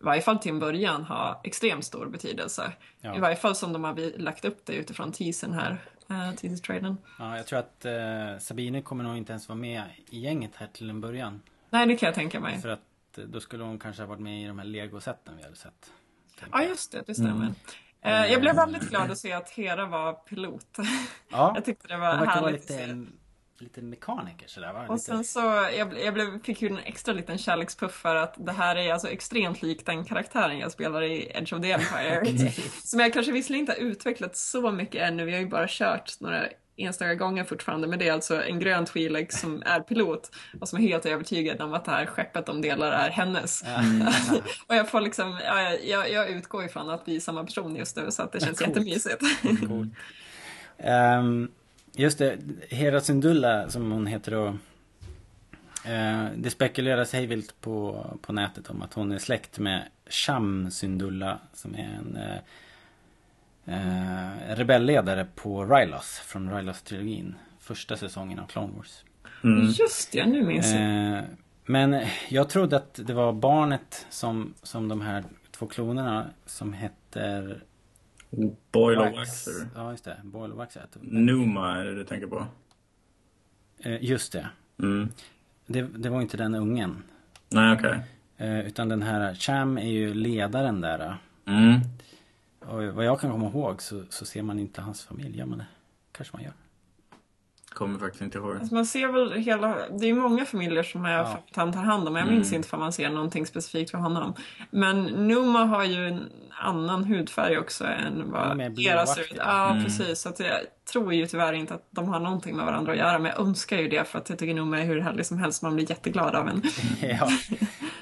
i 0.00 0.04
varje 0.04 0.22
fall 0.22 0.38
till 0.38 0.50
en 0.50 0.58
början 0.58 1.04
ha 1.04 1.40
extremt 1.44 1.84
stor 1.84 2.06
betydelse. 2.06 2.72
Ja. 3.00 3.16
I 3.16 3.20
varje 3.20 3.36
fall 3.36 3.54
som 3.54 3.72
de 3.72 3.84
har 3.84 3.94
vi- 3.94 4.18
lagt 4.18 4.44
upp 4.44 4.66
det 4.66 4.72
utifrån 4.72 5.12
teasern 5.12 5.52
här, 5.52 5.70
uh, 6.10 6.34
teaser-trailern. 6.34 6.96
Ja, 7.18 7.36
jag 7.36 7.46
tror 7.46 7.58
att 7.58 7.84
eh, 7.84 7.92
Sabine 8.40 8.82
kommer 8.82 9.04
nog 9.04 9.16
inte 9.16 9.32
ens 9.32 9.48
vara 9.48 9.58
med 9.58 9.82
i 10.10 10.20
gänget 10.20 10.50
här 10.56 10.66
till 10.72 10.90
en 10.90 11.00
början. 11.00 11.42
Nej, 11.70 11.86
det 11.86 11.96
kan 11.96 12.06
jag 12.06 12.14
tänka 12.14 12.40
mig. 12.40 12.60
För 12.60 12.68
att 12.68 13.18
eh, 13.18 13.24
då 13.24 13.40
skulle 13.40 13.64
hon 13.64 13.78
kanske 13.78 14.02
ha 14.02 14.06
varit 14.06 14.20
med 14.20 14.42
i 14.42 14.46
de 14.46 14.58
här 14.58 14.66
Lego-sätten 14.66 15.36
vi 15.36 15.42
hade 15.42 15.56
sett. 15.56 15.92
Ja, 16.52 16.62
just 16.62 16.92
det, 16.92 17.02
det 17.06 17.14
stämmer. 17.14 17.44
Eh, 17.46 17.52
jag 18.10 18.40
blev 18.40 18.56
väldigt 18.56 18.90
glad 18.90 19.10
att 19.10 19.18
se 19.18 19.32
att 19.32 19.50
Hera 19.50 19.86
var 19.86 20.12
pilot. 20.12 20.78
Ja, 21.28 21.52
jag 21.54 21.64
tyckte 21.64 21.88
det 21.88 21.94
hon 21.94 22.00
var 22.00 22.10
verkar 22.10 22.26
vara 22.26 22.34
härligt 22.34 22.60
att 22.60 22.66
se. 22.66 22.86
lite, 22.86 23.06
lite 23.58 23.82
mekaniker 23.82 24.48
sådär 24.48 24.72
va? 24.72 24.86
Och 24.88 24.94
Lite... 24.94 25.04
sen 25.04 25.24
så, 25.24 25.40
jag, 25.76 26.00
jag 26.04 26.14
blev, 26.14 26.42
fick 26.42 26.62
ju 26.62 26.68
en 26.68 26.78
extra 26.78 27.14
liten 27.14 27.38
kärlekspuff 27.38 27.92
för 27.92 28.16
att 28.16 28.34
det 28.46 28.52
här 28.52 28.76
är 28.76 28.92
alltså 28.92 29.08
extremt 29.08 29.62
lik 29.62 29.86
den 29.86 30.04
karaktären 30.04 30.58
jag 30.58 30.72
spelar 30.72 31.02
i 31.02 31.32
Edge 31.34 31.52
of 31.52 31.62
the 31.62 31.72
Empire. 31.72 32.50
som 32.82 33.00
jag 33.00 33.12
kanske 33.12 33.32
visserligen 33.32 33.60
inte 33.60 33.72
har 33.72 33.86
utvecklat 33.86 34.36
så 34.36 34.70
mycket 34.70 35.02
ännu, 35.02 35.24
vi 35.24 35.32
har 35.32 35.40
ju 35.40 35.48
bara 35.48 35.66
kört 35.68 36.20
några 36.20 36.48
enstaka 36.82 37.14
gånger 37.14 37.44
fortfarande, 37.44 37.86
men 37.88 37.98
det 37.98 38.08
är 38.08 38.12
alltså 38.12 38.42
en 38.42 38.60
grön 38.60 38.84
Twi'lek 38.84 39.30
som 39.30 39.62
är 39.66 39.80
pilot 39.80 40.30
och 40.60 40.68
som 40.68 40.78
är 40.78 40.82
helt 40.82 41.06
övertygad 41.06 41.60
om 41.60 41.74
att 41.74 41.84
det 41.84 41.90
här 41.90 42.06
skeppet 42.06 42.46
de 42.46 42.62
delar 42.62 42.92
är 42.92 43.10
hennes. 43.10 43.62
och 44.66 44.76
jag 44.76 44.88
får 44.88 45.00
liksom, 45.00 45.40
ja, 45.44 45.70
jag, 45.72 46.10
jag 46.10 46.30
utgår 46.30 46.64
ifrån 46.64 46.90
att 46.90 47.02
vi 47.04 47.16
är 47.16 47.20
samma 47.20 47.44
person 47.44 47.76
just 47.76 47.96
nu 47.96 48.10
så 48.10 48.22
att 48.22 48.32
det 48.32 48.40
känns 48.40 48.58
Coolt. 48.58 48.68
jättemysigt. 48.68 49.22
Ehm, 50.78 51.50
just 51.92 52.18
det, 52.18 52.38
Hera 52.68 53.00
Syndulla 53.00 53.70
som 53.70 53.92
hon 53.92 54.06
heter 54.06 54.32
då. 54.32 54.46
Eh, 55.84 56.24
det 56.36 56.50
spekuleras 56.50 57.12
hejvilt 57.12 57.60
på, 57.60 58.06
på 58.22 58.32
nätet 58.32 58.70
om 58.70 58.82
att 58.82 58.94
hon 58.94 59.12
är 59.12 59.18
släkt 59.18 59.58
med 59.58 59.82
Sham 60.06 60.70
Syndulla 60.70 61.38
som 61.54 61.74
är 61.74 61.98
en 61.98 62.16
eh, 62.16 62.38
eh, 63.66 64.54
rebellledare 64.56 65.26
på 65.34 65.64
Rylos 65.64 66.18
från 66.18 66.50
Rylos-trilogin. 66.50 67.34
Första 67.60 67.96
säsongen 67.96 68.38
av 68.38 68.46
Clone 68.46 68.72
Wars. 68.76 69.04
mm. 69.44 69.66
Just 69.66 70.12
det, 70.12 70.26
nu 70.26 70.42
minns 70.42 70.72
jag. 70.72 71.16
Eh, 71.18 71.22
men 71.64 72.06
jag 72.28 72.48
trodde 72.48 72.76
att 72.76 72.94
det 72.94 73.12
var 73.12 73.32
barnet 73.32 74.06
som, 74.10 74.54
som 74.62 74.88
de 74.88 75.00
här 75.00 75.24
två 75.50 75.66
klonerna 75.66 76.26
som 76.46 76.72
heter 76.72 77.62
Boil 78.72 78.98
Wax. 78.98 79.16
Waxer. 79.16 79.68
Ja 79.74 79.90
just 79.90 80.04
det, 80.04 80.16
Boil 80.24 80.50
och 80.52 80.58
Wax. 80.58 80.76
heter 80.76 81.00
det. 81.02 81.18
Numa 81.20 81.78
är 81.78 81.84
det 81.84 81.94
du 81.94 82.04
tänker 82.04 82.26
på. 82.26 82.46
Eh, 83.78 84.04
just 84.04 84.32
det. 84.32 84.48
Mm. 84.78 85.08
det. 85.66 85.82
Det 85.82 86.08
var 86.08 86.20
inte 86.20 86.36
den 86.36 86.54
ungen. 86.54 87.02
Nej, 87.48 87.72
okej. 87.76 88.00
Eh, 88.36 88.60
utan 88.60 88.88
den 88.88 89.02
här 89.02 89.34
Cham 89.34 89.78
är 89.78 89.90
ju 89.90 90.14
ledaren 90.14 90.80
där. 90.80 91.16
Mm. 91.46 91.80
Och 92.68 92.82
vad 92.94 93.04
jag 93.04 93.20
kan 93.20 93.30
komma 93.30 93.46
ihåg 93.48 93.82
så, 93.82 94.02
så 94.10 94.24
ser 94.24 94.42
man 94.42 94.58
inte 94.58 94.80
hans 94.82 95.04
familj. 95.04 95.38
Ja, 95.38 95.46
men 95.46 95.58
det 95.58 95.64
kanske 96.12 96.36
man 96.36 96.42
gör. 96.44 96.52
Kommer 97.68 97.98
faktiskt 97.98 98.22
inte 98.22 98.38
ihåg. 98.38 98.56
Alltså 98.56 98.74
man 98.74 98.86
ser 98.86 99.08
väl 99.08 99.32
hela, 99.32 99.68
det 99.88 100.04
är 100.04 100.08
ju 100.08 100.14
många 100.14 100.44
familjer 100.44 100.82
som 100.82 101.04
jag 101.04 101.20
Ja. 101.26 101.38
han 101.54 101.72
tar 101.72 101.80
hand 101.82 102.08
om. 102.08 102.16
Jag 102.16 102.28
minns 102.28 102.52
inte 102.52 102.68
om 102.72 102.80
man 102.80 102.92
ser 102.92 103.10
någonting 103.10 103.46
specifikt 103.46 103.90
för 103.90 103.98
honom. 103.98 104.34
Men 104.70 105.02
Numa 105.04 105.64
har 105.64 105.84
ju 105.84 106.08
en 106.08 106.28
annan 106.50 107.04
hudfärg 107.04 107.58
också 107.58 107.84
än 107.84 108.20
är 108.20 108.24
vad 108.24 108.60
Hera 108.78 109.06
ser 109.06 109.20
ut. 109.20 109.32
Ja, 109.36 109.70
Mm. 109.70 109.84
precis. 109.84 110.20
Så 110.20 110.28
att 110.28 110.40
jag 110.40 110.58
tror 110.92 111.14
ju 111.14 111.26
tyvärr 111.26 111.52
inte 111.52 111.74
att 111.74 111.86
de 111.90 112.08
har 112.08 112.20
någonting 112.20 112.56
med 112.56 112.66
varandra 112.66 112.92
att 112.92 112.98
göra. 112.98 113.18
Men 113.18 113.32
jag 113.36 113.40
önskar 113.46 113.78
ju 113.78 113.88
det 113.88 114.04
för 114.08 114.18
att 114.18 114.28
jag 114.28 114.38
tycker 114.38 114.54
Numa 114.54 114.80
är 114.80 114.84
hur 114.84 115.00
härlig 115.00 115.26
som 115.26 115.38
helst. 115.38 115.62
Man 115.62 115.74
blir 115.74 115.90
jätteglad 115.90 116.34
av 116.34 116.48
en. 116.48 116.62
ja. 117.00 117.28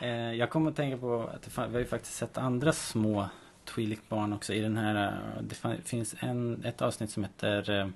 eh, 0.06 0.11
jag 0.34 0.50
kommer 0.50 0.70
att 0.70 0.76
tänka 0.76 0.96
på 0.98 1.30
att 1.34 1.68
vi 1.68 1.72
har 1.72 1.78
ju 1.80 1.86
faktiskt 1.86 2.14
sett 2.14 2.38
andra 2.38 2.72
små 2.72 3.28
Twi'lek-barn 3.74 4.32
också 4.32 4.54
i 4.54 4.60
den 4.60 4.76
här. 4.76 5.06
eh, 5.36 5.42
Det 5.42 5.76
finns 5.84 6.14
en, 6.20 6.64
ett 6.64 6.82
avsnitt 6.82 7.10
som 7.10 7.24
heter 7.24 7.70
eh, 7.70 7.88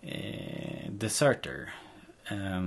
eh, 0.00 0.90
Deserter. 0.92 1.72
Eh, 2.24 2.66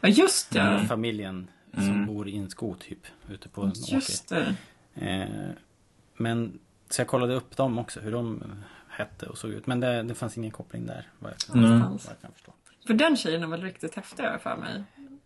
Ja, 0.00 0.08
just 0.08 0.50
det. 0.52 0.60
Mm. 0.60 0.86
Familjen 0.86 1.50
som 1.74 1.82
Mm. 1.88 2.06
bor 2.06 2.28
i 2.28 2.36
en 2.36 2.50
sko 2.50 2.74
typ. 2.74 3.06
Ute 3.30 3.48
på 3.48 3.62
en 3.62 3.68
åker. 3.70 3.94
Just 3.94 4.28
det. 4.28 4.54
Eh, 4.94 5.50
men 6.16 6.58
så 6.88 7.00
jag 7.00 7.08
kollade 7.08 7.34
upp 7.34 7.56
dem 7.56 7.78
också, 7.78 8.00
hur 8.00 8.12
de 8.12 8.42
hette 8.88 9.26
och 9.26 9.38
såg 9.38 9.50
ut. 9.50 9.66
Men 9.66 9.80
det, 9.80 10.02
det 10.02 10.14
fanns 10.14 10.36
ingen 10.38 10.50
koppling 10.50 10.86
där. 10.86 11.08
Vad 11.18 11.32
jag 11.32 11.38
kan, 11.38 11.64
Mm. 11.64 11.80
vad 11.80 11.90
jag 12.08 12.20
kan 12.20 12.32
förstå. 12.32 12.52
För 12.86 12.94
den 12.94 13.16
tjejen 13.16 13.42
är 13.42 13.46
väl 13.46 13.62
riktigt 13.62 13.94
häftig 13.94 14.24
för 14.40 14.56
mig. 14.56 14.82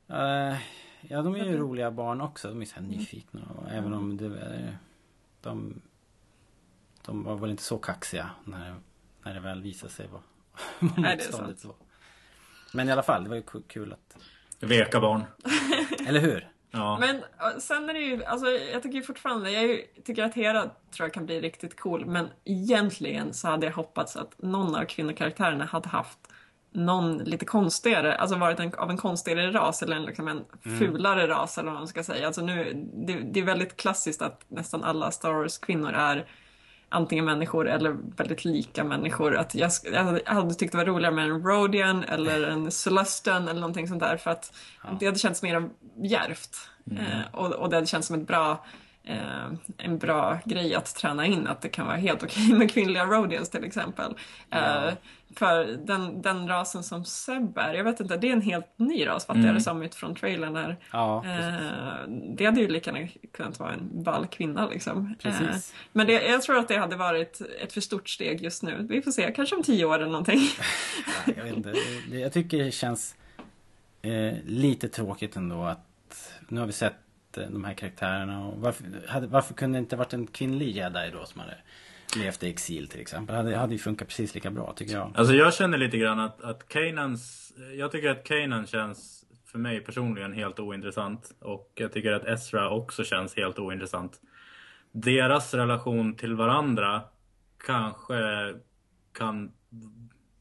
Eh, 0.08 0.56
ja, 1.00 1.22
de 1.22 1.34
är 1.34 1.44
ju 1.44 1.56
roliga 1.56 1.90
barn 1.90 2.20
också. 2.20 2.48
De 2.48 2.60
är 2.60 2.64
så 2.64 2.74
här 2.74 2.82
nyfikna. 2.82 3.40
Och 3.56 3.70
även 3.70 3.94
om 3.94 4.16
det, 4.16 4.24
är- 4.26 4.78
de, 5.42 5.80
de 7.06 7.24
var 7.24 7.36
väl 7.36 7.50
inte 7.50 7.62
så 7.62 7.78
kaxiga 7.78 8.30
när, 8.44 8.74
när 9.22 9.34
det 9.34 9.40
väl 9.40 9.62
visade 9.62 9.92
sig 9.92 10.06
vad, 10.12 10.20
motståndet 10.98 11.64
var. 11.64 11.74
Men 12.72 12.88
i 12.88 12.92
alla 12.92 13.02
fall, 13.02 13.22
det 13.24 13.28
var 13.28 13.36
ju 13.36 13.42
ku- 13.42 13.62
kul 13.68 13.92
att... 13.92 14.16
Veka 14.60 15.00
barn. 15.00 15.24
Eller 16.06 16.20
hur? 16.20 16.50
Ja. 16.70 16.98
Men 17.00 17.22
sen 17.60 17.88
är 17.90 17.94
det 17.94 18.00
ju, 18.00 18.24
alltså 18.24 18.46
jag 18.46 18.82
tycker 18.82 18.96
ju 18.98 19.02
fortfarande, 19.02 19.50
jag 19.50 19.62
är 19.64 19.68
ju- 19.68 19.86
tycker 20.04 20.24
att 20.24 20.34
Hera 20.34 20.62
tror 20.62 21.06
jag 21.06 21.12
kan 21.12 21.26
bli 21.26 21.40
riktigt 21.40 21.80
cool. 21.80 22.06
Men 22.06 22.28
egentligen 22.44 23.34
så 23.34 23.48
hade 23.48 23.66
jag 23.66 23.72
hoppats 23.72 24.16
att 24.16 24.42
någon 24.42 24.74
av 24.74 24.84
kvinnokaraktärerna 24.84 25.64
hade 25.64 25.88
haft 25.88 26.18
någon 26.72 27.18
lite 27.18 27.44
konstigare, 27.44 28.16
alltså 28.16 28.36
varit 28.36 28.60
en, 28.60 28.74
av 28.74 28.90
en 28.90 28.96
konstigare 28.96 29.52
ras 29.52 29.82
eller 29.82 29.96
en, 29.96 30.02
liksom 30.04 30.28
en 30.28 30.44
fulare 30.78 31.28
ras 31.28 31.58
eller 31.58 31.70
vad 31.70 31.78
man 31.80 31.88
ska 31.88 32.04
säga. 32.04 32.26
Alltså 32.26 32.42
nu, 32.42 32.88
det, 33.06 33.12
det 33.32 33.40
är 33.40 33.44
väldigt 33.44 33.76
klassiskt 33.76 34.22
att 34.22 34.44
nästan 34.48 34.84
alla 34.84 35.10
Star 35.10 35.32
Wars-kvinnor 35.32 35.92
är 35.92 36.26
antingen 36.94 37.24
människor 37.24 37.68
eller 37.68 37.96
väldigt 38.16 38.44
lika 38.44 38.84
människor. 38.84 39.36
Att 39.36 39.54
jag, 39.54 39.70
jag 39.92 40.04
hade- 40.26 40.54
tyckt 40.54 40.72
det 40.72 40.78
var 40.78 40.84
roligare 40.84 41.14
med 41.14 41.24
en 41.24 41.42
Rodian 41.42 42.04
eller 42.04 42.48
en 42.48 42.70
Celestan 42.70 43.48
eller 43.48 43.60
någonting 43.60 43.88
sånt 43.88 44.00
där 44.00 44.16
för 44.16 44.30
att 44.30 44.54
det 45.00 45.06
hade 45.06 45.18
känts 45.18 45.42
mer 45.42 45.68
djärvt. 46.02 46.56
Eh, 46.90 47.20
och, 47.32 47.52
och 47.52 47.70
det 47.70 47.76
hade 47.76 47.86
känts 47.86 48.06
som 48.08 48.20
ett 48.20 48.26
bra 48.26 48.64
eh, 49.04 49.52
en 49.78 49.98
bra 49.98 50.38
grej 50.44 50.74
att 50.74 50.94
träna 50.94 51.26
in 51.26 51.46
att 51.46 51.60
det 51.60 51.68
kan 51.68 51.86
vara 51.86 51.96
helt 51.96 52.22
okej 52.22 52.52
med 52.54 52.70
kvinnliga 52.70 53.04
Rhodians 53.04 53.50
till 53.50 53.64
exempel. 53.64 54.14
Eh, 54.50 54.92
för 55.36 55.64
den, 55.64 56.22
den 56.22 56.48
rasen 56.48 56.82
som 56.82 57.04
Seb 57.04 57.58
är, 57.58 57.74
jag 57.74 57.84
vet 57.84 58.00
inte, 58.00 58.16
det 58.16 58.28
är 58.28 58.32
en 58.32 58.40
helt 58.40 58.78
ny 58.78 59.06
ras 59.06 59.26
fattar 59.26 59.40
jag 59.40 59.54
det 59.54 59.60
som 59.60 59.82
utifrån 59.82 60.14
trailern 60.14 60.56
här. 60.56 60.76
Ja. 60.90 61.24
Eh, 61.26 62.08
det 62.08 62.44
hade 62.44 62.60
ju 62.60 62.68
lika 62.68 62.92
gärna 62.92 63.08
kunnat 63.32 63.58
vara 63.58 63.72
en 63.72 64.02
ball 64.02 64.26
kvinna 64.26 64.68
liksom. 64.68 65.14
Eh, 65.22 65.32
men 65.92 66.06
det, 66.06 66.12
jag 66.12 66.42
tror 66.42 66.58
att 66.58 66.68
det 66.68 66.76
hade 66.76 66.96
varit 66.96 67.40
ett 67.62 67.72
för 67.72 67.80
stort 67.80 68.08
steg 68.08 68.42
just 68.42 68.62
nu. 68.62 68.86
Vi 68.90 69.02
får 69.02 69.10
se, 69.10 69.32
kanske 69.36 69.56
om 69.56 69.62
tio 69.62 69.84
år 69.84 69.94
eller 69.94 70.06
någonting. 70.06 70.40
Jag 71.36 71.44
vet 71.44 71.56
inte. 71.56 71.74
Jag 72.10 72.32
tycker 72.32 72.64
det 72.64 72.70
känns 72.70 73.16
eh, 74.02 74.34
lite 74.44 74.88
tråkigt 74.88 75.36
ändå 75.36 75.64
att 75.64 76.32
nu 76.48 76.60
har 76.60 76.66
vi 76.66 76.72
sett 76.72 76.94
eh, 77.36 77.44
de 77.48 77.64
här 77.64 77.74
karaktärerna 77.74 78.46
och 78.46 78.60
varför, 78.60 78.84
hade, 79.08 79.26
varför 79.26 79.54
kunde 79.54 79.78
det 79.78 79.80
inte 79.80 79.96
varit 79.96 80.12
en 80.12 80.26
kvinnlig 80.26 80.76
jedi 80.76 81.10
då 81.12 81.24
som 81.24 81.40
hade 81.40 81.56
levt 82.16 82.42
i 82.42 82.50
exil 82.50 82.88
till 82.88 83.00
exempel? 83.00 83.36
Hade, 83.36 83.56
hade 83.56 83.72
ju 83.72 83.78
funkat 83.78 84.08
precis 84.08 84.34
lika 84.34 84.50
bra 84.50 84.72
tycker 84.76 84.94
jag. 84.94 85.12
Alltså 85.14 85.34
jag 85.34 85.54
känner 85.54 85.78
lite 85.78 85.98
grann 85.98 86.20
att, 86.20 86.40
att 86.42 86.68
Kanans... 86.68 87.52
Jag 87.74 87.92
tycker 87.92 88.10
att 88.10 88.24
Kanan 88.24 88.66
känns 88.66 89.24
för 89.46 89.58
mig 89.58 89.80
personligen 89.80 90.32
helt 90.32 90.60
ointressant. 90.60 91.30
Och 91.40 91.72
jag 91.74 91.92
tycker 91.92 92.12
att 92.12 92.24
Ezra 92.24 92.70
också 92.70 93.04
känns 93.04 93.36
helt 93.36 93.58
ointressant. 93.58 94.20
Deras 94.92 95.54
relation 95.54 96.16
till 96.16 96.34
varandra 96.34 97.02
kanske 97.66 98.54
kan 99.18 99.52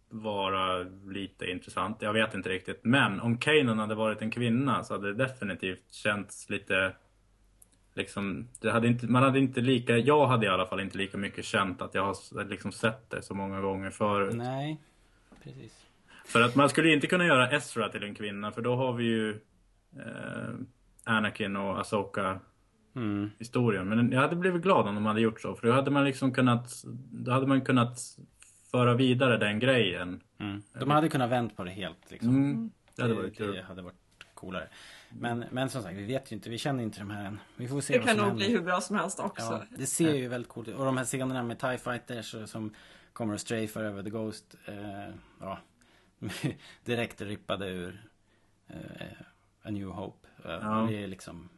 vara 0.10 0.84
lite 1.08 1.46
intressant. 1.46 1.98
Jag 2.02 2.14
vet 2.14 2.34
inte 2.34 2.50
riktigt. 2.50 2.80
Men 2.84 3.20
om 3.20 3.38
Kanan 3.38 3.80
hade 3.80 3.96
varit 3.96 4.22
en 4.22 4.32
kvinna 4.32 4.84
så 4.84 4.94
hade 4.94 5.14
det 5.14 5.26
definitivt 5.26 5.94
känts 5.94 6.50
lite 6.50 6.96
liksom, 7.96 8.48
hade 8.64 8.88
inte, 8.88 9.08
man 9.08 9.24
hade 9.24 9.40
inte 9.40 9.62
lika, 9.62 9.98
jag 9.98 10.28
hade 10.28 10.46
i 10.46 10.50
alla 10.50 10.66
fall 10.66 10.80
inte 10.80 10.98
lika 10.98 11.18
mycket 11.18 11.46
känt 11.46 11.82
att 11.82 11.96
jag 11.96 12.04
har 12.06 12.50
liksom 12.50 12.72
sett 12.72 13.10
det 13.10 13.22
så 13.22 13.34
många 13.36 13.62
gånger 13.62 13.90
förut. 13.90 14.36
Nej, 14.36 14.82
precis. 15.44 15.86
För 16.26 16.42
att 16.42 16.56
man 16.56 16.70
skulle 16.70 16.94
inte 16.94 17.08
kunna 17.08 17.26
göra 17.26 17.50
Ezra 17.50 17.90
till 17.90 18.04
en 18.04 18.16
kvinna 18.16 18.52
för 18.52 18.62
då 18.62 18.76
har 18.76 18.94
vi 18.94 19.04
ju 19.04 19.30
eh, 19.96 20.54
Anakin 21.04 21.56
och 21.56 21.80
Asoka 21.80 22.40
Mm. 22.96 23.32
historien. 23.40 23.90
Men 23.90 24.12
jag 24.12 24.22
hade 24.22 24.36
blivit 24.36 24.62
glad 24.62 24.88
om 24.88 24.96
de 24.96 25.06
hade 25.06 25.22
gjort 25.22 25.42
så 25.42 25.56
för 25.56 25.68
då 25.68 25.74
hade 25.74 25.92
man 25.92 26.04
liksom 26.06 26.34
kunnat, 26.34 26.84
då 27.12 27.32
hade 27.32 27.48
man 27.48 27.62
kunnat 27.62 28.00
föra 28.72 28.94
vidare 28.94 29.38
den 29.38 29.60
grejen. 29.60 30.22
Mm. 30.40 30.62
De 30.80 30.92
hade 30.92 31.10
kunnat 31.10 31.30
vänt 31.30 31.58
på 31.58 31.64
det 31.64 31.72
helt 31.72 32.12
liksom. 32.12 32.30
Mm. 32.30 32.72
Det 32.96 33.02
hade 33.02 33.14
varit 33.14 33.38
kul. 33.38 33.56
det 33.56 33.62
hade 33.64 33.82
varit 33.82 33.96
coolare. 34.44 34.68
Men, 35.10 35.46
men 35.52 35.70
som 35.70 35.84
sagt, 35.84 35.98
vi 35.98 36.04
vet 36.04 36.32
ju 36.32 36.36
inte. 36.36 36.50
Vi 36.50 36.58
känner 36.58 36.84
inte 36.84 37.00
de 37.00 37.10
här 37.10 37.26
än. 37.26 37.40
Vi 37.56 37.68
får 37.68 37.82
se 37.82 37.94
Det 37.94 38.00
vad 38.00 38.08
kan 38.08 38.16
som 38.16 38.22
nog 38.22 38.28
händer. 38.30 38.46
bli 38.46 38.56
hur 38.56 38.62
bra 38.64 38.82
som 38.82 38.96
helst 38.96 39.20
också. 39.20 39.46
Ja, 39.46 39.64
det 39.78 39.86
ser 39.86 40.14
ju 40.14 40.28
väldigt 40.28 40.50
coolt 40.52 40.68
ut. 40.68 40.76
Och 40.76 40.86
de 40.86 40.98
här 40.98 41.06
scenerna 41.06 41.44
med 41.44 41.60
TIE 41.60 41.78
Fighters 41.78 42.34
och 42.34 42.50
som 42.50 42.74
kommer 43.14 43.34
att 43.34 43.42
strafar 43.42 43.84
över 43.84 44.04
The 44.04 44.10
Ghost. 44.10 44.56
Eh, 44.66 45.14
ja, 45.40 45.60
direkt 46.86 47.22
rippade 47.22 47.66
ur 47.70 48.04
eh, 48.68 48.76
A 49.64 49.70
New 49.72 49.88
Hope. 49.88 50.28
Eh, 50.46 50.52
Ja. 50.52 50.86
Det 50.90 51.04
är 51.04 51.08
liksom 51.08 51.50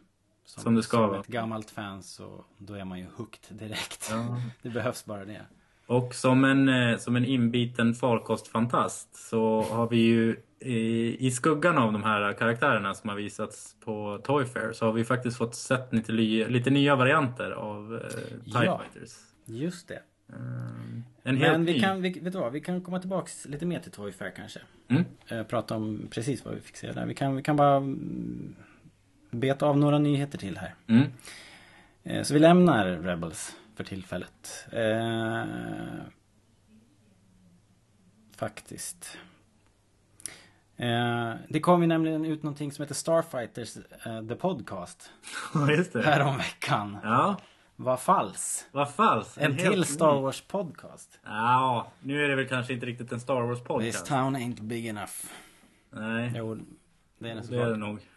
som, 0.45 0.63
Som 0.63 0.75
det 0.75 0.83
ska 0.83 0.97
som 0.97 1.07
vara. 1.09 1.19
ett 1.19 1.27
gammalt 1.27 1.69
fan 1.71 2.03
så 2.03 2.45
då 2.57 2.73
är 2.73 2.86
man 2.86 2.99
ju 2.99 3.05
hooked 3.15 3.57
direkt. 3.57 4.07
Ja. 4.11 4.41
det 4.61 4.69
behövs 4.69 5.05
bara 5.05 5.25
det. 5.25 5.41
Och 5.88 6.15
som 6.15 6.43
en, 6.43 6.69
eh, 6.69 6.97
som 6.97 7.15
en 7.15 7.25
inbiten 7.25 7.93
farkostfantast 7.95 9.15
så 9.29 9.61
har 9.61 9.89
vi 9.89 9.97
ju 9.97 10.38
i, 10.66 11.18
i 11.28 11.32
skuggan 11.32 11.78
av 11.78 11.93
de 11.93 12.03
här 12.03 12.34
karaktärerna 12.34 12.93
som 12.93 13.09
har 13.09 13.18
visats 13.18 13.76
på 13.86 14.22
Toy 14.24 14.45
Fair 14.45 14.74
så 14.74 14.86
har 14.86 14.91
vi 14.93 15.05
faktiskt 15.05 15.38
fått 15.38 15.55
sett 15.55 15.93
lite, 15.93 16.11
lite 16.49 16.70
nya 16.70 16.95
varianter 16.95 17.51
av 17.51 17.95
eh, 17.95 18.09
TIE 18.09 18.66
Ja. 18.66 18.82
Fighters. 18.93 19.16
Just 19.45 19.88
det. 19.88 20.01
En 21.24 21.38
helt 21.38 21.51
Men 21.51 21.66
vi 21.66 21.74
ny. 21.74 21.80
kan, 21.80 22.01
vi, 22.01 22.09
vet 22.20 22.34
du 22.34 22.39
vad, 22.39 22.51
vi 22.51 22.61
kan 22.61 22.82
komma 22.82 22.99
tillbaks 22.99 23.45
lite 23.45 23.66
mer 23.66 23.80
till 23.80 23.91
Toy 23.91 24.11
Fair 24.11 24.32
kanske. 24.36 24.59
Mm. 24.88 25.03
Eh, 25.28 25.43
prata 25.43 25.76
om 25.76 26.07
precis 26.11 26.45
vad 26.45 26.53
vi 26.53 26.61
fick 26.61 26.76
se 26.78 26.91
där. 26.91 27.05
Vi 27.05 27.13
kan, 27.13 27.36
vi 27.36 27.41
kan 27.43 27.55
bara 27.55 27.76
mm, 27.78 28.55
beta 29.32 29.66
av 29.66 29.78
några 29.78 29.97
nyheter 29.99 30.38
till 30.38 30.57
här. 30.57 30.74
Mm. 30.88 31.03
Eh, 32.03 32.24
Så 32.24 32.34
vi 32.34 32.39
lämnar 32.39 32.86
Rebels 32.86 33.55
för 33.76 33.84
tillfället. 33.84 34.66
Eh, 34.72 35.43
faktiskt. 38.36 39.18
Eh, 40.78 41.34
det 41.49 41.59
kom 41.59 41.82
ju 41.82 41.88
nämligen 41.88 42.26
ut 42.26 42.43
någonting 42.43 42.71
som 42.71 42.84
heter 42.84 42.95
Starfighters 42.95 43.78
eh, 44.05 44.28
The 44.28 44.36
Podcast 44.36 45.11
just 45.78 45.93
det. 45.93 46.01
häromveckan. 46.03 46.97
Ja, 47.03 47.38
Vad 47.76 47.99
fals. 47.99 48.67
vad 48.71 48.93
falskt. 48.93 49.38
En 49.38 49.53
helt 49.53 49.73
till 49.73 49.86
Star. 49.86 50.21
Wars 50.21 50.41
podcast. 50.41 51.19
Ja, 51.23 51.91
nu 52.01 52.23
är 52.26 52.30
det 52.30 52.36
väl 52.36 52.47
kanske 52.47 52.73
inte 52.73 52.86
riktigt 52.86 53.11
en 53.11 53.19
Star 53.19 53.41
Wars 53.41 53.59
This 53.59 53.67
podcast. 53.67 54.05
town 54.05 54.36
ain't 54.36 54.61
big 54.61 54.88
enough. 54.88 55.13
Nej, 55.89 56.32
Jo, 56.36 56.55
det 57.19 57.30
är 57.30 57.36
den 57.36 57.47
det 57.47 57.61
är 57.61 57.69
det 57.69 57.78
nog. 57.78 57.99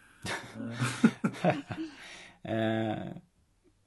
Eh, 2.41 2.97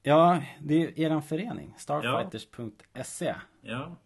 ja, 0.02 0.42
det 0.60 0.74
är 0.82 1.00
eran 1.00 1.22
förening. 1.22 1.74
Starfighters.se. 1.78 3.34
Ja, 3.62 3.96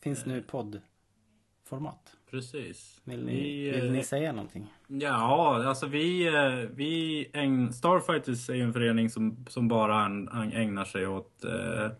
Finns 0.00 0.26
nu 0.26 0.42
poddformat. 0.42 2.16
Precis. 2.32 3.00
Vill 3.04 3.24
ni, 3.24 3.32
Vi, 3.32 3.70
vill 3.70 3.86
eh, 3.86 3.92
ni 3.92 4.02
säga 4.02 4.32
någonting? 4.32 4.72
Ja, 4.86 5.64
alltså 5.66 5.86
vi, 5.86 6.26
eh, 6.26 6.70
vi 6.74 7.26
ägn, 7.32 7.72
Starfighters 7.72 8.50
är 8.50 8.54
ju 8.54 8.62
en 8.62 8.72
förening 8.72 9.10
som, 9.10 9.46
som 9.48 9.68
bara 9.68 10.04
ägnar 10.52 10.84
sig 10.84 11.06
åt 11.06 11.44
eh, 11.44 11.90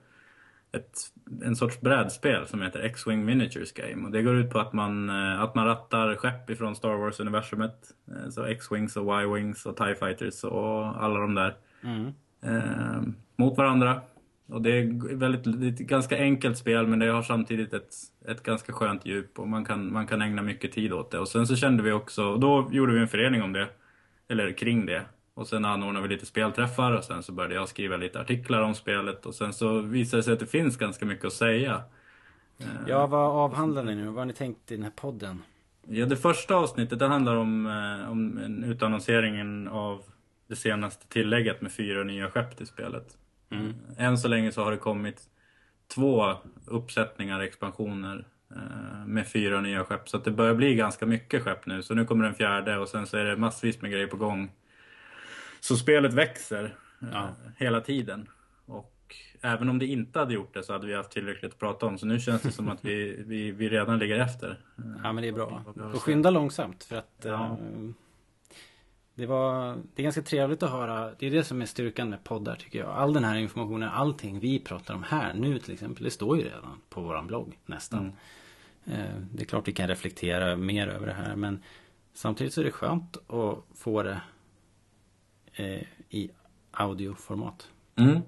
ett, 0.72 0.98
en 1.44 1.56
sorts 1.56 1.80
brädspel 1.80 2.46
som 2.46 2.62
heter 2.62 2.80
X-Wing 2.80 3.24
Miniatures 3.24 3.72
Game. 3.72 4.06
Och 4.06 4.10
det 4.10 4.22
går 4.22 4.36
ut 4.36 4.50
på 4.50 4.58
att 4.58 4.72
man, 4.72 5.10
eh, 5.10 5.40
att 5.40 5.54
man 5.54 5.66
rattar 5.66 6.14
skepp 6.14 6.50
ifrån 6.50 6.76
Star 6.76 6.96
Wars-universumet. 6.96 7.94
Eh, 8.08 8.28
så 8.30 8.44
X-Wings 8.44 8.96
och 8.96 9.22
Y-Wings 9.22 9.66
och 9.66 9.76
TIE 9.76 9.94
Fighters 9.94 10.44
och 10.44 11.02
alla 11.04 11.20
de 11.20 11.34
där. 11.34 11.56
Mm. 11.82 12.12
eh, 12.42 13.02
mot 13.36 13.58
varandra. 13.58 14.00
Och 14.52 14.62
det 14.62 14.70
är 14.70 15.16
väldigt, 15.16 15.60
det 15.60 15.66
är 15.66 15.72
ett 15.72 15.78
ganska 15.78 16.18
enkelt 16.18 16.58
spel 16.58 16.86
men 16.86 16.98
det 16.98 17.06
har 17.06 17.22
samtidigt 17.22 17.72
ett, 17.72 17.94
ett 18.28 18.42
ganska 18.42 18.72
skönt 18.72 19.06
djup 19.06 19.38
och 19.38 19.48
man 19.48 19.64
kan, 19.64 19.92
man 19.92 20.06
kan 20.06 20.22
ägna 20.22 20.42
mycket 20.42 20.72
tid 20.72 20.92
åt 20.92 21.10
det. 21.10 21.18
Och 21.18 21.28
sen 21.28 21.46
så 21.46 21.56
kände 21.56 21.82
vi 21.82 21.92
också, 21.92 22.24
och 22.24 22.40
då 22.40 22.68
gjorde 22.72 22.92
vi 22.92 23.00
en 23.00 23.08
förening 23.08 23.42
om 23.42 23.52
det, 23.52 23.68
eller 24.28 24.52
kring 24.52 24.86
det. 24.86 25.04
Och 25.34 25.46
sen 25.46 25.64
anordnade 25.64 26.08
vi 26.08 26.14
lite 26.14 26.26
spelträffar 26.26 26.92
och 26.92 27.04
sen 27.04 27.22
så 27.22 27.32
började 27.32 27.54
jag 27.54 27.68
skriva 27.68 27.96
lite 27.96 28.20
artiklar 28.20 28.60
om 28.62 28.74
spelet 28.74 29.26
och 29.26 29.34
sen 29.34 29.52
så 29.52 29.80
visade 29.80 30.18
det 30.18 30.24
sig 30.24 30.32
att 30.32 30.40
det 30.40 30.46
finns 30.46 30.76
ganska 30.76 31.06
mycket 31.06 31.24
att 31.24 31.32
säga. 31.32 31.82
Ja, 32.86 33.06
vad 33.06 33.30
avhandlar 33.30 33.84
ni 33.84 33.94
nu? 33.94 34.06
Vad 34.06 34.16
har 34.16 34.24
ni 34.24 34.32
tänkt 34.32 34.72
i 34.72 34.74
den 34.74 34.84
här 34.84 34.92
podden? 34.96 35.42
Ja, 35.86 36.06
det 36.06 36.16
första 36.16 36.54
avsnittet 36.54 36.98
det 36.98 37.06
handlar 37.06 37.36
om, 37.36 37.66
eh, 37.66 38.10
om 38.10 38.38
en 38.38 38.64
utannonseringen 38.64 39.68
av 39.68 40.02
det 40.46 40.56
senaste 40.56 41.08
tillägget 41.08 41.60
med 41.60 41.72
fyra 41.72 42.04
nya 42.04 42.30
skepp 42.30 42.56
till 42.56 42.66
spelet. 42.66 43.16
Mm. 43.52 43.74
Än 43.98 44.18
så 44.18 44.28
länge 44.28 44.52
så 44.52 44.64
har 44.64 44.70
det 44.70 44.76
kommit 44.76 45.20
två 45.94 46.34
uppsättningar, 46.66 47.40
expansioner 47.40 48.26
eh, 48.50 49.06
med 49.06 49.26
fyra 49.28 49.60
nya 49.60 49.84
skepp. 49.84 50.08
Så 50.08 50.16
att 50.16 50.24
det 50.24 50.30
börjar 50.30 50.54
bli 50.54 50.74
ganska 50.74 51.06
mycket 51.06 51.42
skepp 51.42 51.66
nu. 51.66 51.82
Så 51.82 51.94
nu 51.94 52.04
kommer 52.04 52.24
den 52.24 52.34
fjärde 52.34 52.78
och 52.78 52.88
sen 52.88 53.06
så 53.06 53.16
är 53.16 53.24
det 53.24 53.36
massvis 53.36 53.82
med 53.82 53.90
grejer 53.90 54.06
på 54.06 54.16
gång. 54.16 54.50
Så 55.60 55.76
spelet 55.76 56.12
växer 56.14 56.64
eh, 57.02 57.08
Ja. 57.12 57.28
hela 57.56 57.80
tiden. 57.80 58.28
Och 58.66 59.16
även 59.40 59.68
om 59.68 59.78
det 59.78 59.86
inte 59.86 60.18
hade 60.18 60.34
gjort 60.34 60.54
det 60.54 60.62
så 60.62 60.72
hade 60.72 60.86
vi 60.86 60.94
haft 60.94 61.10
tillräckligt 61.10 61.52
att 61.52 61.58
prata 61.58 61.86
om. 61.86 61.98
Så 61.98 62.06
nu 62.06 62.20
känns 62.20 62.42
det 62.42 62.52
som 62.52 62.68
att 62.68 62.84
vi, 62.84 63.22
vi, 63.26 63.50
vi 63.52 63.68
redan 63.68 63.98
ligger 63.98 64.18
efter. 64.18 64.58
Ja, 65.02 65.12
men 65.12 65.22
det 65.22 65.28
är 65.28 65.32
bra. 65.32 65.64
Och 65.94 66.02
skynda 66.02 66.30
långsamt 66.30 66.84
för 66.84 66.96
att 66.96 67.22
Ja. 67.24 67.58
Det 69.14 69.26
var 69.26 69.76
Det 69.94 70.02
är 70.02 70.04
ganska 70.04 70.22
trevligt 70.22 70.62
att 70.62 70.70
höra. 70.70 71.10
Det 71.18 71.26
är 71.26 71.30
det 71.30 71.44
som 71.44 71.62
är 71.62 71.66
styrkan 71.66 72.10
med 72.10 72.24
poddar 72.24 72.56
tycker 72.56 72.78
jag. 72.78 72.88
All 72.88 73.12
den 73.12 73.24
här 73.24 73.36
informationen, 73.36 73.88
allting 73.88 74.40
vi 74.40 74.58
pratar 74.58 74.94
om 74.94 75.02
här 75.02 75.34
nu 75.34 75.58
till 75.58 75.72
exempel. 75.72 76.04
Det 76.04 76.10
står 76.10 76.36
ju 76.38 76.44
redan 76.44 76.80
på 76.88 77.00
våran 77.00 77.26
blogg 77.26 77.58
nästan. 77.66 78.12
Mm. 78.84 79.00
Eh, 79.00 79.16
Det 79.32 79.42
är 79.42 79.46
klart 79.46 79.68
vi 79.68 79.72
kan 79.72 79.88
reflektera 79.88 80.56
mer 80.56 80.88
över 80.88 81.06
det 81.06 81.12
här 81.12 81.36
men 81.36 81.62
samtidigt 82.12 82.52
så 82.54 82.60
är 82.60 82.64
det 82.64 82.70
skönt 82.72 83.16
att 83.30 83.58
få 83.74 84.02
det 84.02 84.20
eh, 85.52 85.82
i 86.10 86.30
audioformat. 86.70 87.68
Mm. 87.96 88.20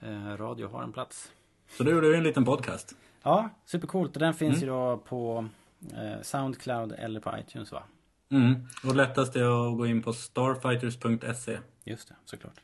Eh, 0.00 0.36
Radio 0.36 0.68
har 0.68 0.82
en 0.82 0.92
plats. 0.92 1.32
Så 1.68 1.84
då 1.84 1.90
gjorde 1.90 2.16
en 2.16 2.22
liten 2.22 2.44
podcast. 2.44 2.96
Ja, 3.22 3.50
supercoolt. 3.64 4.16
Och 4.16 4.20
den 4.20 4.34
finns 4.34 4.56
Mm. 4.56 4.60
ju 4.60 4.66
då 4.80 4.96
på 4.96 5.48
Soundcloud 6.22 6.92
eller 6.92 7.20
på 7.20 7.34
iTunes 7.38 7.72
va? 7.72 7.82
Mm. 8.30 8.54
Och 8.84 8.96
lättast 8.96 9.36
är 9.36 9.70
att 9.70 9.78
gå 9.78 9.86
in 9.86 10.02
på 10.02 10.12
starfighters.se. 10.12 11.58
Just 11.84 12.08
det, 12.08 12.14
såklart. 12.24 12.60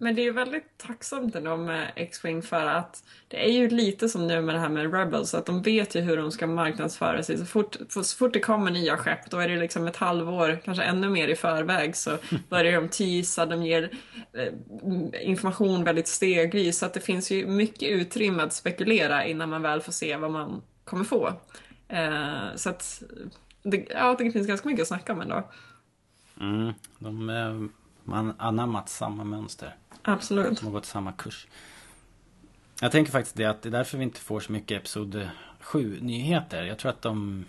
Men 0.00 0.14
det 0.14 0.22
är 0.22 0.24
ju 0.24 0.32
väldigt 0.32 0.78
tacksamt 0.78 1.36
ändå 1.36 1.56
med 1.56 1.92
X-Wing 1.96 2.42
för 2.42 2.66
att 2.66 3.04
det 3.28 3.48
är 3.48 3.52
ju 3.52 3.68
lite 3.68 4.08
som 4.08 4.26
nu 4.26 4.40
med 4.40 4.54
det 4.54 4.58
här 4.58 4.68
med 4.68 4.94
Rebels, 4.94 5.34
att 5.34 5.46
de 5.46 5.62
vet 5.62 5.94
ju 5.94 6.00
hur 6.00 6.16
de 6.16 6.32
ska 6.32 6.46
marknadsföra 6.46 7.22
sig. 7.22 7.38
Så 7.38 7.46
fort, 7.46 7.76
så 7.88 8.02
fort 8.02 8.32
det 8.32 8.40
kommer 8.40 8.70
nya 8.70 8.96
skepp, 8.96 9.30
då 9.30 9.38
är 9.38 9.48
det 9.48 9.56
liksom 9.56 9.86
ett 9.86 9.96
halvår, 9.96 10.60
kanske 10.64 10.84
ännu 10.84 11.08
mer 11.08 11.28
i 11.28 11.36
förväg, 11.36 11.96
så 11.96 12.18
börjar 12.48 12.80
de 12.80 12.88
teasa, 12.88 13.46
de 13.46 13.62
ger 13.62 13.90
eh, 14.32 15.28
information 15.28 15.84
väldigt 15.84 16.08
stegvis. 16.08 16.78
Så 16.78 16.86
att 16.86 16.94
det 16.94 17.00
finns 17.00 17.30
ju 17.30 17.46
mycket 17.46 17.88
utrymme 17.88 18.42
att 18.42 18.52
spekulera 18.52 19.24
innan 19.24 19.48
man 19.48 19.62
väl 19.62 19.80
får 19.80 19.92
se 19.92 20.16
vad 20.16 20.30
man 20.30 20.62
kommer 20.84 21.04
få. 21.04 21.32
Eh, 21.88 22.54
så 22.56 22.70
att 22.70 23.02
det, 23.70 23.86
ja, 23.90 24.14
det 24.18 24.30
finns 24.30 24.46
ganska 24.46 24.68
mycket 24.68 24.82
att 24.82 24.88
snacka 24.88 25.12
om 25.12 25.20
ändå. 25.20 25.42
Mm, 26.40 26.72
de 26.98 27.30
eh, 27.30 27.68
man 28.04 28.34
anammat 28.38 28.88
samma 28.88 29.24
mönster. 29.24 29.76
Absolut. 30.02 30.58
De 30.58 30.64
har 30.66 30.72
gått 30.72 30.86
samma 30.86 31.12
kurs. 31.12 31.46
Jag 32.80 32.92
tänker 32.92 33.12
faktiskt 33.12 33.36
det 33.36 33.44
att 33.44 33.62
det 33.62 33.68
är 33.68 33.70
därför 33.70 33.98
vi 33.98 34.04
inte 34.04 34.20
får 34.20 34.40
så 34.40 34.52
mycket 34.52 34.80
Episod 34.80 35.28
7 35.60 35.98
nyheter. 36.00 36.62
Jag 36.62 36.78
tror 36.78 36.90
att 36.90 37.02
de... 37.02 37.44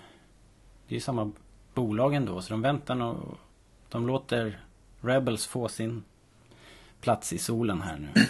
Det 0.87 0.93
är 0.93 0.97
ju 0.97 1.01
samma 1.01 1.31
bolag 1.73 2.13
ändå 2.13 2.41
så 2.41 2.49
de 2.49 2.61
väntar 2.61 2.95
nog... 2.95 3.37
De 3.89 4.07
låter 4.07 4.59
Rebels 5.01 5.47
få 5.47 5.67
sin 5.67 6.03
plats 7.01 7.33
i 7.33 7.37
solen 7.37 7.81
här 7.81 7.97
nu. 7.97 8.09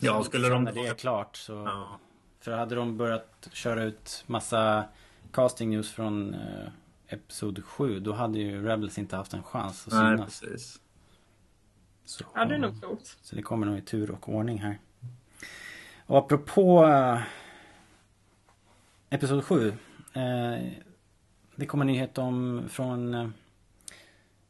Ja, 0.00 0.22
skulle 0.22 0.48
de... 0.48 0.64
När 0.64 0.72
det 0.72 0.86
är 0.86 0.94
klart 0.94 1.36
så... 1.36 1.52
Ja. 1.52 1.98
För 2.40 2.52
hade 2.52 2.74
de 2.74 2.96
börjat 2.96 3.48
köra 3.52 3.82
ut 3.82 4.24
massa 4.26 4.84
casting 5.32 5.70
news 5.70 5.90
från 5.90 6.34
eh, 6.34 6.68
Episod 7.08 7.64
7 7.64 8.00
då 8.00 8.12
hade 8.12 8.38
ju 8.38 8.62
Rebels 8.66 8.98
inte 8.98 9.16
haft 9.16 9.34
en 9.34 9.42
chans 9.42 9.86
att 9.86 9.92
Nej, 9.92 10.16
synas. 10.16 10.40
precis. 10.40 10.80
Så, 12.04 12.24
Ja, 12.34 12.44
det 12.44 12.54
är 12.54 12.58
nog 12.58 12.80
klokt. 12.80 13.18
så 13.22 13.36
det 13.36 13.42
kommer 13.42 13.66
nog 13.66 13.78
i 13.78 13.82
tur 13.82 14.10
och 14.10 14.28
ordning 14.28 14.58
här. 14.58 14.78
Och 16.06 16.18
apropå 16.18 16.84
uh, 16.84 17.22
Episod 19.10 19.44
7. 19.44 19.68
Eh, 19.68 19.74
det 21.56 21.66
kommer 21.66 21.82
en 21.82 21.86
nyhet 21.86 22.18
om 22.18 22.64
från 22.68 23.14
eh, 23.14 23.28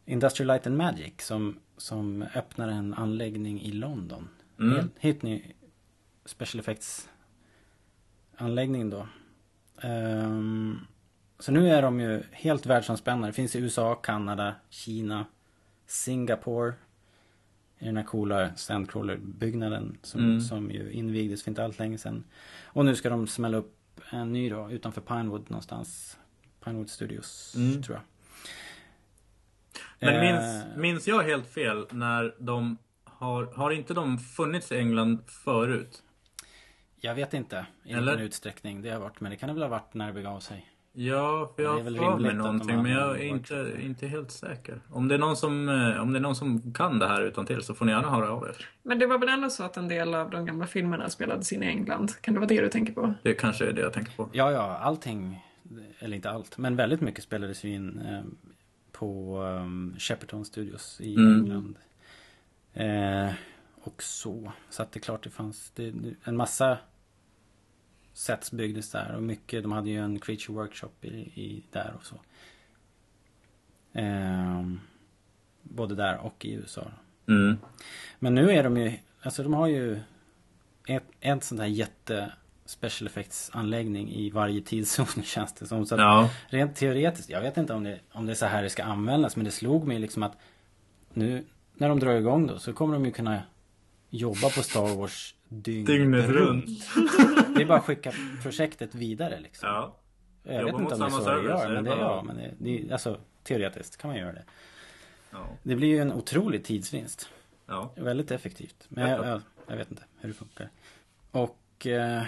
Industrial 0.04 0.46
Light 0.46 0.66
and 0.66 0.76
Magic 0.76 1.12
som, 1.18 1.58
som 1.76 2.22
öppnar 2.34 2.68
en 2.68 2.94
anläggning 2.94 3.60
i 3.62 3.72
London. 3.72 4.28
Mm. 4.58 4.74
Helt, 4.76 4.92
helt 4.98 5.22
ny 5.22 5.52
special 6.24 6.60
effects 6.60 7.08
anläggning 8.36 8.90
då. 8.90 9.08
Ehm, 9.82 10.78
så 11.38 11.52
nu 11.52 11.70
är 11.70 11.82
de 11.82 12.00
ju 12.00 12.22
helt 12.32 12.66
världsomspännande. 12.66 13.28
Det 13.28 13.32
finns 13.32 13.56
i 13.56 13.58
USA, 13.58 13.94
Kanada, 13.94 14.54
Kina, 14.70 15.26
Singapore. 15.86 16.74
I 17.78 17.84
den 17.84 17.96
här 17.96 18.04
coola 18.04 18.48
Sandcrawler-byggnaden 18.56 19.96
som, 20.02 20.20
Mm. 20.20 20.40
som 20.40 20.70
ju 20.70 20.90
invigdes 20.92 21.42
för 21.42 21.50
inte 21.50 21.64
allt 21.64 21.78
länge 21.78 21.98
sedan. 21.98 22.24
Och 22.64 22.84
nu 22.84 22.96
ska 22.96 23.10
de 23.10 23.26
smälla 23.26 23.56
upp 23.56 23.72
en 24.10 24.32
ny 24.32 24.48
då 24.50 24.70
utanför 24.70 25.00
Pinewood 25.00 25.50
någonstans. 25.50 26.18
Pinewood 26.64 26.90
Studios 26.90 27.54
Mm. 27.56 27.82
tror 27.82 27.96
jag. 27.96 28.02
Men 29.98 30.14
Eh, 30.14 30.20
minns, 30.20 30.76
minns 30.76 31.08
jag 31.08 31.22
helt 31.22 31.46
fel 31.46 31.86
när 31.90 32.34
de 32.38 32.78
har, 33.04 33.44
har 33.44 33.70
inte 33.70 33.94
de 33.94 34.18
funnits 34.18 34.72
i 34.72 34.76
England 34.78 35.18
förut? 35.26 36.02
Jag 37.00 37.14
vet 37.14 37.34
inte 37.34 37.66
i 37.84 37.94
vilken 37.94 38.18
utsträckning 38.18 38.82
det 38.82 38.90
har 38.90 39.00
varit. 39.00 39.20
Men 39.20 39.30
det 39.30 39.36
kan 39.36 39.46
det 39.48 39.52
väl 39.52 39.62
ha 39.62 39.68
varit 39.70 39.94
när 39.94 40.06
det 40.06 40.12
begav 40.12 40.40
sig. 40.40 40.66
Ja, 40.98 41.52
för 41.56 41.62
jag 41.62 41.70
har 41.70 41.82
för 41.84 42.18
mig 42.18 42.34
någonting 42.34 42.82
men 42.82 42.92
jag 42.92 43.20
är 43.20 43.24
inte, 43.24 43.72
inte 43.80 44.06
helt 44.06 44.30
säker. 44.30 44.80
Om 44.90 45.08
det, 45.08 45.14
är 45.14 45.18
någon 45.18 45.36
som, 45.36 45.68
eh, 45.68 46.02
om 46.02 46.12
det 46.12 46.18
är 46.18 46.20
någon 46.20 46.36
som 46.36 46.72
kan 46.74 46.98
det 46.98 47.06
här 47.08 47.22
utan 47.22 47.46
till 47.46 47.62
så 47.62 47.74
får 47.74 47.84
ni 47.84 47.92
gärna 47.92 48.10
höra 48.10 48.30
av 48.30 48.44
er. 48.48 48.68
Men 48.82 48.98
det 48.98 49.06
var 49.06 49.18
väl 49.18 49.28
ändå 49.28 49.50
så 49.50 49.62
att 49.64 49.76
en 49.76 49.88
del 49.88 50.14
av 50.14 50.30
de 50.30 50.46
gamla 50.46 50.66
filmerna 50.66 51.08
spelades 51.10 51.52
in 51.52 51.62
i 51.62 51.66
England? 51.66 52.12
Kan 52.20 52.34
det 52.34 52.40
vara 52.40 52.48
det 52.48 52.60
du 52.60 52.68
tänker 52.68 52.92
på? 52.92 53.14
Det 53.22 53.34
kanske 53.34 53.66
är 53.66 53.72
det 53.72 53.80
jag 53.80 53.92
tänker 53.92 54.12
på. 54.16 54.28
Ja, 54.32 54.50
ja, 54.52 54.76
allting. 54.78 55.44
Eller 55.98 56.16
inte 56.16 56.30
allt. 56.30 56.58
Men 56.58 56.76
väldigt 56.76 57.00
mycket 57.00 57.24
spelades 57.24 57.64
ju 57.64 57.74
in 57.74 57.98
eh, 58.00 58.20
på 58.92 59.38
um, 59.42 59.94
Shepperton 59.98 60.44
Studios 60.44 61.00
i 61.00 61.14
Mm. 61.16 61.34
England. 61.34 61.76
Eh, 62.74 63.32
och 63.82 64.02
så. 64.02 64.52
Så 64.70 64.82
att 64.82 64.92
det 64.92 64.98
är 64.98 65.02
klart 65.02 65.22
det 65.24 65.30
fanns 65.30 65.70
det- 65.74 65.94
en 66.24 66.36
massa 66.36 66.78
sets 68.16 68.52
byggdes 68.52 68.90
där. 68.90 69.14
Och 69.16 69.22
mycket, 69.22 69.62
de 69.62 69.72
hade 69.72 69.90
ju 69.90 70.04
en 70.04 70.18
creature 70.18 70.54
workshop 70.54 71.04
i, 71.04 71.16
i 71.16 71.62
där 71.70 71.94
och 71.98 72.06
så. 72.06 72.20
Ehm, 73.92 74.80
både 75.62 75.94
där 75.94 76.18
och 76.18 76.44
i 76.44 76.52
USA. 76.52 76.90
Mm. 77.28 77.58
Men 78.18 78.34
nu 78.34 78.50
är 78.50 78.64
de 78.64 78.76
ju, 78.76 78.92
alltså 79.22 79.42
de 79.42 79.54
har 79.54 79.66
ju 79.66 80.00
ett, 80.86 81.04
en 81.20 81.40
sån 81.40 81.58
där 81.58 81.66
jätte 81.66 82.32
special 82.64 83.06
effects 83.06 83.50
anläggning 83.52 84.12
i 84.12 84.30
varje 84.30 84.60
tidszon 84.60 85.06
känns 85.22 85.52
det 85.52 85.66
som. 85.66 85.86
Så 85.86 85.94
att 85.94 86.00
Ja. 86.00 86.30
Rent 86.48 86.76
teoretiskt, 86.76 87.30
jag 87.30 87.40
vet 87.40 87.56
inte 87.56 87.74
om 87.74 87.84
det, 87.84 88.00
om 88.12 88.26
det 88.26 88.32
är 88.32 88.36
så 88.36 88.46
här 88.46 88.62
det 88.62 88.70
ska 88.70 88.84
användas 88.84 89.36
men 89.36 89.44
det 89.44 89.50
slog 89.50 89.86
mig 89.86 89.98
liksom 89.98 90.22
att 90.22 90.36
nu 91.12 91.44
när 91.74 91.88
de 91.88 92.00
drar 92.00 92.14
igång 92.14 92.46
då 92.46 92.58
så 92.58 92.72
kommer 92.72 92.94
de 92.94 93.04
ju 93.04 93.12
kunna 93.12 93.42
jobba 94.10 94.50
på 94.50 94.62
Star 94.62 94.96
Wars 94.96 95.34
dygnet, 95.48 95.86
Dygnet 95.86 96.28
runt. 96.28 96.68
Det 97.56 97.62
är 97.62 97.66
bara 97.66 97.78
att 97.78 97.84
skicka 97.84 98.12
projektet 98.42 98.94
vidare 98.94 99.40
liksom. 99.40 99.68
Ja. 99.68 99.96
jag 100.42 100.60
jobba 100.60 100.64
vet 100.64 100.80
inte 100.80 100.94
om 100.94 101.00
det 101.00 101.06
är 101.06 101.10
samma 101.10 101.24
så 101.24 101.30
det 101.30 101.36
server, 101.36 101.48
gör 101.48 101.56
så 101.56 101.62
är 101.62 101.74
men 101.74 101.84
det, 101.84 101.90
det 101.90 101.96
ja, 101.96 102.22
men 102.26 102.36
det, 102.36 102.54
det, 102.58 102.92
alltså 102.92 103.20
teoretiskt 103.42 103.96
kan 103.96 104.10
man 104.10 104.18
göra 104.18 104.32
det. 104.32 104.44
Ja. 105.30 105.46
Det 105.62 105.76
blir 105.76 105.88
ju 105.88 105.98
en 105.98 106.12
otrolig 106.12 106.64
tidsvinst. 106.64 107.28
ja. 107.66 107.92
Väldigt 107.96 108.30
effektivt. 108.30 108.86
Men 108.88 109.10
Ja, 109.10 109.16
jag, 109.16 109.26
jag, 109.26 109.42
jag 109.66 109.76
vet 109.76 109.90
inte 109.90 110.02
hur 110.20 110.28
det 110.28 110.34
funkar. 110.34 110.70
Och 111.30 111.86
eh, 111.86 112.22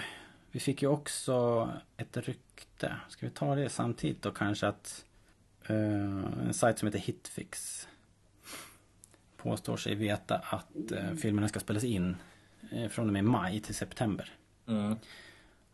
vi 0.51 0.59
fick 0.59 0.81
ju 0.81 0.87
också 0.87 1.69
ett 1.97 2.17
rykte. 2.17 2.95
Ska 3.09 3.25
vi 3.25 3.31
ta 3.31 3.55
det 3.55 3.69
samtidigt 3.69 4.21
då 4.21 4.31
kanske 4.31 4.67
att 4.67 5.05
eh, 5.65 5.75
en 6.47 6.53
sajt 6.53 6.79
som 6.79 6.87
heter 6.87 6.99
Hitfix 6.99 7.87
påstår 9.37 9.77
sig 9.77 9.95
veta 9.95 10.35
att 10.35 10.91
eh, 10.91 11.13
filmerna 11.21 11.47
ska 11.47 11.59
spelas 11.59 11.83
in 11.83 12.17
från 12.89 13.07
och 13.07 13.13
med 13.13 13.23
maj 13.23 13.59
till 13.59 13.75
september. 13.75 14.29
Mm. 14.67 14.95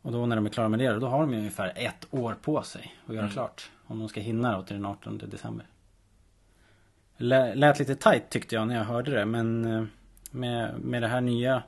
Och 0.01 0.11
då 0.11 0.25
när 0.25 0.35
de 0.35 0.45
är 0.45 0.49
klara 0.49 0.69
med 0.69 0.79
det, 0.79 0.99
då 0.99 1.07
har 1.07 1.19
de 1.21 1.33
ungefär 1.33 1.73
ett 1.75 2.07
år 2.11 2.33
på 2.41 2.61
sig 2.63 2.95
att 3.05 3.13
göra 3.15 3.23
Mm. 3.23 3.33
klart. 3.33 3.69
Om 3.87 3.99
de 3.99 4.09
ska 4.09 4.21
hinna 4.21 4.57
då 4.57 4.63
till 4.63 4.75
den 4.75 4.85
18 4.85 5.17
december. 5.17 5.65
Lä- 7.17 7.55
Lät 7.55 7.79
lite 7.79 7.95
tight 7.95 8.29
tyckte 8.29 8.55
jag 8.55 8.67
när 8.67 8.75
jag 8.75 8.83
hörde 8.83 9.11
det 9.11 9.25
men 9.25 9.65
eh, 9.65 9.83
med, 10.31 10.79
med 10.79 11.01
det 11.01 11.07
här 11.07 11.21
nya 11.21 11.63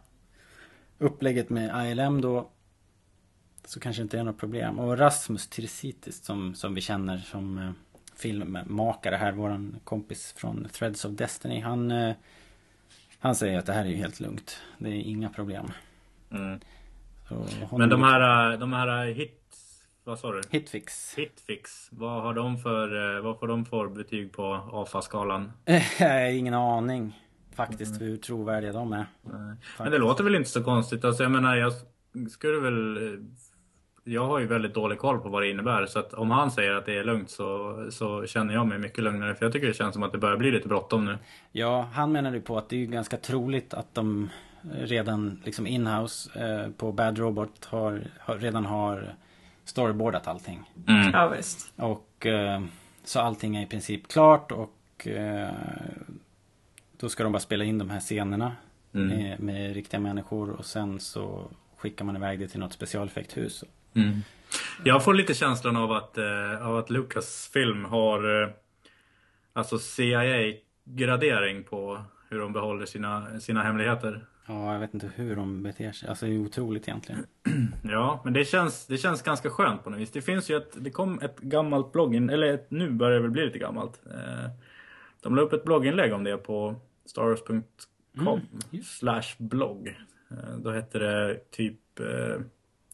upplägget 0.97 1.49
med 1.49 1.91
ILM 1.91 2.21
då 2.21 2.49
så 3.65 3.79
kanske 3.79 4.01
det 4.01 4.03
inte 4.03 4.19
är 4.19 4.23
något 4.23 4.37
problem. 4.39 4.79
Och 4.79 4.97
Rasmus 4.97 5.47
Tirsitis 5.47 6.23
som, 6.25 6.55
som 6.55 6.73
vi 6.75 6.81
känner 6.81 7.17
som 7.17 7.57
eh, 7.57 7.71
filmmakare 8.15 9.15
här, 9.15 9.31
våran 9.31 9.79
kompis 9.83 10.33
från 10.37 10.67
Threads 10.73 11.05
of 11.05 11.11
Destiny. 11.11 11.59
Han, 11.59 11.91
eh, 11.91 12.15
han 13.19 13.35
säger 13.35 13.59
att 13.59 13.65
det 13.65 13.73
här 13.73 13.85
är 13.85 13.89
ju 13.89 13.95
helt 13.95 14.19
lugnt. 14.19 14.61
Det 14.77 14.89
är 14.89 14.93
inga 14.93 15.29
problem. 15.29 15.71
Mm. 16.31 16.59
Men 17.71 17.89
de 17.89 18.03
här, 18.03 18.51
eh, 18.51 18.59
de 18.59 18.73
här 18.73 19.05
hits, 19.05 19.83
vad 20.03 20.19
sa 20.19 20.31
du? 20.31 20.41
Hitfix. 20.51 21.13
Hitfix, 21.17 21.87
vad 21.91 22.23
har 22.23 22.33
de 22.33 22.57
för, 22.57 23.15
eh, 23.17 23.23
vad 23.23 23.39
får 23.39 23.47
de 23.47 23.65
för 23.65 23.87
betyg 23.87 24.31
på 24.31 24.69
AFA-skalan? 24.71 25.51
Ingen 26.31 26.53
aning 26.53 27.13
faktiskt 27.57 28.01
hur 28.01 28.17
trovärdiga 28.17 28.71
de 28.71 28.93
är. 28.93 29.05
Men 29.79 29.91
det 29.91 29.97
låter 29.97 30.23
väl 30.23 30.35
inte 30.35 30.49
så 30.49 30.63
konstigt. 30.63 31.05
Alltså 31.05 31.23
jag 31.23 31.31
menar, 31.31 31.55
jag 31.55 31.73
skulle 32.29 32.59
väl... 32.59 32.97
Jag 34.07 34.25
har 34.25 34.39
ju 34.39 34.45
väldigt 34.47 34.73
dålig 34.73 34.97
koll 34.99 35.19
på 35.19 35.29
vad 35.29 35.41
det 35.41 35.49
innebär. 35.49 35.85
Så 35.85 35.99
att 35.99 36.13
om 36.13 36.31
han 36.31 36.51
säger 36.51 36.73
att 36.73 36.85
det 36.85 36.97
är 36.97 37.03
lugnt 37.03 37.29
så, 37.29 37.75
så 37.91 38.25
känner 38.25 38.53
jag 38.53 38.67
mig 38.67 38.79
mycket 38.79 39.03
lugnare. 39.03 39.35
För 39.35 39.45
jag 39.45 39.53
tycker 39.53 39.67
det 39.67 39.73
känns 39.73 39.93
som 39.93 40.03
att 40.03 40.11
det 40.11 40.17
börjar 40.17 40.37
bli 40.37 40.51
lite 40.51 40.67
bråttom 40.67 41.05
nu. 41.05 41.17
Ja, 41.51 41.87
han 41.93 42.11
menar 42.11 42.33
ju 42.33 42.41
på 42.41 42.57
att 42.57 42.69
det 42.69 42.83
är 42.83 42.85
ganska 42.85 43.17
troligt 43.17 43.73
att 43.73 43.95
de 43.95 44.29
redan 44.81 45.41
liksom 45.43 45.67
inhouse 45.67 46.39
eh, 46.39 46.71
på 46.71 46.91
Bad 46.91 47.17
Robot 47.17 47.65
har, 47.65 48.01
har, 48.19 48.37
redan 48.37 48.65
har 48.65 49.13
storyboardat 49.65 50.27
allting. 50.27 50.71
Ja, 51.13 51.27
visst. 51.37 51.73
Och 51.75 52.25
eh, 52.25 52.61
så 53.03 53.19
allting 53.19 53.55
är 53.55 53.63
i 53.63 53.65
princip 53.65 54.07
klart 54.07 54.51
och 54.51 55.07
eh, 55.07 55.49
då 56.97 57.09
ska 57.09 57.23
de 57.23 57.31
bara 57.31 57.39
spela 57.39 57.63
in 57.63 57.77
de 57.77 57.89
här 57.89 57.99
scenerna 57.99 58.51
Mm. 58.93 59.07
med, 59.07 59.39
med 59.39 59.73
riktiga 59.73 59.99
människor 59.99 60.49
och 60.49 60.65
sen 60.65 60.99
så 60.99 61.47
skickar 61.77 62.05
man 62.05 62.15
iväg 62.15 62.39
det 62.39 62.47
till 62.47 62.59
något 62.59 62.73
specialeffekthus. 62.73 63.63
Mm. 63.97 64.21
Jag 64.83 65.03
får 65.03 65.13
lite 65.13 65.33
känslan 65.33 65.75
av 65.77 65.91
att, 65.91 66.17
eh, 66.17 66.67
av 66.67 66.77
att 66.77 66.89
Lucasfilm 66.89 67.85
har 67.85 68.43
eh, 68.43 68.49
alltså 69.53 69.79
CIA-gradering 69.79 71.63
på 71.63 72.01
hur 72.29 72.39
de 72.39 72.53
behåller 72.53 72.85
sina, 72.85 73.39
sina 73.39 73.63
hemligheter. 73.63 74.25
Ja, 74.47 74.73
jag 74.73 74.79
vet 74.79 74.93
inte 74.93 75.09
hur 75.15 75.35
de 75.35 75.63
beter 75.63 75.91
sig. 75.91 76.09
Alltså 76.09 76.25
det 76.25 76.31
är 76.31 76.39
otroligt 76.39 76.87
egentligen. 76.87 77.25
Ja, 77.83 78.21
men 78.23 78.33
det 78.33 78.45
känns, 78.45 78.85
det 78.87 78.97
känns 78.97 79.21
ganska 79.21 79.49
skönt 79.49 79.83
på 79.83 79.89
något 79.89 79.99
vis. 79.99 80.11
Det 80.11 80.21
finns 80.21 80.49
ju 80.49 80.57
ett, 80.57 80.71
det 80.83 80.91
kom 80.91 81.19
ett 81.19 81.39
gammalt 81.39 81.91
blogginlägg, 81.91 82.33
eller 82.33 82.53
ett, 82.53 82.71
nu 82.71 82.91
börjar 82.91 83.15
det 83.15 83.21
väl 83.21 83.31
bli 83.31 83.45
lite 83.45 83.59
gammalt. 83.59 84.01
Eh, 84.05 84.49
de 85.21 85.35
la 85.35 85.41
upp 85.41 85.53
ett 85.53 85.63
blogginlägg 85.63 86.13
om 86.13 86.23
det 86.23 86.37
på 86.37 86.75
com 88.25 88.41
slash 88.83 89.35
blogg. 89.37 89.87
Eh, 90.31 90.57
Då 90.57 90.71
hette 90.71 90.99
det 90.99 91.51
typ, 91.51 91.99
eh, 91.99 92.41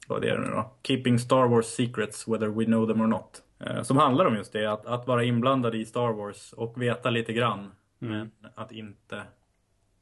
vad 0.08 0.24
är 0.24 0.36
det 0.36 0.42
nu 0.42 0.48
då? 0.48 0.72
Keeping 0.84 1.20
Star 1.20 1.48
Wars 1.48 1.66
Secrets 1.66 2.28
whether 2.28 2.48
we 2.48 2.66
know 2.66 2.88
them 2.88 3.02
or 3.02 3.08
not. 3.08 3.44
Eh, 3.60 3.82
Som 3.84 3.98
handlar 3.98 4.26
om 4.26 4.36
just 4.36 4.54
det, 4.54 4.66
att, 4.66 4.86
att 4.86 5.08
vara 5.08 5.24
inblandad 5.24 5.76
i 5.76 5.86
Star 5.86 6.14
Wars 6.14 6.54
och 6.54 6.82
veta 6.82 7.10
lite 7.10 7.34
grann. 7.34 7.72
Men 8.00 8.32
att 8.56 8.72
inte, 8.72 9.24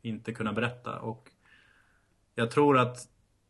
inte 0.01 0.33
kunna 0.33 0.53
berätta. 0.53 0.99
Och 0.99 1.29
jag 2.35 2.51
tror 2.51 2.77
att 2.77 2.97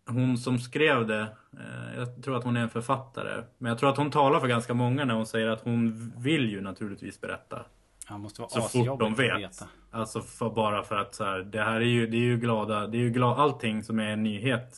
hon 0.08 0.38
som 0.38 0.60
skrev 0.60 1.08
det, 1.08 1.22
eh, 1.54 1.98
jag 1.98 2.24
tror 2.24 2.38
att 2.38 2.44
hon 2.44 2.58
är 2.58 2.62
en 2.62 2.70
författare. 2.70 3.44
Men 3.58 3.70
jag 3.70 3.80
tror 3.80 3.90
att 3.90 3.98
hon 3.98 4.12
talar 4.12 4.40
för 4.40 4.48
ganska 4.48 4.74
många 4.74 5.06
när 5.06 5.14
hon 5.14 5.26
säger 5.26 5.48
att 5.48 5.62
hon 5.62 6.12
vill 6.18 6.50
ju 6.50 6.62
naturligtvis 6.62 7.22
berätta. 7.22 7.66
Ja, 8.10 8.18
måste 8.18 8.42
vara 8.42 8.50
Så 8.50 8.62
fort 8.62 9.00
de 9.00 9.14
att 9.14 9.20
vet. 9.20 9.40
veta. 9.40 9.66
Alltså 9.92 10.22
för, 10.22 10.50
bara 10.50 10.84
för 10.84 10.96
att 10.96 11.16
så 11.16 11.24
här, 11.24 11.40
det 11.40 11.62
här 11.64 11.76
är 11.76 11.86
ju, 11.86 12.08
det 12.08 12.18
är 12.18 12.22
ju 12.22 12.38
glada, 12.38 12.88
det 12.88 12.98
är 12.98 13.02
ju 13.02 13.10
glad, 13.10 13.40
allting 13.40 13.84
som 13.84 14.00
är 14.00 14.08
en 14.10 14.24
nyhet 14.24 14.78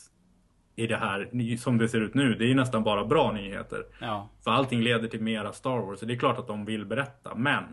i 0.76 0.86
det 0.86 0.96
här, 0.96 1.56
som 1.56 1.78
det 1.78 1.88
ser 1.88 2.00
ut 2.00 2.14
nu, 2.14 2.34
det 2.34 2.44
är 2.44 2.48
ju 2.48 2.54
nästan 2.54 2.84
bara 2.84 3.04
bra 3.04 3.32
nyheter. 3.32 3.84
Ja, 4.00 4.28
För 4.44 4.50
allting 4.50 4.80
leder 4.80 5.08
till 5.08 5.20
mera 5.20 5.52
Star 5.52 5.78
Wars, 5.78 5.98
så 5.98 6.06
det 6.06 6.14
är 6.14 6.18
klart 6.18 6.38
att 6.38 6.46
de 6.46 6.64
vill 6.64 6.86
berätta. 6.86 7.34
Men, 7.34 7.64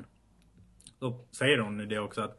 då 0.99 1.26
säger 1.32 1.58
hon 1.58 1.78
det 1.78 1.99
också 1.99 2.22
att 2.22 2.38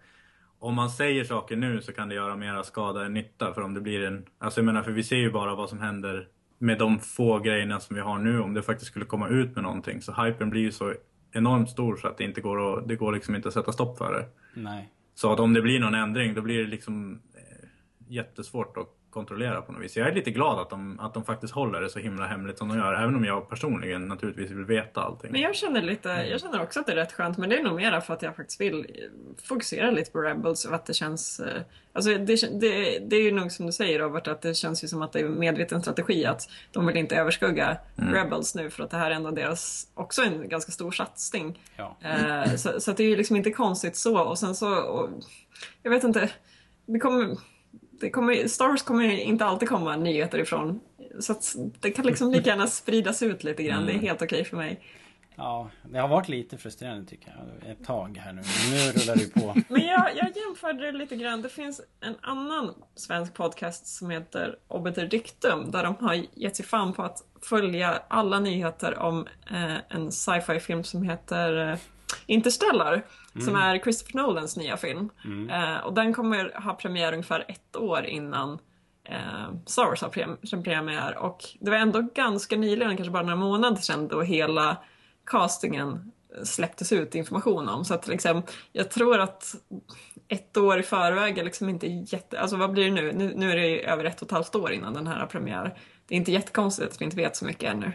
om 0.59 0.75
man 0.75 0.91
säger 0.91 1.25
saker 1.25 1.57
nu 1.57 1.81
så 1.81 1.93
kan 1.93 2.09
det 2.09 2.15
göra 2.15 2.37
mera 2.37 2.63
skada 2.65 3.05
än 3.05 3.15
nytta. 3.15 3.55
För 3.55 3.63
om 3.63 3.75
det 3.75 3.81
blir 3.81 4.05
en, 4.05 4.27
alltså 4.39 4.61
jag 4.61 4.65
menar 4.65 4.83
för 4.83 4.93
vi 4.93 5.03
ser 5.03 5.17
ju 5.17 5.31
bara 5.31 5.55
vad 5.55 5.69
som 5.69 5.81
händer 5.81 6.29
med 6.59 6.79
de 6.79 6.99
få 6.99 7.39
grejerna 7.39 7.81
som 7.81 7.97
vi 7.97 8.03
har 8.03 8.19
nu. 8.19 8.41
Om 8.41 8.55
det 8.55 8.63
faktiskt 8.63 8.91
skulle 8.91 9.05
komma 9.05 9.29
ut 9.29 9.55
med 9.55 9.65
någonting. 9.65 10.03
Så 10.03 10.13
hypen 10.13 10.51
blir 10.51 10.61
ju 10.63 10.73
så 10.73 10.95
enormt 11.33 11.71
stor 11.71 11.97
så 11.97 12.09
att 12.09 12.19
det 12.19 12.25
inte 12.25 12.41
går 12.41 12.79
att, 12.79 12.89
det 12.89 12.97
går 12.97 13.13
liksom 13.13 13.35
inte 13.35 13.49
att 13.49 13.55
sätta 13.55 13.73
stopp 13.73 13.99
för 13.99 14.13
det. 14.13 14.27
nej. 14.61 14.93
Så 15.15 15.33
att 15.33 15.41
om 15.41 15.53
det 15.53 15.63
blir 15.63 15.81
någon 15.81 15.95
ändring 15.95 16.35
då 16.35 16.43
blir 16.43 16.59
det 16.59 16.71
liksom 16.71 17.21
eh, 17.35 17.69
jättesvårt 18.09 18.77
att 18.77 18.89
kontrollera 19.13 19.63
på 19.63 19.73
något 19.73 19.83
vis. 19.83 19.97
Jag 19.97 20.09
är 20.09 20.13
lite 20.13 20.31
glad 20.31 20.59
att 20.59 20.71
de, 20.71 21.01
att 21.01 21.15
de 21.15 21.25
faktiskt 21.25 21.55
håller 21.55 21.81
det 21.81 21.91
så 21.91 21.99
himla 21.99 22.27
hemligt 22.27 22.59
som 22.59 22.69
de 22.69 22.79
gör. 22.79 22.95
Även 23.03 23.17
om 23.17 23.25
jag 23.25 23.49
personligen 23.49 24.09
naturligtvis 24.09 24.51
vill 24.51 24.65
veta 24.65 25.03
allting. 25.03 25.33
Men 25.33 25.41
jag 25.41 25.55
känner 25.55 25.83
lite, 25.83 26.09
jag 26.09 26.41
känner 26.41 26.63
också 26.63 26.81
att 26.81 26.87
det 26.87 26.93
är 26.93 26.97
rätt 26.97 27.13
skönt 27.13 27.39
men 27.39 27.49
det 27.51 27.59
är 27.59 27.63
nog 27.63 27.77
mera 27.77 28.01
för 28.01 28.15
att 28.15 28.23
jag 28.23 28.37
faktiskt 28.37 28.61
vill 28.61 28.87
fokusera 29.43 29.91
lite 29.91 30.11
på 30.11 30.19
Rebels 30.19 30.65
och 30.65 30.75
att 30.75 30.87
det 30.87 30.95
känns 30.95 31.41
eh, 31.41 31.63
Alltså 31.95 32.11
det, 32.11 32.61
det, 32.61 32.99
det 32.99 33.17
är 33.17 33.23
ju 33.23 33.33
nog 33.33 33.53
som 33.53 33.67
du 33.67 33.73
säger 33.73 33.99
Robert 33.99 34.29
att 34.29 34.43
det 34.43 34.55
känns 34.55 34.85
ju 34.85 34.89
som 34.89 35.03
att 35.03 35.13
det 35.13 35.21
är 35.21 35.25
en 35.25 35.39
medveten 35.39 35.83
strategi 35.83 36.27
att 36.27 36.49
de 36.71 36.87
vill 36.87 36.97
inte 36.97 37.17
överskugga 37.17 37.79
Rebels 37.97 38.55
nu 38.55 38.71
för 38.71 38.83
att 38.85 38.91
det 38.91 38.97
här 38.97 39.11
är 39.11 39.15
ändå 39.15 39.31
deras, 39.31 39.87
också 39.95 40.23
en 40.23 40.49
ganska 40.49 40.73
stor 40.73 40.91
satsning. 40.91 41.61
Ja. 41.77 41.97
Eh, 42.03 42.55
så, 42.55 42.81
så 42.81 42.91
att 42.91 42.97
det 42.97 43.03
är 43.03 43.09
ju 43.09 43.17
liksom 43.17 43.37
inte 43.37 43.51
konstigt 43.51 43.97
så 43.97 44.23
och 44.23 44.39
sen 44.39 44.55
så, 44.55 44.75
och, 44.75 45.09
jag 45.83 45.91
vet 45.91 46.05
inte, 46.05 46.31
det 46.87 46.99
kommer, 46.99 47.37
det 48.03 48.11
kommer, 48.11 48.49
Star 48.49 48.69
Wars 48.69 48.83
kommer 48.83 49.05
inte 49.05 49.45
alltid 49.45 49.69
komma 49.69 49.97
nyheter 49.97 50.39
ifrån. 50.39 50.81
Så 51.21 51.35
det 51.81 51.91
kan 51.91 52.07
liksom 52.07 52.31
lika 52.33 52.51
gärna 52.51 52.67
spridas 52.67 53.23
ut 53.23 53.45
lite 53.45 53.63
grann, 53.63 53.87
det 53.87 53.93
är 53.93 53.99
helt 53.99 54.23
okej 54.23 54.45
för 54.45 54.57
mig. 54.57 54.81
ja, 55.37 55.71
det 55.91 55.99
har 55.99 56.09
varit 56.09 56.29
lite 56.29 56.59
frustrerande 56.59 57.11
tycker 57.11 57.35
jag. 57.37 57.71
Ett 57.71 57.85
tag 57.85 58.21
här 58.25 58.33
nu. 58.33 58.43
Nu 58.71 58.93
rullar 58.93 59.17
det 59.17 59.35
på. 59.35 59.55
Men 59.69 59.87
jag, 59.87 60.17
jag 60.17 60.37
jämförde 60.37 60.93
det 60.93 60.99
lite 60.99 61.17
grann. 61.17 61.43
Det 61.43 61.49
finns 61.49 61.81
en 62.01 62.15
annan 62.21 62.75
svensk 62.95 63.35
podcast 63.35 63.87
som 63.87 64.11
heter 64.11 64.57
Obiter 64.69 65.07
Dictum 65.07 65.71
där 65.71 65.85
de 65.85 65.97
har 66.01 66.25
gett 66.35 66.57
sig 66.57 66.67
fan 66.67 66.93
på 66.93 67.03
att 67.03 67.25
följa 67.43 68.03
alla 68.09 68.41
nyheter 68.41 68.99
om 68.99 69.27
eh, 69.51 69.77
en 69.89 70.13
sci-fi 70.13 70.61
film 70.61 70.85
som 70.85 71.03
heter 71.03 71.69
eh, 71.69 71.79
Interstellar. 72.27 73.03
Som 73.41 73.57
är 73.57 73.79
Christopher 73.79 74.23
Nolans 74.23 74.57
nya 74.57 74.77
film. 74.77 75.11
Eh, 75.51 75.77
och 75.77 75.95
den 75.95 76.15
kommer 76.15 76.61
ha 76.63 76.75
premiär 76.75 77.13
ungefär 77.13 77.45
ett 77.49 77.77
år 77.77 78.05
innan 78.05 78.59
eh, 79.05 79.55
Star 79.67 79.85
Wars 79.85 80.03
har 80.03 80.09
prem- 80.09 80.63
premiär. 80.65 81.19
Och 81.19 81.45
det 81.61 81.71
var 81.71 81.79
ändå 81.79 82.09
ganska 82.15 82.57
nyligen, 82.57 82.97
kanske 82.97 83.13
bara 83.13 83.23
några 83.23 83.37
månader 83.37 83.77
sedan, 83.77 84.09
då 84.09 84.23
hela 84.23 84.77
castingen 85.27 86.13
släpptes 86.45 86.93
ut 86.93 87.15
information 87.15 87.69
om. 87.69 87.85
Så 87.85 87.95
att 87.95 88.07
liksom, 88.09 88.43
jag 88.73 88.91
tror 88.91 89.21
att 89.21 89.55
ett 90.29 90.57
år 90.57 90.79
i 90.79 90.83
förväg 90.83 91.39
är 91.39 91.45
liksom 91.45 91.69
inte 91.69 91.87
jätte... 91.87 92.41
Alltså 92.41 92.57
vad 92.57 92.73
blir 92.73 92.85
det 92.85 92.91
nu? 92.91 93.13
Nu, 93.13 93.33
nu 93.37 93.51
är 93.51 93.57
det 93.57 93.67
ju 93.67 93.81
över 93.81 94.05
ett 94.05 94.23
och 94.23 94.27
ett 94.27 94.33
halvt 94.33 94.55
år 94.55 94.73
innan 94.73 94.95
den 94.95 95.07
här 95.07 95.19
har 95.19 95.27
premiär. 95.27 95.79
Det 96.07 96.15
är 96.15 96.19
inte 96.19 96.33
jättekonstigt 96.33 96.93
att 96.93 97.01
vi 97.01 97.05
inte 97.05 97.17
vet 97.17 97.37
så 97.37 97.45
mycket 97.45 97.73
ännu. 97.73 97.93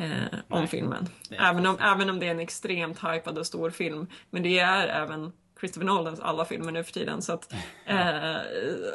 Eh, 0.00 0.38
om 0.48 0.68
filmen. 0.68 1.08
Även 1.30 1.66
om, 1.66 1.78
även 1.80 2.10
om 2.10 2.18
det 2.20 2.26
är 2.26 2.30
en 2.30 2.40
extremt 2.40 2.98
hypad 3.04 3.38
och 3.38 3.46
stor 3.46 3.70
film. 3.70 4.06
Men 4.30 4.42
det 4.42 4.58
är 4.58 4.88
även 4.88 5.32
Christopher 5.60 5.86
Nolans 5.86 6.20
alla 6.20 6.44
filmer 6.44 6.72
nu 6.72 6.84
för 6.84 6.92
tiden. 6.92 7.22
Så 7.22 7.32
att, 7.32 7.52
eh, 7.86 8.36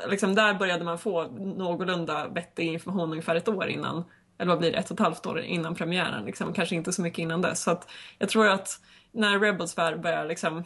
liksom 0.10 0.36
där 0.36 0.54
började 0.54 0.84
man 0.84 0.98
få 1.00 1.24
någorlunda 1.58 2.28
vettig 2.28 2.68
information 2.68 3.10
ungefär 3.12 3.36
ett 3.36 3.48
år 3.48 3.68
innan. 3.68 4.04
Eller 4.38 4.50
vad 4.50 4.60
blir 4.60 4.72
det? 4.72 4.78
Ett 4.78 4.92
och 4.92 4.96
ett 4.96 5.04
halvt 5.06 5.26
år 5.26 5.40
innan 5.40 5.76
premiären. 5.76 6.26
Liksom. 6.26 6.54
Kanske 6.54 6.76
inte 6.76 6.92
så 6.94 7.02
mycket 7.02 7.20
innan 7.20 7.42
dess. 7.42 7.64
Så 7.64 7.72
att 7.72 7.90
jag 8.18 8.30
tror 8.30 8.48
att 8.48 8.82
när 9.12 9.40
Rebels 9.40 9.78
väl 9.78 10.00
börjar 10.00 10.26
liksom 10.26 10.64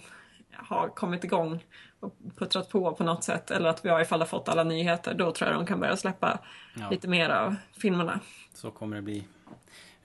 ha 0.69 0.89
kommit 0.89 1.23
igång 1.23 1.63
och 1.99 2.15
puttrat 2.37 2.69
på 2.69 2.93
på 2.93 3.03
något 3.03 3.23
sätt. 3.23 3.51
Eller 3.51 3.69
att 3.69 3.85
vi 3.85 3.89
i 3.89 3.91
alla 3.91 4.05
fall 4.05 4.19
har 4.19 4.25
fått 4.27 4.49
alla 4.49 4.63
nyheter. 4.63 5.13
Då 5.13 5.31
tror 5.31 5.49
jag 5.49 5.59
de 5.59 5.65
kan 5.65 5.79
börja 5.79 5.97
släppa 5.97 6.39
Ja. 6.73 6.89
lite 6.89 7.07
mer 7.07 7.29
av 7.29 7.55
filmerna. 7.81 8.19
Så 8.53 8.71
kommer 8.71 8.95
det 8.95 9.01
bli. 9.01 9.27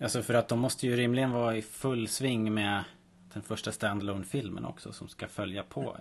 Alltså 0.03 0.23
för 0.23 0.35
att 0.35 0.49
de 0.49 0.59
måste 0.61 0.87
ju 0.87 0.97
rimligen 0.97 1.31
vara 1.31 1.57
i 1.57 1.63
full 1.63 2.09
sving 2.09 2.55
med 2.55 2.85
den 3.33 3.43
första 3.43 3.73
standalone 3.73 4.25
filmen 4.25 4.65
också 4.65 4.93
som 4.93 5.09
ska 5.09 5.29
följa 5.29 5.63
på. 5.63 5.97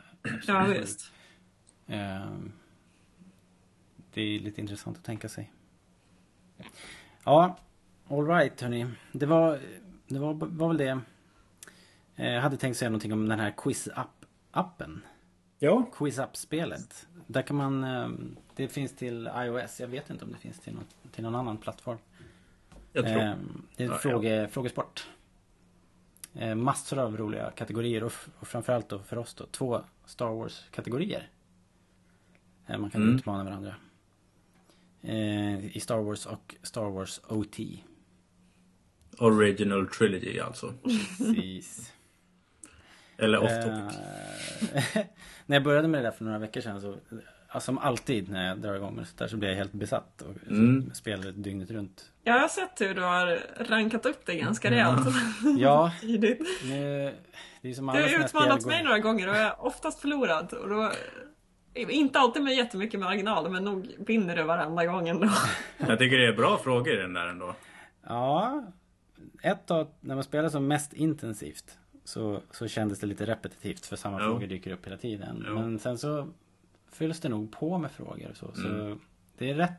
Ja, 0.48 0.66
visst. 0.66 1.12
Ehm, 1.88 2.52
Det 4.14 4.22
är 4.22 4.40
lite 4.40 4.62
intressant 4.62 4.98
att 4.98 5.04
tänka 5.04 5.30
sig. 5.30 5.52
Ja, 7.24 7.58
alright 8.10 8.62
hörni. 8.62 8.88
Det 9.12 9.26
var, 9.26 9.60
det 10.08 10.20
var, 10.20 10.34
var 10.34 10.68
väl 10.68 10.78
det. 10.78 11.00
Eh, 12.16 12.28
Jag 12.32 12.42
hade 12.42 12.58
tänkt 12.58 12.78
säga 12.78 12.90
någonting 12.90 13.14
om 13.14 13.30
den 13.30 13.40
här 13.40 13.52
quiz-app-appen. 13.58 15.00
Ja, 15.60 15.86
Quiz-app-spelet. 15.98 17.08
Där 17.28 17.42
kan 17.42 17.56
man... 17.56 17.84
eh, 17.84 18.10
Det 18.56 18.68
finns 18.68 18.96
till 18.96 19.30
iOS. 19.36 19.80
Jag 19.80 19.88
vet 19.88 20.10
inte 20.10 20.26
om 20.26 20.32
det 20.32 20.38
finns 20.38 20.60
till, 20.60 20.74
något, 20.74 20.96
till 21.12 21.24
någon 21.24 21.36
annan 21.36 21.58
plattform. 21.58 21.98
Jag 22.94 23.06
tror. 23.06 23.18
Ehm, 23.18 23.62
Det 23.76 23.84
är 23.84 23.88
Ja, 23.88 23.98
fråge, 23.98 24.48
frågesport. 24.52 25.08
Eh, 26.34 26.56
Massor 26.56 27.00
av 27.00 27.18
roliga 27.18 27.52
kategorier 27.52 28.04
och, 28.04 28.12
framförallt 28.42 28.90
då 28.90 29.00
för 29.00 29.18
oss 29.18 29.34
då 29.34 29.46
två 29.46 29.82
Star 30.06 30.30
Wars-kategorier. 30.30 31.30
Eh, 32.68 32.78
Man 32.78 32.90
kan 32.90 33.02
Mm. 33.04 33.16
utmana 33.16 33.44
varandra. 33.44 33.76
Eh, 35.02 35.66
I 35.78 35.80
Star 35.80 35.98
Wars 36.02 36.26
och 36.26 36.56
Star 36.64 36.90
Wars 36.90 37.22
OT. 37.28 37.60
Original 39.18 39.88
Trilogy 39.88 40.40
alltså. 40.40 40.74
Precis. 41.18 41.94
Eller 43.18 43.38
off 43.38 43.52
topic. 43.66 44.00
Eh, 44.96 45.06
när 45.46 45.56
jag 45.56 45.64
började 45.64 45.88
med 45.88 46.00
det 46.04 46.08
där 46.08 46.12
för 46.12 46.26
några 46.26 46.40
veckor 46.40 46.62
sedan 46.62 46.82
så 46.82 46.98
ja, 47.54 47.60
Som 47.60 47.78
alltid 47.78 48.30
när 48.30 48.48
jag 48.48 48.60
drar 48.62 48.76
igång 48.76 48.96
med 48.96 49.08
sånt 49.08 49.18
där 49.18 49.28
så 49.28 49.38
blir 49.38 49.50
jag 49.50 49.56
helt 49.56 49.74
besatt 49.74 50.22
och 50.22 50.36
Mm. 50.50 50.94
spelar 50.94 51.32
dygnet 51.32 51.72
runt. 51.72 52.11
Jag 52.24 52.40
har 52.40 52.48
sett 52.48 52.82
hur 52.82 52.94
du 52.94 53.02
har 53.02 53.40
rankat 53.64 54.06
upp 54.06 54.26
det 54.26 54.36
ganska 54.36 54.72
rejält. 54.72 55.08
Ja, 55.58 55.92
tidigt. 56.02 56.40
nu, 56.66 57.14
det 57.62 57.70
är 57.70 57.74
som 57.74 57.86
Du 57.88 57.92
har 57.92 58.26
utmanat 58.26 58.66
mig 58.66 58.84
några 58.84 59.00
gånger 59.00 59.28
och 59.30 59.36
jag 59.36 59.44
har 59.50 59.66
oftast 59.66 60.00
förlorat. 60.00 60.54
Och 60.54 60.70
då, 60.70 60.92
inte 61.74 62.20
alltid 62.20 62.44
med 62.44 62.56
jättemycket 62.56 63.00
marginal, 63.00 63.50
men 63.52 63.64
nog 63.64 63.96
vinner 63.98 64.36
du 64.36 64.44
varenda 64.44 64.86
gång 64.86 65.08
ändå. 65.10 65.30
Jag 65.78 66.00
tycker 66.00 66.18
det 66.18 66.28
är 66.28 66.34
bra 66.34 66.58
frågor 66.58 66.94
i 66.94 66.98
den 66.98 67.14
där 67.14 67.28
ändå. 67.28 67.56
Ja, 68.08 68.64
ett 69.44 69.66
tag 69.68 69.88
när 70.00 70.16
man 70.16 70.24
spelar 70.24 70.50
som 70.50 70.68
mest 70.68 70.94
intensivt 70.94 71.78
så, 72.04 72.42
så 72.52 72.68
kändes 72.68 73.00
det 73.00 73.08
lite 73.08 73.26
repetitivt 73.26 73.86
för 73.86 73.96
samma 73.96 74.18
Jo. 74.22 74.26
frågor 74.26 74.48
dyker 74.48 74.72
upp 74.72 74.86
hela 74.86 74.98
tiden. 74.98 75.44
Jo. 75.48 75.54
Men 75.54 75.80
sen 75.80 75.98
så 75.98 76.28
fylls 76.92 77.20
det 77.20 77.30
nog 77.30 77.52
på 77.52 77.78
med 77.78 77.92
frågor 77.92 78.30
och 78.30 78.38
så. 78.38 78.52
Så 78.56 78.68
Mm. 78.68 79.00
det 79.38 79.50
är 79.50 79.54
rätt, 79.54 79.72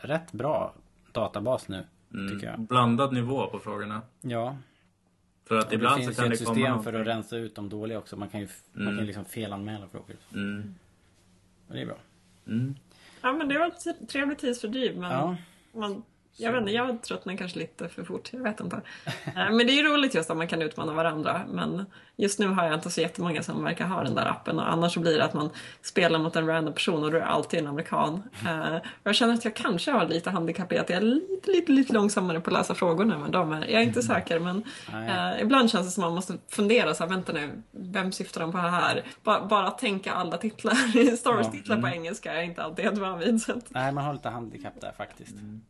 rätt 0.00 0.32
bra 0.32 0.74
databas 1.14 1.68
nu, 1.68 1.84
Mm. 2.14 2.28
tycker 2.34 2.46
jag. 2.46 2.60
Blandad 2.60 3.12
nivå 3.12 3.46
på 3.46 3.58
frågorna. 3.58 4.02
Ja, 4.20 4.56
För 5.44 5.58
att 5.58 5.64
och 5.64 5.70
det 5.70 5.76
ibland 5.76 5.96
finns 6.02 6.16
så 6.16 6.22
ju 6.22 6.24
kan 6.24 6.32
ett 6.32 6.38
det 6.38 6.44
komma 6.44 6.54
system 6.54 6.70
någonting. 6.70 6.92
för 6.92 7.00
att 7.00 7.06
rensa 7.06 7.36
ut 7.36 7.54
de 7.54 7.68
dåliga 7.68 7.98
också. 7.98 8.16
Man 8.16 8.28
kan 8.28 8.40
ju 8.40 8.48
man 8.72 8.82
Mm. 8.86 8.96
kan 8.96 9.06
liksom 9.06 9.24
felanmäla 9.24 9.88
frågor. 9.88 10.16
Mm. 10.34 10.74
Och 11.68 11.74
det 11.74 11.80
är 11.80 11.86
bra. 11.86 11.96
Mm. 12.46 12.74
Ja, 13.22 13.32
men 13.32 13.48
det 13.48 13.58
var 13.58 13.66
ett 13.66 14.08
trevligt 14.08 14.38
tidsfördriv. 14.38 14.98
Men 14.98 15.10
Ja, 15.10 15.36
man, 15.72 16.02
jag 16.36 16.52
vet 16.52 16.60
inte, 16.60 16.72
jag 16.72 17.02
tröttnar 17.02 17.36
kanske 17.36 17.58
lite 17.58 17.88
för 17.88 18.04
fort. 18.04 18.28
Jag 18.32 18.40
vet 18.42 18.60
inte. 18.60 18.80
Eh, 19.26 19.50
Men 19.50 19.58
det 19.58 19.72
är 19.72 19.76
ju 19.76 19.82
roligt 19.82 20.14
just 20.14 20.30
att 20.30 20.36
man 20.36 20.48
kan 20.48 20.62
utmana 20.62 20.92
varandra. 20.92 21.40
Men 21.48 21.86
just 22.16 22.38
nu 22.38 22.46
har 22.46 22.64
jag 22.64 22.74
inte 22.74 22.90
så 22.90 23.00
jättemånga 23.00 23.42
som 23.42 23.64
verkar 23.64 23.86
ha 23.86 24.02
den 24.04 24.14
där 24.14 24.26
appen. 24.26 24.58
Och 24.58 24.72
annars 24.72 24.94
så 24.94 25.00
blir 25.00 25.18
det 25.18 25.24
att 25.24 25.34
man 25.34 25.50
spelar 25.82 26.18
mot 26.18 26.36
en 26.36 26.46
random 26.46 26.74
person 26.74 27.04
och 27.04 27.10
då 27.10 27.16
är 27.16 27.20
det 27.20 27.26
alltid 27.26 27.60
en 27.60 27.66
amerikan. 27.66 28.22
Eh, 28.46 28.74
Och 28.76 28.82
jag 29.02 29.14
känner 29.14 29.34
att 29.34 29.44
jag 29.44 29.54
kanske 29.54 29.90
har 29.90 30.06
lite 30.06 30.30
handikapp 30.30 30.72
i 30.72 30.78
att 30.78 30.90
jag 30.90 30.96
är 30.96 31.00
lite 31.02 31.50
lite, 31.50 31.72
lite, 31.72 31.92
långsammare 31.92 32.40
på 32.40 32.50
att 32.50 32.54
läsa 32.54 32.74
frågorna 32.74 33.14
än 33.14 33.30
de 33.30 33.52
är. 33.52 33.60
Jag 33.60 33.82
är 33.82 33.86
inte 33.86 34.02
säker 34.02 34.38
men 34.38 34.64
eh, 34.92 35.42
ibland 35.42 35.70
känns 35.70 35.86
det 35.86 35.90
som 35.90 36.04
att 36.04 36.08
man 36.08 36.14
måste 36.14 36.34
fundera 36.48 36.94
så 36.94 37.04
här, 37.04 37.10
vänta 37.10 37.32
nu, 37.32 37.62
vem 37.70 38.12
syftar 38.12 38.40
de 38.40 38.52
på 38.52 38.58
här? 38.58 39.02
Ba, 39.22 39.46
bara 39.46 39.70
tänka 39.70 40.12
alla 40.12 40.36
titlar, 40.36 41.16
Star 41.16 41.32
Wars-titlar 41.34 41.80
på 41.80 41.88
engelska 41.88 42.32
är 42.32 42.42
inte 42.42 42.62
alltid 42.62 42.84
helt 42.84 42.98
van 42.98 43.18
vid. 43.18 43.42
Så 43.42 43.52
att, 43.52 43.64
Nej, 43.68 43.92
man 43.92 44.04
har 44.04 44.12
lite 44.12 44.28
handikapp 44.28 44.80
där 44.80 44.92
faktiskt. 44.96 45.34
Om 45.36 45.62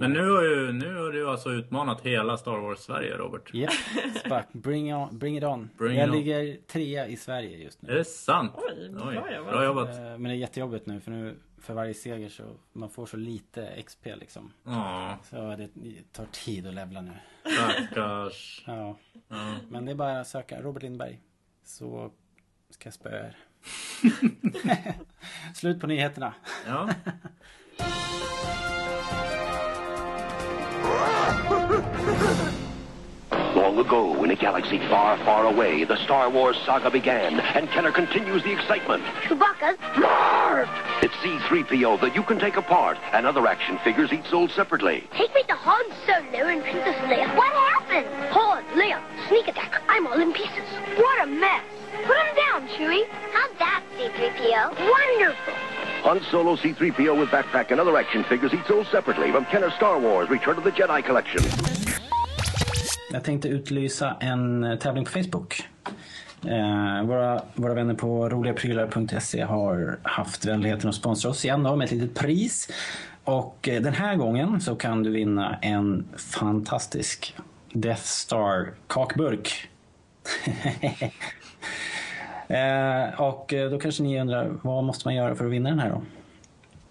Men 0.00 0.12
nu 0.12 0.30
har, 0.30 0.42
ju, 0.42 0.72
nu 0.72 0.94
har 0.96 1.12
du 1.12 1.28
alltså 1.28 1.50
utmanat 1.50 2.00
hela 2.00 2.36
Star 2.36 2.58
Wars-Sverige, 2.58 3.16
Robert. 3.16 3.54
Japp, 3.54 3.72
Spack, 4.26 4.52
bring, 4.52 4.94
on, 4.94 5.18
bring 5.18 5.36
it 5.38 5.44
on. 5.44 5.70
Bring 5.78 5.98
jag 5.98 6.08
it 6.08 6.10
on. 6.10 6.16
ligger 6.18 6.56
trea 6.66 7.06
i 7.06 7.16
Sverige 7.16 7.58
just 7.58 7.82
Är 7.82 7.86
nu. 7.86 7.94
det 7.94 8.04
sant? 8.04 8.52
Oj, 8.56 8.88
bra 8.90 9.14
jobbat. 9.14 9.52
Bra 9.52 9.64
jobbat. 9.64 9.96
Eh, 9.96 10.02
Men 10.02 10.22
det 10.22 10.30
är 10.30 10.34
jättejobbigt 10.34 10.86
nu 10.86 11.00
för 11.00 11.10
nu 11.10 11.36
för 11.58 11.74
varje 11.74 11.94
seger 11.94 12.28
så 12.28 12.42
man 12.72 12.90
får 12.90 13.06
så 13.06 13.16
lite 13.16 13.82
XP 13.86 14.06
liksom. 14.06 14.52
Ja, 14.64 15.18
Så 15.30 15.36
det 15.56 15.68
tar 16.12 16.26
tid 16.32 16.66
att 16.66 16.74
levla 16.74 17.00
nu. 17.00 17.12
stackars. 17.44 18.62
Ja. 18.66 18.96
Ja. 19.28 19.54
Men 19.68 19.84
det 19.84 19.92
är 19.92 19.96
bara 19.96 20.20
att 20.20 20.28
söka 20.28 20.62
Robert 20.62 20.82
Lindberg. 20.82 21.20
Så 21.64 22.10
ska 22.70 22.86
jag 22.86 22.94
spöa 22.94 23.26
er. 23.26 23.36
Slut 25.54 25.80
på 25.80 25.86
nyheterna. 25.86 26.34
Ja. 26.66 26.90
Long 33.56 33.76
ago, 33.78 34.22
in 34.22 34.30
a 34.30 34.36
galaxy 34.36 34.78
far, 34.88 35.16
far 35.24 35.46
away, 35.46 35.82
the 35.82 35.96
Star 36.04 36.30
Wars 36.30 36.56
saga 36.64 36.90
began, 36.92 37.40
and 37.40 37.68
Kenner 37.70 37.90
continues 37.90 38.44
the 38.44 38.52
excitement. 38.52 39.02
Chewbacca's 39.24 39.76
Marv! 39.98 40.68
It's 41.02 41.14
C-3PO 41.22 42.00
that 42.02 42.14
you 42.14 42.22
can 42.22 42.38
take 42.38 42.56
apart, 42.56 42.98
and 43.12 43.26
other 43.26 43.48
action 43.48 43.78
figures 43.82 44.12
each 44.12 44.26
sold 44.26 44.52
separately. 44.52 45.08
Take 45.12 45.34
me 45.34 45.42
to 45.48 45.54
Han 45.56 45.84
Solo 46.06 46.46
and 46.46 46.62
Princess 46.62 46.96
Leia. 47.10 47.34
What 47.36 47.52
happened? 47.52 48.06
Han, 48.30 48.62
Leia, 48.76 49.00
sneak 49.28 49.48
attack. 49.48 49.82
I'm 49.88 50.06
all 50.06 50.20
in 50.20 50.32
pieces. 50.32 50.68
What 50.96 51.22
a 51.24 51.26
mess. 51.26 51.64
Put 52.06 52.16
him 52.16 52.36
down, 52.36 52.68
Chewie. 52.68 53.08
How's 53.32 53.58
that, 53.58 53.82
C-3PO? 53.96 54.78
Wonderful. 54.88 55.54
Han 56.04 56.20
Solo, 56.30 56.56
C-3PO 56.56 57.20
with 57.20 57.30
backpack, 57.30 57.70
and 57.72 57.80
other 57.80 57.98
action 57.98 58.24
figures 58.24 58.52
each 58.54 58.66
sold 58.66 58.86
separately 58.86 59.32
from 59.32 59.44
Kenner 59.44 59.70
Star 59.70 59.98
Wars 60.00 60.30
Return 60.30 60.58
of 60.58 60.64
the 60.64 60.70
Jedi 60.70 61.02
Collection. 61.02 61.42
Jag 63.12 63.24
tänkte 63.24 63.48
utlysa 63.48 64.16
en 64.20 64.64
eh, 64.64 64.78
tävling 64.78 65.04
på 65.04 65.10
Facebook. 65.10 65.62
Eh, 66.44 67.06
våra, 67.06 67.42
våra 67.54 67.74
vänner 67.74 67.94
på 67.94 68.28
roligaprylar.se 68.28 69.42
har 69.42 69.98
haft 70.02 70.44
vänligheten 70.44 70.88
att 70.88 70.94
sponsra 70.94 71.30
oss 71.30 71.44
igen 71.44 71.62
då 71.62 71.76
med 71.76 71.84
ett 71.84 71.90
litet 71.90 72.14
pris. 72.14 72.68
Och 73.24 73.68
eh, 73.68 73.82
den 73.82 73.94
här 73.94 74.16
gången 74.16 74.60
så 74.60 74.76
kan 74.76 75.02
du 75.02 75.10
vinna 75.10 75.58
en 75.62 76.08
fantastisk 76.16 77.34
Death 77.72 78.02
Star 78.02 78.72
kakburk. 78.86 79.68
eh, 82.50 83.20
och 83.20 83.54
eh, 83.54 83.70
då 83.70 83.78
kanske 83.78 84.02
ni 84.02 84.20
undrar 84.20 84.50
vad 84.62 84.84
måste 84.84 85.08
man 85.08 85.14
göra 85.14 85.34
för 85.34 85.44
att 85.44 85.52
vinna 85.52 85.70
den 85.70 85.78
här 85.78 85.90
då? 85.90 86.02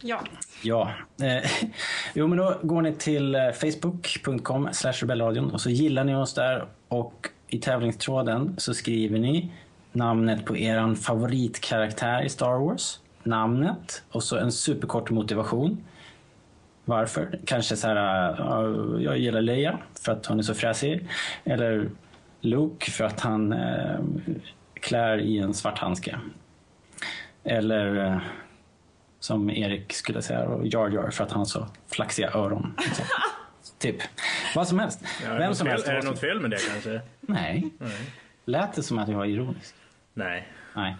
ja. 0.01 0.19
Ja. 0.63 0.91
Eh, 1.21 1.49
jo, 2.13 2.27
men 2.27 2.37
då 2.37 2.59
går 2.61 2.81
ni 2.81 2.93
till 2.93 3.35
eh, 3.35 3.51
facebook.com 3.51 4.69
rebellradion 5.01 5.51
och 5.51 5.61
så 5.61 5.69
gillar 5.69 6.03
ni 6.03 6.15
oss 6.15 6.33
där 6.33 6.65
och 6.87 7.29
i 7.47 7.59
tävlingstråden 7.59 8.55
så 8.57 8.73
skriver 8.73 9.19
ni 9.19 9.51
namnet 9.91 10.45
på 10.45 10.57
eran 10.57 10.95
favoritkaraktär 10.95 12.21
i 12.21 12.29
Star 12.29 12.59
Wars. 12.59 12.99
Namnet 13.23 14.03
och 14.11 14.23
så 14.23 14.37
en 14.37 14.51
superkort 14.51 15.09
motivation. 15.09 15.83
Varför? 16.85 17.39
Kanske 17.45 17.75
så 17.75 17.87
här, 17.87 18.31
uh, 18.63 19.03
jag 19.03 19.17
gillar 19.17 19.41
Leia 19.41 19.79
för 20.01 20.11
att 20.11 20.25
hon 20.25 20.39
är 20.39 20.43
så 20.43 20.53
fräsig. 20.53 21.07
Eller 21.43 21.89
Luke 22.41 22.91
för 22.91 23.03
att 23.03 23.19
han 23.19 23.53
uh, 23.53 23.99
klär 24.81 25.17
i 25.17 25.37
en 25.37 25.53
svart 25.53 25.79
handske. 25.79 26.19
Eller 27.43 27.97
uh, 27.97 28.21
som 29.19 29.49
Erik 29.49 29.93
skulle 29.93 30.21
säga 30.21 30.47
och 30.47 30.67
Jar 30.67 30.89
Jar 30.89 31.09
för 31.09 31.23
att 31.23 31.31
han 31.31 31.39
har 31.39 31.45
så 31.45 31.67
flaxiga 31.91 32.31
öron. 32.33 32.75
Liksom. 32.77 33.05
typ. 33.79 33.95
Vad 34.55 34.67
som 34.67 34.79
helst. 34.79 35.03
Ja, 35.23 35.29
är, 35.29 35.33
det 35.33 35.39
Vem 35.39 35.55
som 35.55 35.65
fel, 35.65 35.71
helst. 35.71 35.87
är 35.87 35.95
det 35.95 36.01
något 36.01 36.19
fel 36.19 36.39
med 36.39 36.51
det 36.51 36.57
kanske? 36.71 37.01
Nej. 37.21 37.69
Lät 38.45 38.73
det 38.73 38.83
som 38.83 38.99
att 38.99 39.09
jag 39.09 39.17
var 39.17 39.25
ironisk? 39.25 39.75
Nej. 40.13 40.47
Nej. 40.75 40.95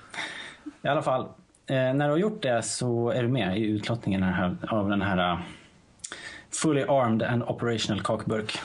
I 0.81 0.87
alla 0.87 1.01
fall. 1.01 1.27
Eh, 1.67 1.75
när 1.75 2.05
du 2.05 2.11
har 2.11 2.17
gjort 2.17 2.41
det 2.41 2.61
så 2.61 3.09
är 3.09 3.21
du 3.21 3.27
med 3.27 3.57
i 3.57 3.65
utlottningen 3.65 4.23
här, 4.23 4.57
av 4.67 4.89
den 4.89 5.01
här 5.01 5.33
uh, 5.33 5.39
Fully 6.61 6.81
Armed 6.81 7.23
and 7.23 7.43
Operational 7.43 8.01
kakburk. 8.01 8.59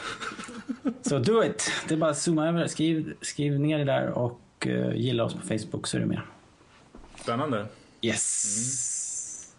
Så 1.03 1.19
do 1.19 1.45
it! 1.45 1.73
Det 1.89 1.95
är 1.95 1.99
bara 1.99 2.11
att 2.11 2.19
zooma 2.19 2.49
över. 2.49 2.67
Skriv, 2.67 3.15
skriv 3.21 3.61
ner 3.61 3.79
det 3.79 3.85
där 3.85 4.09
och 4.09 4.41
uh, 4.67 4.97
gilla 4.97 5.25
oss 5.25 5.35
på 5.35 5.41
Facebook 5.41 5.87
så 5.87 5.97
är 5.97 6.01
du 6.01 6.07
med. 6.07 6.21
Spännande. 7.21 7.67
Yes. 8.01 9.55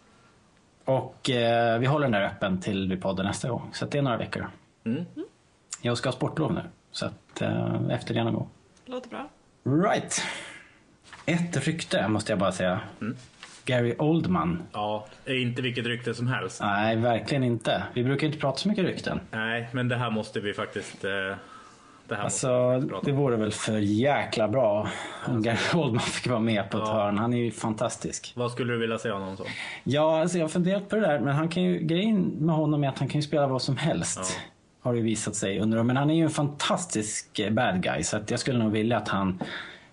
Och 0.85 1.29
eh, 1.29 1.79
vi 1.79 1.85
håller 1.85 2.05
den 2.05 2.11
där 2.11 2.25
öppen 2.25 2.61
till 2.61 2.89
vi 2.89 2.97
poddar 2.97 3.23
nästa 3.23 3.49
gång. 3.49 3.69
Så 3.73 3.85
att 3.85 3.91
det 3.91 3.97
är 3.97 4.01
några 4.01 4.17
veckor. 4.17 4.47
Mm. 4.85 5.05
Jag 5.81 5.97
ska 5.97 6.09
ha 6.09 6.13
sportlov 6.13 6.53
nu. 6.53 6.61
Så 6.91 7.05
att 7.05 7.41
eh, 7.41 7.81
efter 7.89 8.13
det 8.13 8.23
någon 8.23 8.33
gång. 8.33 8.49
Låter 8.85 9.09
bra. 9.09 9.29
Right. 9.63 10.21
Ett 11.25 11.67
rykte 11.67 12.07
måste 12.07 12.31
jag 12.31 12.39
bara 12.39 12.51
säga. 12.51 12.79
Gary 13.65 13.95
Oldman. 13.99 14.63
Ja, 14.71 15.07
inte 15.25 15.61
vilket 15.61 15.85
rykte 15.85 16.13
som 16.13 16.27
helst. 16.27 16.61
Nej, 16.61 16.95
verkligen 16.95 17.43
inte. 17.43 17.83
Vi 17.93 18.03
brukar 18.03 18.27
inte 18.27 18.39
prata 18.39 18.57
så 18.57 18.67
mycket 18.67 18.85
rykten. 18.85 19.19
Nej, 19.31 19.69
men 19.71 19.87
det 19.87 19.95
här 19.95 20.11
måste 20.11 20.39
vi 20.39 20.53
faktiskt... 20.53 21.03
Eh, 21.03 21.37
det 22.07 22.15
här 22.15 22.23
Alltså, 22.23 22.79
det 23.03 23.11
vore 23.11 23.35
väl 23.35 23.51
för 23.51 23.77
jäkla 23.77 24.47
bra 24.47 24.87
om 25.27 25.41
Gary 25.41 25.57
Oldman 25.73 25.99
fick 25.99 26.27
vara 26.27 26.39
med 26.39 26.69
på 26.69 26.77
ett 26.77 26.83
Ja. 26.87 26.93
hörn. 26.93 27.17
Han 27.17 27.33
är 27.33 27.37
ju 27.37 27.51
fantastisk. 27.51 28.33
Vad 28.35 28.51
skulle 28.51 28.73
du 28.73 28.79
vilja 28.79 28.97
säga 28.97 29.13
honom 29.13 29.37
som? 29.37 29.45
Ja, 29.83 30.21
alltså 30.21 30.37
jag 30.37 30.43
har 30.43 30.49
funderat 30.49 30.89
på 30.89 30.95
det 30.95 31.01
där. 31.01 31.19
Men 31.19 31.35
han 31.35 31.49
kan 31.49 31.63
ju, 31.63 31.79
grejen 31.79 32.21
med 32.21 32.55
honom 32.55 32.83
är 32.83 32.89
att 32.89 32.99
han 32.99 33.07
kan 33.07 33.21
ju 33.21 33.27
spela 33.27 33.47
vad 33.47 33.61
som 33.61 33.77
helst. 33.77 34.39
Har 34.81 34.93
det 34.93 35.01
visat 35.01 35.35
sig 35.35 35.59
under 35.59 35.83
Men 35.83 35.97
han 35.97 36.09
är 36.09 36.15
ju 36.15 36.23
en 36.23 36.29
fantastisk 36.29 37.39
eh, 37.39 37.53
bad 37.53 37.81
guy. 37.83 38.03
Så 38.03 38.17
att 38.17 38.31
jag 38.31 38.39
skulle 38.39 38.59
nog 38.59 38.71
vilja 38.71 38.97
att 38.97 39.07
han... 39.07 39.43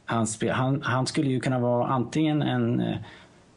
Han, 0.04 0.26
spe, 0.26 0.52
han, 0.52 0.82
han 0.82 1.06
skulle 1.06 1.30
ju 1.30 1.40
kunna 1.40 1.58
vara 1.58 1.86
antingen 1.86 2.42
en 2.42 2.80
eh, 2.80 2.96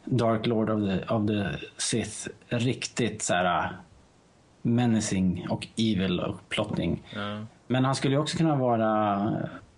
Dark 0.04 0.46
Lord 0.46 0.70
of 0.70 0.80
the, 0.80 1.14
of 1.14 1.26
the 1.26 1.66
Sith. 1.76 2.28
Riktigt 2.48 3.22
så 3.22 3.34
här 3.34 3.76
menacing 4.62 5.46
och 5.50 5.66
evil 5.76 6.20
och 6.20 6.48
plotting. 6.48 7.02
Ja. 7.14 7.46
Men 7.66 7.84
han 7.84 7.94
skulle 7.94 8.14
ju 8.14 8.20
också 8.20 8.36
kunna 8.36 8.56
vara 8.56 9.32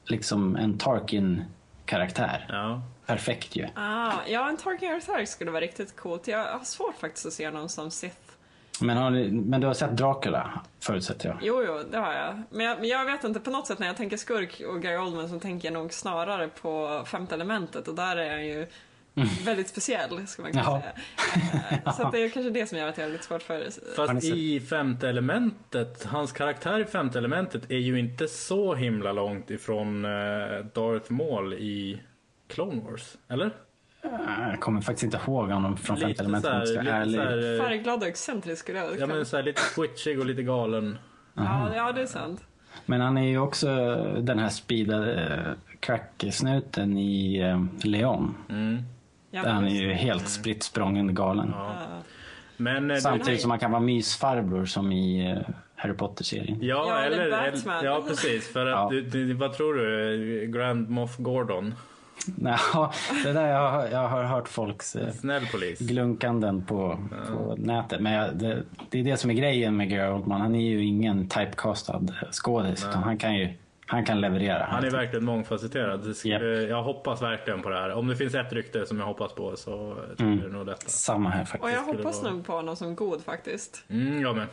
liksom 0.05 0.57
en 0.57 0.79
Tarkin-karaktär. 0.79 2.47
ja. 2.49 2.83
Perfekt 3.07 3.57
ju. 3.57 3.69
Ah, 3.75 4.13
ja, 4.27 4.49
en 4.49 4.57
Tarkin 4.57 4.89
karaktär 4.89 5.25
skulle 5.25 5.51
vara 5.51 5.61
riktigt 5.61 5.97
coolt. 5.97 6.29
Jag 6.29 6.39
har 6.45 6.65
svårt 6.65 6.97
faktiskt 6.97 7.27
att 7.27 7.33
se 7.33 7.51
någon 7.51 7.69
som 7.69 7.91
Sith. 7.91 8.17
Men, 8.81 8.97
har 8.97 9.11
ni, 9.11 9.31
men 9.31 9.61
du 9.61 9.67
har 9.67 9.75
sett 9.75 9.97
Dracula 9.97 10.61
förutsätter 10.81 11.29
jag? 11.29 11.39
Jo, 11.43 11.65
jo, 11.67 11.81
det 11.91 11.99
har 11.99 12.13
jag. 12.13 12.43
Men, 12.51 12.67
jag. 12.67 12.79
men 12.79 12.89
jag 12.89 13.05
vet 13.05 13.25
inte, 13.25 13.41
på 13.41 13.51
något 13.51 13.67
sätt 13.67 13.79
när 13.79 13.87
jag 13.87 13.97
tänker 13.97 14.17
skurk 14.17 14.63
och 14.69 14.83
Gary 14.83 14.97
Oldman 14.97 15.29
så 15.29 15.41
tänker 15.41 15.69
jag 15.69 15.73
nog 15.73 15.93
snarare 15.93 16.49
på 16.49 17.03
femte 17.07 17.35
elementet 17.35 17.89
och 17.89 17.95
där 17.95 18.17
är 18.17 18.31
han 18.31 18.47
ju 18.47 18.67
väldigt 19.45 19.69
speciell, 19.69 20.27
ska 20.27 20.43
man 20.43 20.53
kunna 20.53 20.65
säga. 20.65 20.93
Eh, 21.85 21.93
Så 21.93 22.03
att 22.03 22.13
det 22.13 22.19
är 22.25 22.29
kanske 22.29 22.51
det 22.51 22.67
som 22.67 22.79
gör 22.79 22.89
att 22.89 22.99
jag 22.99 23.05
har 23.05 23.13
lite 23.13 23.25
svårt 23.25 23.43
för... 23.43 23.69
Fast 23.97 24.25
i 24.25 24.61
femte 24.61 25.09
elementet, 25.09 26.05
hans 26.05 26.33
karaktär 26.33 26.81
i 26.81 26.85
femte 26.85 27.19
elementet 27.19 27.71
är 27.71 27.79
ju 27.79 27.99
inte 27.99 28.29
så 28.29 28.75
himla 28.75 29.13
långt 29.13 29.51
ifrån 29.51 30.05
eh, 30.05 30.11
Darth 30.75 31.13
Maul 31.13 31.55
i 31.55 32.01
Clone 32.49 32.83
Wars. 32.91 33.17
Eller? 33.29 33.51
Jag 34.51 34.61
kommer 34.61 34.81
faktiskt 34.81 35.05
inte 35.05 35.21
ihåg 35.27 35.51
honom 35.51 35.77
från 35.77 35.97
femte 35.97 36.09
Lite 36.09 36.23
elementet 36.23 36.53
om 36.53 36.59
jag 36.59 36.69
ska 36.69 36.81
ärlig. 36.81 37.15
såhär, 37.21 37.55
eh, 37.55 37.63
Färgglad 37.65 38.01
och 38.03 38.09
excentrisk 38.09 38.63
skulle 38.63 38.79
jag 38.79 38.99
ja 38.99 39.07
men 39.07 39.27
såhär 39.27 39.43
lite 39.43 39.63
twitchig 39.75 40.19
och 40.21 40.27
lite 40.27 40.43
galen. 40.43 40.99
ja, 41.35 41.71
ja, 41.77 41.93
det 41.93 42.03
är 42.03 42.07
sant. 42.07 42.45
Men 42.87 43.01
han 43.01 43.19
är 43.19 43.29
ju 43.29 43.39
också 43.39 43.67
den 44.21 44.39
här 44.39 44.49
speedade 44.49 45.45
crack-snuten 45.81 46.99
i 46.99 47.43
Leon. 47.83 48.35
Mm. 48.49 48.83
Ja, 49.45 49.51
han 49.51 49.65
är 49.65 49.71
ju 49.83 49.93
helt 49.93 50.29
spritt 50.29 50.63
sprången 50.63 51.15
galen. 51.15 51.53
Ja. 51.57 51.73
Men, 52.57 52.91
eh, 52.91 52.97
Samtidigt 52.97 53.41
som 53.41 53.51
han 53.51 53.61
kan 53.61 53.71
vara 53.71 53.81
mysfarbror 53.83 54.65
som 54.67 54.93
i 54.93 55.31
äh, 55.31 55.55
Harry 55.77 55.93
Potter-serien. 55.95 56.59
Ja, 56.61 56.85
Ja, 56.89 56.99
eller 57.01 57.19
eller, 57.19 57.51
Batman. 57.53 57.85
ja 57.85 58.03
precis. 58.09 58.53
För 58.53 58.67
att, 58.67 58.73
Ja. 58.73 58.89
du, 58.91 59.03
du, 59.03 59.33
vad 59.35 59.53
tror 59.53 59.75
du? 59.75 60.47
Grand 60.55 60.89
Moff 60.91 61.17
Gordon? 61.17 61.75
Nej, 62.37 62.59
det 63.25 63.33
där 63.33 63.47
jag, 63.49 63.71
har- 63.71 63.87
jag 63.87 64.09
har 64.09 64.25
hört 64.25 64.49
folks 64.49 64.97
Snäll 65.21 65.47
polis. 65.53 65.79
glunkanden 65.79 66.65
på, 66.65 66.99
på 67.29 67.55
nätet. 67.59 68.01
Men 68.01 68.13
jag, 68.13 68.37
det, 68.37 68.63
det 68.91 69.01
är 69.01 69.05
det 69.05 69.17
som 69.17 69.31
är 69.31 69.35
grejen 69.35 69.77
med 69.77 69.89
Gary 69.91 70.13
Oldman. 70.13 70.41
Han 70.41 70.55
är 70.55 70.61
ju 70.71 70.85
ingen 70.85 71.29
typecastad 71.29 72.01
skådis. 72.33 72.87
Utan 72.89 73.03
han 73.03 73.19
kan 73.19 73.35
ju 73.37 73.49
han 73.89 74.05
kan 74.05 74.21
leverera. 74.21 74.65
Han 74.71 74.85
är 74.85 74.91
verkligen 74.91 75.25
mångfacetterad. 75.25 76.07
Eh, 76.25 76.33
Jag 76.69 76.83
hoppas 76.83 77.23
verkligen 77.23 77.63
på 77.63 77.69
det 77.69 77.77
här. 77.77 77.93
Om 77.93 78.07
det 78.09 78.17
finns 78.17 78.35
ett 78.35 78.53
rykte 78.53 78.87
som 78.87 78.99
jag 78.99 79.07
hoppas 79.07 79.33
på 79.33 79.57
så 79.57 79.95
tror 80.17 80.27
Mm. 80.27 80.39
jag 80.41 80.51
det 80.51 80.57
nog 80.57 80.67
detta. 80.67 80.89
Samma 80.89 81.31
här 81.31 81.43
Och 81.43 81.49
faktiskt. 81.49 81.73
jag 81.75 81.83
skulle 81.83 81.99
hoppas 81.99 82.23
nog 82.23 82.47
på 82.47 82.53
honom 82.53 82.77
som 82.77 82.97
god 82.97 83.25
faktiskt. 83.25 83.85
Mm, 83.89 84.21
jag 84.23 84.37
med. 84.37 84.47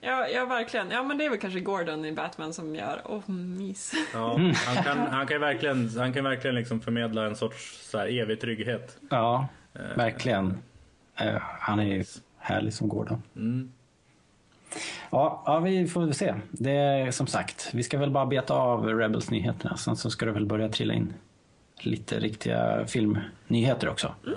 Ja, 0.00 0.28
ja, 0.28 0.44
verkligen. 0.44 0.90
Ja, 0.90 1.02
men 1.02 1.18
det 1.18 1.24
är 1.24 1.30
väl 1.30 1.38
kanske 1.38 1.60
Gordon 1.60 2.04
i 2.04 2.12
Batman 2.12 2.52
som 2.52 2.74
gör, 2.74 3.00
åh, 3.04 3.30
mys. 3.30 3.92
Ja, 4.14 4.40
han 4.66 4.84
kan, 4.84 4.98
han 4.98 5.26
kan 5.26 5.40
verkligen, 5.40 5.88
han 5.98 6.12
kan 6.12 6.24
verkligen 6.24 6.54
liksom 6.56 6.80
förmedla 6.80 7.26
en 7.26 7.36
sorts 7.36 7.90
så 7.90 7.98
här, 7.98 8.06
evig 8.20 8.40
trygghet. 8.40 8.96
Ja, 9.10 9.48
verkligen. 9.96 10.58
Eh, 11.16 11.34
han 11.40 11.78
är 11.80 11.84
ju 11.84 12.04
härlig 12.38 12.74
som 12.74 12.88
Gordon. 12.88 13.22
Mm. 13.36 13.72
Ja, 15.10 15.42
ja, 15.46 15.58
vi 15.58 15.86
får 15.86 16.00
väl 16.00 16.14
se. 16.14 16.34
Det 16.50 16.70
är 16.72 17.10
som 17.10 17.26
sagt, 17.26 17.70
vi 17.72 17.82
ska 17.82 17.98
väl 17.98 18.10
bara 18.10 18.26
beta 18.26 18.54
av 18.54 18.86
Rebels-nyheterna. 18.86 19.76
Sen 19.76 19.96
så 19.96 20.10
ska 20.10 20.26
det 20.26 20.32
väl 20.32 20.46
börja 20.46 20.68
trilla 20.68 20.94
in 20.94 21.14
lite 21.80 22.20
riktiga 22.20 22.86
filmnyheter 22.86 23.88
också. 23.88 24.14
Ja. 24.26 24.32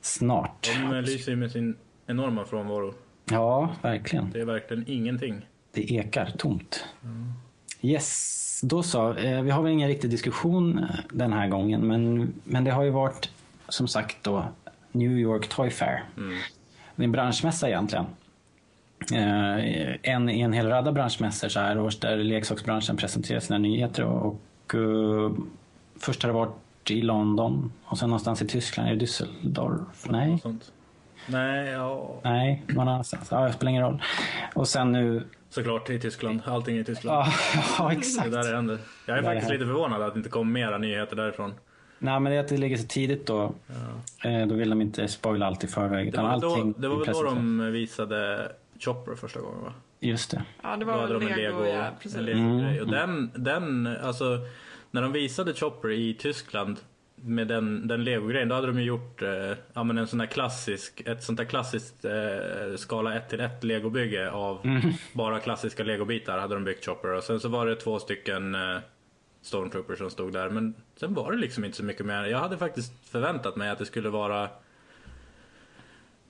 Snart. 0.00 0.70
De 0.90 1.00
lyser 1.00 1.30
ju 1.32 1.36
med 1.36 1.50
sin 1.52 1.76
enorma 2.06 2.44
frånvaro. 2.44 2.94
Ja, 3.30 3.70
verkligen. 3.82 4.30
Det 4.32 4.40
är 4.40 4.44
verkligen 4.44 4.84
ingenting. 4.86 5.46
Det 5.72 5.92
ekar 5.92 6.32
tomt. 6.38 6.84
Yes, 7.82 8.60
då 8.64 8.82
så. 8.82 9.14
Eh, 9.14 9.42
Vi 9.42 9.50
har 9.50 9.62
väl 9.62 9.72
ingen 9.72 9.88
riktig 9.88 10.10
diskussion 10.10 10.78
eh, 10.78 10.84
den 11.12 11.32
här 11.32 11.48
gången. 11.48 11.80
Men, 11.86 12.32
men 12.44 12.64
det 12.64 12.70
har 12.70 12.82
ju 12.82 12.90
varit 12.90 13.30
som 13.68 13.88
sagt 13.88 14.16
då 14.22 14.44
New 14.92 15.10
York 15.18 15.48
Toy 15.48 15.70
Fair. 15.70 16.04
Det 16.96 17.02
är 17.02 17.04
en 17.04 17.12
branschmässa 17.12 17.68
egentligen. 17.68 18.06
Eh, 19.12 19.96
En 20.12 20.30
i 20.30 20.40
en 20.40 20.52
hel 20.52 20.66
radda 20.68 20.92
branschmässor 20.92 21.48
så 21.48 21.60
här 21.60 21.80
års 21.80 21.96
där 22.00 22.16
leksaksbranschen 22.16 22.96
presenterar 22.96 23.40
sina 23.40 23.58
nyheter. 23.58 24.04
Och, 24.04 24.26
och 24.26 24.74
eh, 24.74 25.32
först 26.00 26.22
har 26.22 26.28
det 26.30 26.34
varit 26.34 26.90
i 26.90 27.02
London 27.02 27.72
och 27.84 27.98
sen 27.98 28.08
någonstans 28.08 28.42
i 28.42 28.46
Tyskland, 28.48 28.88
i 28.90 29.04
Düsseldorf? 29.06 30.06
Nej, 30.10 30.38
Sånt. 30.42 30.72
Nej, 31.28 31.70
ja. 31.70 32.20
nej, 32.24 32.62
någon 32.66 32.88
annanstans. 32.88 33.28
Ja, 33.30 33.40
det 33.46 33.52
spelar 33.52 33.70
ingen 33.70 33.82
roll. 33.82 34.02
Och 34.54 34.68
sen 34.68 34.92
nu... 34.92 35.24
Såklart 35.50 35.90
i 35.90 35.98
Tyskland. 36.00 36.40
Allting 36.44 36.78
i 36.78 36.84
Tyskland. 36.84 37.16
Ja, 37.26 37.32
ja 37.78 37.88
Det 37.88 37.96
exakt. 37.96 38.26
är 38.26 38.30
där 38.30 38.50
det 38.50 38.56
händer. 38.56 38.78
Jag 39.06 39.18
är 39.18 39.22
det 39.22 39.28
faktiskt 39.28 39.50
lite 39.52 39.64
förvånad 39.66 40.02
att 40.02 40.14
det 40.14 40.18
inte 40.18 40.30
kom 40.30 40.52
mera 40.52 40.78
nyheter 40.78 41.16
därifrån. 41.16 41.54
Nej, 41.98 42.20
men 42.20 42.32
det 42.32 42.36
är 42.38 42.40
att 42.40 42.48
det 42.48 42.56
ligger 42.56 42.76
så 42.76 42.86
tidigt 42.86 43.26
då. 43.26 43.52
Eh, 44.24 44.46
Då 44.46 44.54
vill 44.54 44.70
de 44.70 44.80
inte 44.80 45.08
spoila 45.08 45.46
allt 45.46 45.64
i 45.64 45.66
förväg. 45.66 46.12
Det 46.12 46.18
var 46.22 46.30
väl 46.30 46.40
då, 46.40 46.48
allting 46.50 46.74
det 46.78 46.88
var 46.88 46.96
väl 47.04 47.14
då 47.14 47.22
de 47.22 47.72
visade 47.72 48.52
Chopper 48.80 49.14
första 49.14 49.40
gången 49.40 49.62
va? 49.62 49.72
Just 50.00 50.30
det. 50.30 50.44
Ja, 50.62 50.76
det 50.76 50.84
var 50.84 51.00
hade 51.00 51.18
väl 51.18 51.28
Lego, 51.28 51.36
Lego, 51.36 51.64
ja, 51.64 51.84
en 51.84 51.94
precis. 52.02 52.20
Lego-grej. 52.20 52.80
Och 52.80 52.88
den, 52.88 53.30
den, 53.34 53.86
alltså, 53.86 54.38
när 54.90 55.02
de 55.02 55.12
visade 55.12 55.54
Chopper 55.54 55.90
i 55.90 56.14
Tyskland 56.14 56.78
med 57.16 57.48
den, 57.48 57.88
den 57.88 58.04
Lego-grejen, 58.04 58.48
då 58.48 58.54
hade 58.54 58.66
de 58.66 58.78
ju 58.78 58.84
gjort 58.84 59.22
eh, 59.22 59.52
ja, 59.72 59.84
men 59.84 59.98
en 59.98 60.06
sån 60.06 60.18
där 60.18 60.26
klassisk, 60.26 61.02
ett 61.06 61.24
sånt 61.24 61.38
där 61.38 61.44
klassiskt 61.44 62.04
eh, 62.04 62.76
skala 62.76 63.14
1 63.14 63.28
till 63.28 63.40
1 63.40 63.64
legobygge 63.64 64.30
av 64.30 64.82
bara 65.12 65.40
klassiska 65.40 65.84
legobitar 65.84 66.38
hade 66.38 66.54
de 66.54 66.64
byggt 66.64 66.84
Chopper. 66.84 67.12
Och 67.12 67.22
sen 67.22 67.40
så 67.40 67.48
var 67.48 67.66
det 67.66 67.76
två 67.76 67.98
stycken 67.98 68.54
eh, 68.54 68.78
Stormtroopers 69.42 69.98
som 69.98 70.10
stod 70.10 70.32
där. 70.32 70.50
Men 70.50 70.74
sen 70.96 71.14
var 71.14 71.32
det 71.32 71.38
liksom 71.38 71.64
inte 71.64 71.76
så 71.76 71.84
mycket 71.84 72.06
mer. 72.06 72.24
Jag 72.24 72.38
hade 72.38 72.58
faktiskt 72.58 73.08
förväntat 73.08 73.56
mig 73.56 73.70
att 73.70 73.78
det 73.78 73.86
skulle 73.86 74.08
vara 74.08 74.48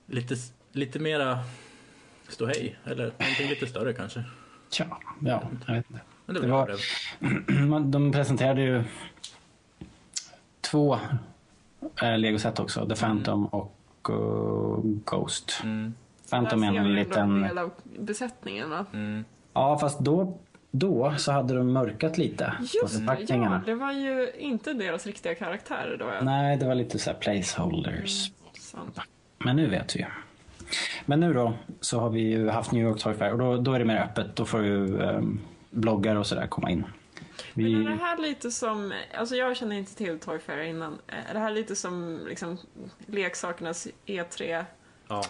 lite, 0.05 0.35
lite 0.71 0.99
mera 0.99 1.39
ståhej. 2.29 2.79
Eller 2.85 3.03
någonting 3.03 3.49
lite 3.49 3.67
större 3.67 3.93
kanske. 3.93 4.23
Tja, 4.69 4.85
ja, 5.21 5.49
jag 5.65 5.73
vet 5.73 5.85
inte. 5.89 6.01
Men 6.25 6.35
det, 6.35 6.41
Det 6.41 6.47
var 6.47 6.67
det. 6.67 7.89
De 7.91 8.11
presenterade 8.11 8.61
ju 8.61 8.83
två 10.61 10.99
eh, 12.01 12.17
Lego-set 12.17 12.59
också. 12.59 12.87
The 12.89 12.95
Phantom 12.95 13.45
och 13.45 14.09
eh, 14.09 14.79
Ghost. 14.83 15.59
Mm. 15.63 15.93
Phantom 16.29 16.63
är 16.63 16.77
en 16.77 16.93
liten... 16.93 17.41
del 17.41 17.57
av 17.57 17.71
besättningen 17.99 18.69
va? 18.69 18.85
Mm. 18.93 19.25
Ja, 19.53 19.77
fast 19.77 19.99
då, 19.99 20.37
då 20.71 21.13
så 21.17 21.31
hade 21.31 21.53
de 21.53 21.73
mörkat 21.73 22.17
lite 22.17 22.53
på 22.59 22.63
Just 22.63 23.07
det, 23.07 23.35
ja. 23.35 23.61
Det 23.65 23.75
var 23.75 23.91
ju 23.91 24.31
inte 24.37 24.73
deras 24.73 25.05
riktiga 25.05 25.35
karaktärer 25.35 25.97
då. 25.97 26.05
Ja. 26.05 26.21
Nej, 26.21 26.57
det 26.57 26.67
var 26.67 26.75
lite 26.75 26.99
så 26.99 27.09
här 27.09 27.17
placeholders. 27.17 28.31
Sant. 28.59 28.99
Men 29.37 29.55
nu 29.55 29.67
vet 29.67 29.95
vi 29.95 29.99
ju. 29.99 30.05
Men 31.05 31.19
nu 31.19 31.33
då 31.33 31.53
så 31.81 31.99
har 31.99 32.09
vi 32.09 32.19
ju 32.21 32.49
haft 32.49 32.71
New 32.71 32.83
York 32.83 32.99
Toy 32.99 33.13
Fair 33.13 33.31
och 33.31 33.37
då, 33.37 33.57
då 33.57 33.73
är 33.73 33.79
det 33.79 33.85
mer 33.85 33.97
öppet. 34.01 34.35
Då 34.35 34.45
får 34.45 34.63
ju 34.63 34.97
um, 35.01 35.39
bloggar 35.69 36.15
och 36.15 36.27
sådär 36.27 36.47
komma 36.47 36.69
in. 36.71 36.85
Men 37.53 37.65
är 37.65 37.69
Vi, 37.69 37.83
det 37.83 37.97
här 38.01 38.17
lite 38.17 38.51
som, 38.51 38.93
alltså 39.17 39.35
jag 39.35 39.57
känner 39.57 39.75
inte 39.75 39.95
till 39.95 40.19
Toy 40.19 40.39
Fair 40.39 40.61
innan. 40.63 40.97
Är 41.29 41.33
det 41.33 41.39
här 41.39 41.51
lite 41.51 41.75
som 41.75 42.19
liksom 42.27 42.57
leksakernas 43.05 43.87
E3-mässa? 44.05 44.65
Ja. 45.07 45.23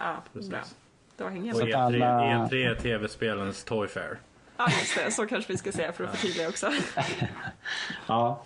ja, 0.00 0.22
bra. 0.50 0.58
Då 1.16 1.28
hänger 1.28 1.46
jag 1.46 1.56
Och 1.62 1.68
med. 1.68 1.74
att 1.76 1.92
E3, 1.92 1.96
alla- 2.06 2.48
E3 2.48 2.70
är 2.70 2.74
tv-spelens 2.74 3.64
Toy 3.64 3.88
Fair. 3.88 4.18
Ja, 4.56 4.66
just 4.80 4.96
det. 5.04 5.10
Så 5.10 5.26
kanske 5.26 5.52
vi 5.52 5.58
ska 5.58 5.72
säga 5.72 5.92
för 5.92 6.04
att 6.04 6.16
förtydliga 6.16 6.48
också. 6.48 6.70
ja. 8.06 8.42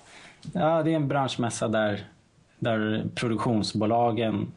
ja, 0.53 0.83
det 0.83 0.91
är 0.91 0.97
en 0.97 1.09
branschmässa 1.09 1.69
där, 1.69 2.05
där 2.59 3.05
produktionsbolagen 3.15 4.53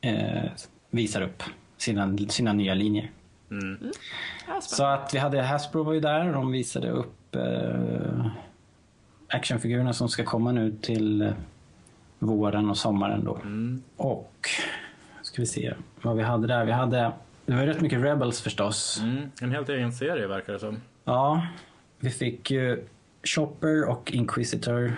eh, 0.00 0.50
visar 0.90 1.22
upp 1.22 1.42
sina, 1.76 2.18
sina 2.28 2.52
nya 2.52 2.74
linjer. 2.74 3.10
Mm. 3.50 3.92
Ja, 4.48 4.60
Så 4.60 4.84
att 4.84 5.14
vi 5.14 5.18
hade 5.18 5.42
Hasbro 5.42 5.82
var 5.82 5.92
ju 5.92 6.00
där 6.00 6.26
och 6.26 6.32
de 6.32 6.52
visade 6.52 6.90
upp 6.90 7.34
eh, 7.34 8.26
actionfigurerna 9.28 9.92
som 9.92 10.08
ska 10.08 10.24
komma 10.24 10.52
nu 10.52 10.76
till 10.82 11.22
eh, 11.22 11.32
våren 12.18 12.70
och 12.70 12.76
sommaren 12.78 13.24
då. 13.24 13.36
Mm. 13.36 13.82
Och 13.96 14.48
ska 15.22 15.42
vi 15.42 15.46
se 15.46 15.74
vad 16.02 16.16
vi 16.16 16.22
hade 16.22 16.46
där. 16.46 16.64
Vi 16.64 16.72
hade, 16.72 17.12
det 17.46 17.54
var 17.54 17.62
rätt 17.62 17.80
mycket 17.80 18.02
Rebels 18.02 18.40
förstås. 18.40 19.00
Mm. 19.02 19.30
En 19.40 19.52
helt 19.52 19.68
egen 19.68 19.92
serie 19.92 20.26
verkar 20.26 20.52
det 20.52 20.58
som. 20.58 20.80
Ja, 21.04 21.46
vi 21.98 22.10
fick 22.10 22.50
ju 22.50 22.84
Chopper 23.22 23.88
och 23.88 24.12
Inquisitor, 24.12 24.96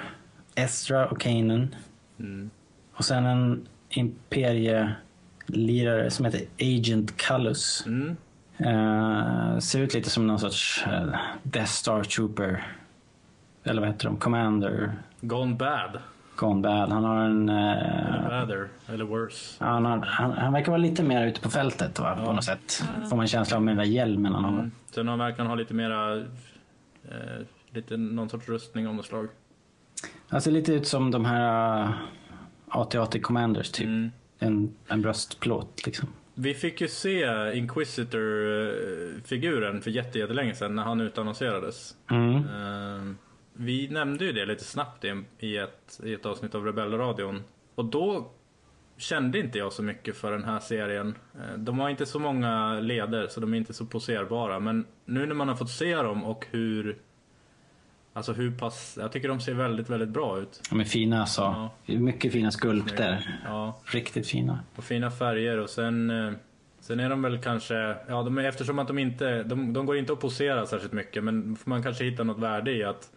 Ezra 0.55 1.07
och 1.09 1.21
Kanan. 1.21 1.75
Mm. 2.19 2.51
Och 2.95 3.05
sen 3.05 3.27
en 3.27 3.69
imperielirare 3.91 6.11
som 6.11 6.25
heter 6.25 6.41
Agent 6.61 7.17
Callus. 7.17 7.85
Mm. 7.87 8.17
Eh, 8.57 9.59
ser 9.59 9.81
ut 9.81 9.95
lite 9.95 10.11
som 10.11 10.27
någon 10.27 10.39
sorts 10.39 10.85
eh, 10.87 11.09
Death 11.43 11.71
Star 11.71 12.05
Trooper. 12.05 12.67
Eller 13.65 13.81
vad 13.81 13.91
heter 13.91 14.05
de? 14.05 14.17
Commander. 14.17 14.93
Gone 15.21 15.55
bad. 15.55 15.99
Gone 16.39 16.63
Bad. 16.63 16.93
Han 16.93 17.05
har 17.05 17.25
en... 17.25 17.49
Eh, 17.49 18.29
badder. 18.29 18.69
Eller 18.87 19.05
worse. 19.05 19.65
han, 19.65 19.85
har, 19.85 19.99
han, 19.99 20.33
han 20.33 20.53
verkar 20.53 20.73
vara 20.73 20.83
lite 20.83 21.03
mer 21.03 21.27
ute 21.27 21.41
på 21.41 21.51
fältet 21.51 21.99
va, 21.99 22.17
på 22.25 22.33
något 22.33 22.45
sätt. 22.45 22.85
Får 23.11 23.17
man 23.17 23.27
känsla 23.27 23.57
av 23.57 23.63
med 23.63 23.77
den 23.77 23.85
där 23.85 23.93
hjälmen 23.93 24.35
han 24.35 24.45
har. 24.45 24.53
Mm. 24.53 24.71
Sen 24.91 25.09
han 25.09 25.19
verkar 25.19 25.45
ha 25.45 25.55
lite 25.55 25.75
mera... 25.75 26.17
Eh, 26.17 26.25
lite 27.71 27.97
någon 27.97 28.29
sorts 28.29 28.49
rustning 28.49 28.89
av 28.89 28.95
något 28.95 29.07
slag. 29.07 29.29
Han 30.29 30.41
ser 30.41 30.51
lite 30.51 30.73
ut 30.73 30.87
som 30.87 31.11
de 31.11 31.25
här 31.25 31.83
uh, 31.83 31.91
AT-AT 32.71 33.19
Commanders 33.23 33.71
typ. 33.71 33.87
Mm. 33.87 34.11
En, 34.39 34.75
en 34.89 35.03
bröstplåt 35.03 35.87
liksom. 35.87 36.09
Vi 36.35 36.55
fick 36.55 36.81
ju 36.81 36.89
se 36.89 37.25
Inquisitor-figuren 37.55 39.81
för 39.83 39.91
jätte- 39.91 40.19
jättelänge 40.19 40.55
sedan 40.55 40.75
när 40.77 40.83
han 40.83 41.01
utannonserades. 41.01 41.97
Mm. 42.11 42.35
Eh, 42.37 43.13
Vi 43.53 43.89
nämnde 43.89 44.25
ju 44.25 44.33
det 44.33 44.47
lite 44.47 44.65
snabbt 44.65 45.05
i, 45.39 45.57
ett, 45.57 46.01
i 46.05 46.15
ett 46.15 46.27
avsnitt 46.27 46.55
av 46.55 46.65
Rebellradion. 46.65 47.43
Och 47.75 47.85
då 47.85 48.31
kände 48.97 49.39
inte 49.39 49.59
jag 49.59 49.73
så 49.73 49.83
mycket 49.83 50.17
för 50.17 50.33
den 50.33 50.45
här 50.45 50.59
serien. 50.61 51.15
Eh, 51.35 51.59
De 51.59 51.79
har 51.79 51.89
inte 51.91 52.07
så 52.07 52.19
många 52.19 52.81
leder 52.81 53.27
så 53.29 53.41
de 53.41 53.55
är 53.55 53.59
inte 53.59 53.75
så 53.75 53.87
poserbara. 53.87 54.61
Men 54.61 54.87
nu 55.05 55.27
när 55.27 55.35
man 55.35 55.49
har 55.49 55.57
fått 55.57 55.71
se 55.71 55.97
dem 55.97 56.25
och 56.25 56.47
hur... 56.51 56.97
Alltså 58.13 58.33
hur 58.33 58.51
pass... 58.51 58.99
Jag 59.01 59.13
tycker 59.13 59.29
de 59.29 59.41
ser 59.41 59.55
väldigt, 59.55 59.91
väldigt 59.91 60.09
bra 60.09 60.39
ut. 60.39 60.61
De 60.71 60.81
är 60.81 60.85
fina 60.85 61.21
alltså. 61.21 61.41
Ja. 61.87 61.95
Mycket 61.95 62.33
fina 62.33 62.51
skulpter. 62.51 63.41
Ja, 63.45 63.81
Riktigt 63.85 64.27
fina. 64.29 64.61
och 64.77 64.85
fina 64.85 65.11
färger 65.11 65.59
och 65.59 65.71
sen... 65.71 66.11
eh, 66.11 66.33
Sen 66.81 67.01
är 67.01 67.11
de 67.11 67.23
väl 67.23 67.39
kanske, 67.43 67.75
ja 68.09 68.23
de 68.23 68.39
är, 68.39 68.45
eftersom 68.45 68.79
att 68.79 68.87
de 68.89 68.99
inte, 68.99 69.43
de, 69.43 69.73
de 69.73 69.87
går 69.87 69.97
inte 69.97 70.13
att 70.13 70.21
posera 70.21 70.67
särskilt 70.67 70.93
mycket 70.93 71.25
men 71.25 71.57
får 71.57 71.71
man 71.71 71.83
kanske 71.83 72.05
hitta 72.05 72.25
något 72.25 72.39
värde 72.39 72.71
i 72.73 72.85
att 72.85 73.11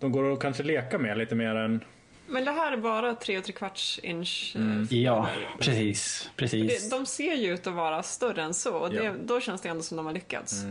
de 0.00 0.12
går 0.12 0.32
att 0.32 0.40
kanske 0.40 0.62
leka 0.62 0.98
med 0.98 1.18
lite 1.18 1.34
mer 1.34 1.54
än, 1.54 1.80
Men 2.26 2.44
det 2.44 2.50
här 2.50 2.72
är 2.72 2.76
bara 2.76 3.14
3 3.14 3.40
3 3.40 3.52
kvarts 3.52 4.00
inch. 4.02 4.52
eh, 4.56 4.62
Mm. 4.62 4.86
Ja, 4.90 5.28
precis. 5.58 6.30
precis. 6.36 6.90
Det, 6.90 6.96
de 6.96 7.06
ser 7.06 7.34
ju 7.34 7.54
ut 7.54 7.66
att 7.66 7.74
vara 7.74 8.02
större 8.02 8.42
än 8.42 8.54
så 8.54 8.74
och 8.76 8.90
det, 8.90 9.04
Ja. 9.04 9.12
då 9.24 9.40
känns 9.40 9.60
det 9.60 9.68
ändå 9.68 9.82
som 9.82 9.96
de 9.96 10.06
har 10.06 10.12
lyckats. 10.12 10.64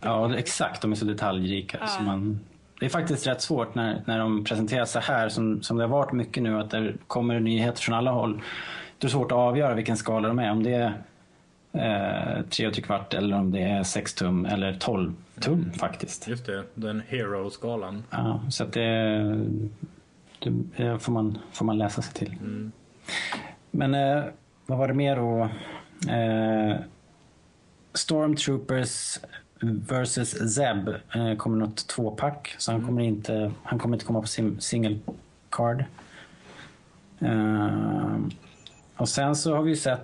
Ja, 0.00 0.36
exakt. 0.36 0.82
De 0.82 0.92
är 0.92 0.96
så 0.96 1.04
detaljrika. 1.04 1.78
Ja. 1.80 1.86
Så 1.86 2.02
man, 2.02 2.40
det 2.80 2.86
är 2.86 2.90
faktiskt 2.90 3.26
rätt 3.26 3.42
svårt 3.42 3.74
när, 3.74 4.02
när 4.06 4.18
de 4.18 4.44
presenteras 4.44 4.92
så 4.92 4.98
här 4.98 5.28
som, 5.28 5.62
som 5.62 5.76
det 5.76 5.82
har 5.84 5.88
varit 5.88 6.12
mycket 6.12 6.42
nu. 6.42 6.60
Att 6.60 6.70
det 6.70 6.92
kommer 7.06 7.40
nyheter 7.40 7.82
från 7.82 7.94
alla 7.94 8.10
håll. 8.10 8.42
Det 8.98 9.06
är 9.06 9.10
svårt 9.10 9.32
att 9.32 9.38
avgöra 9.38 9.74
vilken 9.74 9.96
skala 9.96 10.28
de 10.28 10.38
är. 10.38 10.50
Om 10.50 10.62
det 10.62 10.92
är 11.72 12.38
eh, 12.38 12.42
3 12.44 12.66
och 12.66 12.74
tre 12.74 12.82
kvart 12.82 13.14
eller 13.14 13.36
om 13.36 13.50
det 13.50 13.62
är 13.62 13.82
6 13.82 14.14
tum 14.14 14.46
eller 14.46 14.74
12 14.74 15.14
tum 15.40 15.72
faktiskt. 15.72 16.28
just 16.28 16.46
det, 16.46 16.64
den 16.74 17.02
hero-skalan. 17.08 18.04
Ja, 18.10 18.40
så 18.50 18.64
att 18.64 18.72
det, 18.72 19.46
det, 20.76 20.98
får, 20.98 21.12
man, 21.12 21.38
får 21.52 21.64
man 21.64 21.78
läsa 21.78 22.02
sig 22.02 22.14
till. 22.14 22.36
Men 23.70 23.94
eh, 23.94 24.24
vad 24.66 24.78
var 24.78 24.88
det 24.88 24.94
mer 24.94 25.16
då? 25.16 25.48
Eh, 26.12 26.76
Stormtroopers 27.94 29.18
vs 29.60 30.54
Zeb 30.54 30.88
eh, 31.14 31.36
kommer 31.36 31.56
något 31.56 31.86
tvåpack. 31.88 32.54
Så 32.58 32.72
han, 32.72 32.86
kommer 32.86 33.02
inte, 33.02 33.52
han 33.62 33.78
kommer 33.78 33.96
inte 33.96 34.06
komma 34.06 34.20
på 34.20 34.26
sin 34.26 34.60
single 34.60 34.98
card. 35.50 35.84
Eh, 37.18 38.16
och 38.96 39.08
sen 39.08 39.36
så 39.36 39.54
har 39.56 39.62
vi 39.62 39.76
sett 39.76 40.00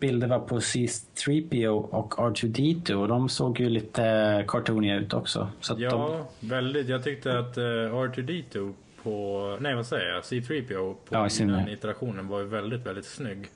bilder 0.00 0.26
va, 0.28 0.38
på 0.38 0.58
C3PO 0.58 1.68
och 1.68 2.14
R2D2 2.14 2.92
och 2.92 3.08
de 3.08 3.28
såg 3.28 3.60
ju 3.60 3.68
lite 3.68 4.44
cartooniga 4.48 4.94
ut 4.94 5.14
också. 5.14 5.50
Så 5.60 5.72
att 5.72 5.78
de, 5.78 5.84
Ja, 5.84 6.28
väldigt. 6.40 6.88
Jag 6.88 7.04
tyckte 7.04 7.38
att 7.38 7.58
uh, 7.58 7.62
R2D2 7.62 8.72
på, 9.02 9.56
nej 9.60 9.74
vad 9.74 9.86
säger 9.86 10.08
jag, 10.14 10.22
C3PO 10.22 10.94
på 10.94 11.14
Ja, 11.14 11.28
den 11.38 11.68
iterationen 11.68 12.28
var 12.28 12.38
ju 12.40 12.46
väldigt, 12.46 12.86
väldigt 12.86 13.04
snygg. 13.06 13.48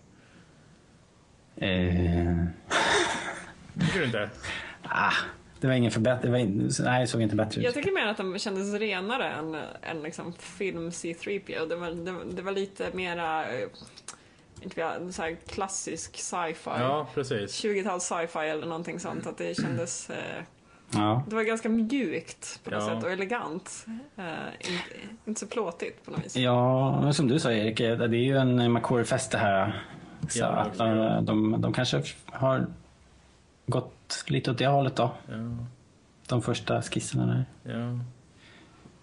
eh, 1.57 2.45
Tycker 3.81 3.99
du 3.99 4.05
inte? 4.05 4.31
ah, 4.83 5.13
det 5.65 5.69
var 5.69 5.75
ingen 5.75 5.91
förbättring. 5.91 6.33
Nej, 6.81 7.01
det 7.01 7.07
såg 7.07 7.23
inte 7.23 7.37
bättre 7.37 7.59
ut. 7.61 7.65
Jag 7.65 7.75
tycker 7.75 7.93
mer 7.93 8.07
att 8.07 8.17
de 8.17 8.39
kändes 8.39 8.75
renare 8.75 9.29
än, 9.31 9.55
än 9.83 10.03
liksom 10.03 10.33
film 10.33 10.91
C3PO. 10.91 11.69
Det 11.69 11.77
var, 11.77 11.91
det, 11.91 12.13
var- 12.13 12.25
det 12.25 12.43
var 12.43 12.53
lite 12.53 12.87
mera 12.93 13.45
eh, 13.53 13.69
inte 14.63 14.77
vet 14.81 15.15
så 15.15 15.23
här 15.23 15.37
klassisk 15.47 16.17
sci-fi. 16.17 16.71
Ja, 16.79 17.07
precis. 17.15 17.65
20-tals 17.65 18.05
sci-fi 18.05 18.39
eller 18.49 18.67
någonting 18.67 19.01
sånt. 19.01 19.27
Att 19.27 19.39
det 19.39 19.57
kändes... 19.57 20.11
Eh, 20.11 20.17
Ja. 20.97 21.23
det 21.29 21.35
var 21.35 21.43
ganska 21.43 21.69
mjukt 21.69 22.61
på 22.65 22.71
något 22.71 22.83
Ja. 22.89 22.95
sätt 22.95 23.05
och 23.05 23.11
elegant. 23.11 23.87
Eh, 24.17 24.25
inte, 24.61 24.85
inte 25.27 25.41
så 25.41 25.47
plåtigt 25.47 26.05
på 26.05 26.11
något 26.11 26.25
vis. 26.25 26.37
Ja, 26.37 27.01
men 27.01 27.15
som 27.15 27.29
du 27.29 27.39
sa 27.41 27.53
Erik, 27.53 27.79
det 27.79 27.87
är 27.87 28.09
ju 28.15 28.37
en 28.37 28.73
McCory-fest 28.73 29.31
det 29.31 29.39
här. 29.39 29.85
Så 30.29 30.39
Ja, 30.39 30.47
att 30.47 30.79
de, 30.79 31.25
de, 31.25 31.61
de 31.61 31.73
kanske 31.73 32.03
har 32.27 32.67
gått 33.67 34.04
lite 34.27 34.51
åt 34.51 34.59
det 34.59 34.67
hållet 34.67 34.97
då. 34.97 35.13
Ja, 35.29 35.35
De 36.29 36.43
första 36.43 36.83
skisserna 36.83 37.27
där. 37.27 37.45
ja. 37.73 37.99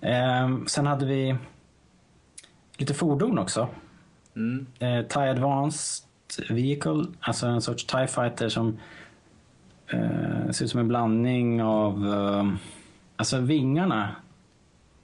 Ehm, 0.07 0.67
sen 0.67 0.85
hade 0.85 1.05
vi 1.05 1.35
lite 2.77 2.93
fordon 2.93 3.39
också. 3.39 3.67
Mm. 4.35 4.65
Eh, 4.79 5.01
TIE 5.07 5.29
Advanced 5.31 6.07
Vehicle, 6.49 7.05
alltså 7.19 7.47
en 7.47 7.61
sorts 7.61 7.85
TIE 7.85 8.07
Fighter 8.07 8.49
som 8.49 8.77
eh, 9.87 10.49
ser 10.51 10.65
ut 10.65 10.71
som 10.71 10.79
en 10.79 10.87
blandning 10.87 11.63
av... 11.63 12.07
Eh, 12.13 12.53
alltså 13.15 13.39
vingarna 13.39 14.15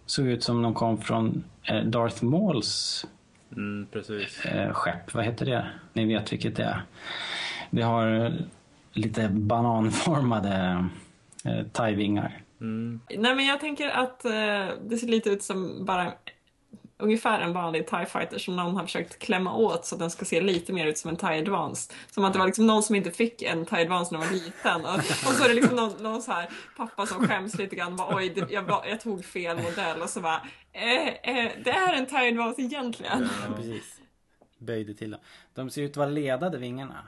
såg 0.05 0.25
ut 0.27 0.43
som 0.43 0.61
de 0.61 0.73
kom 0.73 0.97
från 0.97 1.43
eh, 1.63 1.83
Darth 1.83 2.23
Mauls 2.23 3.05
Mm, 3.51 3.87
precis. 3.91 4.45
eh, 4.45 4.73
skepp. 4.73 5.13
Vad 5.13 5.25
heter 5.25 5.45
det? 5.45 5.65
Ni 5.93 6.05
vet 6.05 6.31
vilket 6.33 6.55
det 6.55 6.63
är. 6.63 6.81
Det 7.71 7.81
har 7.81 8.33
lite 8.97 9.29
bananformade 9.29 10.85
eh, 11.45 11.67
TIE-vingar. 11.67 12.41
Mm. 12.61 12.99
Nej 13.17 13.35
men 13.35 13.45
jag 13.45 13.59
tänker 13.59 13.89
att 13.89 14.25
eh, 14.25 14.31
det 14.89 14.97
ser 14.99 15.07
lite 15.07 15.29
ut 15.29 15.43
som 15.43 15.85
bara 15.85 16.13
ungefär 16.99 17.39
en 17.39 17.53
vanlig 17.53 17.87
TIE 17.87 18.05
fighter 18.05 18.37
som 18.37 18.55
någon 18.55 18.75
har 18.75 18.83
försökt 18.83 19.19
klämma 19.19 19.53
åt 19.53 19.85
så 19.85 19.95
att 19.95 19.99
den 19.99 20.11
ska 20.11 20.25
se 20.25 20.41
lite 20.41 20.73
mer 20.73 20.87
ut 20.87 20.97
som 20.97 21.09
en 21.09 21.15
TIE 21.15 21.39
Advanced. 21.39 21.95
Som 22.11 22.25
att 22.25 22.33
det 22.33 22.39
var 22.39 22.45
liksom 22.45 22.67
någon 22.67 22.83
som 22.83 22.95
inte 22.95 23.11
fick 23.11 23.41
en 23.41 23.65
TIE 23.65 23.81
Advanced 23.81 24.19
när 24.19 24.25
den 24.25 24.29
var 24.29 24.45
liten. 24.45 24.85
Och, 24.85 24.99
och 24.99 25.33
så 25.35 25.43
är 25.43 25.47
det 25.47 25.53
liksom 25.53 25.75
någon, 25.75 26.03
någon 26.03 26.21
så 26.21 26.31
här 26.31 26.49
pappa 26.77 27.05
som 27.05 27.27
skäms 27.27 27.57
lite 27.57 27.75
grann. 27.75 27.95
Bara, 27.95 28.15
Oj, 28.15 28.29
det, 28.29 28.51
jag, 28.51 28.83
jag 28.89 29.01
tog 29.01 29.25
fel 29.25 29.57
modell. 29.57 30.01
Och 30.01 30.09
så 30.09 30.21
bara, 30.21 30.41
eh, 30.73 31.07
eh, 31.07 31.51
det 31.63 31.71
är 31.71 31.93
en 31.93 32.05
TIE 32.05 32.27
Advanced 32.27 32.65
egentligen. 32.65 33.29
Precis. 33.55 34.01
Böjde 34.59 34.93
till 34.93 35.11
dem. 35.11 35.19
De 35.53 35.69
ser 35.69 35.81
ut 35.81 35.91
att 35.91 35.97
vara 35.97 36.09
ledade 36.09 36.57
vingarna. 36.57 37.03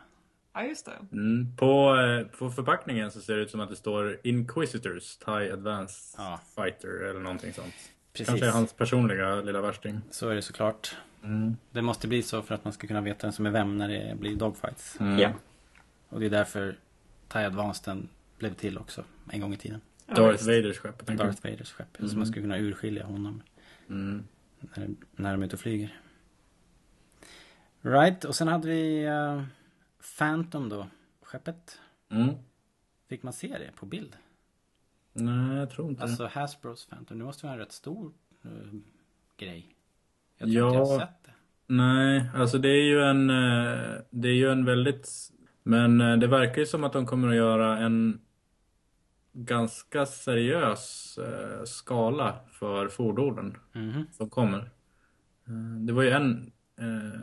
Ja, 0.59 0.65
just 0.65 0.85
det. 0.85 0.91
Mm. 1.11 1.55
På, 1.57 1.95
eh, 1.97 2.37
på 2.37 2.49
förpackningen 2.49 3.11
så 3.11 3.21
ser 3.21 3.35
det 3.35 3.41
ut 3.41 3.51
som 3.51 3.59
att 3.59 3.69
det 3.69 3.75
står 3.75 4.17
Inquisitors 4.23 5.17
TIE 5.17 5.53
Advanced 5.53 6.19
Ja. 6.25 6.39
Fighter 6.55 7.09
eller 7.09 7.19
någonting 7.19 7.53
sånt. 7.53 7.73
Precis. 8.13 8.27
Kanske 8.27 8.45
är 8.47 8.51
hans 8.51 8.73
personliga 8.73 9.35
lilla 9.35 9.61
värsting. 9.61 10.01
Så 10.11 10.29
är 10.29 10.35
det 10.35 10.41
såklart. 10.41 10.95
Det 11.71 11.81
måste 11.81 12.07
bli 12.07 12.21
så 12.23 12.41
för 12.41 12.55
att 12.55 12.63
man 12.63 12.73
ska 12.73 12.87
kunna 12.87 13.01
veta 13.01 13.27
vem 13.27 13.31
som 13.31 13.45
är 13.45 13.51
vem 13.51 13.77
när 13.77 13.87
det 13.89 14.15
blir 14.19 14.35
dogfights. 14.35 14.97
Ja. 15.19 15.31
Och 16.09 16.19
det 16.19 16.25
är 16.25 16.29
därför 16.29 16.75
TIE 17.27 17.45
Advanced 17.45 18.07
blev 18.37 18.53
till 18.53 18.77
också 18.77 19.03
en 19.31 19.41
gång 19.41 19.53
i 19.53 19.57
tiden. 19.57 19.81
Darth 20.07 20.45
Vaders 20.45 20.77
skepp. 20.77 21.07
Darth 21.07 21.43
Vaders 21.43 21.71
skepp. 21.71 21.97
Så 22.09 22.17
man 22.17 22.27
ska 22.27 22.41
kunna 22.41 22.57
urskilja 22.57 23.05
honom 23.05 23.41
Mm. 23.89 24.23
när, 24.59 24.89
när 25.15 25.31
de 25.31 25.41
är 25.41 25.45
ute 25.45 25.55
och 25.55 25.59
flyger. 25.59 25.99
Right, 27.81 28.25
och 28.25 28.35
sen 28.35 28.47
hade 28.47 28.67
vi 28.67 29.03
eh, 29.05 29.41
Phantom 30.17 30.69
då. 30.69 30.87
Skeppet. 31.21 31.79
Mm. 32.09 32.35
Fick 33.09 33.23
man 33.23 33.33
se 33.33 33.47
det 33.47 33.71
på 33.75 33.85
bild? 33.85 34.15
Nej, 35.13 35.57
jag 35.57 35.69
tror 35.69 35.89
inte 35.89 36.03
Alltså 36.03 36.25
Hasbros 36.27 36.85
Phantom. 36.87 37.17
Det 37.19 37.23
måste 37.25 37.45
vara 37.45 37.53
en 37.53 37.59
rätt 37.59 37.71
stor 37.71 38.11
eh, 38.43 38.49
grej. 39.37 39.75
Jag 40.37 40.49
tror 40.51 40.57
Ja. 40.59 40.67
inte 40.67 40.77
jag 40.79 40.85
har 40.85 40.99
sett 40.99 41.23
det. 41.25 41.31
Nej, 41.67 42.29
alltså 42.35 42.57
det 42.57 42.69
är 42.69 42.83
ju 42.83 43.01
en, 43.03 43.29
eh, 43.29 44.01
det 44.09 44.27
är 44.27 44.33
ju 44.33 44.51
en 44.51 44.65
väldigt, 44.65 45.09
men 45.63 46.01
eh, 46.01 46.17
det 46.17 46.27
verkar 46.27 46.57
ju 46.59 46.65
som 46.65 46.83
att 46.83 46.93
de 46.93 47.05
kommer 47.05 47.27
att 47.29 47.35
göra 47.35 47.77
en 47.77 48.21
ganska 49.33 50.05
seriös 50.05 51.19
skala 51.65 52.39
för 52.51 52.87
fordonen 52.87 53.57
Mhm. 53.73 54.05
som 54.11 54.29
kommer. 54.29 54.69
Det 55.85 55.93
var 55.93 56.03
ju 56.03 56.09
en, 56.09 56.51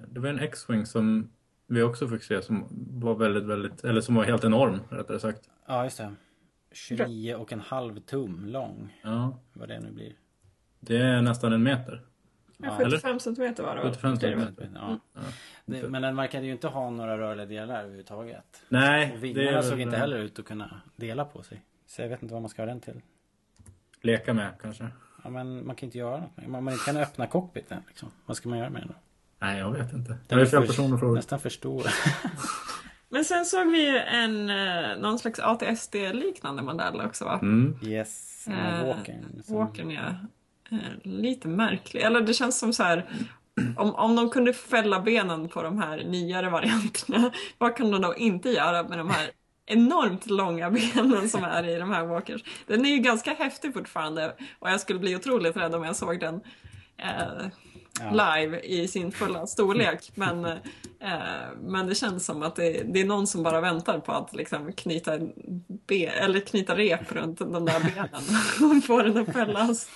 det 0.09 0.21
var 0.21 0.29
en 0.29 0.39
X-Wing 0.39 0.87
som 0.87 1.31
vi 1.67 1.83
också 1.83 2.09
fick 2.09 2.23
se 2.23 2.43
som 2.43 2.67
var 3.01 3.15
väldigt, 3.15 3.45
väldigt, 3.45 3.85
eller 3.85 4.01
som 4.01 4.15
var 4.15 4.25
helt 4.25 4.45
enorm 4.45 4.81
rättare 4.91 5.21
sagt. 5.21 5.51
Ja, 5.67 5.85
just 5.85 5.99
det. 5.99 6.15
29 6.73 7.35
och 7.35 7.53
en 7.53 7.61
halv 7.61 8.01
tum 8.01 8.47
lång. 8.47 9.01
Ja, 9.03 9.39
Vad 9.53 9.69
det 9.69 9.81
nu 9.81 9.91
blir. 9.91 10.13
det 10.81 10.97
är 10.97 11.23
nästan 11.23 11.53
en 11.53 11.63
meter. 11.63 12.03
Ja, 12.59 12.81
eller? 12.81 12.91
75 12.97 13.21
centimeter 13.21 13.63
var 13.63 13.77
det 13.77 13.83
va? 13.83 13.89
75 13.91 14.15
Det 14.21 14.27
är 14.27 14.39
centimeter. 14.39 14.71
ja. 14.75 14.99
Det, 15.67 15.89
men 15.89 16.03
den 16.03 16.17
verkade 16.17 16.47
ju 16.47 16.53
inte 16.53 16.69
ha 16.69 16.91
några 16.91 17.19
rörliga 17.19 17.47
delar 17.47 17.81
överhuvudtaget. 17.81 18.63
Nej, 18.69 19.13
Och 19.15 19.19
det 19.21 19.31
är 19.31 19.35
vingarna 19.35 19.63
såg 19.63 19.81
inte 19.81 19.97
heller 19.97 20.17
ut 20.19 20.39
att 20.39 20.45
kunna 20.45 20.81
dela 20.97 21.25
på 21.25 21.43
sig. 21.43 21.63
Så 21.87 22.03
jag 22.03 22.09
vet 22.09 22.23
inte 22.23 22.35
vad 22.35 22.43
man 22.43 22.49
ska 22.49 22.63
ha 22.63 22.67
den 22.67 22.81
till. 22.81 23.01
Leka 24.01 24.35
med 24.35 24.51
kanske. 24.63 24.89
Ja, 25.25 25.31
men 25.31 25.67
man 25.67 25.77
kan 25.77 25.87
inte 25.87 25.99
göra 25.99 26.21
något 26.21 26.37
med 26.37 26.49
Man, 26.49 26.65
man 26.65 26.73
inte 26.75 26.85
kan 26.85 26.97
öppna 26.97 27.27
cockpiten 27.27 27.83
liksom. 27.89 28.09
Vad 28.27 28.37
ska 28.37 28.49
man 28.49 28.59
göra 28.59 28.71
med 28.71 28.83
den 28.83 28.89
då? 28.89 28.95
Nej, 29.39 29.59
jag 29.59 29.71
vet 29.73 29.93
inte. 29.93 30.17
Det 30.27 30.35
är 30.35 30.39
fel 30.47 30.61
för- 30.61 30.67
person 30.67 30.95
att 30.95 31.01
fråga. 31.01 31.15
Nästan 31.15 31.41
för 31.41 31.51
stor. 31.51 31.87
Men 33.09 33.25
sen 33.25 33.45
såg 33.45 33.67
vi 33.67 33.91
ju 33.91 33.99
en, 33.99 34.51
eh, 34.51 34.99
någon 34.99 35.19
slags 35.19 35.39
ATSD-liknande 35.41 36.63
modell 36.63 37.01
också 37.01 37.25
va? 37.25 37.39
Mm. 37.43 37.79
yes. 37.83 38.47
Eh, 38.49 38.87
Walkern. 38.87 39.43
som- 39.45 39.57
Walkern 39.57 39.91
ja. 39.91 40.03
Eh, 40.71 40.79
lite 41.03 41.49
märklig. 41.49 42.01
Eller 42.03 42.21
det 42.21 42.35
känns 42.35 42.59
som 42.59 42.73
så 42.73 42.83
här. 42.83 43.07
Om, 43.77 43.95
om 43.95 44.17
de 44.17 44.31
kunde 44.31 44.53
fälla 44.53 45.01
benen 45.01 45.49
på 45.49 45.63
de 45.63 45.79
här 45.79 45.97
nyare 46.05 46.51
varianterna. 46.51 47.31
Vad 47.59 47.77
kan 47.77 47.91
de 47.91 48.03
då 48.03 48.15
inte 48.17 48.51
göra 48.51 48.83
med 48.89 48.99
de 48.99 49.11
här 49.11 49.31
enormt 49.67 50.27
långa 50.27 50.71
benen 50.71 51.29
som 51.29 51.45
är 51.45 51.65
i 51.69 51.79
de 51.79 51.91
här 51.91 52.05
Walkers? 52.07 52.43
Den 52.67 52.87
är 52.87 52.91
ju 52.91 52.99
ganska 52.99 53.35
häftig 53.35 53.75
fortfarande. 53.75 54.35
Och 54.59 54.71
jag 54.71 54.81
skulle 54.81 54.99
bli 54.99 55.17
otroligt 55.17 55.57
rädd 55.57 55.75
om 55.75 55.85
jag 55.85 55.97
såg 55.97 56.21
den 56.21 56.35
eh, 56.99 57.47
live 58.13 58.61
i 58.61 58.89
sin 58.89 59.13
fulla 59.13 59.47
storlek. 59.47 60.11
Men, 60.15 60.45
eh, 60.45 60.59
men 61.61 61.87
det 61.87 61.95
känns 61.95 62.27
som 62.27 62.43
att 62.43 62.57
det, 62.57 62.83
det 62.95 63.01
är 63.01 63.05
någon 63.05 63.27
som 63.27 63.43
bara 63.43 63.61
väntar 63.61 63.99
på 63.99 64.13
att 64.13 64.35
liksom 64.35 64.73
knyta, 64.73 65.19
be, 65.87 66.07
eller 66.07 66.41
knyta 66.41 66.77
rep 66.77 67.13
runt 67.13 67.39
de 67.39 67.65
där 67.65 67.81
benen 67.81 68.23
och 68.79 68.85
få 68.85 69.03
den 69.03 69.17
att 69.19 69.33
fällas. 69.33 69.89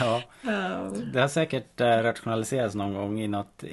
Ja. 0.00 0.22
Eh, 0.42 0.92
Det 1.12 1.20
har 1.20 1.28
säkert 1.28 1.80
eh, 1.80 1.86
rationaliserats 1.86 2.74
någon 2.74 2.94
gång 2.94 3.20
i 3.20 3.28
något 3.28 3.64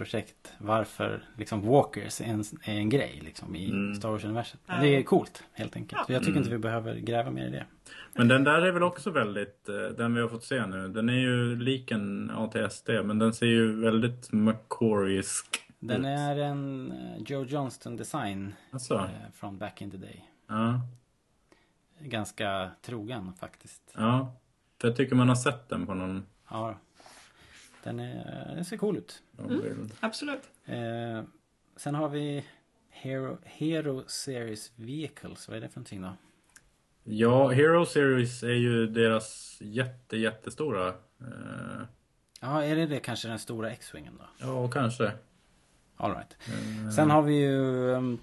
EU-projekt. 0.00 0.52
Varför 0.58 1.24
liksom 1.36 1.62
walkers 1.62 2.20
är 2.20 2.24
en, 2.24 2.40
är 2.62 2.74
en 2.78 2.88
grej 2.88 3.20
liksom 3.24 3.56
i 3.56 3.94
Star 3.98 4.08
Wars-universet. 4.10 4.60
Det 4.66 4.96
är 4.96 5.02
coolt 5.02 5.44
helt 5.52 5.76
enkelt. 5.76 6.08
Jag 6.08 6.24
tycker 6.24 6.38
inte 6.38 6.50
vi 6.50 6.58
behöver 6.58 6.94
gräva 6.96 7.30
mer 7.30 7.46
i 7.46 7.50
det. 7.50 7.66
Men 8.14 8.28
den 8.28 8.44
där 8.44 8.62
är 8.62 8.72
väl 8.72 8.82
också 8.82 9.10
väldigt, 9.10 9.68
eh, 9.68 9.74
den 9.96 10.14
vi 10.14 10.20
har 10.20 10.28
fått 10.28 10.44
se 10.44 10.66
nu, 10.66 10.88
den 10.88 11.08
är 11.08 11.12
ju 11.18 11.56
lik 11.56 11.90
en 11.90 12.30
ATSD 12.30 12.88
men 13.04 13.18
den 13.18 13.32
ser 13.34 13.46
ju 13.46 13.80
väldigt 13.80 14.32
McCory-isk 14.32 15.58
Den 15.78 16.00
ut. 16.00 16.06
är 16.18 16.36
en 16.36 16.92
eh, 16.92 17.22
Joe 17.26 17.44
Johnston 17.44 17.96
design 17.96 18.54
Alltså, 18.70 18.94
eh, 18.94 19.32
från 19.34 19.58
back 19.58 19.82
in 19.82 19.90
the 19.90 19.96
day. 19.96 20.24
ja, 20.48 20.80
Ganska 22.00 22.70
trogen 22.82 23.32
faktiskt. 23.40 23.82
ja. 23.96 24.36
För 24.80 24.88
jag 24.88 24.96
tycker 24.96 25.14
man 25.16 25.28
har 25.28 25.36
sett 25.36 25.68
den 25.68 25.86
på 25.86 25.94
någon, 25.94 26.26
Ja. 26.50 26.74
Den, 27.86 28.00
är, 28.00 28.52
den 28.54 28.64
ser 28.64 28.76
cool 28.76 28.96
ut. 28.96 29.22
bild. 29.48 29.92
absolut. 30.00 30.42
Eh, 30.64 31.22
sen 31.76 31.94
har 31.94 32.08
vi 32.08 32.44
Hero, 32.90 33.38
Hero 33.44 34.02
Series 34.06 34.72
Vehicles. 34.76 35.48
Vad 35.48 35.56
är 35.56 35.60
det 35.60 35.68
för 35.68 35.76
någonting 35.80 36.02
då? 36.02 36.12
Ja, 37.04 37.48
Hero 37.48 37.86
Series 37.86 38.42
är 38.42 38.48
ju 38.48 38.86
deras 38.86 39.58
jätte, 39.60 40.16
jättestora. 40.16 40.88
Eh, 41.20 41.82
Ja, 42.40 42.62
är 42.64 42.76
det 42.76 42.86
det 42.86 43.00
kanske 43.00 43.28
den 43.28 43.38
stora 43.38 43.70
X-Wingen 43.70 44.18
då? 44.18 44.24
ja, 44.46 44.68
kanske. 44.68 45.12
All 45.96 46.10
right. 46.14 46.36
Sen 46.94 47.10
har 47.10 47.22
vi 47.22 47.34
ju 47.34 47.56
um, 47.90 48.18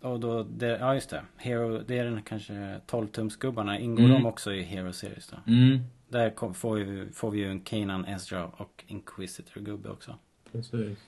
Och 0.00 0.20
då, 0.20 0.42
det, 0.42 0.66
ja 0.66 0.94
just 0.94 1.10
det. 1.10 1.22
Hero, 1.36 1.78
det 1.86 1.98
är 1.98 2.04
den 2.04 2.22
kanske 2.22 2.80
12 2.86 3.06
tumsgubbarna. 3.08 3.78
Ingår 3.78 4.04
Mm. 4.04 4.12
de 4.22 4.26
också 4.26 4.52
i 4.52 4.62
Hero 4.62 4.92
Series 4.92 5.28
då? 5.28 5.52
Mm, 5.52 5.78
Där 6.08 6.30
kom, 6.30 6.54
får, 6.54 6.76
vi, 6.76 7.12
får 7.12 7.30
vi 7.30 7.38
ju 7.38 7.50
en 7.50 7.60
Kanan, 7.60 8.04
Ezra 8.04 8.46
och 8.46 8.84
Inquisitor-gubbe 8.86 9.88
också. 9.90 10.18
precis. 10.52 10.98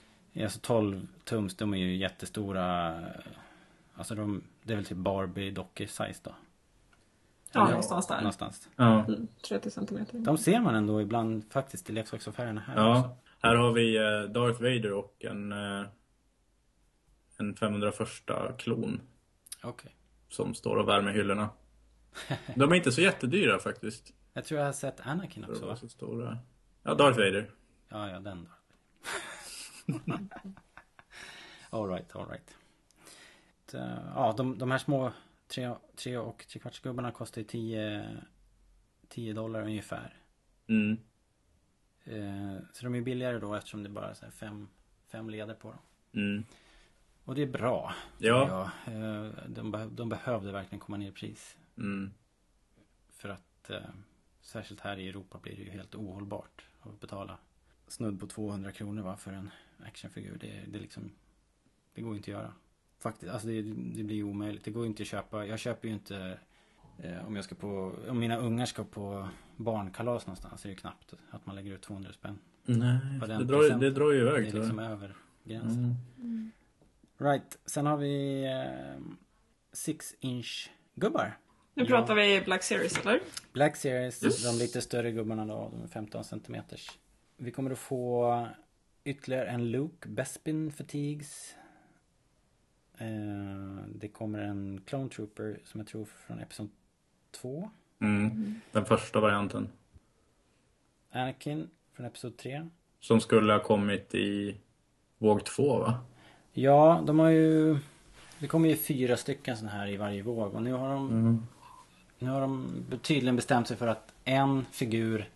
Alltså 0.41 0.59
12 0.61 1.07
tums, 1.23 1.55
de 1.55 1.73
är 1.73 1.77
ju 1.77 1.95
jättestora. 1.95 2.95
Alltså 3.95 4.15
de, 4.15 4.43
det 4.63 4.73
är 4.73 4.75
väl 4.77 4.85
typ 4.85 4.97
Barbie 4.97 5.51
dockor 5.51 5.85
size 5.85 6.19
då? 6.23 6.35
Ja, 7.51 7.59
Eller- 7.61 7.69
någonstans 7.69 8.07
där. 8.07 8.17
Någonstans. 8.17 8.69
Ja. 8.75 9.05
Mm, 9.05 9.27
30 9.47 9.71
centimeter. 9.71 10.19
De 10.19 10.37
ser 10.37 10.59
man 10.59 10.75
ändå 10.75 11.01
ibland 11.01 11.43
faktiskt 11.51 11.89
i 11.89 11.93
leksaksaffärerna 11.93 12.61
här 12.61 12.73
också. 12.73 13.09
ja. 13.09 13.17
Här 13.41 13.55
har 13.55 13.73
vi 13.73 13.95
eh, 13.97 14.31
Darth 14.33 14.61
Vader 14.61 14.91
och 14.93 15.15
en, 15.25 15.51
eh, 15.51 15.85
en 17.37 17.55
501 17.55 17.97
klon 18.57 19.01
Okej. 19.63 19.95
som 20.29 20.53
står 20.55 20.75
och 20.75 20.87
värmer 20.87 21.11
hyllorna. 21.11 21.49
De 22.55 22.71
är 22.71 22.75
inte 22.75 22.91
så 22.91 23.01
jättedyra 23.01 23.59
faktiskt. 23.59 24.13
Jag 24.33 24.45
tror 24.45 24.59
jag 24.59 24.67
har 24.67 24.73
sett 24.73 24.99
Anakin 24.99 25.45
också 25.45 25.65
va? 25.65 25.75
så 25.75 25.89
stora. 25.89 26.37
Ja, 26.83 26.93
Darth 26.93 27.17
Vader. 27.17 27.51
Ja, 27.89 28.09
ja 28.09 28.19
den 28.19 28.43
då. 28.43 28.49
alright, 31.77 32.15
alright. 32.15 32.57
Ja, 34.15 34.33
de, 34.37 34.57
de 34.57 34.71
här 34.71 34.77
små 34.77 35.11
tre, 35.47 35.75
tre 35.95 36.17
och 36.17 36.45
tre 36.47 36.59
kvarts 36.59 36.79
gubbarna 36.79 37.11
kostar 37.11 37.41
ju 37.41 37.47
10, 37.47 38.17
10 39.07 39.33
dollar 39.33 39.61
ungefär. 39.61 40.17
Mm. 40.67 40.97
Eh, 42.03 42.61
så 42.73 42.85
de 42.85 42.95
är 42.95 43.01
billigare 43.01 43.39
då 43.39 43.55
eftersom 43.55 43.83
det 43.83 43.89
bara 43.89 44.09
är 44.09 44.31
fem, 44.31 44.67
fem 45.07 45.29
leder 45.29 45.53
på 45.53 45.67
dem. 45.67 45.79
Mm. 46.13 46.45
Och 47.23 47.35
det 47.35 47.41
är 47.41 47.47
bra. 47.47 47.93
Ja. 48.17 48.71
Eh, 48.85 49.27
de, 49.47 49.89
de 49.91 50.09
behövde 50.09 50.51
verkligen 50.51 50.79
komma 50.79 50.97
ner 50.97 51.09
i 51.09 51.11
pris. 51.11 51.57
Mm. 51.77 52.11
För 53.09 53.29
att 53.29 53.69
eh, 53.69 53.89
särskilt 54.49 54.81
här 54.81 54.99
i 54.99 55.09
Europa 55.09 55.39
blir 55.41 55.55
det 55.55 55.61
ju 55.61 55.69
helt 55.69 55.95
ohållbart 55.95 56.65
att 56.81 56.99
betala 56.99 57.37
snudd 57.87 58.19
på 58.19 58.27
200 58.27 58.71
kronor 58.71 59.01
va, 59.01 59.17
för 59.17 59.31
en 59.31 59.49
actionfigur. 59.85 60.37
Det, 60.41 60.63
det 60.67 60.77
är 60.77 60.81
liksom 60.81 61.11
Det 61.93 62.01
går 62.01 62.11
ju 62.11 62.17
inte 62.17 62.31
att 62.31 62.41
göra. 62.41 62.53
Faktiskt, 62.99 63.31
alltså 63.31 63.47
det, 63.47 63.61
det 63.95 64.03
blir 64.03 64.15
ju 64.15 64.23
omöjligt. 64.23 64.63
Det 64.63 64.71
går 64.71 64.85
inte 64.85 65.03
att 65.03 65.07
köpa. 65.07 65.45
Jag 65.45 65.59
köper 65.59 65.87
ju 65.87 65.93
inte 65.93 66.39
eh, 66.97 67.27
om 67.27 67.35
jag 67.35 67.45
ska 67.45 67.55
på, 67.55 67.95
om 68.09 68.19
mina 68.19 68.37
ungar 68.37 68.65
ska 68.65 68.83
på 68.83 69.27
barnkalas 69.55 70.27
någonstans 70.27 70.65
är 70.65 70.69
det 70.69 70.73
ju 70.73 70.77
knappt 70.77 71.13
att 71.29 71.45
man 71.45 71.55
lägger 71.55 71.73
ut 71.73 71.81
200 71.81 72.13
spänn. 72.13 72.39
Nej, 72.65 72.99
det 73.19 73.43
drar, 73.43 73.79
det 73.79 73.91
drar 73.91 74.11
ju 74.11 74.23
Det 74.23 74.29
iväg 74.29 74.47
är 74.47 74.51
tror 74.51 74.61
liksom 74.61 74.79
över 74.79 75.15
gränsen. 75.43 75.95
Mm. 76.17 76.51
Right, 77.17 77.57
sen 77.65 77.85
har 77.85 77.97
vi 77.97 78.43
eh, 78.45 79.01
6 79.71 80.15
inch 80.19 80.71
gubbar. 80.95 81.37
Nu 81.79 81.85
pratar 81.85 82.15
vi 82.15 82.41
Black 82.45 82.63
Series 82.63 82.99
eller? 83.05 83.19
Black 83.53 83.75
Series, 83.75 84.23
Yes. 84.23 84.43
de 84.43 84.59
lite 84.59 84.81
större 84.81 85.11
gubbarna 85.11 85.45
då, 85.45 85.71
de 85.75 85.83
är 85.83 85.87
15 85.87 86.23
centimeters. 86.23 86.89
Vi 87.37 87.51
kommer 87.51 87.71
att 87.71 87.77
få 87.79 88.47
ytterligare 89.03 89.47
en 89.47 89.71
Luke 89.71 90.09
Bespin 90.09 90.71
Fatigues. 90.71 91.55
Eh, 92.97 93.07
det 93.95 94.07
kommer 94.07 94.39
en 94.39 94.81
Clone 94.85 95.09
Trooper 95.09 95.59
som 95.65 95.79
jag 95.79 95.87
tror 95.87 96.05
från 96.05 96.39
Episod 96.39 96.69
2. 97.41 97.69
Mm. 98.01 98.61
Den 98.71 98.85
första 98.85 99.19
varianten. 99.19 99.69
Anakin 101.11 101.69
från 101.93 102.05
Episod 102.05 102.37
3. 102.37 102.69
Som 102.99 103.21
skulle 103.21 103.53
ha 103.53 103.59
kommit 103.63 104.15
i 104.15 104.57
våg 105.17 105.45
två 105.45 105.79
va? 105.79 105.99
Ja, 106.53 107.03
de 107.07 107.19
har 107.19 107.29
ju... 107.29 107.77
Det 108.39 108.47
kommer 108.47 108.69
ju 108.69 108.75
fyra 108.75 109.17
stycken 109.17 109.57
sådana 109.57 109.77
här 109.77 109.87
i 109.87 109.97
varje 109.97 110.21
våg 110.21 110.53
och 110.55 110.63
nu 110.63 110.73
har 110.73 110.89
de... 110.93 111.09
Mm. 111.09 111.47
Nu 112.19 112.29
har 112.29 112.41
de 112.41 112.83
tydligen 113.01 113.35
bestämt 113.35 113.67
sig 113.67 113.77
för 113.77 113.87
att 113.87 114.13
en 114.25 114.65
figur 114.71 115.29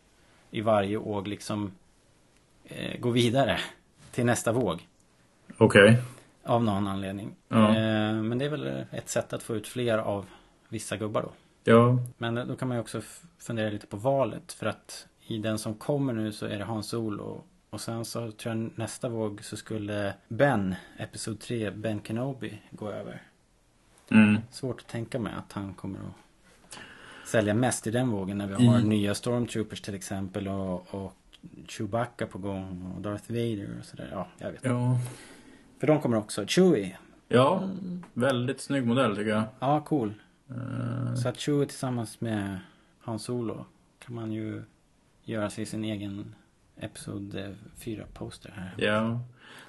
i 0.52 0.62
varje 0.62 0.98
våg 0.98 1.28
liksom 1.28 1.72
eh, 2.66 3.00
går 3.00 3.12
vidare 3.12 3.60
till 4.12 4.26
nästa 4.26 4.52
våg. 4.52 4.88
Okej. 5.58 6.02
Av 6.44 6.64
någon 6.64 6.88
anledning. 6.88 7.36
Ja. 7.48 7.70
Eh, 7.70 8.14
men 8.14 8.38
det 8.38 8.46
är 8.46 8.50
väl 8.50 8.86
ett 8.92 9.10
sätt 9.10 9.34
att 9.34 9.44
få 9.44 9.56
ut 9.56 9.68
fler 9.68 9.98
av 9.98 10.26
vissa 10.70 10.98
gubbar 10.98 11.22
då. 11.22 11.32
Ja. 11.64 11.98
Men 12.18 12.36
då 12.36 12.56
kan 12.56 12.68
man 12.68 12.78
ju 12.78 12.82
också 12.82 13.02
fundera 13.38 13.70
lite 13.70 13.88
på 13.88 13.98
valet. 13.98 14.54
För 14.54 14.66
att 14.66 15.08
i 15.28 15.38
den 15.38 15.60
som 15.60 15.74
kommer 15.74 16.14
nu 16.14 16.32
så 16.32 16.46
är 16.46 16.58
det 16.58 16.66
Hans 16.66 16.90
Solo. 16.90 17.44
Och 17.70 17.82
sen 17.82 18.06
så 18.06 18.32
tror 18.32 18.56
jag 18.56 18.70
nästa 18.76 19.10
våg 19.10 19.44
så 19.44 19.58
skulle 19.58 20.14
Ben, 20.28 20.76
Episod 20.98 21.40
3, 21.40 21.72
Ben 21.72 22.02
Kenobi 22.04 22.62
gå 22.72 22.90
över. 22.90 23.22
Mm. 24.10 24.38
Svårt 24.52 24.80
att 24.82 24.88
tänka 24.88 25.20
mig 25.20 25.34
att 25.38 25.54
han 25.54 25.74
kommer 25.74 26.00
att 26.00 26.16
sälja 27.34 27.54
mest 27.54 27.88
i 27.88 27.92
den 27.92 28.10
vågen 28.10 28.38
när 28.38 28.48
vi 28.48 28.54
har 28.54 28.76
Mm. 28.76 28.90
nya 28.90 29.16
Stormtroopers 29.16 29.82
till 29.82 29.96
exempel 29.96 30.48
och, 30.48 30.94
och 30.96 31.14
Chewbacca 31.68 32.28
på 32.28 32.38
gång 32.38 32.94
och 32.96 33.02
Darth 33.02 33.32
Vader 33.32 33.78
och 33.80 33.86
sådär. 33.86 34.10
Ja, 34.12 34.28
jag 34.38 34.48
vet 34.52 34.56
inte. 34.56 34.68
Ja. 34.70 34.98
För 35.80 35.88
de 35.88 36.02
kommer 36.02 36.18
också. 36.18 36.46
Chewie. 36.48 36.98
Ja. 37.28 37.70
Väldigt 38.14 38.62
snygg 38.62 38.86
modell 38.86 39.16
tycker 39.16 39.30
jag. 39.32 39.44
Ja, 39.60 39.82
cool. 39.82 40.14
Eh, 40.50 41.16
Så 41.16 41.30
att 41.30 41.38
Chewie 41.40 41.66
tillsammans 41.66 42.22
med 42.22 42.60
Han 43.00 43.20
Solo 43.20 43.66
kan 44.00 44.16
man 44.16 44.32
ju 44.32 44.64
göra 45.24 45.50
sig 45.50 45.66
sin 45.66 45.84
egen 45.84 46.36
Episod 46.80 47.56
4 47.78 48.06
poster 48.14 48.54
här. 48.56 48.74
ja. 48.86 49.20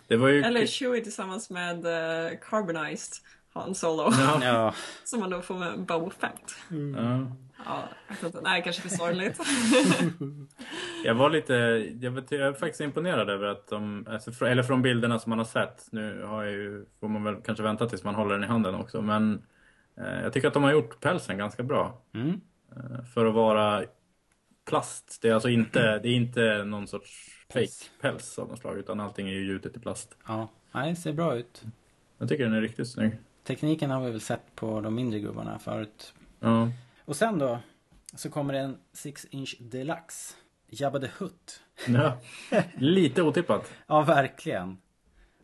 Det 0.08 0.16
var 0.16 0.28
ju... 0.28 0.42
Eller 0.42 0.66
Chewie 0.66 1.00
tillsammans 1.00 1.50
med 1.50 1.76
uh, 1.86 2.38
Carbonized 2.50 3.14
Han 3.54 3.74
Solo. 3.74 4.10
Ja. 4.12 4.38
Ja, 4.42 4.74
Som 5.04 5.20
man 5.20 5.30
då 5.30 5.40
får 5.42 5.58
med 5.58 5.78
Boba 5.80 6.10
Fett. 6.10 6.54
ja. 6.96 7.36
Ja, 7.66 7.82
inte. 8.24 8.40
Nej, 8.40 8.62
kanske 8.62 8.82
för 8.82 8.88
sorgligt. 8.88 9.38
Jag 11.04 11.14
var 11.14 11.30
lite, 11.30 11.54
jag, 12.00 12.10
vet, 12.10 12.30
jag 12.30 12.40
är 12.40 12.52
faktiskt 12.52 12.80
imponerad 12.80 13.30
över 13.30 13.46
att 13.46 13.68
de, 13.68 14.06
alltså, 14.10 14.30
fr- 14.30 14.46
eller 14.46 14.62
från 14.62 14.82
bilderna 14.82 15.18
som 15.18 15.30
man 15.30 15.38
har 15.38 15.46
sett. 15.46 15.86
Nu 15.92 16.22
har 16.22 16.44
jag 16.44 16.52
ju, 16.52 16.86
får 17.00 17.08
man 17.08 17.24
väl 17.24 17.36
kanske 17.44 17.62
vänta 17.64 17.88
tills 17.88 18.04
man 18.04 18.14
håller 18.14 18.34
den 18.34 18.44
i 18.44 18.46
handen 18.46 18.74
också. 18.74 19.02
Men 19.02 19.42
eh, 19.96 20.22
jag 20.22 20.32
tycker 20.32 20.48
att 20.48 20.54
de 20.54 20.62
har 20.62 20.72
gjort 20.72 21.00
pälsen 21.00 21.38
ganska 21.38 21.62
bra. 21.62 22.02
mm. 22.14 22.40
Eh, 22.76 23.04
för 23.14 23.26
att 23.26 23.34
vara 23.34 23.84
plast. 24.68 25.18
Det 25.22 25.28
är 25.28 25.34
alltså 25.34 25.48
inte, 25.48 25.98
det 25.98 26.08
är 26.08 26.14
inte 26.14 26.64
någon 26.64 26.86
sorts 26.86 27.28
fake 27.52 27.90
päls 28.00 28.38
av 28.38 28.48
något 28.48 28.58
slag. 28.58 28.78
Utan 28.78 29.00
allting 29.00 29.28
är 29.28 29.32
ju 29.32 29.46
gjutet 29.46 29.76
i 29.76 29.80
plast. 29.80 30.16
ja. 30.26 30.48
Nej, 30.72 30.90
det 30.90 30.96
ser 30.96 31.12
bra 31.12 31.36
ut. 31.36 31.62
Jag 32.18 32.28
tycker 32.28 32.44
den 32.44 32.52
är 32.54 32.60
riktigt 32.60 32.88
snygg. 32.90 33.12
Tekniken 33.44 33.90
har 33.90 34.00
vi 34.04 34.10
väl 34.10 34.20
sett 34.20 34.54
på 34.56 34.80
de 34.80 34.94
mindre 34.94 35.20
gubbarna 35.20 35.58
förut. 35.58 36.14
Ja. 36.40 36.68
Och 37.04 37.16
sen 37.16 37.38
då 37.38 37.58
så 38.14 38.30
kommer 38.30 38.52
det 38.52 38.58
en 38.60 38.78
6 38.92 39.26
inch 39.30 39.56
deluxe. 39.60 40.34
Jabba 40.68 40.98
the 40.98 41.10
Hutt. 41.18 41.62
ja. 41.88 42.18
Lite 42.76 43.22
otippat. 43.22 43.72
Ja, 43.86 44.02
verkligen. 44.02 44.78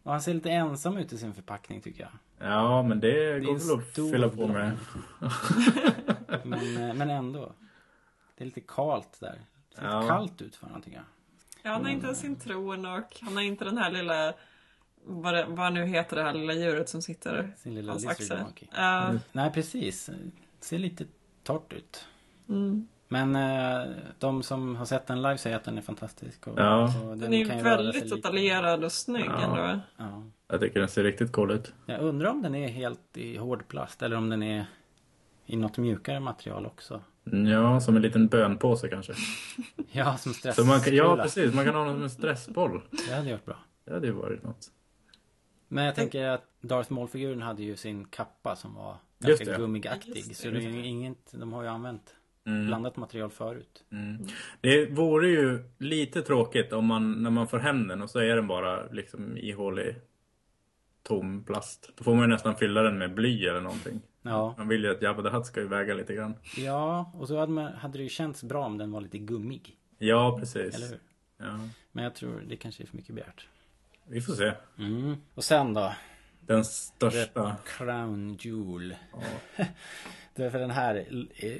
Och 0.03 0.13
han 0.13 0.23
ser 0.23 0.35
lite 0.35 0.51
ensam 0.51 0.97
ut 0.97 1.13
i 1.13 1.19
sin 1.19 1.35
förpackning 1.35 1.81
tycker 1.81 2.03
jag. 2.03 2.11
Ja, 2.51 2.83
men 2.83 3.01
det, 3.01 3.11
Det 3.11 3.37
är 3.37 3.41
går 3.41 3.59
väl 3.69 3.79
att 3.79 4.11
fylla 4.13 4.29
på 4.29 4.47
med. 4.47 4.77
Men, 6.45 6.77
eh, 6.89 6.95
men 6.95 7.11
ändå. 7.11 7.53
Det 8.37 8.45
är 8.45 8.47
lite 8.47 8.61
kalt 8.61 9.21
där. 9.21 9.41
Det 9.71 9.77
ser 9.77 9.85
Ja. 9.87 9.97
lite 10.01 10.09
kallt 10.09 10.43
ut 10.43 10.57
för 10.57 10.67
honom 10.67 10.83
tycker 10.83 10.97
jag. 10.97 11.05
Ja, 11.63 11.71
han 11.73 11.85
har 11.85 11.93
inte 11.93 12.15
sin 12.15 12.37
tron 12.37 12.87
och 12.87 13.17
han 13.21 13.37
har 13.37 13.43
inte 13.43 13.65
den 13.65 13.79
här 13.79 13.91
lilla... 13.91 14.33
Vad, 15.05 15.35
det, 15.35 15.47
vad 15.49 15.73
nu 15.73 15.87
heter 15.87 16.17
det 16.17 16.23
här 16.23 16.35
lilla 16.35 16.53
djuret 16.55 16.89
som 16.89 17.03
sitter 17.03 17.53
Sin 17.57 17.75
lilla 17.75 17.93
hans 17.93 18.07
axel. 18.07 18.39
Ja, 18.77 19.13
Nej, 19.33 19.51
precis. 19.53 20.11
Ser 20.61 20.79
lite 20.79 21.05
torrt 21.43 21.73
ut. 21.73 22.05
mm. 22.49 22.89
Men 23.13 23.37
eh, 23.37 23.95
de 24.19 24.43
som 24.43 24.77
har 24.77 24.85
sett 24.85 25.07
den 25.07 25.23
live 25.23 25.39
säger 25.39 25.57
att 25.57 25.65
den 25.65 25.79
är 25.79 25.83
fantastisk. 25.83 26.47
Och, 26.47 26.59
Ja. 26.59 26.83
och 27.11 27.17
Den 27.17 27.35
är 27.35 27.45
kan 27.45 27.57
ju 27.59 27.63
väldigt 27.65 28.11
detaljerad 28.11 28.85
och 28.85 28.93
snygg 28.93 29.25
Ja. 29.27 29.41
ändå. 29.43 29.81
Ja. 29.97 30.23
Jag 30.49 30.61
tycker 30.61 30.81
den 30.81 30.89
ser 30.89 31.05
riktigt 31.05 31.33
cool 31.33 31.51
ut. 31.51 31.73
Jag 31.87 32.01
undrar 32.01 32.31
om 32.31 32.43
den 32.43 32.55
är 32.55 32.69
helt 32.69 33.17
i 33.17 33.37
hård 33.37 33.69
plast 33.69 34.03
eller 34.03 34.17
om 34.17 34.29
den 34.31 34.43
är 34.43 34.67
i 35.47 35.57
något 35.57 35.79
mjukare 35.79 36.21
material 36.21 36.67
också. 36.67 37.01
Ja, 37.25 37.81
som 37.81 37.97
en 37.97 38.03
liten 38.03 38.27
bönpåse 38.27 38.89
kanske. 38.89 39.13
Ja, 39.93 40.17
som 40.17 40.35
stress. 40.35 40.57
Så 40.57 40.65
man 40.65 40.81
kan, 40.81 40.95
ja, 40.95 41.17
precis. 41.23 41.55
Man 41.55 41.65
kan 41.65 41.75
ha 41.75 41.85
den 41.85 41.95
som 41.95 42.03
en 42.03 42.11
stressboll. 42.11 42.81
Det 43.09 43.15
hade 43.15 43.31
gjort 43.31 43.45
bra. 43.45 43.57
Det 43.85 43.95
hade 43.95 44.07
ju 44.07 44.13
varit 44.13 44.43
något. 44.43 44.67
Men 45.73 45.85
jag 45.85 45.95
tänker 45.95 46.25
att 46.29 46.45
Darth 46.61 46.93
Maul-figuren 46.93 47.43
hade 47.43 47.63
ju 47.63 47.77
sin 47.77 48.05
kappa 48.05 48.57
som 48.57 48.75
var 48.75 48.97
Just 49.19 49.29
ganska 49.39 49.53
det. 49.53 49.59
gummigaktig. 49.59 50.17
Just 50.17 50.29
det, 50.29 50.35
så 50.35 50.51
det 50.51 50.59
är 50.59 50.71
ju 50.71 50.87
inget, 50.87 51.33
de 51.33 51.53
har 51.53 51.63
ju 51.63 51.69
använt 51.69 52.15
Mm. 52.45 52.67
blandat 52.67 52.97
material 52.97 53.31
förut. 53.31 53.85
Mm. 53.93 54.27
Det 54.61 54.87
vore 54.87 55.29
ju 55.29 55.65
lite 55.79 56.23
tråkigt 56.23 56.73
om 56.73 56.87
man, 56.87 57.23
när 57.23 57.31
man 57.31 57.49
får 57.49 57.59
hem 57.59 57.89
den 57.89 58.03
och 58.03 58.11
så 58.11 58.19
är 58.19 58.37
den 58.37 58.47
bara 58.47 58.87
liksom 58.93 59.37
ihålig 59.37 59.97
tom 61.03 61.45
plast. 61.45 61.91
Då 61.97 62.05
får 62.05 62.15
man 62.15 62.23
ju 62.23 62.27
nästan 62.29 62.57
fylla 62.57 62.83
den 62.83 62.99
med 62.99 63.15
bly 63.15 63.47
eller 63.47 63.61
någonting. 63.61 64.01
Ja. 64.23 64.55
Man 64.59 64.69
vill 64.69 64.85
ju 64.85 64.91
att 64.91 65.03
Jabba 65.03 65.23
the 65.23 65.29
Hutt 65.29 65.47
ska 65.47 65.61
ju 65.61 65.67
väga 65.69 65.95
lite 65.95 66.15
grann. 66.15 66.35
Ja, 66.57 67.13
och 67.15 67.29
så 67.29 67.39
hade, 67.39 67.53
man, 67.53 67.73
hade 67.73 67.99
det 67.99 68.03
ju 68.03 68.09
känts 68.09 68.43
bra 68.45 68.65
om 68.67 68.79
den 68.79 68.93
var 68.93 69.01
lite 69.01 69.19
gummig. 69.19 69.77
Ja, 69.99 70.37
precis. 70.41 70.75
Eller 70.75 70.87
hur? 70.89 70.99
Ja. 71.39 71.59
Men 71.93 72.05
jag 72.05 72.15
tror 72.15 72.43
det 72.49 72.57
kanske 72.57 72.83
är 72.83 72.87
för 72.87 72.97
mycket 72.97 73.15
begärt. 73.15 73.49
Vi 74.11 74.21
får 74.21 74.33
se. 74.33 74.53
Mm. 74.79 75.17
Och 75.35 75.45
sen 75.45 75.75
då? 75.75 75.93
Den 76.47 76.65
största. 76.65 77.57
Crown 77.65 78.37
Jewel. 78.41 78.95
Därför 80.35 80.59
den 80.59 80.71
här 80.71 81.05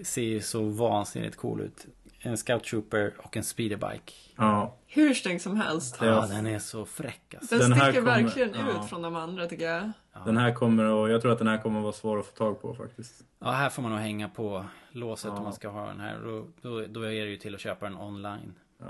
ser 0.05 0.23
ju 0.23 0.41
så 0.41 0.63
vansinnigt 0.65 1.37
cool 1.37 1.61
ut. 1.61 1.87
En 2.23 2.37
Scout 2.37 2.65
Trooper 2.65 3.13
och 3.19 3.37
en 3.37 3.45
speederbike. 3.45 4.13
Ja. 4.37 4.77
Hur 4.87 5.15
snygg 5.15 5.43
som 5.43 5.57
helst. 5.57 5.99
Ja, 6.03 6.27
den 6.27 6.47
är 6.47 6.59
så 6.59 6.85
fräck 6.85 7.35
alltså. 7.35 7.59
Den, 7.59 7.71
Den 7.71 7.79
sticker 7.81 7.93
kommer- 8.01 8.23
verkligen 8.23 8.51
ja. 8.55 8.83
ut 8.85 8.89
från 8.89 9.03
de 9.03 9.17
andra 9.17 9.47
tycker 9.47 9.65
jag. 9.65 9.93
Den 10.27 10.37
här 10.37 10.55
kommer 10.55 10.85
och 10.85 11.11
jag 11.11 11.23
tror 11.23 11.33
att 11.33 11.39
den 11.39 11.49
här 11.49 11.59
kommer 11.59 11.79
att 11.79 11.83
vara 11.83 11.93
svår 11.93 12.19
att 12.21 12.27
få 12.27 12.33
tag 12.37 12.63
på 12.63 12.75
faktiskt. 12.75 13.25
Ja, 13.39 13.51
här 13.51 13.71
får 13.71 13.83
man 13.83 13.91
nog 13.91 14.01
hänga 14.01 14.29
på 14.29 14.65
låset 14.93 15.31
Ja. 15.33 15.37
om 15.37 15.43
man 15.45 15.53
ska 15.53 15.69
ha 15.69 15.87
den 15.87 16.01
här. 16.01 16.19
Då, 16.25 16.47
då, 16.63 16.87
då 16.87 17.01
är 17.03 17.11
det 17.25 17.31
ju 17.31 17.37
till 17.37 17.55
att 17.55 17.61
köpa 17.61 17.87
den 17.87 17.97
online. 17.99 18.55
Ja. 18.79 18.87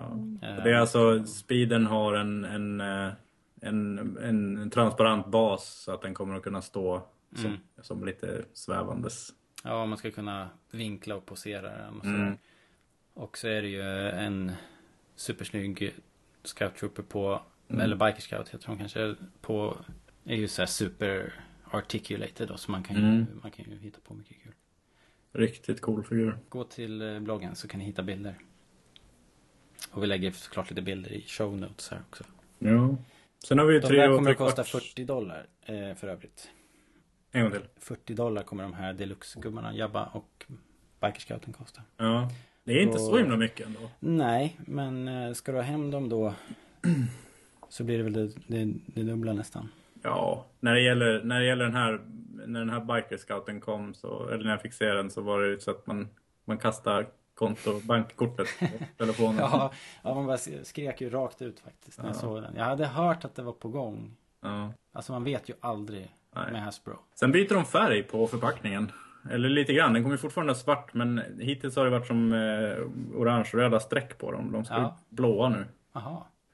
Eh, 0.48 0.64
Det 0.64 0.70
är 0.70 0.74
alltså, 0.74 1.24
speeden 1.24 1.86
har 1.86 2.14
en, 2.14 2.44
en, 2.44 2.80
eh, 2.80 3.08
en, 3.60 3.98
en, 4.22 4.56
en 4.58 4.70
transparent 4.70 5.26
bas 5.26 5.68
så 5.84 5.92
att 5.92 6.02
den 6.02 6.14
kommer 6.14 6.36
att 6.36 6.42
kunna 6.42 6.62
stå 6.62 7.02
som, 7.34 7.44
Mm. 7.46 7.58
som 7.82 8.04
lite 8.04 8.44
svävandes. 8.52 9.30
Ja, 9.64 9.86
man 9.86 9.98
ska 9.98 10.10
kunna 10.10 10.50
vinkla 10.70 11.16
och 11.16 11.26
posera 11.26 11.76
den 11.76 11.96
och 11.98 12.04
sådär. 12.04 12.16
Mm. 12.22 12.36
Och 13.14 13.38
så 13.38 13.48
är 13.48 13.62
det 13.62 13.68
ju 13.68 14.08
en 14.10 14.52
supersnygg 15.16 15.94
Scout 16.44 16.76
Trooper 16.76 17.02
på, 17.02 17.42
Mm. 17.68 17.80
eller 17.80 17.96
Biker 17.96 18.20
Scout 18.20 18.48
heter 18.48 18.66
de 18.66 18.78
kanske, 18.78 19.14
på, 19.40 19.76
är 20.24 20.36
ju 20.36 20.48
såhär 20.48 20.66
super 20.66 21.44
articulated 21.64 22.48
då, 22.48 22.56
så 22.56 22.70
man 22.70 22.82
kan, 22.82 22.96
ju, 22.96 23.02
Mm. 23.02 23.26
man 23.42 23.50
kan 23.50 23.64
ju 23.70 23.78
hitta 23.78 23.98
på 24.00 24.14
mycket 24.14 24.42
kul. 24.42 24.52
Riktigt 25.32 25.80
cool 25.80 26.04
figur. 26.04 26.38
Gå 26.48 26.64
till 26.64 27.02
eh, 27.02 27.20
bloggen 27.20 27.54
så 27.56 27.68
kan 27.68 27.78
ni 27.80 27.84
hitta 27.86 28.02
bilder. 28.02 28.34
Och 29.90 30.02
vi 30.02 30.06
lägger 30.06 30.30
såklart 30.30 30.70
lite 30.70 30.82
bilder 30.82 31.12
i 31.12 31.22
show 31.26 31.56
notes 31.56 31.88
här 31.90 32.00
också. 32.08 32.24
Ja. 32.58 32.96
Sen 33.44 33.58
har 33.58 33.66
vi 33.66 33.74
ju 33.74 33.80
De 33.80 33.86
tre 33.86 33.96
där 34.00 34.16
kommer 34.16 34.30
att 34.30 34.36
kosta 34.38 34.64
kvarts. 34.64 34.86
40 34.94 35.04
dollar 35.04 35.46
eh, 35.66 35.94
för 35.94 36.08
övrigt. 36.08 36.50
En 37.32 37.42
gång 37.42 37.50
till. 37.52 37.60
40 37.80 38.14
dollar 38.14 38.42
kommer 38.42 38.62
de 38.62 38.74
här 38.74 38.92
deluxe-gubbarna, 38.92 39.74
Jabba 39.74 40.04
och 40.12 40.44
Biker 41.00 41.20
Scouten 41.20 41.52
kosta. 41.52 41.82
Ja. 41.96 42.30
Det 42.64 42.72
är 42.72 42.82
inte 42.82 42.94
Och- 42.98 43.00
så 43.04 43.16
himla 43.18 43.36
mycket 43.36 43.66
ändå. 43.66 43.80
Nej, 44.00 44.56
men 44.66 45.08
eh, 45.08 45.32
ska 45.32 45.52
du 45.52 45.58
ha 45.58 45.62
hem 45.62 45.90
dem 45.90 46.08
då 46.08 46.34
så 47.68 47.84
blir 47.84 47.98
det 47.98 48.04
väl 48.04 48.12
det, 48.12 48.26
det, 48.46 48.72
det 48.86 49.02
dubbla 49.02 49.32
nästan. 49.32 49.68
Ja, 50.02 50.46
när 50.60 50.74
det 50.74 50.82
gäller, 50.82 51.22
när 51.24 51.40
det 51.40 51.46
gäller 51.46 51.64
den 51.64 51.74
här, 51.74 52.00
när 52.46 52.60
den 52.60 52.70
här 52.70 52.80
biker 52.80 53.16
scouten 53.16 53.60
kom 53.60 53.94
så, 53.94 54.28
eller 54.28 54.44
när 54.44 54.50
jag 54.50 54.62
fick 54.62 54.72
se 54.72 54.84
den 54.92 55.10
så 55.10 55.20
var 55.20 55.42
det 55.42 55.60
så 55.62 55.70
att 55.70 55.86
man, 55.86 56.08
man 56.44 56.58
kastar 56.58 57.06
konto, 57.40 57.80
bankkortet 57.84 58.46
telefonen. 58.98 59.36
Ja, 59.38 59.72
ja, 60.02 60.14
man 60.14 60.26
bara 60.26 60.38
skrek 60.64 61.00
ju 61.00 61.10
rakt 61.10 61.42
ut 61.42 61.60
faktiskt 61.60 61.98
när 61.98 62.06
jag 62.06 62.14
Ja. 62.16 62.20
såg 62.20 62.42
den. 62.42 62.54
Jag 62.56 62.64
hade 62.64 62.86
hört 62.86 63.24
att 63.24 63.34
det 63.34 63.42
var 63.42 63.52
på 63.52 63.68
gång. 63.68 64.16
Ja. 64.42 64.72
Alltså 64.92 65.12
man 65.12 65.24
vet 65.24 65.48
ju 65.48 65.54
aldrig 65.60 66.14
Nej. 66.34 66.52
med 66.52 66.62
Hasbro. 66.62 66.92
Sen 67.14 67.32
byter 67.32 67.54
de 67.54 67.64
färg 67.64 68.02
på 68.02 68.26
förpackningen. 68.26 68.92
Eller 69.30 69.48
lite 69.48 69.72
grann, 69.72 69.92
den 69.92 70.02
kommer 70.02 70.16
fortfarande 70.16 70.54
svart 70.54 70.94
men 70.94 71.22
hittills 71.40 71.76
har 71.76 71.84
det 71.84 71.90
varit 71.90 72.06
som 72.06 72.32
eh, 72.32 73.18
orange-röda 73.20 73.80
streck 73.80 74.18
på 74.18 74.32
dem. 74.32 74.52
De 74.52 74.64
ska 74.64 74.74
Ja. 74.74 74.96
blåa 75.08 75.48
nu. 75.48 75.66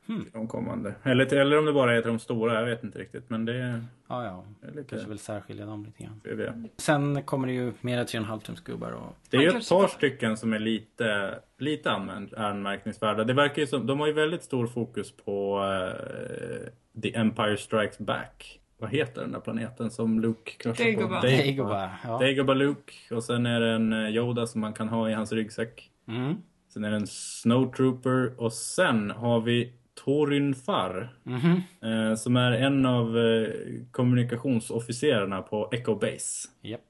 Jaha. 0.06 0.18
De 0.32 0.48
kommande. 0.48 0.94
Eller, 1.02 1.34
eller 1.34 1.58
om 1.58 1.64
det 1.64 1.72
bara 1.72 1.96
är 1.96 2.00
till 2.00 2.08
de 2.08 2.18
stora, 2.18 2.54
jag 2.60 2.66
vet 2.66 2.84
inte 2.84 2.98
riktigt. 2.98 3.30
Men 3.30 3.44
det 3.44 3.54
är, 3.56 3.84
Ja, 4.08 4.24
ja. 4.24 4.44
det 4.60 4.66
är 4.66 4.72
lite... 4.72 4.88
Kanske 4.88 5.08
väl 5.08 5.18
särskilja 5.18 5.66
dem 5.66 5.84
lite 5.84 6.02
grann. 6.02 6.20
det 6.24 6.34
det. 6.36 6.54
Sen 6.76 7.22
kommer 7.22 7.46
det 7.46 7.54
ju 7.54 7.72
mera 7.80 8.04
3,5 8.04 8.40
tums 8.40 8.60
gubbar 8.60 8.90
och... 8.90 9.16
Det 9.30 9.36
är 9.36 9.40
ju 9.40 9.48
ett 9.48 9.68
par 9.68 9.88
stycken 9.88 10.36
som 10.36 10.52
är 10.52 10.58
lite, 10.58 11.38
lite 11.58 11.90
anmärk- 11.90 12.34
anmärkningsvärda. 12.36 13.24
Det 13.24 13.32
verkar 13.34 13.62
ju 13.62 13.66
som, 13.66 13.86
de 13.86 14.00
har 14.00 14.06
ju 14.06 14.12
väldigt 14.12 14.42
stor 14.42 14.66
fokus 14.66 15.12
på 15.16 15.62
eh, 15.64 17.00
The 17.02 17.16
Empire 17.16 17.56
Strikes 17.56 17.98
Back. 17.98 18.60
Vad 18.78 18.90
heter 18.90 19.20
den 19.20 19.32
där 19.32 19.40
planeten 19.40 19.90
som 19.90 20.20
Luke 20.20 20.50
kraschar 20.52 20.84
på? 20.84 21.00
Dagobah. 21.00 21.22
Dagobah, 21.22 21.90
ja. 22.04 22.18
Dagobah 22.18 22.56
Luke. 22.56 23.14
Och 23.14 23.24
sen 23.24 23.46
är 23.46 23.60
det 23.60 23.70
en 23.70 23.92
eh, 23.92 24.08
Yoda 24.10 24.46
som 24.46 24.60
man 24.60 24.72
kan 24.72 24.88
ha 24.88 25.10
i 25.10 25.12
hans 25.12 25.32
ryggsäck. 25.32 25.90
Mm. 26.08 26.34
Sen 26.72 26.84
är 26.84 26.90
det 26.90 26.96
en 26.96 27.06
Snowtrooper. 27.06 28.40
Och 28.40 28.52
sen 28.52 29.10
har 29.10 29.40
vi 29.40 29.72
Torin 30.04 30.54
Farr. 30.54 31.16
Mhm. 31.22 31.62
Eh, 31.82 32.14
som 32.14 32.36
är 32.36 32.52
en 32.52 32.86
av 32.86 33.18
eh, 33.18 33.48
kommunikationsofficerarna 33.90 35.42
på 35.42 35.68
Echo 35.72 35.94
Base. 35.94 36.48
Japp. 36.60 36.80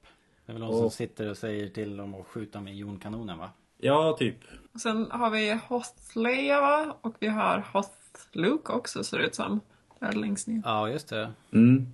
Det 0.45 0.51
är 0.51 0.53
väl 0.53 0.61
de 0.61 0.71
som 0.71 0.85
Och- 0.85 0.93
sitter 0.93 1.29
och 1.29 1.37
säger 1.37 1.69
till 1.69 1.97
dem 1.97 2.15
att 2.15 2.27
skjuta 2.27 2.61
med 2.61 2.75
jonkanonen 2.75 3.37
va? 3.37 3.49
Ja, 3.77 4.15
typ. 4.19 4.35
Och 4.73 4.81
sen 4.81 5.07
har 5.11 5.29
vi 5.29 5.59
Hoth 5.67 6.17
Leia 6.17 6.61
va? 6.61 6.97
Och 7.01 7.15
vi 7.19 7.27
har 7.27 7.63
Hoth 7.73 7.89
Luke 8.33 8.71
också 8.73 9.03
ser 9.03 9.17
det 9.17 9.25
ut 9.25 9.35
som. 9.35 9.59
Där 9.99 10.11
längst 10.13 10.47
ner. 10.47 10.61
Ja, 10.65 10.89
just 10.89 11.09
det. 11.09 11.31
Mm. 11.53 11.87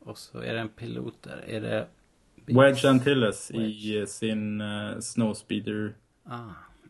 Och 0.00 0.18
så 0.18 0.38
är 0.38 0.54
det 0.54 0.60
en 0.60 0.68
pilot 0.68 1.22
där. 1.22 1.44
Är 1.46 1.60
det... 1.60 1.86
Wedge 2.46 2.84
Antilles 2.84 3.50
i 3.50 3.58
Wedge. 3.58 4.00
eh, 4.00 4.06
sin 4.06 4.60
uh, 4.60 5.00
Snowspeeder, 5.00 5.94
Ah. 6.24 6.38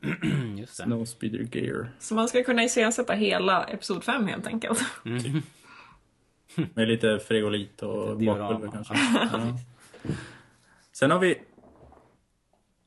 just 0.56 0.76
det. 0.76 0.82
Snowspeeder 0.82 1.56
Gear. 1.56 1.88
Så 1.98 2.14
man 2.14 2.28
ska 2.28 2.42
kunna 2.42 2.64
iscensätta 2.64 3.12
hela 3.12 3.64
Episod 3.64 4.04
5 4.04 4.26
helt 4.26 4.46
enkelt. 4.46 4.84
Mm. 5.04 5.42
Med 6.74 6.88
lite 6.88 7.18
fregolit 7.18 7.82
och 7.82 8.18
bakpulver 8.18 8.70
kanske. 8.72 8.94
Ja. 9.32 9.58
Sen 10.92 11.10
har 11.10 11.18
vi... 11.18 11.42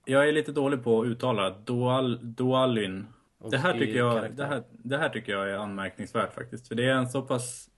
Jag 0.05 0.27
är 0.27 0.31
lite 0.31 0.51
dålig 0.51 0.83
på 0.83 1.01
att 1.01 1.07
uttala. 1.07 1.49
Dual, 1.49 2.19
Dualyn. 2.21 3.07
Det 3.51 3.57
här, 3.57 3.73
tycker 3.73 3.97
jag, 3.97 4.35
det, 4.35 4.45
här, 4.45 4.63
det 4.71 4.97
här 4.97 5.09
tycker 5.09 5.31
jag 5.31 5.49
är 5.49 5.57
anmärkningsvärt 5.57 6.33
faktiskt. 6.33 6.67
För 6.67 6.75
det 6.75 6.85
är 6.85 6.93
en 6.93 7.09
så 7.09 7.21
pass... 7.21 7.69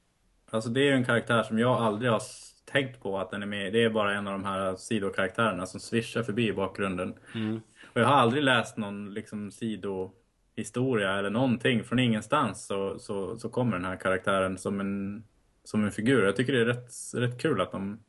Alltså 0.49 0.69
det 0.69 0.89
är 0.89 0.93
en 0.93 1.05
karaktär 1.05 1.43
som 1.43 1.59
jag 1.59 1.81
aldrig 1.81 2.11
har 2.11 2.21
tänkt 2.65 3.03
på 3.03 3.19
att 3.19 3.31
den 3.31 3.41
är 3.41 3.47
med. 3.47 3.73
Det 3.73 3.83
är 3.83 3.89
bara 3.89 4.17
en 4.17 4.27
av 4.27 4.33
de 4.33 4.45
här 4.45 4.75
sidokaraktärerna 4.75 5.65
som 5.65 5.79
svischar 5.79 6.23
förbi 6.23 6.47
i 6.47 6.53
bakgrunden. 6.53 7.13
Mm. 7.35 7.61
Och 7.93 8.01
jag 8.01 8.05
har 8.07 8.13
aldrig 8.15 8.43
läst 8.43 8.77
någon 8.77 9.13
liksom 9.13 9.51
sidohistoria 9.51 11.17
eller 11.19 11.29
någonting. 11.29 11.83
Från 11.83 11.99
ingenstans 11.99 12.65
så, 12.65 12.99
så, 12.99 13.37
så 13.39 13.49
kommer 13.49 13.71
den 13.77 13.85
här 13.85 13.95
karaktären 13.95 14.57
som 14.57 14.79
en, 14.79 15.23
som 15.63 15.83
en 15.83 15.91
figur. 15.91 16.25
Jag 16.25 16.35
tycker 16.35 16.53
det 16.53 16.61
är 16.61 16.65
rätt, 16.65 16.91
rätt 17.13 17.41
kul 17.41 17.61
att 17.61 17.71
de... 17.71 17.99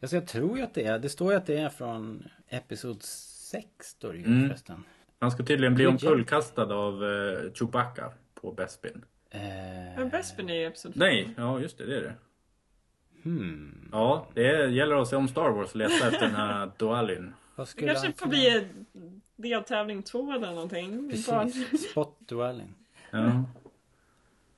Alltså 0.00 0.16
jag 0.16 0.26
tror 0.26 0.58
ju 0.58 0.64
att 0.64 0.74
det 0.74 0.84
är. 0.84 0.98
Det 0.98 1.08
står 1.08 1.32
ju 1.32 1.36
att 1.38 1.46
det 1.46 1.58
är 1.58 1.68
från 1.68 2.24
Episod 2.48 3.02
6 3.02 3.66
står 3.80 4.12
det 4.12 4.18
ju 4.18 4.24
Mm. 4.24 4.48
förresten. 4.48 4.84
Han 5.18 5.30
ska 5.30 5.44
tydligen 5.44 5.74
bli 5.74 5.86
omkullkastad 5.86 6.74
av 6.74 7.02
uh, 7.02 7.52
Chewbacca 7.52 8.12
på 8.34 8.52
Bespin. 8.52 9.04
Eh, 9.30 9.40
Men 9.96 10.08
Bespin 10.08 10.50
är 10.50 10.54
i 10.54 10.64
Episod 10.64 10.92
5. 10.92 10.98
Nej, 10.98 11.34
ja 11.36 11.60
just 11.60 11.78
det, 11.78 11.86
det 11.86 11.96
är 11.96 12.00
det. 12.02 12.14
hmm. 13.22 13.88
Ja, 13.92 14.28
det 14.34 14.66
gäller 14.70 14.96
att 15.02 15.08
se 15.08 15.16
om 15.16 15.28
Star 15.28 15.50
Wars 15.50 15.70
och 15.70 15.76
leta 15.76 16.08
efter 16.08 16.20
den 16.20 16.34
här 16.34 16.70
Dualin. 16.78 17.32
Vad 17.56 17.68
Det 17.76 17.86
kanske 17.86 18.06
han 18.06 18.14
får 18.14 18.26
bli 18.26 18.66
deltävling 19.36 20.02
2 20.02 20.32
eller 20.32 20.50
någonting. 20.52 21.10
Precis. 21.10 21.90
Spot 21.90 22.16
duelling. 22.18 22.74
Ja. 23.10 23.44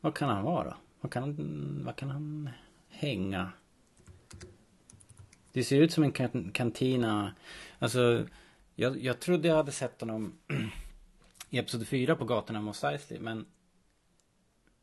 Vad 0.01 0.15
kan 0.15 0.29
han 0.29 0.45
vara 0.45 0.65
då? 0.65 0.77
Vad 1.01 1.13
kan 1.13 1.23
han, 1.23 1.83
vad 1.85 1.97
kan 1.97 2.11
han 2.11 2.51
hänga? 2.89 3.53
Det 5.53 5.65
ser 5.65 5.81
ut 5.81 5.93
som 5.93 6.05
en 6.05 6.13
kan- 6.13 6.51
kantina. 6.53 7.35
Alltså, 7.79 8.27
jag, 8.75 9.03
jag 9.03 9.21
trodde 9.21 9.49
jag 9.49 9.57
hade 9.57 9.73
sett 9.73 10.01
honom 10.01 10.33
i 11.51 11.59
Episod 11.59 11.87
4 11.89 12.17
på 12.17 12.25
gatorna 12.25 12.61
mot 12.61 12.85
Eisley, 12.85 13.21
men... 13.21 13.47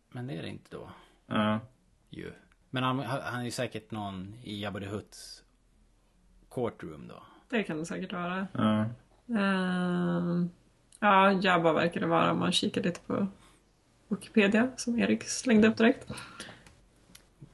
Men 0.09 0.27
det 0.27 0.33
är 0.33 0.41
det 0.41 0.49
inte 0.49 0.69
då. 0.77 0.89
ja. 1.27 1.59
Ju. 2.09 2.31
Men 2.69 2.83
han, 2.83 2.99
han 2.99 3.39
är 3.39 3.45
ju 3.45 3.51
säkert 3.51 3.91
någon 3.91 4.35
i 4.43 4.61
Jabba 4.61 4.79
the 4.79 4.85
Hutts 4.85 5.43
courtroom 6.51 7.07
då. 7.07 7.23
Det 7.49 7.63
kan 7.63 7.77
det 7.77 7.85
säkert 7.85 8.13
vara. 8.13 8.47
ja. 8.53 8.85
Ehm, 9.29 10.49
ja, 10.99 11.31
Jabba 11.31 11.73
verkar 11.73 12.01
det 12.01 12.07
vara 12.07 12.31
om 12.31 12.39
man 12.39 12.51
kikar 12.51 12.81
lite 12.83 12.99
på 12.99 13.27
Wikipedia 14.07 14.67
som 14.77 14.99
Erik 14.99 15.23
slängde 15.23 15.67
upp 15.67 15.77
direkt. 15.77 16.07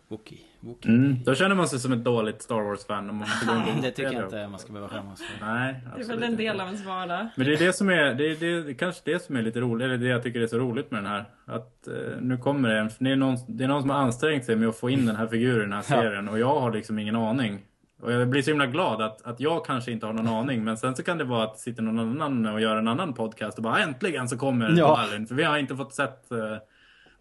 Wookie. 0.07 0.37
Wookie. 0.59 0.91
Mm. 0.91 1.23
Då 1.23 1.35
känner 1.35 1.55
man 1.55 1.67
sig 1.67 1.79
som 1.79 1.91
ett 1.91 2.03
dåligt 2.03 2.41
Star 2.41 2.61
Wars-fan. 2.61 3.09
Om 3.09 3.17
man 3.17 3.27
inte 3.67 3.81
Det 3.87 3.91
tycker 3.91 4.13
jag 4.13 4.23
inte 4.23 4.47
man 4.47 4.59
ska 4.59 4.73
behöva 4.73 4.89
skämmas 4.89 5.21
för. 5.21 5.45
Nej, 5.45 5.75
Det 5.95 6.01
är 6.01 6.07
väl 6.07 6.23
en 6.23 6.35
del 6.35 6.59
av 6.59 6.67
ens 6.67 6.85
vardag. 6.85 7.27
Men 7.35 7.47
det 7.47 7.53
är 7.53 7.57
det 7.57 7.73
som 7.73 7.89
är, 7.89 8.13
det 8.13 8.25
är, 8.31 8.35
det 8.35 8.69
är 8.71 8.73
kanske 8.73 9.01
det 9.05 9.23
som 9.23 9.35
är 9.35 9.41
lite 9.41 9.59
roligt, 9.59 9.85
eller 9.85 9.97
det 9.97 10.07
jag 10.07 10.23
tycker 10.23 10.39
är 10.41 10.47
så 10.47 10.57
roligt 10.59 10.91
med 10.91 11.03
den 11.03 11.11
här. 11.11 11.25
Att 11.45 11.87
eh, 11.87 11.93
nu 12.21 12.37
kommer 12.37 12.69
det 12.69 12.79
en, 12.79 12.89
det 12.99 13.11
är, 13.11 13.15
någon, 13.15 13.37
det 13.47 13.63
är 13.63 13.67
någon 13.67 13.81
som 13.81 13.89
har 13.89 13.97
ansträngt 13.97 14.45
sig 14.45 14.55
med 14.55 14.69
att 14.69 14.77
få 14.77 14.89
in 14.89 15.05
den 15.05 15.15
här 15.15 15.27
figuren 15.27 15.57
i 15.57 15.61
den 15.61 15.73
här 15.73 15.85
Ja. 15.89 16.01
serien 16.01 16.29
och 16.29 16.39
jag 16.39 16.59
har 16.59 16.71
liksom 16.73 16.99
ingen 16.99 17.15
aning. 17.15 17.59
Och 18.01 18.11
jag 18.11 18.29
blir 18.29 18.41
så 18.41 18.51
himla 18.51 18.65
glad 18.67 19.01
att, 19.01 19.21
att 19.21 19.39
jag 19.39 19.65
kanske 19.65 19.91
inte 19.91 20.05
har 20.05 20.13
någon 20.13 20.27
aning 20.39 20.63
men 20.63 20.77
sen 20.77 20.95
så 20.95 21.03
kan 21.03 21.17
det 21.17 21.23
vara 21.23 21.43
att 21.43 21.59
sitter 21.59 21.83
någon 21.83 22.21
annan 22.21 22.53
och 22.53 22.61
gör 22.61 22.75
en 22.75 22.87
annan 22.87 23.13
podcast 23.13 23.57
och 23.57 23.63
bara 23.63 23.79
äntligen 23.79 24.29
så 24.29 24.37
kommer 24.37 24.77
Ja. 24.77 24.97
Allen. 24.97 25.27
För 25.27 25.35
vi 25.35 25.43
har 25.43 25.57
inte 25.57 25.75
fått 25.75 25.93
sett 25.93 26.31
eh, 26.31 26.55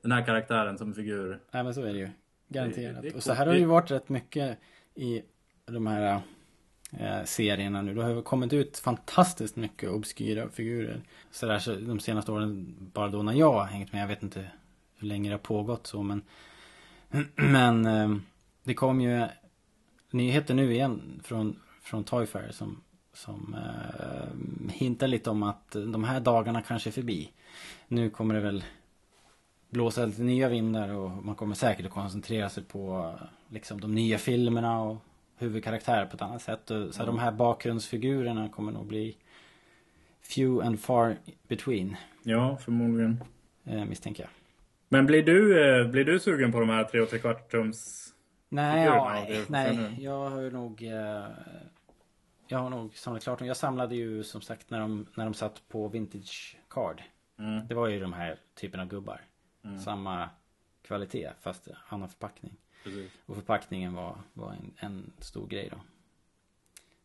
den 0.03 0.13
här 0.13 0.25
karaktären 0.27 0.79
som 0.79 0.95
figur. 0.95 1.39
Nej 1.53 1.65
men 1.65 1.75
så 1.75 1.81
är 1.83 1.93
det 1.93 1.99
ju. 1.99 2.11
Garanterat. 2.49 3.03
Det- 3.03 3.09
det 3.11 3.15
och 3.17 3.23
så 3.23 3.33
här 3.33 3.47
har 3.47 3.53
det 3.53 3.59
ju 3.59 3.65
varit 3.67 3.91
rätt 3.91 4.09
mycket 4.09 4.59
i 4.95 5.23
de 5.67 5.87
här 5.87 6.21
eh, 6.99 7.25
serierna 7.25 7.83
nu. 7.83 7.95
Det 7.95 8.03
har 8.03 8.23
kommit 8.23 8.53
ut 8.53 8.79
fantastiskt 8.79 9.57
mycket 9.57 9.91
obskyra 9.91 10.49
figurer. 10.49 11.01
Så 11.31 11.47
där 11.47 11.59
så 11.59 11.75
de 11.75 12.01
senaste 12.01 12.33
åren, 12.33 12.77
bara 12.93 13.09
då 13.09 13.23
när 13.23 13.33
jag 13.33 13.53
har 13.53 13.65
hängt 13.65 13.93
med. 13.93 14.03
Jag 14.03 14.09
vet 14.09 14.23
inte 14.23 14.47
hur 14.99 15.09
länge 15.09 15.29
det 15.29 15.35
har 15.35 15.39
pågått 15.39 15.87
så 15.87 16.03
men 16.03 16.23
Men 17.35 17.87
eh, 17.87 18.17
det 18.65 18.75
kom 18.75 19.01
ju 19.01 19.27
nyheter 20.13 20.55
nu 20.55 20.73
igen 20.73 21.21
från, 21.25 21.57
från 21.83 22.05
Toy 22.05 22.27
Fair 22.27 22.51
som, 22.51 22.81
som 23.13 23.55
eh, 23.55 24.73
hintar 24.73 25.09
lite 25.09 25.31
om 25.31 25.43
att 25.43 25.71
de 25.71 26.05
här 26.05 26.21
dagarna 26.21 26.63
kanske 26.63 26.91
är 26.91 26.93
förbi. 26.93 27.31
Nu 27.89 28.11
kommer 28.11 28.35
det 28.35 28.41
väl 28.41 28.65
blåsa 29.71 30.07
lite 30.07 30.23
nya 30.23 30.49
vindar 30.49 30.89
och 30.95 31.11
man 31.25 31.35
kommer 31.35 31.55
säkert 31.55 31.87
att 31.87 31.93
koncentrera 31.93 32.49
sig 32.49 32.63
på 32.63 33.15
liksom 33.49 33.81
de 33.81 33.95
nya 33.95 34.19
filmerna 34.19 34.83
och 34.83 34.97
huvudkaraktärer 35.39 36.07
på 36.07 36.17
ett 36.17 36.23
annat 36.23 36.43
sätt. 36.43 36.63
Så 36.67 36.93
här, 36.99 37.07
de 37.07 37.19
här 37.19 37.33
bakgrundsfigurerna 37.33 38.49
kommer 38.49 38.73
nog 38.73 38.87
bli 38.87 39.17
few 40.23 40.67
and 40.67 40.81
far 40.81 41.17
between 41.49 41.97
Ja, 42.23 42.57
förmodligen. 42.65 43.25
eh, 43.65 43.85
misstänker 43.85 44.23
jag. 44.23 44.31
Men 44.89 45.07
blir 45.07 45.23
du, 45.23 45.65
eh, 45.81 45.89
blir 45.91 46.05
du 46.05 46.21
sugen 46.21 46.53
på 46.53 46.61
de 46.61 46.69
här 46.69 46.85
3 46.85 47.01
och 47.01 47.11
3 47.11 47.19
kvart 47.19 47.51
tums? 47.51 48.07
Nej, 48.53 48.85
ja, 48.85 49.27
nej, 49.49 49.77
nej. 49.77 49.97
Jag 50.05 50.31
har 50.31 50.41
ju 50.41 50.51
nog 50.51 50.83
eh, 50.83 51.29
Jag 52.49 52.59
har 52.59 52.71
nog 52.71 52.97
samlat 52.97 53.23
klart 53.23 53.39
dem. 53.39 53.49
Jag 53.49 53.57
samlade 53.57 53.97
ju 53.97 54.25
som 54.25 54.41
sagt 54.41 54.71
när 54.71 54.81
de, 54.81 55.07
när 55.15 55.25
de 55.25 55.35
satt 55.35 55.69
på 55.69 55.89
Vintage 55.89 56.57
Card. 56.69 57.03
Mm. 57.39 57.67
Det 57.69 57.75
var 57.75 57.89
ju 57.89 58.01
de 58.01 58.13
här 58.13 58.39
typen 58.55 58.81
av 58.81 58.87
gubbar. 58.87 59.21
Samma 59.85 60.29
kvalitet 60.83 61.31
fast 61.41 61.69
annan 61.89 62.09
förpackning. 62.09 62.57
Precis. 62.85 63.13
Och 63.27 63.35
förpackningen 63.35 63.95
var, 63.95 64.19
var 64.33 64.53
en, 64.53 64.75
en 64.77 65.13
stor 65.19 65.47
grej 65.47 65.69
då. 65.73 65.81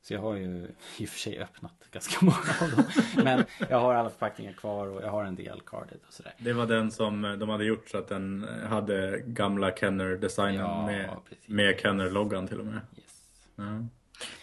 Så 0.07 0.14
jag 0.14 0.22
har 0.22 0.36
ju 0.36 0.68
i 0.98 1.06
och 1.06 1.10
för 1.10 1.19
sig 1.19 1.40
öppnat 1.40 1.72
ganska 1.91 2.26
många 2.26 2.38
av 2.61 2.72
dem. 2.72 2.84
Men 3.23 3.44
jag 3.69 3.80
har 3.80 3.95
alla 3.95 4.10
förpackningar 4.10 4.53
kvar 4.53 4.88
och 4.88 5.02
jag 5.03 5.10
har 5.10 5.26
en 5.26 5.36
del 5.36 5.61
carded 5.65 5.98
och 6.07 6.14
sådär. 6.14 6.34
Det 6.38 6.53
var 6.53 6.65
den 6.65 6.91
som 6.91 7.26
eh, 7.26 7.34
de 7.34 7.49
hade 7.49 7.65
gjort 7.65 7.90
så 7.90 7.98
att 7.98 8.07
den 8.07 8.44
eh, 8.48 8.68
hade 8.69 9.22
gamla 9.26 9.72
Kenner-designen 9.72 10.56
Ja, 10.65 10.86
med, 10.86 11.10
precis. 11.30 11.48
med 11.48 11.80
Kenner-loggan 11.80 12.48
till 12.48 12.60
och 12.60 12.65
med. 12.65 12.73
Yes. 12.98 13.22
Ja. 13.56 13.64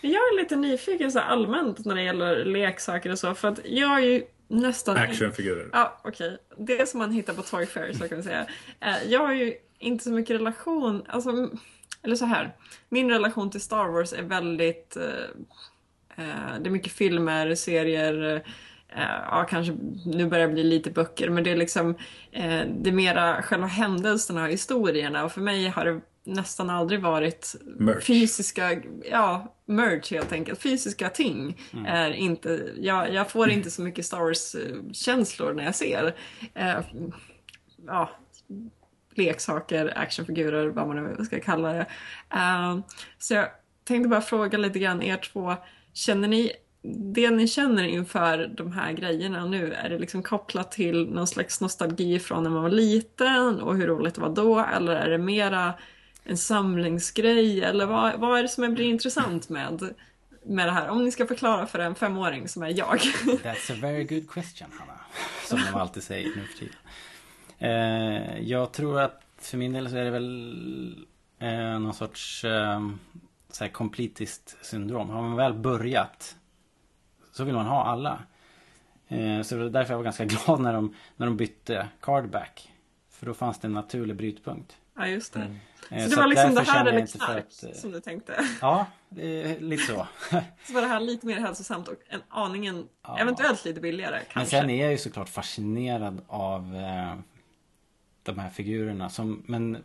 Jag 0.00 0.12
är 0.12 0.36
lite 0.42 0.56
nyfiken 0.56 1.12
så 1.12 1.18
allmänt 1.20 1.84
när 1.84 1.94
det 1.94 2.02
gäller 2.02 2.44
leksaker 2.44 3.10
och 3.12 3.18
så. 3.18 3.34
För 3.34 3.48
att 3.48 3.60
jag 3.64 3.98
är 3.98 4.06
ju 4.06 4.22
nästan... 4.48 4.96
Actionfigurer. 4.96 5.68
Ja, 5.72 6.00
okej. 6.04 6.38
Det 6.56 6.88
som 6.88 6.98
man 6.98 7.12
hittar 7.12 7.34
på 7.34 7.42
Toy 7.42 7.66
Fair, 7.66 7.92
så 7.92 8.08
kan 8.08 8.16
vi 8.18 8.22
säga. 8.24 8.46
Eh, 8.80 8.96
Jag 9.08 9.20
har 9.20 9.32
ju 9.32 9.54
inte 9.78 10.04
så 10.04 10.10
mycket 10.10 10.36
relation, 10.36 11.02
alltså, 11.08 11.50
eller 12.04 12.16
så 12.16 12.24
här. 12.24 12.56
Min 12.88 13.10
relation 13.10 13.50
till 13.50 13.60
Star 13.60 13.88
Wars 13.88 14.12
är 14.12 14.22
väldigt... 14.22 14.96
eh, 14.96 16.24
eh, 16.24 16.60
det 16.60 16.68
är 16.68 16.70
mycket 16.70 16.92
filmer, 16.92 17.54
serier, 17.54 18.42
eh, 18.88 19.02
ja 19.30 19.46
kanske 19.50 19.76
nu 20.06 20.26
börjar 20.26 20.46
det 20.46 20.52
bli 20.52 20.64
lite 20.64 20.90
böcker, 20.90 21.28
men 21.28 21.44
det 21.44 21.50
är 21.50 21.56
liksom 21.56 21.90
eh, 22.32 22.60
det 22.80 22.90
är 22.90 22.92
mera 22.92 23.42
själva 23.42 23.66
händelserna 23.66 24.42
och 24.42 24.48
historierna 24.48 25.24
och 25.24 25.32
för 25.32 25.40
mig 25.40 25.68
har 25.68 25.84
det 25.84 26.00
nästan 26.24 26.70
aldrig 26.70 27.00
varit 27.00 27.54
Merch. 27.78 28.04
fysiska, 28.04 28.82
ja, 29.10 29.54
merch 29.66 30.10
helt 30.10 30.32
enkelt. 30.32 30.62
Fysiska 30.62 31.08
ting 31.08 31.60
är 31.86 32.10
inte, 32.10 32.72
jag, 32.76 33.14
jag 33.14 33.30
får 33.30 33.50
inte 33.50 33.70
så 33.70 33.82
mycket 33.82 34.06
Star 34.06 34.20
Wars-känslor 34.20 35.52
när 35.52 35.64
jag 35.64 35.74
ser 35.74 36.14
eh, 36.54 36.80
ja, 37.86 38.10
leksaker, 39.14 39.98
actionfigurer, 39.98 40.66
vad 40.68 40.86
man 40.86 41.04
nu 41.04 41.24
ska 41.24 41.40
kalla 41.40 41.72
det. 41.72 41.86
Eh, 42.34 42.78
så 43.18 43.34
jag 43.34 43.48
tänkte 43.84 44.08
bara 44.08 44.20
fråga 44.20 44.58
lite 44.58 44.78
grann 44.78 45.02
er 45.02 45.16
två, 45.16 45.56
känner 45.92 46.28
ni 46.28 46.52
det 46.84 47.30
ni 47.30 47.48
känner 47.48 47.84
inför 47.84 48.46
de 48.46 48.72
här 48.72 48.92
grejerna 48.92 49.46
nu, 49.46 49.72
är 49.72 49.88
det 49.88 49.98
liksom 49.98 50.22
kopplat 50.22 50.72
till 50.72 51.10
någon 51.10 51.26
slags 51.26 51.60
nostalgi 51.60 52.18
från 52.18 52.42
när 52.42 52.50
man 52.50 52.62
var 52.62 52.70
liten 52.70 53.60
och 53.60 53.76
hur 53.76 53.86
roligt 53.86 54.14
det 54.14 54.20
var 54.20 54.34
då? 54.34 54.58
Eller 54.76 54.92
är 54.92 55.10
det 55.10 55.18
mera 55.18 55.74
en 56.24 56.38
samlingsgrej? 56.38 57.62
Eller 57.62 57.86
vad, 57.86 58.20
vad 58.20 58.38
är 58.38 58.42
det 58.42 58.48
som 58.48 58.74
blir 58.74 58.84
intressant 58.84 59.48
med, 59.48 59.94
med 60.44 60.68
det 60.68 60.72
här? 60.72 60.88
Om 60.88 61.04
ni 61.04 61.12
ska 61.12 61.26
förklara 61.26 61.66
för 61.66 61.78
en 61.78 61.94
femåring 61.94 62.48
som 62.48 62.62
är 62.62 62.78
jag. 62.78 62.98
That's 62.98 63.72
a 63.72 63.76
very 63.80 64.04
good 64.04 64.30
question 64.30 64.68
Hanna. 64.78 65.00
Som 65.46 65.60
de 65.72 65.78
alltid 65.78 66.02
säger 66.02 66.28
nu 66.28 66.42
för 66.42 66.58
tiden. 66.58 66.76
Eh, 67.62 68.38
jag 68.40 68.72
tror 68.72 69.00
att 69.00 69.20
för 69.38 69.56
min 69.58 69.72
del 69.72 69.90
så 69.90 69.96
är 69.96 70.04
det 70.04 70.10
väl 70.10 71.06
eh, 71.38 71.78
någon 71.78 71.94
sorts 71.94 72.44
eh, 72.44 72.80
så 73.50 73.64
här 73.64 73.70
completist 73.70 74.56
syndrom. 74.62 75.10
Har 75.10 75.22
man 75.22 75.36
väl 75.36 75.54
börjat 75.54 76.36
så 77.32 77.44
vill 77.44 77.54
man 77.54 77.66
ha 77.66 77.84
alla. 77.84 78.18
Eh, 79.08 79.42
så 79.42 79.54
det 79.54 79.62
var 79.62 79.70
därför 79.70 79.92
jag 79.92 79.98
var 79.98 80.04
ganska 80.04 80.24
glad 80.44 80.60
när 80.60 80.72
de, 80.72 80.94
när 81.16 81.26
de 81.26 81.36
bytte 81.36 81.88
cardback. 82.00 82.72
För 83.10 83.26
då 83.26 83.34
fanns 83.34 83.58
det 83.58 83.66
en 83.68 83.72
naturlig 83.72 84.16
brytpunkt. 84.16 84.76
ja, 84.96 85.06
just 85.06 85.32
det. 85.32 85.56
Eh, 85.90 86.04
Så 86.04 86.10
det 86.10 86.16
var 86.16 86.26
liksom 86.26 86.54
det 86.54 86.62
här 86.62 86.86
eller 86.86 87.06
knark 87.06 87.44
att, 87.46 87.64
eh, 87.64 87.72
som 87.72 87.90
du 87.92 88.00
tänkte? 88.00 88.44
Ja, 88.60 88.86
eh, 89.16 89.60
lite 89.60 89.82
så. 89.82 90.06
Så 90.66 90.72
var 90.72 90.80
det 90.80 90.86
här 90.86 91.00
lite 91.00 91.26
mer 91.26 91.40
hälsosamt 91.40 91.88
och 91.88 91.94
en 92.08 92.20
aningen, 92.28 92.88
Ja. 93.02 93.18
eventuellt 93.18 93.64
lite 93.64 93.80
billigare 93.80 94.16
Men 94.16 94.24
kanske? 94.28 94.60
sen 94.60 94.70
är 94.70 94.82
jag 94.82 94.92
ju 94.92 94.98
såklart 94.98 95.28
fascinerad 95.28 96.20
av 96.26 96.76
eh, 96.76 97.14
de 98.22 98.38
här 98.38 98.50
figurerna. 98.50 99.08
Som, 99.08 99.42
men 99.46 99.84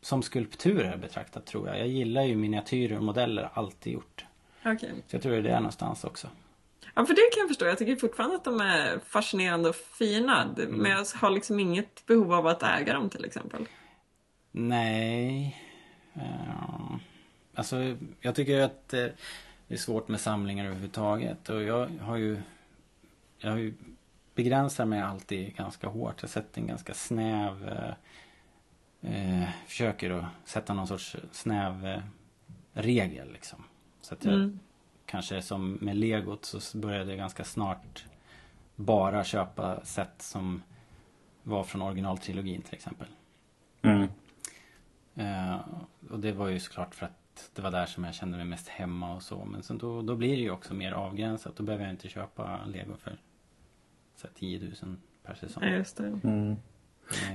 som 0.00 0.22
skulpturer 0.22 0.96
betraktat 0.96 1.46
tror 1.46 1.68
jag. 1.68 1.78
Jag 1.78 1.88
gillar 1.88 2.22
ju 2.22 2.36
miniatyrer 2.36 2.96
och 2.96 3.02
modeller, 3.02 3.50
alltid 3.54 3.92
gjort. 3.92 4.24
Okej. 4.64 4.90
Så 5.06 5.16
jag 5.16 5.22
tror 5.22 5.32
det 5.32 5.38
är 5.38 5.42
där 5.42 5.54
någonstans 5.54 6.04
också. 6.04 6.28
Ja, 6.94 7.06
för 7.06 7.14
det 7.14 7.30
kan 7.34 7.40
jag 7.40 7.48
förstå. 7.48 7.66
Jag 7.66 7.78
tycker 7.78 7.96
fortfarande 7.96 8.36
att 8.36 8.44
de 8.44 8.60
är 8.60 8.98
fascinerande 8.98 9.68
och 9.68 9.76
fina. 9.76 10.42
Mm. 10.42 10.70
Men 10.70 10.90
jag 10.90 11.06
har 11.14 11.30
liksom 11.30 11.60
inget 11.60 12.06
behov 12.06 12.32
av 12.32 12.46
att 12.46 12.62
äga 12.62 12.94
dem 12.94 13.10
till 13.10 13.24
exempel. 13.24 13.66
Nej. 14.50 15.56
Eh, 16.14 16.96
alltså 17.54 17.96
jag 18.20 18.34
tycker 18.34 18.60
att 18.60 18.94
eh, 18.94 19.06
det 19.68 19.74
är 19.74 19.78
svårt 19.78 20.08
med 20.08 20.20
samlingar 20.20 20.64
överhuvudtaget. 20.64 21.48
Och 21.48 21.62
jag 21.62 21.88
har 22.00 22.16
ju 22.16 22.42
Jag 23.38 23.50
har 23.50 23.58
ju 23.58 23.74
begränsat 24.38 24.88
mig 24.88 25.00
alltid 25.00 25.56
ganska 25.56 25.88
hårt. 25.88 26.14
Jag 26.20 26.30
sätter 26.30 26.60
en 26.60 26.66
ganska 26.66 26.94
snäv 26.94 27.68
eh, 29.02 29.42
eh, 29.42 29.48
Försöker 29.66 30.10
att 30.10 30.24
sätta 30.44 30.74
någon 30.74 30.86
sorts 30.86 31.16
snäv 31.32 31.86
eh, 31.86 32.02
regel 32.72 33.32
liksom. 33.32 33.64
Så 34.00 34.14
att 34.14 34.24
jag 34.24 34.34
Mm. 34.34 34.58
kanske 35.06 35.42
som 35.42 35.72
med 35.80 35.96
legot 35.96 36.44
så 36.44 36.78
började 36.78 37.10
jag 37.10 37.18
ganska 37.18 37.44
snart 37.44 38.04
bara 38.76 39.24
köpa 39.24 39.84
set 39.84 40.22
som 40.22 40.62
var 41.42 41.64
från 41.64 41.82
originaltrilogin 41.82 42.62
till 42.62 42.74
exempel. 42.74 43.08
Mm. 43.82 44.08
Eh, 45.14 45.56
och 46.10 46.20
det 46.20 46.32
var 46.32 46.48
ju 46.48 46.60
såklart 46.60 46.94
för 46.94 47.06
att 47.06 47.50
det 47.54 47.62
var 47.62 47.70
där 47.70 47.86
som 47.86 48.04
jag 48.04 48.14
kände 48.14 48.36
mig 48.36 48.46
mest 48.46 48.68
hemma 48.68 49.14
och 49.14 49.22
så. 49.22 49.44
Men 49.44 49.62
sen 49.62 49.78
då, 49.78 50.02
då 50.02 50.16
blir 50.16 50.36
det 50.36 50.42
ju 50.42 50.50
också 50.50 50.74
mer 50.74 50.92
avgränsat. 50.92 51.56
Då 51.56 51.62
behöver 51.62 51.84
jag 51.84 51.92
inte 51.92 52.08
köpa 52.08 52.64
lego 52.66 52.96
för 52.96 53.18
så 54.20 54.26
här 54.26 54.34
10 54.34 54.58
000 54.82 54.96
per 55.26 55.34
säsong. 55.34 55.62
Ja, 55.64 55.70
just 55.70 55.96
det. 55.96 56.20
Mm. 56.24 56.50
Eh, 56.50 56.56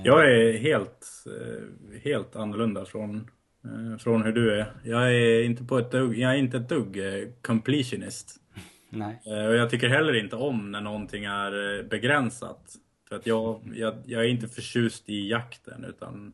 Jag 0.04 0.30
är 0.32 0.58
helt, 0.58 1.06
eh, 1.26 2.00
helt 2.02 2.36
annorlunda 2.36 2.84
från, 2.84 3.30
eh, 3.64 3.98
från 3.98 4.22
hur 4.22 4.32
du 4.32 4.60
är. 4.60 4.72
Jag 4.84 5.14
är 5.14 5.42
inte, 5.42 5.64
på 5.64 5.78
ett 5.78 5.90
dugg, 5.90 6.18
jag 6.18 6.32
är 6.32 6.36
inte 6.36 6.56
ett 6.56 6.68
dugg 6.68 6.98
completionist. 7.42 8.40
Nej. 8.90 9.20
Och 9.24 9.54
jag 9.54 9.70
tycker 9.70 9.88
heller 9.88 10.14
inte 10.14 10.36
om 10.36 10.72
när 10.72 10.80
någonting 10.80 11.24
är 11.24 11.82
begränsat. 11.82 12.74
För 13.08 13.16
att 13.16 13.26
jag, 13.26 13.72
jag, 13.74 13.94
jag 14.06 14.24
är 14.24 14.28
inte 14.28 14.48
förtjust 14.48 15.08
i 15.08 15.28
jakten 15.28 15.84
utan 15.84 16.32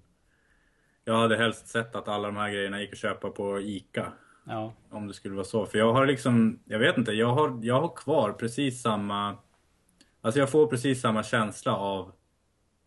jag 1.05 1.19
hade 1.19 1.37
helst 1.37 1.69
sett 1.69 1.95
att 1.97 2.09
alla 2.09 2.29
de 2.29 2.37
här 2.37 2.51
grejerna 2.51 2.81
gick 2.81 2.93
att 2.93 2.99
köpa 2.99 3.31
på 3.31 3.61
ICA. 3.61 4.13
Ja. 4.45 4.75
Om 4.91 5.07
det 5.09 5.15
skulle 5.15 5.35
vara 5.35 5.45
så. 5.45 5.67
För 5.67 5.79
jag 5.79 5.93
har 5.93 6.07
liksom, 6.07 6.59
jag 6.65 6.79
vet 6.79 6.99
inte, 6.99 7.13
jag 7.13 7.35
har, 7.35 7.61
jag 7.63 7.81
har 7.81 7.97
kvar 7.97 8.33
precis 8.33 8.83
samma... 8.83 9.37
Alltså 10.21 10.41
jag 10.41 10.51
får 10.51 10.67
precis 10.67 11.01
samma 11.01 11.23
känsla 11.23 11.77
av 11.77 12.13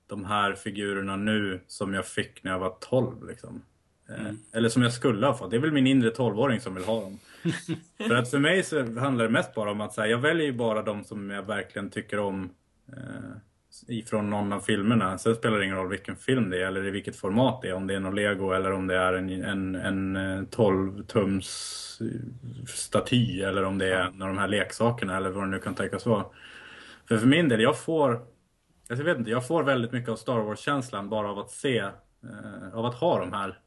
de 0.07 0.25
här 0.25 0.53
figurerna 0.53 1.15
nu 1.15 1.61
som 1.67 1.93
jag 1.93 2.05
fick 2.05 2.43
när 2.43 2.51
jag 2.51 2.59
var 2.59 2.75
12 2.79 3.27
liksom. 3.27 3.61
Eh, 4.09 4.33
Eller 4.51 4.69
som 4.69 4.81
jag 4.81 4.93
skulle 4.93 5.27
ha 5.27 5.33
fått. 5.33 5.51
Det 5.51 5.57
är 5.57 5.61
väl 5.61 5.71
min 5.71 5.87
inre 5.87 6.09
12-åring 6.09 6.59
som 6.59 6.75
vill 6.75 6.83
ha 6.83 7.01
dem. 7.01 7.19
för 8.07 8.15
att 8.15 8.29
för 8.29 8.39
mig 8.39 8.63
så 8.63 8.99
handlar 8.99 9.25
det 9.25 9.31
mest 9.31 9.55
bara 9.55 9.71
om 9.71 9.81
att 9.81 9.93
säga, 9.93 10.07
jag 10.07 10.17
väljer 10.17 10.45
ju 10.45 10.53
bara 10.53 10.81
de 10.81 11.03
som 11.03 11.29
jag 11.29 11.43
verkligen 11.43 11.89
tycker 11.89 12.19
om 12.19 12.49
eh, 12.87 13.37
ifrån 13.87 14.29
någon 14.29 14.53
av 14.53 14.59
filmerna. 14.59 15.17
Sen 15.17 15.35
spelar 15.35 15.57
det 15.57 15.65
ingen 15.65 15.77
roll 15.77 15.89
vilken 15.89 16.15
film 16.15 16.49
det 16.49 16.63
är 16.63 16.67
eller 16.67 16.85
i 16.85 16.91
vilket 16.91 17.15
format 17.15 17.61
det 17.61 17.69
är. 17.69 17.73
Om 17.73 17.87
det 17.87 17.95
är 17.95 17.99
någon 17.99 18.15
lego 18.15 18.51
eller 18.51 18.71
om 18.71 18.87
det 18.87 18.95
är 18.95 19.13
en, 19.13 19.29
en, 19.29 19.75
en 19.75 20.15
eh, 20.15 20.41
12-tums 20.41 22.01
staty 22.67 23.41
eller 23.41 23.63
om 23.63 23.77
det 23.77 23.93
är 23.93 23.99
en 23.99 24.21
av 24.21 24.27
de 24.27 24.37
här 24.37 24.47
leksakerna 24.47 25.17
eller 25.17 25.29
vad 25.29 25.43
det 25.43 25.47
nu 25.49 25.59
kan 25.59 25.75
tänkas 25.75 26.05
vara. 26.05 26.25
För 27.07 27.17
för 27.17 27.27
min 27.27 27.49
del, 27.49 27.61
jag 27.61 27.79
får 27.79 28.11
alltså 28.13 28.25
jag 28.87 29.03
vet 29.03 29.17
inte, 29.17 29.31
jag 29.31 29.47
får 29.47 29.63
väldigt 29.63 29.91
mycket 29.91 30.09
av 30.09 30.15
Star 30.15 30.39
Wars-känslan 30.39 31.09
bara 31.09 31.29
av 31.31 31.39
att 31.39 31.51
se, 31.51 31.77
eh, 31.77 32.73
av 32.73 32.85
att 32.85 32.95
ha 32.95 33.19
de 33.19 33.33
här 33.33 33.59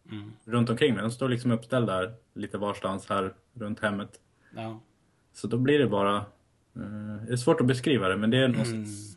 runt 0.45 0.71
omkring 0.71 0.95
mig. 0.95 1.03
De 1.03 1.11
står 1.11 1.29
liksom 1.29 1.51
uppställda 1.51 2.13
lite 2.35 2.59
varstans 2.59 3.09
här 3.09 3.35
runt 3.55 3.81
hemmet. 3.81 4.21
Ja. 4.57 4.81
Så 5.33 5.47
då 5.47 5.59
blir 5.59 5.79
det 5.79 5.87
bara, 5.87 6.17
eh, 6.17 6.23
det 7.27 7.33
är 7.33 7.37
svårt 7.37 7.61
att 7.61 7.67
beskriva 7.67 8.09
det 8.09 8.17
men 8.17 8.31
det 8.31 8.39
är 8.39 8.49
någon 8.49 8.67
sorts, 8.67 9.17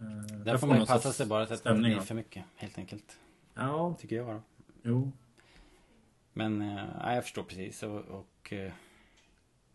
eh, 0.00 0.36
Där 0.44 0.56
får 0.56 0.66
man 0.66 0.80
ju 0.80 0.86
passa 0.86 1.12
sig 1.12 1.26
bara 1.26 1.46
så 1.46 1.54
att 1.54 1.64
det 1.64 1.70
inte 1.70 1.82
blir 1.82 2.00
för 2.00 2.14
mycket. 2.14 2.44
Helt 2.56 2.78
enkelt. 2.78 3.18
Ja, 3.54 3.96
Tycker 4.00 4.16
jag 4.16 4.26
då. 4.26 4.42
jo. 4.82 5.12
Men 6.32 6.62
eh, 6.62 6.84
ja, 7.00 7.14
jag 7.14 7.22
förstår 7.22 7.42
precis 7.42 7.82
och, 7.82 8.00
och 8.00 8.52
eh, 8.52 8.72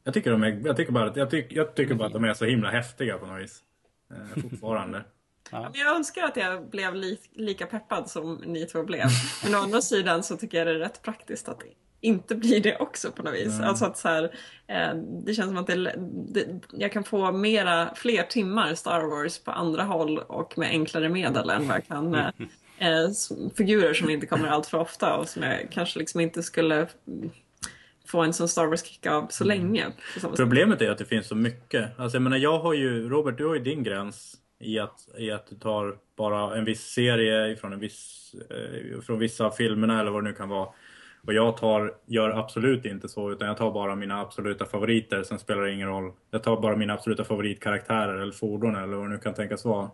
Jag 0.04 0.14
tycker, 0.14 0.32
de 0.32 0.44
är, 0.44 0.62
jag 0.66 0.78
tycker, 0.78 0.92
bara, 0.92 1.10
att- 1.10 1.16
jag 1.16 1.30
tycker, 1.30 1.56
jag 1.56 1.76
tycker 1.76 1.96
bara 1.96 2.08
att 2.08 2.14
de 2.14 2.24
är 2.24 2.34
så 2.34 2.46
himla 2.46 2.70
häftiga 2.70 3.18
på 3.18 3.26
något 3.26 3.42
vis. 3.42 3.64
Eh, 4.12 4.42
fortfarande. 4.42 5.04
Ja, 5.52 5.62
men 5.62 5.82
jag 5.82 5.96
önskar 5.96 6.24
att 6.24 6.38
jag 6.38 6.70
blev 6.70 6.96
li 6.96 7.18
lika 7.34 7.66
peppad 7.66 8.10
som 8.10 8.36
ni 8.46 8.66
två 8.66 8.84
blev. 8.84 9.06
Men 9.44 9.56
å 9.56 9.58
andra 9.58 9.82
sidan 9.82 10.24
så 10.24 10.38
tycker 10.38 10.58
jag 10.58 10.68
det 10.68 10.74
är 10.74 10.80
rätt 10.80 11.02
praktiskt 11.02 11.50
att 11.50 11.62
inte 12.02 12.36
bli 12.36 12.60
det 12.60 12.78
också 12.78 13.12
på 13.12 13.24
något 13.24 13.34
vis. 13.34 13.60
Alltså 13.66 13.86
att 13.86 13.98
så 13.98 14.08
här, 14.08 14.24
eh, 14.68 14.96
det 15.26 15.34
känns 15.34 15.48
som 15.48 15.58
att 15.58 15.68
det, 15.68 15.96
det, 16.34 16.60
jag 16.72 16.92
kan 16.92 17.04
få 17.04 17.32
mera, 17.32 17.96
fler 17.96 18.24
timmar 18.24 18.76
Star 18.76 19.02
Wars 19.04 19.40
på 19.40 19.52
andra 19.52 19.84
håll 19.84 20.18
och 20.18 20.58
med 20.58 20.70
enklare 20.70 21.10
medel 21.10 21.50
än 21.50 21.68
vad 21.68 21.76
jag 21.78 21.88
kan 21.88 22.16
eh, 22.16 22.28
eh, 22.78 23.04
s- 23.10 23.30
figurer 23.58 23.94
som 23.94 24.10
inte 24.10 24.28
kommer 24.28 24.48
allt 24.48 24.68
för 24.68 24.78
ofta 24.78 25.18
och 25.18 25.30
som 25.30 25.44
jag 25.44 25.68
kanske 25.72 26.00
liksom 26.00 26.20
inte 26.22 26.44
skulle 26.44 26.76
mm, 27.08 27.30
få 28.08 28.22
en 28.22 28.34
sån 28.34 28.48
Star 28.48 28.68
Wars-kick 28.68 29.06
av 29.06 29.28
så 29.30 29.44
länge. 29.44 29.86
samma 30.20 30.32
sätt. 30.34 30.38
Problemet 30.38 30.82
är 30.82 30.92
att 30.92 30.98
det 30.98 31.06
finns 31.06 31.28
så 31.28 31.36
mycket. 31.36 32.00
Alltså 32.00 32.16
jag 32.16 32.22
menar, 32.24 32.38
jag 32.38 32.60
har 32.60 32.74
ju, 32.74 33.10
Robert, 33.10 33.38
du 33.38 33.46
har 33.46 33.56
ju 33.56 33.62
din 33.62 33.84
gräns 33.84 34.36
i 34.60 34.80
att, 34.80 35.08
i 35.18 35.32
att 35.32 35.48
du 35.48 35.56
tar 35.56 35.98
bara 36.18 36.58
en 36.58 36.66
viss 36.66 36.82
serie 36.82 37.56
från 37.56 37.74
en 37.74 37.80
viss, 37.80 38.36
eh, 38.50 39.02
från 39.02 39.20
vissa 39.20 39.46
av 39.46 39.52
filmerna 39.52 40.02
eller 40.02 40.12
vad 40.12 40.24
det 40.24 40.30
nu 40.30 40.36
kan 40.36 40.50
vara. 40.50 40.70
Och 41.28 41.34
jag 41.34 41.58
tar, 41.58 41.94
gör 42.06 42.30
absolut 42.30 42.86
inte 42.86 43.10
så, 43.10 43.32
utan 43.32 43.48
jag 43.48 43.58
tar 43.58 43.72
bara 43.72 43.96
mina 43.96 44.22
absoluta 44.22 44.66
favoriter. 44.66 45.24
Sen 45.24 45.40
spelar 45.40 45.62
det 45.62 45.72
ingen 45.74 45.88
roll. 45.88 46.12
Jag 46.32 46.44
tar 46.44 46.62
bara 46.62 46.76
mina 46.76 46.94
absoluta 46.94 47.24
favoritkaraktärer 47.24 48.16
eller 48.22 48.32
fordon 48.32 48.76
eller 48.76 48.98
vad 48.98 49.06
det 49.06 49.10
nu 49.10 49.18
kan 49.18 49.34
tänkas 49.34 49.66
vara. 49.66 49.90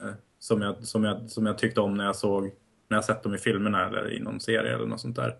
Eh, 0.00 0.14
Som, 0.38 0.62
jag, 0.62 0.84
som, 0.84 1.04
jag, 1.04 1.30
som 1.30 1.46
jag 1.46 1.58
tyckte 1.58 1.80
om 1.80 1.94
när 1.94 2.04
jag 2.04 2.16
såg, 2.16 2.50
när 2.88 2.96
jag 2.96 3.04
sett 3.04 3.22
dem 3.22 3.34
i 3.34 3.38
filmerna 3.38 3.88
eller 3.88 4.12
i 4.12 4.20
någon 4.20 4.40
serie 4.40 4.74
eller 4.74 4.86
något 4.86 5.00
sånt 5.00 5.16
där. 5.16 5.34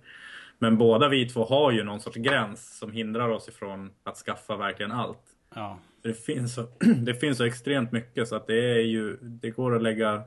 Men 0.63 0.79
båda 0.79 1.09
vi 1.09 1.29
två 1.29 1.45
har 1.45 1.71
ju 1.73 1.85
någon 1.85 2.01
sorts 2.01 2.17
gräns 2.17 2.79
som 2.79 2.93
hindrar 2.93 3.29
oss 3.29 3.49
ifrån 3.49 3.91
att 4.05 4.17
skaffa 4.17 4.57
verkligen 4.57 4.93
allt. 4.93 5.23
ja. 5.55 5.79
Det 6.03 6.15
finns 6.15 6.55
så, 6.55 6.63
det 7.05 7.15
finns 7.15 7.39
så 7.39 7.45
extremt 7.45 7.93
mycket 7.93 8.29
så 8.29 8.37
att 8.37 8.47
det 8.47 8.75
är 8.75 8.81
ju, 8.85 9.17
det 9.23 9.51
går 9.51 9.77
att 9.77 9.83
lägga 9.83 10.23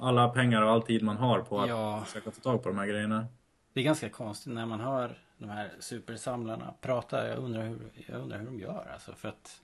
alla 0.00 0.28
pengar 0.28 0.62
och 0.62 0.70
all 0.70 0.82
tid 0.82 1.02
man 1.02 1.16
har 1.16 1.40
på 1.40 1.60
att 1.60 1.68
Ja. 1.68 2.02
försöka 2.06 2.30
få 2.30 2.40
tag 2.40 2.62
på 2.62 2.68
de 2.68 2.78
här 2.78 2.86
grejerna. 2.86 3.26
Det 3.72 3.80
är 3.80 3.84
ganska 3.84 4.08
konstigt 4.08 4.52
när 4.52 4.66
man 4.66 4.80
hör 4.80 5.18
de 5.38 5.48
här 5.50 5.70
supersamlarna 5.80 6.74
prata. 6.80 7.28
Jag 7.28 7.38
undrar 7.38 7.62
hur, 7.66 7.78
jag 8.06 8.20
undrar 8.20 8.38
hur 8.38 8.46
de 8.46 8.60
gör 8.60 8.90
alltså 8.92 9.12
för 9.14 9.28
att 9.28 9.62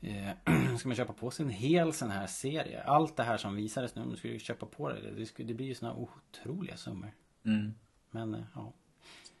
eh, 0.00 0.76
Ska 0.78 0.88
man 0.88 0.96
köpa 0.96 1.12
på 1.12 1.30
sig 1.30 1.44
en 1.44 1.50
hel 1.50 1.92
sån 1.92 2.10
här 2.10 2.26
serie? 2.26 2.82
Allt 2.82 3.16
det 3.16 3.22
här 3.22 3.36
som 3.36 3.56
visades 3.56 3.94
nu, 3.94 4.02
om 4.02 4.10
du 4.10 4.16
skulle 4.16 4.38
köpa 4.38 4.66
på 4.66 4.88
det. 4.88 4.96
Det, 5.16 5.26
skulle, 5.26 5.48
det 5.48 5.54
blir 5.54 5.66
ju 5.66 5.74
såna 5.74 5.94
otroliga 5.94 6.76
summor. 6.76 7.12
Mm. 7.46 7.74
Men 8.14 8.34
eh, 8.34 8.40
ja. 8.54 8.72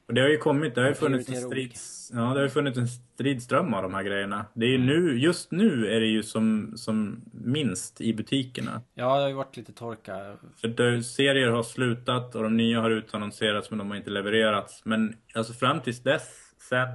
Och 0.06 0.14
det 0.14 0.20
har 0.20 0.28
ju 0.28 0.38
kommit, 0.38 0.74
det 0.74 0.80
har 0.80 0.88
ju 0.88 0.94
funnits 0.94 1.28
en, 1.28 1.36
strids, 1.36 2.10
ja, 2.14 2.20
det 2.20 2.40
har 2.40 2.48
funnits 2.48 2.78
en 2.78 2.88
stridström 2.88 3.74
av 3.74 3.82
de 3.82 3.94
här 3.94 4.02
grejerna. 4.02 4.46
Det 4.54 4.66
är 4.66 4.70
ju 4.70 4.78
nu, 4.78 5.18
just 5.18 5.50
nu 5.50 5.86
är 5.86 6.00
det 6.00 6.06
ju 6.06 6.22
som, 6.22 6.72
som 6.76 7.24
minst 7.32 8.00
i 8.00 8.14
butikerna. 8.14 8.82
ja, 8.94 9.16
det 9.16 9.22
har 9.22 9.28
ju 9.28 9.34
varit 9.34 9.56
lite 9.56 9.72
torka. 9.72 10.36
För 10.56 10.68
det, 10.68 11.02
serier 11.02 11.50
har 11.50 11.62
slutat 11.62 12.34
och 12.34 12.42
de 12.42 12.56
nya 12.56 12.80
har 12.80 12.90
utannonserats 12.90 13.70
men 13.70 13.78
de 13.78 13.90
har 13.90 13.96
inte 13.96 14.10
levererats. 14.10 14.84
Men 14.84 15.16
alltså 15.34 15.52
fram 15.52 15.80
tills 15.80 16.02
dess, 16.02 16.28
sen, 16.68 16.86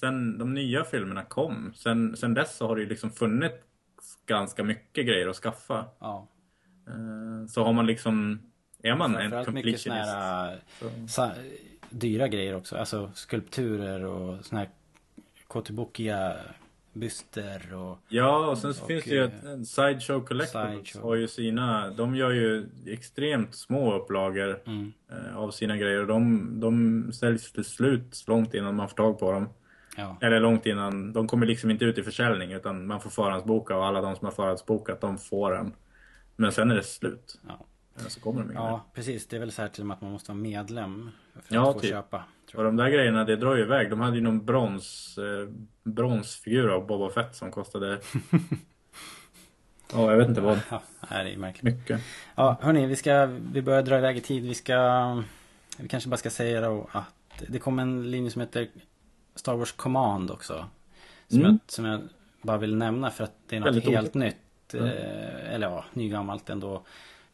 sen 0.00 0.38
de 0.38 0.54
nya 0.54 0.84
filmerna 0.84 1.24
kom, 1.24 1.72
sen, 1.74 2.16
sen 2.16 2.34
dess 2.34 2.56
så 2.56 2.66
har 2.66 2.76
det 2.76 2.82
ju 2.82 2.88
liksom 2.88 3.10
funnits 3.10 3.54
ganska 4.26 4.64
mycket 4.64 5.06
grejer 5.06 5.28
att 5.28 5.36
skaffa. 5.36 5.84
Ja. 6.00 6.28
Eh, 6.88 7.46
Så 7.48 7.64
har 7.64 7.72
man 7.72 7.86
liksom, 7.86 8.42
är 8.82 8.94
man 8.94 9.16
en 9.16 9.30
mycket 9.30 9.44
completionist. 9.44 10.08
här 11.18 11.34
dyra 11.90 12.28
grejer 12.28 12.56
också. 12.56 12.76
Alltså 12.76 13.10
skulpturer 13.14 14.04
och 14.04 14.44
såna 14.44 14.60
här 14.60 14.70
Kotobukiya 15.46 16.36
byster 16.92 17.74
och 17.74 17.98
Ja, 18.08 18.50
och 18.50 18.58
sen 18.58 18.70
Och, 18.70 18.76
finns 18.76 19.04
det 19.04 19.10
ju 19.10 19.24
ett, 19.24 19.44
en 19.44 19.66
Sideshow 19.66 20.20
Collectibles 20.20 20.72
Sideshow. 20.72 21.02
har 21.02 21.14
ju 21.14 21.28
sina, 21.28 21.90
de 21.90 22.16
gör 22.16 22.30
ju 22.30 22.66
extremt 22.86 23.54
små 23.54 23.94
upplagor 23.94 24.60
mm, 24.66 24.92
eh, 25.10 25.36
av 25.36 25.50
sina 25.50 25.76
grejer 25.76 26.00
och 26.00 26.06
de, 26.06 26.50
de 26.60 27.12
säljs 27.12 27.52
till 27.52 27.64
slut 27.64 28.24
långt 28.26 28.54
innan 28.54 28.74
man 28.74 28.88
får 28.88 28.96
tag 28.96 29.18
på 29.18 29.32
dem. 29.32 29.48
ja. 29.96 30.16
Eller 30.20 30.40
långt 30.40 30.66
innan, 30.66 31.12
de 31.12 31.26
kommer 31.28 31.46
liksom 31.46 31.70
inte 31.70 31.84
ut 31.84 31.98
i 31.98 32.02
försäljning 32.02 32.52
utan 32.52 32.86
man 32.86 33.00
får 33.00 33.10
förhandsboka 33.10 33.76
och 33.76 33.86
alla 33.86 34.00
de 34.00 34.16
som 34.16 34.24
har 34.24 34.32
förhandsbokat 34.32 35.00
de 35.00 35.18
får 35.18 35.52
den. 35.52 35.72
Men 36.36 36.52
sen 36.52 36.70
är 36.70 36.74
det 36.74 36.82
slut. 36.82 37.40
Ja. 37.48 37.64
Så 38.08 38.20
kommer 38.20 38.42
de. 38.42 38.52
Ja, 38.54 38.84
precis. 38.94 39.26
Det 39.26 39.36
är 39.36 39.40
väl 39.40 39.52
så 39.52 39.62
här 39.62 39.68
till 39.68 39.82
och 39.82 39.86
med 39.86 39.94
att 39.94 40.00
man 40.00 40.12
måste 40.12 40.30
vara 40.32 40.38
medlem 40.40 41.10
för 41.32 41.40
att 41.40 41.44
Ja, 41.50 41.72
få 41.72 41.80
typ. 41.80 41.90
köpa. 41.90 42.24
Och 42.54 42.64
de 42.64 42.76
där 42.76 42.88
grejerna, 42.90 43.24
det 43.24 43.36
drar 43.36 43.56
ju 43.56 43.62
iväg. 43.62 43.90
De 43.90 44.00
hade 44.00 44.16
ju 44.16 44.22
någon 44.22 44.44
brons, 44.44 45.18
eh, 45.18 45.48
bronsfigur 45.82 46.68
av 46.68 46.86
Boba 46.86 47.10
Fett 47.10 47.36
som 47.36 47.50
kostade... 47.50 47.98
Ja, 49.92 50.10
jag 50.10 50.18
vet 50.18 50.28
inte 50.28 50.40
vad. 50.40 50.60
Ja, 50.70 50.82
det 51.10 51.14
är 51.14 51.36
märkligt. 51.36 51.74
Mycket. 51.74 52.00
Ja, 52.34 52.56
hörni, 52.60 52.86
vi 52.86 52.96
ska, 52.96 53.26
vi 53.52 53.62
börjar 53.62 53.82
dra 53.82 53.98
iväg 53.98 54.16
i 54.16 54.20
tid. 54.20 54.42
Vi 54.42 54.54
ska, 54.54 55.22
vi 55.78 55.88
kanske 55.88 56.08
bara 56.10 56.16
ska 56.16 56.30
säga 56.30 56.60
då 56.60 56.88
att 56.92 57.42
det 57.48 57.58
kom 57.58 57.78
en 57.78 58.10
linje 58.10 58.30
som 58.30 58.40
heter 58.40 58.68
Star 59.34 59.54
Wars 59.56 59.72
Command 59.72 60.30
också. 60.30 60.66
Som, 61.28 61.38
Mm. 61.40 61.50
jag, 61.50 61.58
som 61.66 61.84
jag 61.84 62.00
bara 62.42 62.56
vill 62.58 62.76
nämna 62.76 63.10
för 63.10 63.24
att 63.24 63.32
det 63.48 63.56
är 63.56 63.60
något 63.60 63.66
Väldigt 63.68 63.84
helt 63.88 64.14
nytt. 64.14 64.74
Eh, 64.74 65.54
eller 65.54 65.66
ja, 65.70 65.84
nygammalt 65.92 66.50
ändå. 66.50 66.82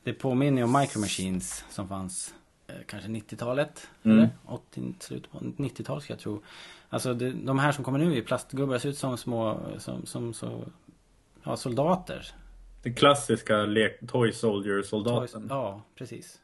Det 0.04 0.12
påminner 0.12 0.58
ju 0.58 0.64
om 0.64 0.72
Micro 0.80 1.00
Machines 1.00 1.64
som 1.70 1.88
fanns 1.88 2.34
eh, 2.66 2.74
kanske 2.86 3.08
90-talet. 3.08 3.88
Mm. 4.02 4.18
Eller 4.18 4.30
80, 4.46 4.94
slutet 5.00 5.30
på 5.32 5.38
90-talet 5.38 6.04
ska 6.04 6.12
jag 6.12 6.20
tro. 6.20 6.42
Alltså 6.88 7.14
det, 7.14 7.30
de 7.30 7.58
här 7.58 7.72
som 7.72 7.84
kommer 7.84 7.98
nu 7.98 8.18
är 8.18 8.22
plastgubbar, 8.22 8.78
ser 8.78 8.88
ut 8.88 8.98
som 8.98 9.16
små, 9.18 9.60
som, 9.78 10.06
som 10.06 10.34
så, 10.34 10.64
ja, 11.42 11.56
soldater. 11.56 12.26
Den 12.82 12.94
klassiska 12.94 13.56
lek, 13.56 14.00
Toy 14.08 14.32
Soldier-soldaten. 14.32 15.46
Ja, 15.50 15.82
precis. 15.94 16.40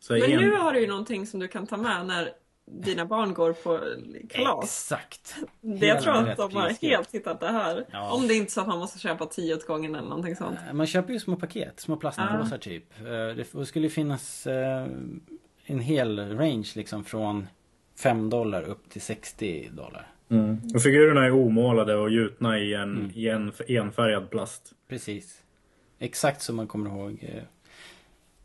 Så 0.00 0.12
Men 0.12 0.22
en- 0.22 0.40
nu 0.40 0.56
har 0.56 0.72
du 0.72 0.80
ju 0.80 0.86
någonting 0.86 1.26
som 1.26 1.40
du 1.40 1.48
kan 1.48 1.66
ta 1.66 1.76
med 1.76 2.06
när 2.06 2.32
dina 2.72 3.04
barn 3.06 3.34
går 3.34 3.52
på 3.52 3.80
kalas. 4.28 4.64
Exakt. 4.64 5.36
Det 5.60 5.86
jag 5.86 6.02
tror 6.02 6.12
att 6.28 6.36
de 6.36 6.56
har 6.56 6.82
helt 6.88 7.14
hittat 7.14 7.40
det 7.40 7.48
här. 7.48 7.86
Ja. 7.92 8.12
Om 8.12 8.28
det 8.28 8.34
inte 8.34 8.50
är 8.50 8.52
så 8.52 8.60
att 8.60 8.66
man 8.68 8.78
måste 8.78 8.98
köpa 8.98 9.26
tio 9.26 9.54
åt 9.54 9.66
gången 9.66 9.94
eller 9.94 10.08
någonting 10.08 10.36
sånt. 10.36 10.58
Man 10.72 10.86
köper 10.86 11.12
ju 11.12 11.20
små 11.20 11.36
paket, 11.36 11.80
små 11.80 11.96
plastpåsar 11.96 12.58
typ. 12.58 12.84
Eh, 13.00 13.46
Det 13.56 13.66
skulle 13.66 13.88
finnas 13.88 14.46
eh, 14.46 14.86
en 15.64 15.80
hel 15.80 16.38
range 16.38 16.68
liksom 16.74 17.04
från 17.04 17.46
5 17.98 18.30
dollar 18.30 18.62
upp 18.62 18.88
till 18.90 19.02
60 19.02 19.68
dollar. 19.72 20.06
Mm. 20.30 20.60
Och 20.74 20.82
figurerna 20.82 21.24
är 21.24 21.32
omålade 21.32 21.94
och 21.96 22.10
gjutna 22.10 22.58
i 22.58 22.74
en, 22.74 22.82
Mm. 22.96 23.10
i 23.14 23.28
en 23.28 23.52
enfärgad 23.68 24.30
plast. 24.30 24.72
Precis. 24.88 25.42
Exakt 25.98 26.42
som 26.42 26.56
man 26.56 26.66
kommer 26.66 26.90
ihåg 26.90 27.18
eh, 27.22 27.42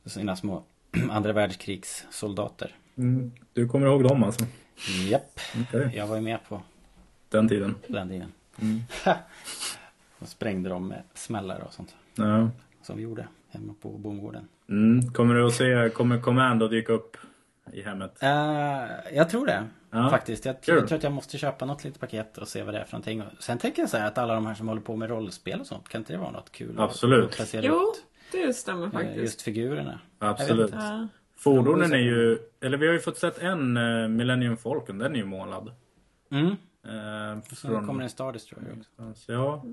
sina 0.09 0.35
små 0.35 0.63
andra 1.09 1.33
världskrigssoldater. 1.33 2.75
Mm. 2.97 3.31
Du 3.53 3.67
kommer 3.67 3.87
ihåg 3.87 4.03
dem 4.03 4.23
alltså? 4.23 4.45
Japp. 5.09 5.39
Okej. 5.69 5.91
Jag 5.95 6.07
var 6.07 6.15
ju 6.15 6.21
med 6.21 6.39
på 6.49 6.61
Den 7.29 7.47
tiden. 7.49 7.75
den 7.87 8.09
tiden. 8.09 8.31
Mm. 8.61 8.79
Och 10.19 10.27
sprängde 10.27 10.69
dem 10.69 10.87
med 10.87 11.03
smällare 11.13 11.63
och 11.63 11.73
sånt. 11.73 11.95
Ja. 12.15 12.49
Som 12.81 12.97
vi 12.97 13.03
gjorde 13.03 13.27
hemma 13.49 13.73
på 13.81 13.89
bondgården. 13.89 14.47
Mm. 14.69 15.11
Kommer 15.13 15.35
du 15.35 15.47
att 15.47 15.53
se, 15.53 15.89
kommer 15.93 16.19
Commando 16.21 16.67
dyka 16.67 16.93
upp 16.93 17.17
i 17.73 17.81
hemmet? 17.81 18.23
Eh, 18.23 18.29
jag 19.13 19.29
tror 19.29 19.45
det. 19.45 19.63
Ja. 19.91 20.09
Faktiskt. 20.09 20.45
Jag, 20.45 20.55
jag 20.65 20.87
tror 20.87 20.97
att 20.97 21.03
jag 21.03 21.11
måste 21.13 21.37
köpa 21.37 21.65
något 21.65 21.83
litet 21.83 21.99
paket 21.99 22.37
och 22.37 22.47
se 22.47 22.63
vad 22.63 22.73
det 22.73 22.79
är 22.79 22.83
för 22.85 22.91
någonting. 22.93 23.21
Och 23.21 23.27
Sen 23.39 23.57
tänker 23.57 23.81
jag 23.81 23.89
säga 23.89 24.05
att 24.05 24.17
alla 24.17 24.33
de 24.35 24.45
här 24.45 24.53
som 24.55 24.67
håller 24.67 24.81
på 24.81 24.95
med 24.95 25.09
rollspel 25.09 25.59
och 25.61 25.67
sånt. 25.67 25.89
Kan 25.89 26.01
inte 26.01 26.13
det 26.13 26.19
vara 26.19 26.31
något 26.31 26.51
kul? 26.51 26.79
att- 26.79 26.89
Absolut. 26.89 27.25
att 27.25 27.31
placera 27.35 27.61
Jo, 27.65 27.73
ut, 27.75 28.03
det 28.31 28.53
stämmer 28.53 28.85
eh, 28.85 28.91
faktiskt. 28.91 29.17
Just 29.17 29.41
figurerna. 29.41 29.99
Absolut. 30.19 30.73
Fordonen 31.45 31.93
är 31.93 31.97
ju, 31.97 32.39
eller 32.61 32.77
vi 32.77 32.87
har 32.87 32.93
ju 32.93 32.99
fått 32.99 33.17
sett 33.17 33.37
en 33.37 33.77
uh, 33.77 34.07
Millennium 34.07 34.57
Falcon, 34.57 34.97
den 34.97 35.11
är 35.11 35.17
ju 35.19 35.25
målad. 35.25 35.71
Mm. 36.31 36.47
Eh, 36.83 37.41
Så 37.53 37.67
kommer 37.67 38.03
en 38.03 38.09
Star 38.09 38.33
Destroyer 38.33 38.77
också. 38.79 39.13
Så 39.15 39.31
ja. 39.31 39.63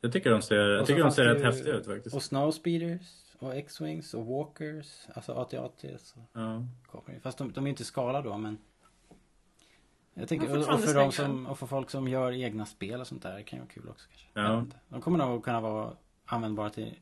Jag 0.00 0.12
tycker 0.12 0.30
de 0.30 0.42
ser, 0.42 0.56
jag 0.56 0.80
Och 0.80 0.86
tycker 0.86 1.02
de 1.04 1.10
ser 1.10 1.24
rätt 1.24 1.40
ju- 1.40 1.44
häftiga 1.44 1.74
ut 1.74 1.86
faktiskt. 1.86 2.16
Och 2.16 2.22
Snowspeeders 2.22 3.34
och 3.38 3.54
X-Wings 3.56 4.14
och 4.14 4.26
Walkers. 4.26 5.06
Alltså 5.14 5.32
AT-AT. 5.32 5.84
Ja. 6.32 6.66
kommer 6.86 7.14
ju. 7.14 7.20
Fast 7.20 7.38
de, 7.38 7.52
de 7.52 7.66
är 7.66 7.70
inte 7.70 7.84
skalade 7.84 8.28
då 8.28 8.38
men. 8.38 8.58
Jag 10.14 10.28
tänker, 10.28 10.50
och, 10.50 10.74
och 10.74 10.80
för 10.80 10.94
de 10.94 11.12
som, 11.12 11.46
och 11.46 11.58
för 11.58 11.66
folk 11.66 11.90
som 11.90 12.08
gör 12.08 12.32
egna 12.32 12.66
spel 12.66 13.00
och 13.00 13.06
sånt 13.06 13.22
där. 13.22 13.36
Det 13.36 13.42
kan 13.42 13.56
ju 13.58 13.60
vara 13.60 13.72
kul 13.72 13.88
också 13.88 14.08
kanske. 14.08 14.28
Ja. 14.52 14.66
De 14.88 15.00
kommer 15.00 15.18
nog 15.18 15.44
kunna 15.44 15.60
vara 15.60 15.92
användbara 16.24 16.70
till 16.70 16.94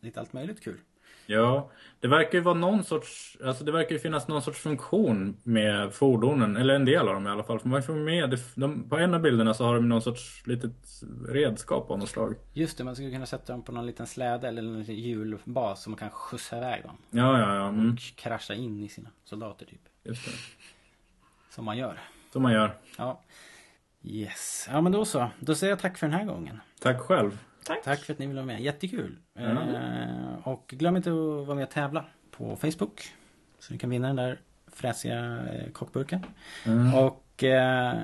lite 0.00 0.20
allt 0.20 0.32
möjligt 0.32 0.60
kul. 0.64 0.80
Ja, 1.26 1.70
det 2.00 2.08
verkar 2.08 2.38
ju 2.38 2.44
vara 2.44 2.54
någon 2.54 2.84
sorts, 2.84 3.38
alltså 3.44 3.64
det 3.64 3.72
verkar 3.72 3.92
ju 3.92 3.98
finnas 3.98 4.28
någon 4.28 4.42
sorts 4.42 4.60
funktion 4.60 5.36
med 5.42 5.92
fordonen, 5.92 6.56
eller 6.56 6.74
en 6.74 6.84
del 6.84 7.08
av 7.08 7.14
dem 7.14 7.26
i 7.26 7.30
alla 7.30 7.42
fall. 7.42 7.60
För 7.60 7.68
man 7.68 7.82
får 7.82 7.94
med, 7.94 8.40
de, 8.54 8.88
på 8.88 8.96
en 8.96 9.14
av 9.14 9.20
bilderna 9.20 9.54
så 9.54 9.64
har 9.64 9.74
de 9.74 9.88
någon 9.88 10.02
sorts 10.02 10.46
litet 10.46 10.72
redskap 11.28 11.90
av 11.90 11.98
något 11.98 12.08
slag. 12.08 12.34
Just 12.52 12.78
det, 12.78 12.84
man 12.84 12.94
skulle 12.94 13.10
kunna 13.10 13.26
sätta 13.26 13.52
dem 13.52 13.62
på 13.62 13.72
någon 13.72 13.86
liten 13.86 14.06
släde 14.06 14.48
eller 14.48 14.62
en 14.62 14.82
hjulbas 14.82 15.82
som 15.82 15.90
man 15.90 15.98
kan 15.98 16.10
skjutsa 16.10 16.56
iväg 16.56 16.82
dem. 16.82 16.96
Ja, 17.10 17.40
ja, 17.40 17.54
ja. 17.54 17.68
Mm. 17.68 17.92
Och 17.92 17.98
krascha 18.16 18.54
in 18.54 18.82
i 18.84 18.88
sina 18.88 19.10
soldater 19.24 19.66
typ. 19.66 19.82
Just 20.02 20.24
det. 20.24 20.32
Som 21.50 21.64
man 21.64 21.78
gör. 21.78 22.00
Som 22.32 22.42
man 22.42 22.52
gör. 22.52 22.74
Ja. 22.98 23.20
Yes. 24.02 24.68
Ja 24.70 24.80
men 24.80 24.92
då 24.92 25.04
så. 25.04 25.30
Då 25.40 25.54
säger 25.54 25.70
jag 25.72 25.78
tack 25.78 25.98
för 25.98 26.06
den 26.06 26.18
här 26.18 26.24
gången. 26.24 26.60
Tack 26.80 27.00
själv. 27.00 27.38
Tack 27.84 28.04
för 28.04 28.12
att 28.12 28.18
ni 28.18 28.26
ville 28.26 28.40
vara 28.40 28.46
med. 28.46 28.60
Jättekul. 28.60 29.16
Eh, 29.38 30.48
och 30.48 30.64
glöm 30.68 30.96
inte 30.96 31.10
att 31.10 31.46
vara 31.46 31.54
med 31.54 31.64
och 31.64 31.70
tävla 31.70 32.04
på 32.30 32.56
Facebook. 32.56 33.02
Så 33.58 33.72
ni 33.72 33.78
kan 33.78 33.90
vinna 33.90 34.06
den 34.06 34.16
där 34.16 34.40
fräsiga 34.66 35.46
eh, 35.52 35.70
kockburken. 35.72 36.26
Och 36.94 37.44
eh, 37.44 37.94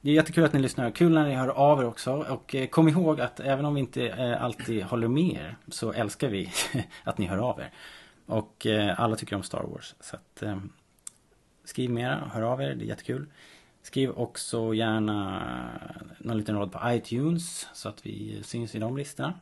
det 0.00 0.10
är 0.10 0.14
jättekul 0.14 0.44
att 0.44 0.52
ni 0.52 0.60
lyssnar. 0.60 0.90
Kul 0.90 1.12
när 1.12 1.28
ni 1.28 1.34
hör 1.34 1.48
av 1.48 1.80
er 1.80 1.84
också. 1.84 2.12
Och 2.12 2.54
eh, 2.54 2.66
kom 2.66 2.88
ihåg 2.88 3.20
att 3.20 3.40
även 3.40 3.64
om 3.64 3.74
vi 3.74 3.80
inte 3.80 4.08
eh, 4.08 4.42
alltid 4.42 4.82
håller 4.82 5.08
med 5.08 5.34
er 5.34 5.56
så 5.68 5.92
älskar 5.92 6.28
vi 6.28 6.50
att 7.04 7.18
ni 7.18 7.26
hör 7.26 7.38
av 7.38 7.60
er. 7.60 7.70
Och 8.26 8.66
eh, 8.66 9.00
alla 9.00 9.16
tycker 9.16 9.36
om 9.36 9.42
Star 9.42 9.62
Wars. 9.62 9.94
Så 10.00 10.16
att, 10.16 10.42
eh, 10.42 10.58
skriv 11.64 11.90
mera, 11.90 12.30
hör 12.32 12.42
av 12.42 12.62
er, 12.62 12.74
det 12.74 12.84
är 12.84 12.86
jättekul. 12.86 13.26
Skriv 13.82 14.10
också 14.10 14.74
gärna 14.74 15.42
någon 16.18 16.38
liten 16.38 16.56
rad 16.56 16.72
på 16.72 16.80
iTunes 16.84 17.66
så 17.72 17.88
att 17.88 18.06
vi 18.06 18.42
syns 18.44 18.74
i 18.74 18.78
de 18.78 18.96
listorna. 18.96 19.34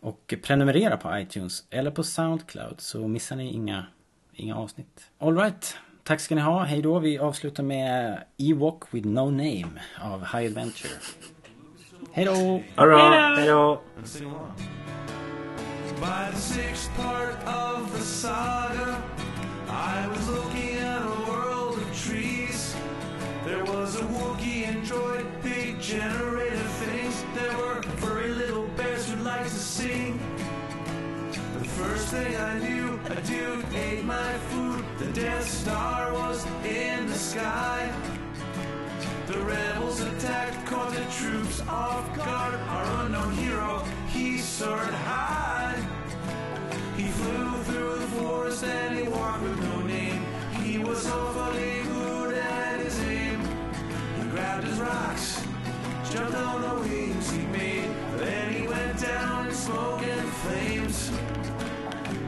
Och 0.00 0.34
prenumerera 0.42 0.96
på 0.96 1.18
iTunes 1.18 1.64
eller 1.70 1.90
på 1.90 2.02
Soundcloud 2.02 2.80
så 2.80 3.08
missar 3.08 3.36
ni 3.36 3.52
inga, 3.52 3.86
inga 4.32 4.56
avsnitt. 4.56 5.10
Alright, 5.18 5.76
tack 6.04 6.20
ska 6.20 6.34
ni 6.34 6.40
ha. 6.40 6.64
Hej 6.64 6.82
då. 6.82 6.98
Vi 6.98 7.18
avslutar 7.18 7.62
med 7.62 8.24
Ewok 8.36 8.94
with 8.94 9.06
no 9.06 9.30
name 9.30 9.82
av 10.00 10.20
High 10.20 10.46
Adventure. 10.46 10.94
Hej 12.12 12.24
då! 12.24 12.62
Hej 12.76 13.46
då! 13.46 13.82
By 16.00 16.30
the 16.32 16.38
sixth 16.38 16.90
part 16.96 17.34
of 17.46 17.92
the 17.92 18.02
saga, 18.02 19.02
I 19.68 20.06
was 20.06 20.28
looking 20.28 20.78
at 20.78 21.02
a 21.02 21.24
world 21.26 21.78
of 21.78 22.06
trees. 22.06 22.37
There 23.48 23.64
was 23.64 23.96
a 23.96 24.02
Wookiee 24.02 24.66
android, 24.66 25.24
big 25.42 25.80
generator 25.80 26.68
things. 26.84 27.24
There 27.34 27.56
were 27.56 27.80
furry 27.96 28.28
little 28.28 28.66
bears 28.76 29.08
who 29.08 29.16
liked 29.22 29.48
to 29.48 29.54
sing. 29.54 30.20
The 31.58 31.64
first 31.64 32.08
thing 32.08 32.36
I 32.36 32.58
knew, 32.58 33.00
a 33.06 33.18
dude 33.22 33.64
ate 33.74 34.04
my 34.04 34.34
food. 34.50 34.84
The 34.98 35.06
Death 35.18 35.48
Star 35.48 36.12
was 36.12 36.44
in 36.62 37.06
the 37.06 37.14
sky. 37.14 37.90
The 39.28 39.38
rebels 39.38 40.02
attacked, 40.02 40.66
caught 40.66 40.92
the 40.92 41.06
troops 41.18 41.62
off 41.68 42.04
guard. 42.14 42.54
Our 42.54 43.06
unknown 43.06 43.32
hero, 43.32 43.82
he 44.08 44.36
soared 44.36 44.92
high. 45.08 45.74
He 46.98 47.04
flew 47.04 47.52
through 47.62 47.98
the 48.00 48.06
forest 48.08 48.62
and 48.62 48.98
he 48.98 49.08
walked 49.08 49.42
with 49.42 49.58
no 49.58 49.80
name. 49.86 50.22
He 50.62 50.76
was 50.76 51.06
awfully 51.06 51.87
grabbed 54.38 54.64
his 54.68 54.78
rocks. 54.78 55.42
Jumped 56.12 56.36
on 56.36 56.62
the 56.62 56.74
wings 56.88 57.30
he 57.32 57.42
made, 57.46 57.90
then 58.18 58.52
he 58.52 58.68
went 58.68 59.00
down 59.00 59.48
in 59.48 59.54
smoke 59.54 60.02
and 60.02 60.28
flames. 60.42 61.10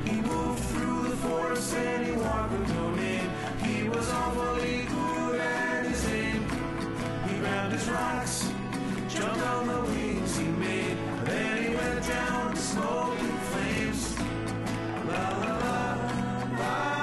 He 0.04 0.20
moved 0.20 0.64
through 0.70 1.02
the 1.04 1.16
forest 1.24 1.72
and 1.74 2.06
he 2.06 2.12
walked 2.12 2.50
with 2.52 2.68
no 2.74 2.94
name. 2.96 3.30
He 3.62 3.88
was 3.88 4.08
awfully 4.10 4.86
good 4.94 5.40
at 5.40 5.86
his 5.86 6.04
name. 6.08 6.42
He 7.28 7.38
grabbed 7.38 7.74
his 7.74 7.88
rocks, 7.88 8.50
jumped 9.08 9.46
on 9.54 9.68
the 9.68 9.80
wings 9.92 10.36
he 10.36 10.48
made, 10.66 10.96
then 11.26 11.62
he 11.62 11.74
went 11.76 12.08
down 12.08 12.50
in 12.50 12.56
smoke 12.56 13.18
and 13.20 13.40
flames. 13.50 14.18
La 15.06 15.28
la 15.42 15.52
la, 15.64 15.78
la. 16.58 16.99